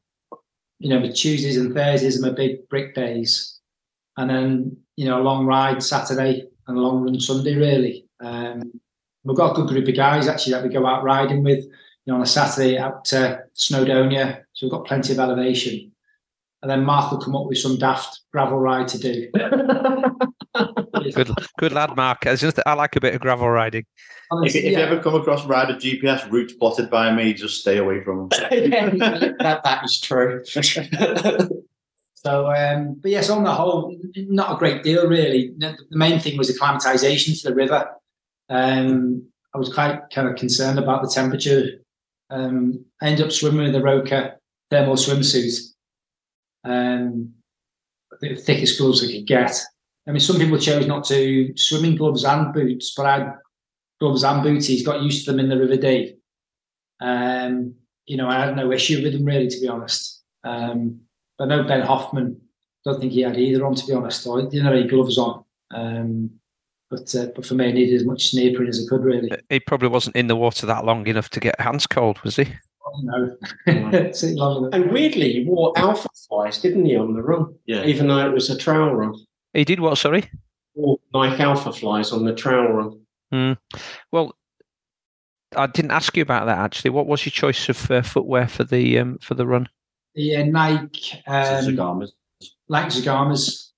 you 0.84 0.90
know, 0.90 1.02
the 1.02 1.14
Tuesdays 1.14 1.56
and 1.56 1.74
Thursdays 1.74 2.20
are 2.20 2.30
my 2.30 2.36
big 2.36 2.68
brick 2.68 2.94
days. 2.94 3.58
And 4.18 4.30
then, 4.30 4.78
you 4.98 5.06
know, 5.06 5.22
a 5.22 5.24
long 5.24 5.46
ride 5.46 5.82
Saturday 5.82 6.44
and 6.68 6.78
a 6.78 6.82
long 6.82 7.04
run 7.04 7.18
Sunday, 7.22 7.56
really. 7.56 8.06
Um, 8.20 8.62
we've 9.24 9.38
got 9.38 9.52
a 9.52 9.56
good 9.56 9.68
group 9.68 9.88
of 9.88 9.96
guys 9.96 10.28
actually 10.28 10.54
that 10.54 10.64
we 10.64 10.70
go 10.70 10.86
out 10.86 11.04
riding 11.04 11.44
with, 11.44 11.64
you 11.64 11.72
know, 12.08 12.16
on 12.16 12.22
a 12.22 12.26
Saturday 12.26 12.78
out 12.78 13.06
to 13.06 13.42
Snowdonia. 13.56 14.42
So 14.54 14.66
we've 14.66 14.72
got 14.72 14.86
plenty 14.86 15.14
of 15.14 15.20
elevation. 15.20 15.92
And 16.62 16.70
then 16.70 16.84
Mark 16.86 17.12
will 17.12 17.20
come 17.20 17.36
up 17.36 17.48
with 17.48 17.58
some 17.58 17.78
daft 17.78 18.22
gravel 18.32 18.58
ride 18.58 18.88
to 18.90 18.98
do. 18.98 19.30
good, 21.14 21.30
good 21.58 21.74
lad, 21.74 21.96
Mark. 21.98 22.26
I 22.26 22.36
just 22.36 22.58
I 22.66 22.74
like 22.74 22.96
a 22.96 23.02
bit 23.02 23.14
of 23.14 23.22
gravel 23.22 23.50
riding. 23.50 23.86
If, 24.32 24.56
if 24.56 24.64
yeah. 24.64 24.70
you 24.70 24.78
ever 24.78 25.00
come 25.02 25.16
across 25.16 25.46
rider 25.46 25.74
GPS 25.74 26.30
routes 26.32 26.54
plotted 26.54 26.90
by 26.90 27.14
me, 27.14 27.34
just 27.34 27.60
stay 27.60 27.78
away 27.78 28.02
from 28.02 28.30
them. 28.30 28.30
that, 29.40 29.62
that 29.64 29.84
is 29.84 30.00
true. 30.00 30.42
So, 32.24 32.50
um, 32.50 32.98
but 33.02 33.12
yes, 33.12 33.30
on 33.30 33.44
the 33.44 33.54
whole, 33.54 33.94
not 34.16 34.54
a 34.54 34.58
great 34.58 34.82
deal 34.82 35.08
really. 35.08 35.52
The 35.58 35.76
main 35.92 36.22
thing 36.22 36.38
was 36.38 36.50
acclimatization 36.50 37.36
to 37.36 37.50
the 37.50 37.54
river. 37.54 37.90
Um, 38.50 39.28
I 39.54 39.58
was 39.58 39.74
quite 39.74 40.02
kind 40.14 40.28
of 40.28 40.36
concerned 40.36 40.80
about 40.80 41.04
the 41.04 41.10
temperature. 41.10 41.64
Um, 42.30 42.86
I 43.02 43.08
ended 43.08 43.26
up 43.26 43.32
swimming 43.32 43.68
in 43.68 43.72
the 43.74 43.82
Roka 43.82 44.36
thermal 44.72 44.96
swimsuit. 44.96 45.60
Um, 46.64 47.34
the 48.22 48.36
thickest 48.36 48.80
gloves 48.80 49.04
I 49.04 49.12
could 49.12 49.28
get. 49.28 49.60
I 50.08 50.12
mean, 50.12 50.20
some 50.20 50.38
people 50.38 50.58
chose 50.58 50.88
not 50.88 51.06
to 51.06 51.54
swimming 51.56 51.96
gloves 51.96 52.24
and 52.26 52.54
boots, 52.54 52.94
but 52.96 53.06
I 53.06 53.20
had 53.20 53.34
gloves 54.00 54.24
and 54.24 54.44
booties, 54.44 54.86
got 54.86 55.02
used 55.02 55.26
to 55.26 55.32
them 55.32 55.40
in 55.40 55.50
the 55.50 55.58
River 55.58 55.78
Dee. 55.78 56.16
Um, 57.00 57.76
you 58.06 58.18
know, 58.18 58.28
I 58.28 58.46
had 58.46 58.56
no 58.56 58.72
issue 58.72 59.02
with 59.02 59.14
them 59.14 59.26
really, 59.26 59.48
to 59.48 59.60
be 59.60 59.68
honest. 59.68 60.24
Um, 60.44 61.02
I 61.40 61.46
know 61.46 61.64
Ben 61.64 61.82
Hoffman, 61.82 62.40
don't 62.84 63.00
think 63.00 63.14
he 63.14 63.22
had 63.22 63.38
either 63.38 63.66
on, 63.66 63.76
to 63.76 63.86
be 63.86 63.94
honest. 63.94 64.28
I 64.28 64.42
didn't 64.42 64.66
have 64.66 64.74
any 64.74 64.88
gloves 64.88 65.18
on. 65.18 65.44
Um, 65.74 66.32
but 66.94 67.16
uh, 67.16 67.28
but 67.36 67.46
for 67.46 67.56
me, 67.56 67.68
I 67.68 67.72
needed 67.72 67.96
as 67.96 68.06
much 68.06 68.34
neoprene 68.34 68.70
as 68.70 68.86
I 68.86 68.90
could, 68.90 69.04
really. 69.04 69.30
He 69.50 69.60
probably 69.60 69.90
wasn't 69.90 70.16
in 70.16 70.28
the 70.28 70.36
water 70.36 70.66
that 70.68 70.86
long 70.86 71.08
enough 71.08 71.30
to 71.32 71.40
get 71.40 71.60
hands 71.60 71.88
cold, 71.88 72.20
was 72.24 72.36
he? 72.36 72.48
No. 73.02 73.36
and 73.66 74.92
weirdly, 74.92 75.34
he 75.34 75.46
wore 75.46 75.74
alpha 75.78 76.10
flies, 76.28 76.62
didn't 76.62 76.86
he, 76.86 76.96
on 76.96 77.14
the 77.14 77.24
run? 77.24 77.56
Yeah. 77.66 77.84
Even 77.86 78.08
though 78.08 78.20
it 78.20 78.34
was 78.34 78.50
a 78.50 78.58
trail 78.58 78.92
run. 78.92 79.16
He 79.54 79.66
did 79.66 79.80
what, 79.80 79.98
sorry? 79.98 80.30
Wore 80.76 81.00
Nike 81.14 81.42
Alphaflys 81.42 82.14
on 82.14 82.26
the 82.26 82.34
trail 82.34 82.64
run. 82.64 83.00
Mm. 83.34 83.58
Well, 84.12 84.36
I 85.56 85.68
didn't 85.68 85.92
ask 85.92 86.16
you 86.16 86.24
about 86.24 86.46
that 86.46 86.58
actually. 86.60 86.92
What 86.92 87.08
was 87.08 87.26
your 87.26 87.32
choice 87.32 87.70
of 87.70 87.90
uh, 87.90 88.02
footwear 88.02 88.48
for 88.48 88.64
the 88.64 89.00
um, 89.00 89.18
for 89.20 89.34
the 89.34 89.48
run? 89.48 89.70
The 90.16 90.38
uh, 90.38 90.44
Nike 90.46 91.24
um, 91.28 91.66
Zegamas, 91.66 92.10
Nike 92.70 93.02
Zegamas 93.02 93.72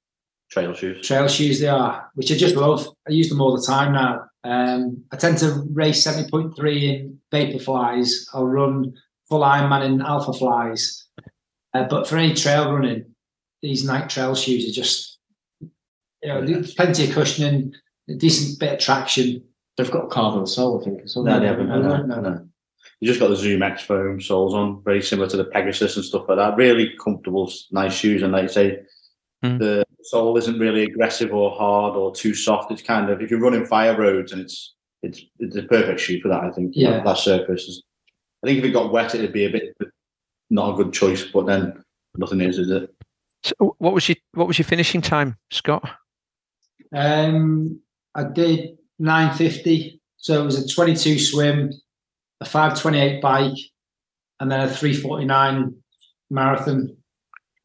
trail 0.56 0.74
shoes. 0.74 1.06
trail 1.06 1.28
shoes 1.28 1.60
they 1.60 1.68
are, 1.68 2.10
which 2.16 2.32
I 2.32 2.36
just 2.36 2.56
love. 2.56 2.88
I 3.08 3.12
use 3.12 3.30
them 3.30 3.42
all 3.42 3.56
the 3.56 3.66
time 3.66 3.92
now. 3.94 4.26
Um, 4.44 5.04
I 5.12 5.18
tend 5.18 5.38
to 5.40 5.66
race 5.74 6.04
seventy 6.04 6.30
point 6.30 6.56
three 6.56 6.90
in 6.90 7.20
Vaporflys. 7.34 8.28
I'll 8.34 8.46
run 8.48 8.94
full 9.28 9.42
Ironman 9.42 9.86
in 9.86 10.00
Alphaflys. 10.00 11.04
Uh, 11.74 11.84
but 11.90 12.08
for 12.08 12.18
any 12.18 12.34
trail 12.34 12.72
running, 12.72 13.06
these 13.62 13.84
Nike 13.84 14.08
trail 14.08 14.34
shoes 14.36 14.70
are 14.70 14.72
just 14.74 15.18
you 15.62 15.70
know 16.30 16.46
there's 16.46 16.74
plenty 16.74 17.06
of 17.10 17.14
cushioning, 17.14 17.74
a 18.10 18.14
decent 18.16 18.60
bit 18.60 18.74
of 18.74 18.80
traction. 18.80 19.44
They've 19.78 19.92
got 19.92 20.10
carbon 20.10 20.48
sole, 20.48 20.80
I 20.80 20.86
think. 20.86 21.02
No, 21.18 21.40
they 21.40 21.48
haven't. 21.48 21.68
Haven't 21.68 22.08
No, 22.08 22.16
no, 22.16 22.22
no. 22.22 22.48
You 23.02 23.10
just 23.10 23.20
got 23.20 23.28
the 23.28 23.36
Zoom 23.36 23.62
X 23.62 23.84
foam 23.84 24.22
soles 24.22 24.54
on, 24.54 24.82
very 24.86 25.02
similar 25.02 25.28
to 25.28 25.36
the 25.36 25.44
Pegasus 25.44 25.98
and 25.98 26.06
stuff 26.06 26.30
like 26.30 26.38
that. 26.38 26.56
Really 26.56 26.94
comfortable, 27.04 27.52
nice 27.72 27.94
shoes, 27.94 28.24
and 28.24 28.32
like 28.32 28.44
you 28.44 28.48
say, 28.50 28.80
Hmm. 29.44 29.58
the 29.58 29.85
sole 30.06 30.38
isn't 30.38 30.60
really 30.60 30.84
aggressive 30.84 31.34
or 31.34 31.52
hard 31.52 31.96
or 31.96 32.14
too 32.14 32.34
soft. 32.34 32.72
It's 32.72 32.82
kind 32.82 33.10
of 33.10 33.22
if 33.22 33.32
you're 33.32 33.40
running 33.40 33.66
fire 33.66 33.98
roads, 33.98 34.32
and 34.32 34.42
it's 34.42 34.76
it's 35.02 35.22
it's 35.40 35.56
a 35.56 35.64
perfect 35.64 36.00
shoe 36.00 36.22
for 36.22 36.30
that. 36.30 36.44
I 36.44 36.52
think. 36.52 36.72
Yeah. 36.76 36.92
that, 36.92 37.06
that 37.06 37.18
surface. 37.18 37.64
Is, 37.64 37.84
I 38.44 38.48
think 38.48 38.60
if 38.60 38.66
it 38.66 38.72
got 38.72 38.92
wet, 38.92 39.16
it'd 39.16 39.34
be 39.34 39.46
a 39.46 39.50
bit 39.50 39.76
not 40.50 40.74
a 40.74 40.84
good 40.84 40.94
choice. 40.94 41.24
But 41.24 41.46
then 41.46 41.84
nothing 42.18 42.42
is, 42.42 42.58
is 42.58 42.70
it? 42.70 42.94
So 43.44 43.76
what 43.78 43.94
was 43.94 44.08
your 44.10 44.18
what 44.34 44.48
was 44.48 44.58
your 44.58 44.66
finishing 44.66 45.02
time, 45.02 45.38
Scott? 45.52 45.88
Um, 46.94 47.80
I 48.16 48.24
did 48.24 48.78
950. 49.00 50.02
So 50.18 50.42
it 50.42 50.46
was 50.46 50.58
a 50.58 50.68
22 50.68 51.20
swim, 51.20 51.72
a 52.42 52.46
528 52.46 53.22
bike, 53.22 53.58
and 54.40 54.52
then 54.52 54.62
a 54.62 54.70
349 54.70 55.76
marathon. 56.32 56.98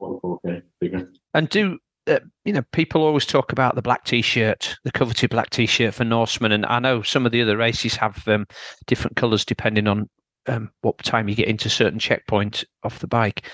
Okay, 0.02 0.62
bigger. 0.80 1.10
And 1.32 1.48
do 1.48 1.78
uh, 2.10 2.20
you 2.44 2.52
know 2.52 2.62
people 2.72 3.02
always 3.02 3.26
talk 3.26 3.52
about 3.52 3.74
the 3.74 3.82
black 3.82 4.04
t-shirt, 4.04 4.76
the 4.84 4.92
coveted 4.92 5.30
black 5.30 5.50
t-shirt 5.50 5.94
for 5.94 6.04
Norseman, 6.04 6.52
and 6.52 6.66
I 6.66 6.78
know 6.78 7.02
some 7.02 7.26
of 7.26 7.32
the 7.32 7.42
other 7.42 7.56
races 7.56 7.94
have 7.96 8.26
um, 8.28 8.46
different 8.86 9.16
colours 9.16 9.44
depending 9.44 9.86
on 9.86 10.08
um, 10.46 10.70
what 10.82 10.98
time 10.98 11.28
you 11.28 11.34
get 11.34 11.48
into 11.48 11.68
certain 11.68 11.98
checkpoint 11.98 12.64
off 12.82 12.98
the 12.98 13.06
bike. 13.06 13.46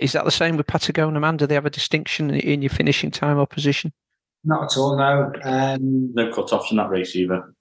Is 0.00 0.12
that 0.12 0.24
the 0.24 0.30
same 0.30 0.56
with 0.56 0.66
Patagonman? 0.66 1.36
Do 1.36 1.46
they 1.46 1.54
have 1.54 1.66
a 1.66 1.70
distinction 1.70 2.30
in- 2.30 2.40
in 2.40 2.62
your 2.62 2.70
finishing 2.70 3.10
time 3.10 3.38
or 3.38 3.46
position? 3.46 3.92
Not 4.44 4.64
at 4.64 4.76
all, 4.76 4.96
no. 4.96 5.32
Um, 5.44 6.12
No 6.14 6.32
cut 6.32 6.52
offs 6.52 6.70
in 6.70 6.76
that 6.78 6.90
race 6.90 7.14
either. 7.14 7.54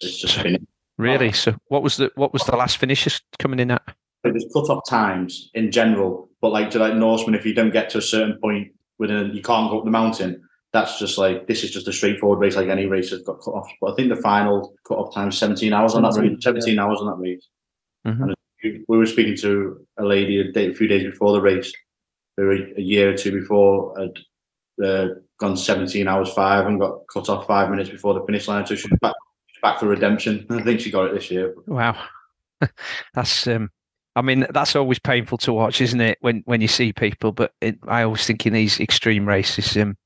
It's 0.00 0.20
just 0.20 0.36
finished. 0.38 0.64
Really? 0.98 1.32
So 1.32 1.54
what 1.66 1.82
was 1.82 1.96
the 1.96 2.10
what 2.16 2.32
was 2.32 2.44
the 2.44 2.56
last 2.56 2.78
finishes 2.78 3.20
coming 3.38 3.58
in 3.60 3.70
at? 3.70 3.82
there's 4.24 4.46
cut 4.52 4.70
off 4.70 4.88
times 4.88 5.50
in 5.54 5.70
general, 5.70 6.30
but 6.40 6.52
like 6.52 6.70
to 6.70 6.78
like 6.78 6.94
Norseman, 6.94 7.34
if 7.34 7.44
you 7.44 7.54
don't 7.54 7.72
get 7.72 7.90
to 7.90 7.98
a 7.98 8.02
certain 8.02 8.38
point 8.40 8.68
within, 9.02 9.34
you 9.34 9.42
can't 9.42 9.70
go 9.70 9.78
up 9.78 9.84
the 9.84 9.90
mountain. 9.90 10.40
That's 10.72 10.98
just 10.98 11.18
like 11.18 11.46
this 11.46 11.64
is 11.64 11.70
just 11.70 11.88
a 11.88 11.92
straightforward 11.92 12.38
race, 12.38 12.56
like 12.56 12.68
any 12.68 12.86
race 12.86 13.10
has 13.10 13.20
got 13.22 13.40
cut 13.40 13.50
off. 13.50 13.70
But 13.80 13.92
I 13.92 13.94
think 13.96 14.08
the 14.08 14.22
final 14.22 14.74
cut 14.88 14.96
off 14.96 15.14
time 15.14 15.28
is 15.28 15.36
17 15.36 15.70
hours 15.72 15.94
on 15.94 16.02
that 16.02 16.14
17, 16.14 16.36
race. 16.36 16.44
17 16.44 16.78
hours 16.78 16.98
on 17.00 17.06
that 17.08 17.22
race. 17.22 17.46
Mhm. 18.06 18.22
And 18.22 18.34
we 18.64 18.84
we 18.88 18.96
were 18.96 19.06
speaking 19.06 19.36
to 19.38 19.86
a 19.98 20.04
lady 20.04 20.40
a, 20.40 20.50
day, 20.50 20.70
a 20.70 20.74
few 20.74 20.88
days 20.88 21.04
before 21.04 21.32
the 21.32 21.42
race, 21.42 21.70
who 22.36 22.50
a, 22.50 22.78
a 22.78 22.80
year 22.80 23.12
or 23.12 23.16
two 23.16 23.32
before 23.32 23.94
had 24.00 24.84
uh, 24.84 25.08
gone 25.38 25.56
17 25.56 26.08
hours 26.08 26.32
five 26.32 26.66
and 26.66 26.80
got 26.80 27.00
cut 27.12 27.28
off 27.28 27.46
five 27.46 27.68
minutes 27.68 27.90
before 27.90 28.14
the 28.14 28.24
finish 28.24 28.48
line. 28.48 28.64
So 28.64 28.74
she's 28.74 28.90
back, 29.02 29.14
back 29.60 29.78
for 29.78 29.88
redemption. 29.88 30.46
I 30.48 30.62
think 30.62 30.80
she 30.80 30.90
got 30.90 31.06
it 31.06 31.14
this 31.14 31.30
year. 31.30 31.54
Wow, 31.66 32.02
that's 33.14 33.46
um. 33.46 33.70
I 34.14 34.22
mean, 34.22 34.46
that's 34.50 34.76
always 34.76 34.98
painful 34.98 35.38
to 35.38 35.52
watch, 35.52 35.80
isn't 35.80 36.00
it? 36.00 36.18
When 36.20 36.42
when 36.44 36.60
you 36.60 36.68
see 36.68 36.92
people, 36.92 37.32
but 37.32 37.52
it, 37.60 37.78
I 37.88 38.02
always 38.02 38.26
think 38.26 38.46
in 38.46 38.52
these 38.52 38.78
extreme 38.78 39.26
races, 39.26 39.76
um, 39.76 39.96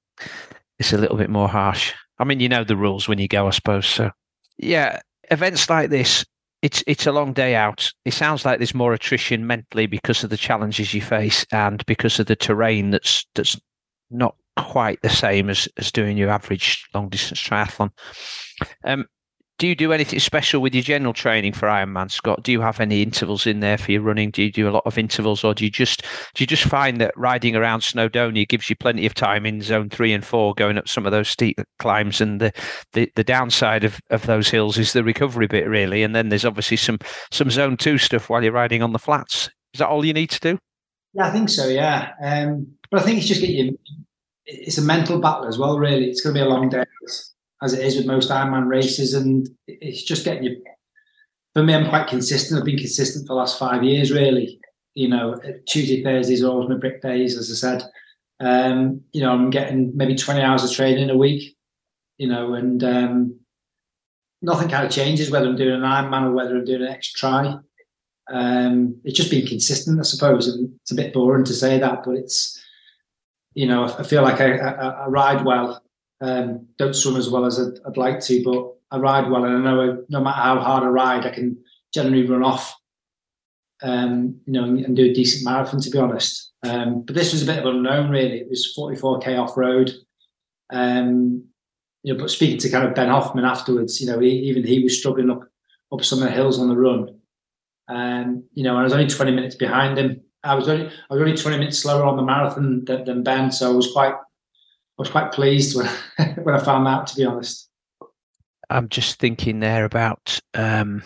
it's 0.78 0.92
a 0.92 0.98
little 0.98 1.16
bit 1.16 1.30
more 1.30 1.48
harsh. 1.48 1.92
I 2.18 2.24
mean, 2.24 2.40
you 2.40 2.48
know 2.48 2.64
the 2.64 2.76
rules 2.76 3.09
when 3.09 3.18
you 3.18 3.28
go, 3.28 3.46
I 3.46 3.50
suppose. 3.50 3.86
So, 3.86 4.11
yeah, 4.59 5.00
events 5.30 5.68
like 5.68 5.90
this, 5.90 6.24
it's 6.62 6.82
it's 6.86 7.07
a 7.07 7.12
long 7.12 7.32
day 7.32 7.54
out. 7.54 7.90
It 8.04 8.14
sounds 8.14 8.44
like 8.44 8.59
there's 8.59 8.74
more 8.74 8.92
attrition 8.92 9.46
mentally 9.46 9.86
because 9.86 10.22
of 10.24 10.30
the 10.30 10.36
challenges 10.36 10.94
you 10.94 11.02
face 11.02 11.44
and 11.52 11.84
because 11.86 12.18
of 12.18 12.26
the 12.26 12.36
terrain 12.36 12.90
that's 12.90 13.26
that's 13.34 13.59
not 14.11 14.36
quite 14.57 15.02
the 15.02 15.11
same 15.11 15.50
as 15.50 15.68
as 15.76 15.92
doing 15.92 16.16
your 16.16 16.30
average 16.30 16.86
long 16.94 17.09
distance 17.09 17.42
triathlon. 17.42 17.90
Um, 18.84 19.07
do 19.59 19.66
you 19.66 19.74
do 19.74 19.92
anything 19.92 20.18
special 20.18 20.61
with 20.61 20.74
your 20.74 20.82
general 20.82 21.12
training 21.12 21.52
for 21.52 21.66
Ironman, 21.66 22.11
Scott? 22.11 22.42
Do 22.42 22.52
you 22.52 22.61
have 22.61 22.80
any 22.80 23.02
intervals 23.02 23.46
in 23.46 23.61
there 23.61 23.78
for 23.78 23.92
your 23.92 24.02
running? 24.02 24.30
Do 24.30 24.42
you 24.42 24.52
do 24.52 24.68
a 24.68 24.70
lot 24.70 24.82
of 24.86 24.98
intervals, 24.98 25.44
or 25.44 25.54
do 25.54 25.64
you 25.64 25.70
just 25.70 26.02
do 26.34 26.42
you 26.42 26.46
just 26.46 26.64
find 26.64 27.00
that 27.00 27.16
riding 27.16 27.57
around 27.57 27.80
Snowdonia 27.80 28.46
gives 28.46 28.68
you 28.68 28.76
plenty 28.76 29.07
of 29.07 29.14
time 29.14 29.46
in 29.46 29.62
zone 29.62 29.88
three 29.88 30.12
and 30.12 30.24
four, 30.24 30.54
going 30.54 30.78
up 30.78 30.88
some 30.88 31.07
of 31.07 31.12
those 31.12 31.28
steep 31.28 31.61
climbs, 31.78 32.20
and 32.20 32.40
the 32.40 32.52
the, 32.92 33.11
the 33.16 33.24
downside 33.24 33.84
of, 33.84 34.00
of 34.11 34.26
those 34.26 34.48
hills 34.48 34.78
is 34.78 34.92
the 34.92 35.04
recovery 35.04 35.46
bit, 35.46 35.68
really, 35.68 36.02
and 36.02 36.14
then 36.14 36.28
there's 36.28 36.44
obviously 36.44 36.76
some 36.76 36.98
some 37.30 37.50
zone 37.50 37.76
two 37.76 37.98
stuff 37.98 38.28
while 38.28 38.42
you're 38.42 38.52
riding 38.52 38.82
on 38.82 38.92
the 38.92 38.98
flats. 38.98 39.50
Is 39.72 39.80
that 39.80 39.88
all 39.88 40.04
you 40.04 40.12
need 40.12 40.30
to 40.30 40.40
do? 40.40 40.59
yeah, 41.16 41.28
I 41.28 41.30
think 41.30 41.48
so, 41.48 41.66
yeah. 41.66 42.11
Um, 42.22 42.66
but 42.90 43.00
I 43.00 43.04
think 43.04 43.18
it's 43.18 43.26
just 43.26 43.42
it's 44.44 44.78
a 44.78 44.82
mental 44.82 45.18
battle 45.18 45.48
as 45.48 45.59
well, 45.59 45.78
really. 45.78 46.04
It's 46.04 46.20
going 46.20 46.34
to 46.34 46.40
be 46.40 46.44
a 46.44 46.48
long 46.48 46.68
day, 46.68 46.84
as 47.66 47.74
it 47.74 47.84
is 47.84 47.96
with 47.96 48.06
most 48.06 48.30
Ironman 48.30 48.66
races, 48.66 49.12
and 49.14 49.48
it's 49.66 50.02
just 50.02 50.24
getting 50.24 50.44
you. 50.44 50.62
For 51.54 51.62
me, 51.62 51.74
I'm 51.74 51.88
quite 51.88 52.08
consistent. 52.08 52.58
I've 52.58 52.66
been 52.66 52.78
consistent 52.78 53.26
for 53.26 53.34
the 53.34 53.38
last 53.38 53.58
five 53.58 53.82
years, 53.82 54.10
really. 54.10 54.60
You 54.94 55.08
know, 55.08 55.38
Tuesday, 55.68 56.02
Thursdays 56.02 56.42
are 56.42 56.48
always 56.48 56.68
my 56.68 56.76
brick 56.76 57.02
days, 57.02 57.36
as 57.36 57.50
I 57.50 57.54
said. 57.54 57.90
Um, 58.40 59.02
you 59.12 59.22
know, 59.22 59.32
I'm 59.32 59.50
getting 59.50 59.96
maybe 59.96 60.14
20 60.14 60.40
hours 60.40 60.64
of 60.64 60.72
training 60.72 61.10
a 61.10 61.16
week, 61.16 61.56
you 62.18 62.28
know, 62.28 62.54
and 62.54 62.82
um, 62.84 63.40
nothing 64.42 64.68
kind 64.68 64.86
of 64.86 64.92
changes 64.92 65.30
whether 65.30 65.46
I'm 65.46 65.56
doing 65.56 65.74
an 65.74 65.80
Ironman 65.82 66.24
or 66.24 66.32
whether 66.32 66.56
I'm 66.56 66.64
doing 66.64 66.82
an 66.82 66.94
Xtri. 66.94 67.62
Um, 68.30 69.00
it's 69.04 69.16
just 69.16 69.30
been 69.30 69.46
consistent, 69.46 70.00
I 70.00 70.02
suppose, 70.02 70.48
and 70.48 70.72
it's 70.82 70.92
a 70.92 70.96
bit 70.96 71.14
boring 71.14 71.44
to 71.44 71.54
say 71.54 71.78
that, 71.78 72.02
but 72.04 72.16
it's, 72.16 72.60
you 73.54 73.66
know, 73.66 73.84
I 73.84 74.02
feel 74.02 74.22
like 74.22 74.40
I, 74.40 74.56
I, 74.56 74.88
I 74.88 75.06
ride 75.06 75.44
well. 75.44 75.82
Um, 76.20 76.66
don't 76.78 76.94
swim 76.94 77.16
as 77.16 77.28
well 77.28 77.44
as 77.44 77.60
I'd, 77.60 77.78
I'd, 77.86 77.96
like 77.96 78.20
to, 78.20 78.42
but 78.42 78.72
I 78.90 78.98
ride 78.98 79.30
well, 79.30 79.44
and 79.44 79.56
I 79.56 79.60
know 79.60 80.04
no 80.08 80.20
matter 80.20 80.40
how 80.40 80.58
hard 80.60 80.82
I 80.82 80.86
ride, 80.86 81.26
I 81.26 81.30
can 81.30 81.58
generally 81.92 82.26
run 82.26 82.42
off, 82.42 82.74
um, 83.82 84.40
you 84.46 84.54
know, 84.54 84.64
and, 84.64 84.78
and, 84.80 84.96
do 84.96 85.10
a 85.10 85.12
decent 85.12 85.44
marathon. 85.44 85.80
To 85.80 85.90
be 85.90 85.98
honest, 85.98 86.52
um, 86.62 87.02
but 87.02 87.14
this 87.14 87.32
was 87.32 87.42
a 87.42 87.46
bit 87.46 87.58
of 87.58 87.66
unknown, 87.66 88.10
really. 88.10 88.38
It 88.38 88.48
was 88.48 88.74
44k 88.76 89.38
off 89.38 89.56
road. 89.58 89.92
Um, 90.72 91.44
you 92.02 92.14
know, 92.14 92.20
but 92.20 92.30
speaking 92.30 92.58
to 92.58 92.70
kind 92.70 92.86
of 92.86 92.94
Ben 92.94 93.08
Hoffman 93.08 93.44
afterwards, 93.44 94.00
you 94.00 94.06
know, 94.06 94.18
he, 94.18 94.30
even 94.30 94.64
he 94.64 94.82
was 94.82 94.98
struggling 94.98 95.30
up 95.30 95.42
up 95.92 96.04
some 96.04 96.20
of 96.20 96.24
the 96.24 96.30
hills 96.30 96.58
on 96.58 96.68
the 96.68 96.76
run. 96.76 97.20
Um, 97.88 98.44
you 98.54 98.64
know, 98.64 98.76
I 98.76 98.82
was 98.82 98.92
only 98.92 99.06
20 99.06 99.32
minutes 99.32 99.54
behind 99.54 99.98
him. 99.98 100.20
I 100.42 100.54
was 100.54 100.68
only 100.68 100.86
I 100.86 101.14
was 101.14 101.20
only 101.20 101.36
20 101.36 101.58
minutes 101.58 101.78
slower 101.78 102.04
on 102.04 102.16
the 102.16 102.22
marathon 102.22 102.84
than, 102.84 103.04
than 103.04 103.22
Ben, 103.22 103.50
so 103.50 103.72
I 103.72 103.74
was 103.74 103.92
quite 103.92 104.14
I 104.99 105.03
was 105.03 105.11
quite 105.11 105.32
pleased 105.32 105.76
when 105.76 105.86
when 106.42 106.55
I 106.55 106.62
found 106.62 106.88
out. 106.88 107.07
To 107.09 107.16
be 107.16 107.24
honest, 107.24 107.68
I'm 108.70 108.88
just 108.88 109.18
thinking 109.18 109.61
there 109.61 109.84
about 109.84 110.40
um, 110.55 111.03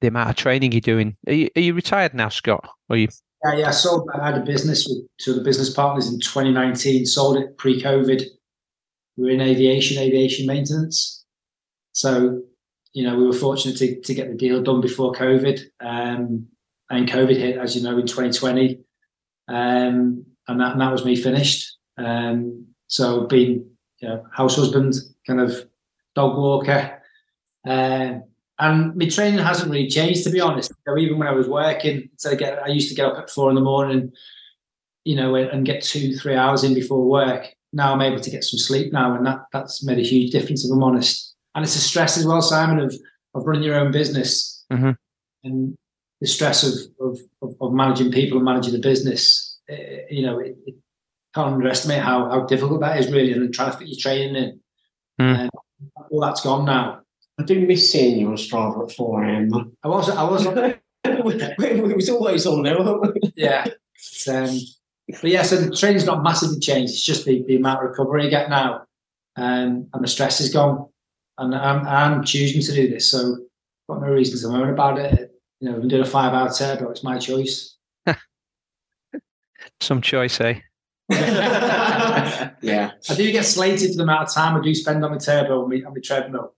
the 0.00 0.08
amount 0.08 0.30
of 0.30 0.36
training 0.36 0.72
you're 0.72 0.80
doing. 0.80 1.16
Are 1.26 1.32
you, 1.32 1.48
are 1.56 1.60
you 1.60 1.74
retired 1.74 2.14
now, 2.14 2.28
Scott? 2.28 2.68
Or 2.88 2.96
you? 2.96 3.08
Yeah, 3.44 3.56
yeah. 3.56 3.68
I 3.68 3.72
sold. 3.72 4.08
I 4.14 4.24
had 4.24 4.38
a 4.38 4.44
business 4.44 4.86
with 4.86 4.98
two 5.20 5.32
of 5.32 5.36
the 5.36 5.44
business 5.44 5.72
partners 5.72 6.08
in 6.08 6.20
2019. 6.20 7.06
Sold 7.06 7.36
it 7.36 7.56
pre-COVID. 7.58 8.22
We 9.16 9.24
were 9.24 9.30
in 9.30 9.40
aviation, 9.40 9.98
aviation 9.98 10.46
maintenance. 10.46 11.24
So, 11.92 12.42
you 12.92 13.04
know, 13.04 13.16
we 13.16 13.26
were 13.26 13.32
fortunate 13.32 13.76
to, 13.78 14.00
to 14.00 14.14
get 14.14 14.28
the 14.28 14.36
deal 14.36 14.62
done 14.62 14.80
before 14.80 15.12
COVID. 15.12 15.60
Um, 15.80 16.48
and 16.90 17.08
COVID 17.08 17.36
hit, 17.36 17.58
as 17.58 17.76
you 17.76 17.82
know, 17.82 17.98
in 17.98 18.06
2020. 18.06 18.78
Um, 19.48 20.26
and 20.48 20.60
that, 20.60 20.72
and 20.72 20.80
that 20.80 20.92
was 20.92 21.04
me 21.04 21.16
finished. 21.16 21.76
Um, 21.96 22.66
so 22.86 23.26
being, 23.26 23.66
you 24.00 24.08
know, 24.08 24.24
house 24.32 24.56
husband, 24.56 24.94
kind 25.26 25.40
of 25.40 25.54
dog 26.14 26.36
walker. 26.36 27.00
Uh, 27.66 28.18
and 28.58 28.94
my 28.94 29.08
training 29.08 29.40
hasn't 29.40 29.70
really 29.70 29.88
changed, 29.88 30.24
to 30.24 30.30
be 30.30 30.40
honest. 30.40 30.72
So 30.86 30.96
even 30.96 31.18
when 31.18 31.28
I 31.28 31.32
was 31.32 31.48
working, 31.48 32.08
so 32.16 32.30
I, 32.30 32.34
get, 32.34 32.62
I 32.62 32.68
used 32.68 32.88
to 32.88 32.94
get 32.94 33.06
up 33.06 33.18
at 33.18 33.30
four 33.30 33.48
in 33.48 33.56
the 33.56 33.60
morning, 33.60 34.12
you 35.04 35.16
know, 35.16 35.34
and 35.34 35.66
get 35.66 35.82
two, 35.82 36.16
three 36.16 36.36
hours 36.36 36.62
in 36.62 36.74
before 36.74 37.04
work. 37.04 37.46
Now 37.72 37.92
I'm 37.92 38.02
able 38.02 38.20
to 38.20 38.30
get 38.30 38.44
some 38.44 38.58
sleep 38.58 38.92
now, 38.92 39.16
and 39.16 39.26
that 39.26 39.40
that's 39.52 39.84
made 39.84 39.98
a 39.98 40.02
huge 40.02 40.30
difference, 40.30 40.64
if 40.64 40.70
I'm 40.70 40.82
honest. 40.84 41.34
And 41.54 41.64
it's 41.64 41.74
a 41.74 41.80
stress 41.80 42.16
as 42.16 42.24
well, 42.24 42.40
Simon, 42.40 42.78
of 42.78 42.94
of 43.34 43.46
running 43.46 43.64
your 43.64 43.74
own 43.74 43.90
business 43.90 44.64
mm-hmm. 44.72 44.92
and 45.42 45.76
the 46.20 46.26
stress 46.26 46.62
of, 46.62 47.18
of, 47.42 47.50
of 47.60 47.72
managing 47.72 48.12
people 48.12 48.38
and 48.38 48.44
managing 48.44 48.72
the 48.72 48.78
business. 48.78 49.58
Uh, 49.70 49.74
you 50.08 50.22
know, 50.22 50.38
it, 50.38 50.56
it, 50.66 50.74
can't 51.34 51.52
underestimate 51.52 52.02
how 52.02 52.28
how 52.28 52.46
difficult 52.46 52.80
that 52.80 52.98
is 52.98 53.10
really, 53.10 53.32
and 53.32 53.42
then 53.42 53.52
trying 53.52 53.72
to 53.72 53.78
fit 53.78 53.88
your 53.88 53.98
training 53.98 54.36
in. 54.36 54.60
Mm. 55.20 55.48
all 56.10 56.20
that's 56.20 56.40
gone 56.40 56.64
now. 56.64 57.00
I 57.38 57.42
do 57.42 57.66
miss 57.66 57.90
seeing 57.90 58.18
you 58.18 58.28
on 58.28 58.36
Strava 58.36 58.88
at 58.88 58.96
4 58.96 59.24
a.m. 59.24 59.76
I 59.82 59.88
was, 59.88 60.08
I 60.08 60.22
was 60.22 60.46
on 60.46 60.54
there. 60.54 60.80
was 61.04 62.08
always 62.08 62.46
on 62.46 62.62
there, 62.62 62.78
weren't? 62.78 63.32
Yeah. 63.36 63.64
Um, 64.28 64.58
but 65.08 65.30
yeah, 65.30 65.42
so 65.42 65.56
the 65.56 65.74
training's 65.74 66.06
not 66.06 66.22
massively 66.22 66.60
changed. 66.60 66.92
It's 66.92 67.02
just 67.02 67.24
the, 67.24 67.44
the 67.46 67.56
amount 67.56 67.84
of 67.84 67.90
recovery 67.90 68.24
you 68.24 68.30
get 68.30 68.48
now. 68.48 68.84
Um, 69.36 69.88
and 69.92 70.02
the 70.02 70.08
stress 70.08 70.40
is 70.40 70.52
gone. 70.52 70.88
And 71.38 71.54
I'm, 71.54 71.86
I'm 71.86 72.24
choosing 72.24 72.62
to 72.62 72.72
do 72.72 72.88
this. 72.88 73.10
So 73.10 73.36
I've 73.88 73.96
got 73.96 74.06
no 74.06 74.12
reason 74.12 74.40
to 74.40 74.56
moan 74.56 74.70
about 74.70 74.98
it. 74.98 75.32
You 75.60 75.70
know, 75.70 75.76
I'm 75.76 75.88
doing 75.88 76.02
a 76.02 76.06
five 76.06 76.32
hour 76.32 76.50
turbo. 76.52 76.90
It's 76.90 77.02
my 77.02 77.18
choice. 77.18 77.76
Some 79.80 80.00
choice, 80.00 80.40
eh? 80.40 80.60
yeah. 81.10 82.92
I 83.08 83.14
do 83.14 83.32
get 83.32 83.44
slated 83.44 83.90
for 83.90 83.96
the 83.96 84.02
amount 84.02 84.28
of 84.28 84.34
time 84.34 84.56
I 84.56 84.62
do 84.62 84.74
spend 84.74 85.04
on 85.04 85.12
the 85.12 85.20
turbo 85.20 85.62
on 85.62 85.70
my, 85.70 85.76
on 85.86 85.94
my 85.94 86.00
treadmill 86.02 86.54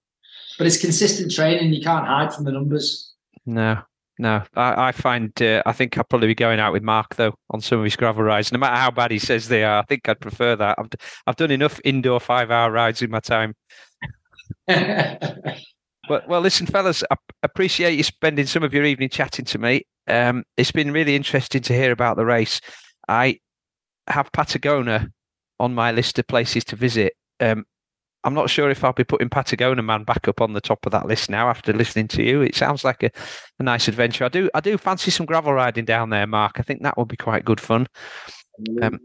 but 0.58 0.66
it's 0.66 0.78
consistent 0.78 1.32
training. 1.32 1.72
You 1.72 1.82
can't 1.82 2.06
hide 2.06 2.34
from 2.34 2.44
the 2.44 2.52
numbers. 2.52 3.14
No, 3.44 3.82
no. 4.18 4.42
I, 4.54 4.88
I 4.88 4.92
find 4.92 5.30
uh, 5.42 5.62
I 5.66 5.72
think 5.72 5.96
I'll 5.96 6.04
probably 6.04 6.28
be 6.28 6.34
going 6.34 6.60
out 6.60 6.72
with 6.72 6.82
Mark 6.82 7.16
though 7.16 7.34
on 7.50 7.60
some 7.60 7.78
of 7.78 7.84
his 7.84 7.96
gravel 7.96 8.22
rides. 8.22 8.52
No 8.52 8.58
matter 8.58 8.76
how 8.76 8.90
bad 8.90 9.10
he 9.10 9.18
says 9.18 9.48
they 9.48 9.64
are, 9.64 9.80
I 9.80 9.82
think 9.82 10.08
I'd 10.08 10.20
prefer 10.20 10.56
that. 10.56 10.78
I've 10.78 10.88
I've 11.26 11.36
done 11.36 11.50
enough 11.50 11.80
indoor 11.84 12.20
five 12.20 12.50
hour 12.50 12.70
rides 12.70 13.02
in 13.02 13.10
my 13.10 13.20
time. 13.20 13.54
But 16.08 16.28
well, 16.28 16.40
listen, 16.40 16.66
fellas, 16.66 17.02
I 17.10 17.16
appreciate 17.42 17.96
you 17.96 18.04
spending 18.04 18.46
some 18.46 18.62
of 18.62 18.72
your 18.72 18.84
evening 18.84 19.08
chatting 19.08 19.44
to 19.46 19.58
me. 19.58 19.88
Um, 20.06 20.44
it's 20.56 20.70
been 20.70 20.92
really 20.92 21.16
interesting 21.16 21.62
to 21.62 21.72
hear 21.72 21.90
about 21.90 22.16
the 22.16 22.24
race. 22.24 22.60
I 23.08 23.40
have 24.08 24.32
Patagonia 24.32 25.10
on 25.58 25.74
my 25.74 25.92
list 25.92 26.18
of 26.18 26.26
places 26.26 26.64
to 26.64 26.76
visit. 26.76 27.14
Um, 27.40 27.64
I'm 28.24 28.34
not 28.34 28.50
sure 28.50 28.70
if 28.70 28.82
I'll 28.82 28.92
be 28.92 29.04
putting 29.04 29.28
Patagonman 29.28 30.04
back 30.04 30.26
up 30.26 30.40
on 30.40 30.52
the 30.52 30.60
top 30.60 30.84
of 30.84 30.92
that 30.92 31.06
list 31.06 31.30
now 31.30 31.48
after 31.48 31.72
listening 31.72 32.08
to 32.08 32.24
you. 32.24 32.42
It 32.42 32.56
sounds 32.56 32.82
like 32.82 33.04
a, 33.04 33.10
a 33.60 33.62
nice 33.62 33.86
adventure. 33.86 34.24
I 34.24 34.28
do 34.28 34.50
I 34.52 34.60
do 34.60 34.76
fancy 34.78 35.12
some 35.12 35.26
gravel 35.26 35.52
riding 35.52 35.84
down 35.84 36.10
there, 36.10 36.26
Mark. 36.26 36.58
I 36.58 36.62
think 36.62 36.82
that 36.82 36.98
would 36.98 37.08
be 37.08 37.16
quite 37.16 37.44
good 37.44 37.60
fun. 37.60 37.86
Um, 38.82 38.98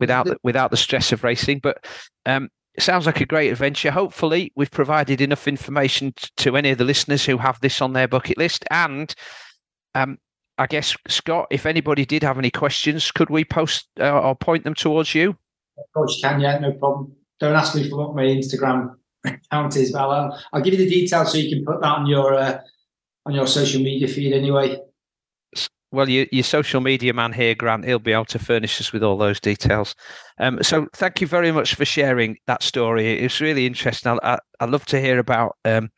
without 0.00 0.26
the, 0.26 0.38
without 0.42 0.70
the 0.70 0.76
stress 0.76 1.12
of 1.12 1.24
racing, 1.24 1.58
but 1.58 1.84
um, 2.24 2.48
it 2.74 2.82
sounds 2.82 3.06
like 3.06 3.20
a 3.20 3.26
great 3.26 3.50
adventure. 3.50 3.90
Hopefully, 3.90 4.52
we've 4.54 4.70
provided 4.70 5.20
enough 5.20 5.48
information 5.48 6.12
t- 6.16 6.28
to 6.38 6.56
any 6.56 6.70
of 6.70 6.78
the 6.78 6.84
listeners 6.84 7.24
who 7.24 7.38
have 7.38 7.58
this 7.60 7.80
on 7.80 7.92
their 7.92 8.08
bucket 8.08 8.38
list. 8.38 8.64
And 8.70 9.14
um, 9.94 10.18
I 10.58 10.66
guess 10.66 10.96
Scott, 11.08 11.48
if 11.50 11.66
anybody 11.66 12.06
did 12.06 12.22
have 12.22 12.38
any 12.38 12.50
questions, 12.50 13.10
could 13.10 13.30
we 13.30 13.44
post 13.44 13.88
uh, 14.00 14.20
or 14.20 14.34
point 14.34 14.64
them 14.64 14.74
towards 14.74 15.14
you? 15.14 15.36
Of 15.78 15.84
course, 15.92 16.16
you 16.16 16.28
can. 16.28 16.40
Yeah, 16.40 16.58
no 16.58 16.72
problem 16.72 17.14
don't 17.40 17.54
ask 17.54 17.74
me 17.74 17.88
for 17.88 17.98
what 17.98 18.14
my 18.14 18.22
Instagram 18.22 18.94
account 19.24 19.76
is, 19.76 19.92
but 19.92 20.00
I'll, 20.00 20.42
I'll 20.52 20.62
give 20.62 20.74
you 20.74 20.84
the 20.84 20.88
details 20.88 21.32
so 21.32 21.38
you 21.38 21.54
can 21.54 21.64
put 21.64 21.80
that 21.80 21.88
on 21.88 22.06
your 22.06 22.34
uh, 22.34 22.60
on 23.24 23.34
your 23.34 23.46
social 23.46 23.82
media 23.82 24.08
feed 24.08 24.32
anyway. 24.32 24.80
Well, 25.92 26.08
your, 26.08 26.26
your 26.32 26.44
social 26.44 26.80
media 26.80 27.14
man 27.14 27.32
here, 27.32 27.54
Grant, 27.54 27.84
he'll 27.84 27.98
be 27.98 28.12
able 28.12 28.24
to 28.26 28.38
furnish 28.38 28.80
us 28.80 28.92
with 28.92 29.02
all 29.02 29.16
those 29.16 29.40
details. 29.40 29.94
Um, 30.38 30.62
so 30.62 30.88
thank 30.94 31.20
you 31.20 31.26
very 31.26 31.52
much 31.52 31.74
for 31.74 31.84
sharing 31.84 32.36
that 32.46 32.62
story. 32.62 33.20
It's 33.20 33.40
really 33.40 33.66
interesting. 33.66 34.18
I, 34.22 34.34
I, 34.34 34.38
I 34.60 34.64
love 34.66 34.84
to 34.86 35.00
hear 35.00 35.18
about 35.18 35.56
um, 35.64 35.90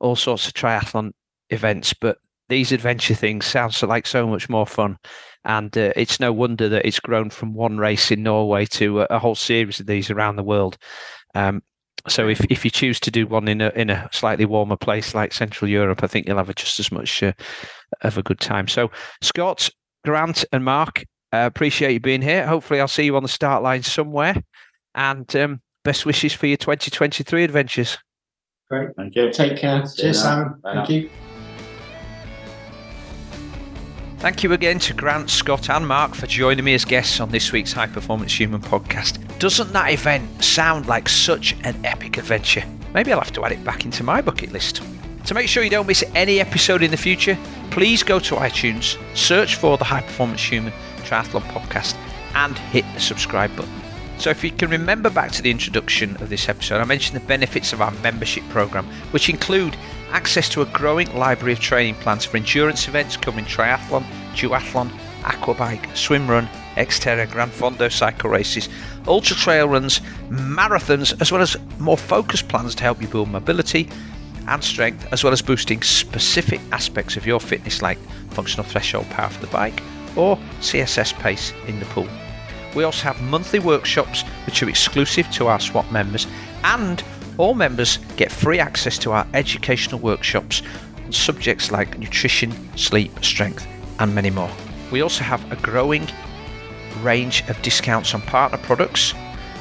all 0.00 0.16
sorts 0.16 0.46
of 0.46 0.54
triathlon 0.54 1.10
events, 1.50 1.92
but 1.92 2.18
these 2.52 2.70
adventure 2.70 3.14
things 3.14 3.46
sounds 3.46 3.82
like 3.82 4.06
so 4.06 4.26
much 4.26 4.50
more 4.50 4.66
fun. 4.66 4.98
And 5.44 5.76
uh, 5.76 5.92
it's 5.96 6.20
no 6.20 6.34
wonder 6.34 6.68
that 6.68 6.84
it's 6.84 7.00
grown 7.00 7.30
from 7.30 7.54
one 7.54 7.78
race 7.78 8.10
in 8.10 8.22
Norway 8.22 8.66
to 8.66 9.00
a, 9.00 9.06
a 9.08 9.18
whole 9.18 9.34
series 9.34 9.80
of 9.80 9.86
these 9.86 10.10
around 10.10 10.36
the 10.36 10.42
world. 10.42 10.76
Um, 11.34 11.62
so 12.08 12.28
if, 12.28 12.44
if 12.50 12.62
you 12.62 12.70
choose 12.70 13.00
to 13.00 13.10
do 13.10 13.26
one 13.26 13.48
in 13.48 13.60
a 13.62 13.70
in 13.70 13.88
a 13.88 14.08
slightly 14.12 14.44
warmer 14.44 14.76
place 14.76 15.14
like 15.14 15.32
Central 15.32 15.70
Europe, 15.70 16.02
I 16.02 16.08
think 16.08 16.26
you'll 16.26 16.36
have 16.36 16.54
just 16.54 16.78
as 16.78 16.92
much 16.92 17.22
uh, 17.22 17.32
of 18.02 18.18
a 18.18 18.22
good 18.22 18.40
time. 18.40 18.68
So 18.68 18.90
Scott, 19.22 19.70
Grant, 20.04 20.44
and 20.52 20.64
Mark, 20.64 21.04
uh, 21.32 21.46
appreciate 21.46 21.92
you 21.92 22.00
being 22.00 22.22
here. 22.22 22.46
Hopefully, 22.46 22.80
I'll 22.80 22.88
see 22.88 23.04
you 23.04 23.16
on 23.16 23.22
the 23.22 23.28
start 23.28 23.62
line 23.62 23.82
somewhere. 23.82 24.34
And 24.94 25.34
um, 25.36 25.62
best 25.84 26.04
wishes 26.04 26.34
for 26.34 26.46
your 26.46 26.58
2023 26.58 27.44
adventures. 27.44 27.96
Great, 28.68 28.94
thank 28.96 29.16
you. 29.16 29.32
Take 29.32 29.56
care. 29.56 29.84
Cheers, 29.96 30.20
Simon. 30.20 30.60
Thank 30.62 30.90
you. 30.90 31.10
Thank 34.22 34.44
you 34.44 34.52
again 34.52 34.78
to 34.78 34.94
Grant, 34.94 35.30
Scott, 35.30 35.68
and 35.68 35.84
Mark 35.84 36.14
for 36.14 36.28
joining 36.28 36.64
me 36.64 36.74
as 36.74 36.84
guests 36.84 37.18
on 37.18 37.32
this 37.32 37.50
week's 37.50 37.72
High 37.72 37.88
Performance 37.88 38.38
Human 38.38 38.60
podcast. 38.60 39.18
Doesn't 39.40 39.72
that 39.72 39.90
event 39.90 40.44
sound 40.44 40.86
like 40.86 41.08
such 41.08 41.56
an 41.64 41.84
epic 41.84 42.18
adventure? 42.18 42.62
Maybe 42.94 43.12
I'll 43.12 43.18
have 43.18 43.32
to 43.32 43.44
add 43.44 43.50
it 43.50 43.64
back 43.64 43.84
into 43.84 44.04
my 44.04 44.20
bucket 44.22 44.52
list. 44.52 44.80
To 45.24 45.34
make 45.34 45.48
sure 45.48 45.64
you 45.64 45.70
don't 45.70 45.88
miss 45.88 46.04
any 46.14 46.38
episode 46.38 46.84
in 46.84 46.92
the 46.92 46.96
future, 46.96 47.36
please 47.72 48.04
go 48.04 48.20
to 48.20 48.36
iTunes, 48.36 48.96
search 49.16 49.56
for 49.56 49.76
the 49.76 49.82
High 49.82 50.02
Performance 50.02 50.40
Human 50.44 50.72
Triathlon 50.98 51.42
podcast, 51.50 51.96
and 52.36 52.56
hit 52.56 52.84
the 52.94 53.00
subscribe 53.00 53.50
button. 53.56 53.81
So, 54.22 54.30
if 54.30 54.44
you 54.44 54.52
can 54.52 54.70
remember 54.70 55.10
back 55.10 55.32
to 55.32 55.42
the 55.42 55.50
introduction 55.50 56.14
of 56.22 56.30
this 56.30 56.48
episode, 56.48 56.80
I 56.80 56.84
mentioned 56.84 57.20
the 57.20 57.26
benefits 57.26 57.72
of 57.72 57.80
our 57.82 57.90
membership 58.04 58.44
program, 58.50 58.86
which 59.10 59.28
include 59.28 59.76
access 60.12 60.48
to 60.50 60.62
a 60.62 60.66
growing 60.66 61.12
library 61.16 61.54
of 61.54 61.58
training 61.58 61.96
plans 61.96 62.24
for 62.24 62.36
endurance 62.36 62.86
events 62.86 63.16
covering 63.16 63.46
triathlon, 63.46 64.04
duathlon, 64.32 64.90
aquabike, 65.22 65.96
swim 65.96 66.30
run, 66.30 66.48
Xterra, 66.76 67.28
Gran 67.28 67.50
Fondo 67.50 67.90
cycle 67.90 68.30
races, 68.30 68.68
ultra 69.08 69.34
trail 69.34 69.66
runs, 69.66 70.00
marathons, 70.28 71.20
as 71.20 71.32
well 71.32 71.42
as 71.42 71.56
more 71.80 71.98
focused 71.98 72.46
plans 72.46 72.76
to 72.76 72.84
help 72.84 73.02
you 73.02 73.08
build 73.08 73.28
mobility 73.28 73.88
and 74.46 74.62
strength, 74.62 75.04
as 75.10 75.24
well 75.24 75.32
as 75.32 75.42
boosting 75.42 75.82
specific 75.82 76.60
aspects 76.70 77.16
of 77.16 77.26
your 77.26 77.40
fitness 77.40 77.82
like 77.82 77.98
functional 78.30 78.64
threshold 78.64 79.10
power 79.10 79.30
for 79.30 79.44
the 79.44 79.50
bike 79.50 79.82
or 80.14 80.36
CSS 80.60 81.12
pace 81.18 81.52
in 81.66 81.80
the 81.80 81.86
pool. 81.86 82.06
We 82.74 82.84
also 82.84 83.04
have 83.04 83.20
monthly 83.20 83.58
workshops 83.58 84.22
which 84.46 84.62
are 84.62 84.68
exclusive 84.68 85.30
to 85.32 85.46
our 85.48 85.60
SWAT 85.60 85.90
members, 85.92 86.26
and 86.64 87.02
all 87.38 87.54
members 87.54 87.98
get 88.16 88.30
free 88.30 88.58
access 88.58 88.98
to 88.98 89.12
our 89.12 89.26
educational 89.34 90.00
workshops 90.00 90.62
on 91.04 91.12
subjects 91.12 91.70
like 91.70 91.98
nutrition, 91.98 92.52
sleep, 92.76 93.24
strength, 93.24 93.66
and 93.98 94.14
many 94.14 94.30
more. 94.30 94.50
We 94.90 95.00
also 95.00 95.24
have 95.24 95.50
a 95.52 95.56
growing 95.56 96.06
range 97.00 97.42
of 97.48 97.60
discounts 97.62 98.14
on 98.14 98.22
partner 98.22 98.58
products 98.58 99.12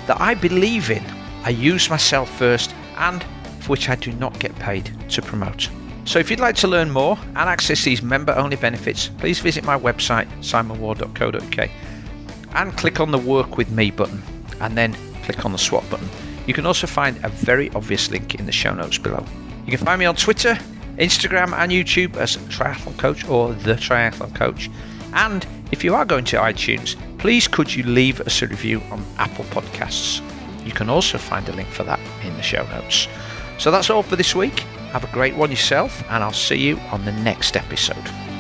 that 0.08 0.20
I 0.20 0.34
believe 0.34 0.90
in, 0.90 1.04
I 1.44 1.50
use 1.50 1.90
myself 1.90 2.30
first, 2.38 2.74
and 2.98 3.24
for 3.60 3.70
which 3.70 3.90
I 3.90 3.96
do 3.96 4.12
not 4.14 4.40
get 4.40 4.54
paid 4.56 4.92
to 5.10 5.22
promote. 5.22 5.70
So 6.06 6.20
if 6.20 6.30
you'd 6.30 6.40
like 6.40 6.56
to 6.58 6.68
learn 6.68 6.90
more 6.90 7.18
and 7.28 7.38
access 7.38 7.84
these 7.84 8.02
member 8.02 8.34
only 8.34 8.56
benefits, 8.56 9.10
please 9.20 9.40
visit 9.40 9.64
my 9.64 9.78
website, 9.78 10.28
simonward.co.uk 10.40 11.70
and 12.56 12.76
click 12.78 13.00
on 13.00 13.12
the 13.12 13.18
Work 13.18 13.58
With 13.58 13.70
Me 13.72 13.92
button 13.92 14.22
and 14.60 14.78
then 14.78 14.96
click 15.24 15.46
on 15.46 15.52
the 15.52 15.58
SWAT 15.58 15.90
button. 15.90 16.10
You 16.48 16.54
can 16.54 16.66
also 16.66 16.88
find 16.88 17.24
a 17.24 17.30
very 17.30 17.70
obvious 17.72 18.10
link 18.10 18.36
in 18.36 18.46
the 18.46 18.52
show 18.52 18.74
notes 18.74 18.98
below. 18.98 19.26
You 19.66 19.78
can 19.78 19.86
find 19.86 20.00
me 20.00 20.06
on 20.06 20.16
Twitter, 20.16 20.58
Instagram, 20.98 21.54
and 21.54 21.72
YouTube 21.72 22.16
as 22.18 22.38
Triathlon 22.38 22.98
Coach 22.98 23.28
or 23.28 23.54
The 23.54 23.76
Triathlon 23.76 24.36
Coach. 24.36 24.70
And 25.14 25.46
if 25.72 25.84
you 25.84 25.96
are 25.96 26.06
going 26.06 26.26
to 26.26 26.38
iTunes, 26.38 26.96
please 27.20 27.48
could 27.48 27.74
you 27.74 27.84
leave 27.84 28.22
us 28.22 28.42
a 28.42 28.48
review 28.48 28.82
on 28.92 29.06
Apple 29.18 29.46
Podcasts? 29.46 30.22
You 30.66 30.72
can 30.72 30.90
also 30.90 31.18
find 31.18 31.48
a 31.50 31.54
link 31.54 31.70
for 31.70 31.84
that 31.84 32.00
in 32.24 32.36
the 32.36 32.44
show 32.44 32.66
notes. 32.68 33.08
So 33.58 33.72
that's 33.72 33.90
all 33.90 34.04
for 34.04 34.16
this 34.16 34.36
week. 34.36 34.60
Have 34.92 35.04
a 35.04 35.14
great 35.14 35.36
one 35.36 35.52
yourself, 35.52 36.04
and 36.10 36.24
I'll 36.24 36.34
see 36.34 36.58
you 36.58 36.78
on 36.92 37.06
the 37.06 37.12
next 37.12 37.56
episode. 37.56 38.31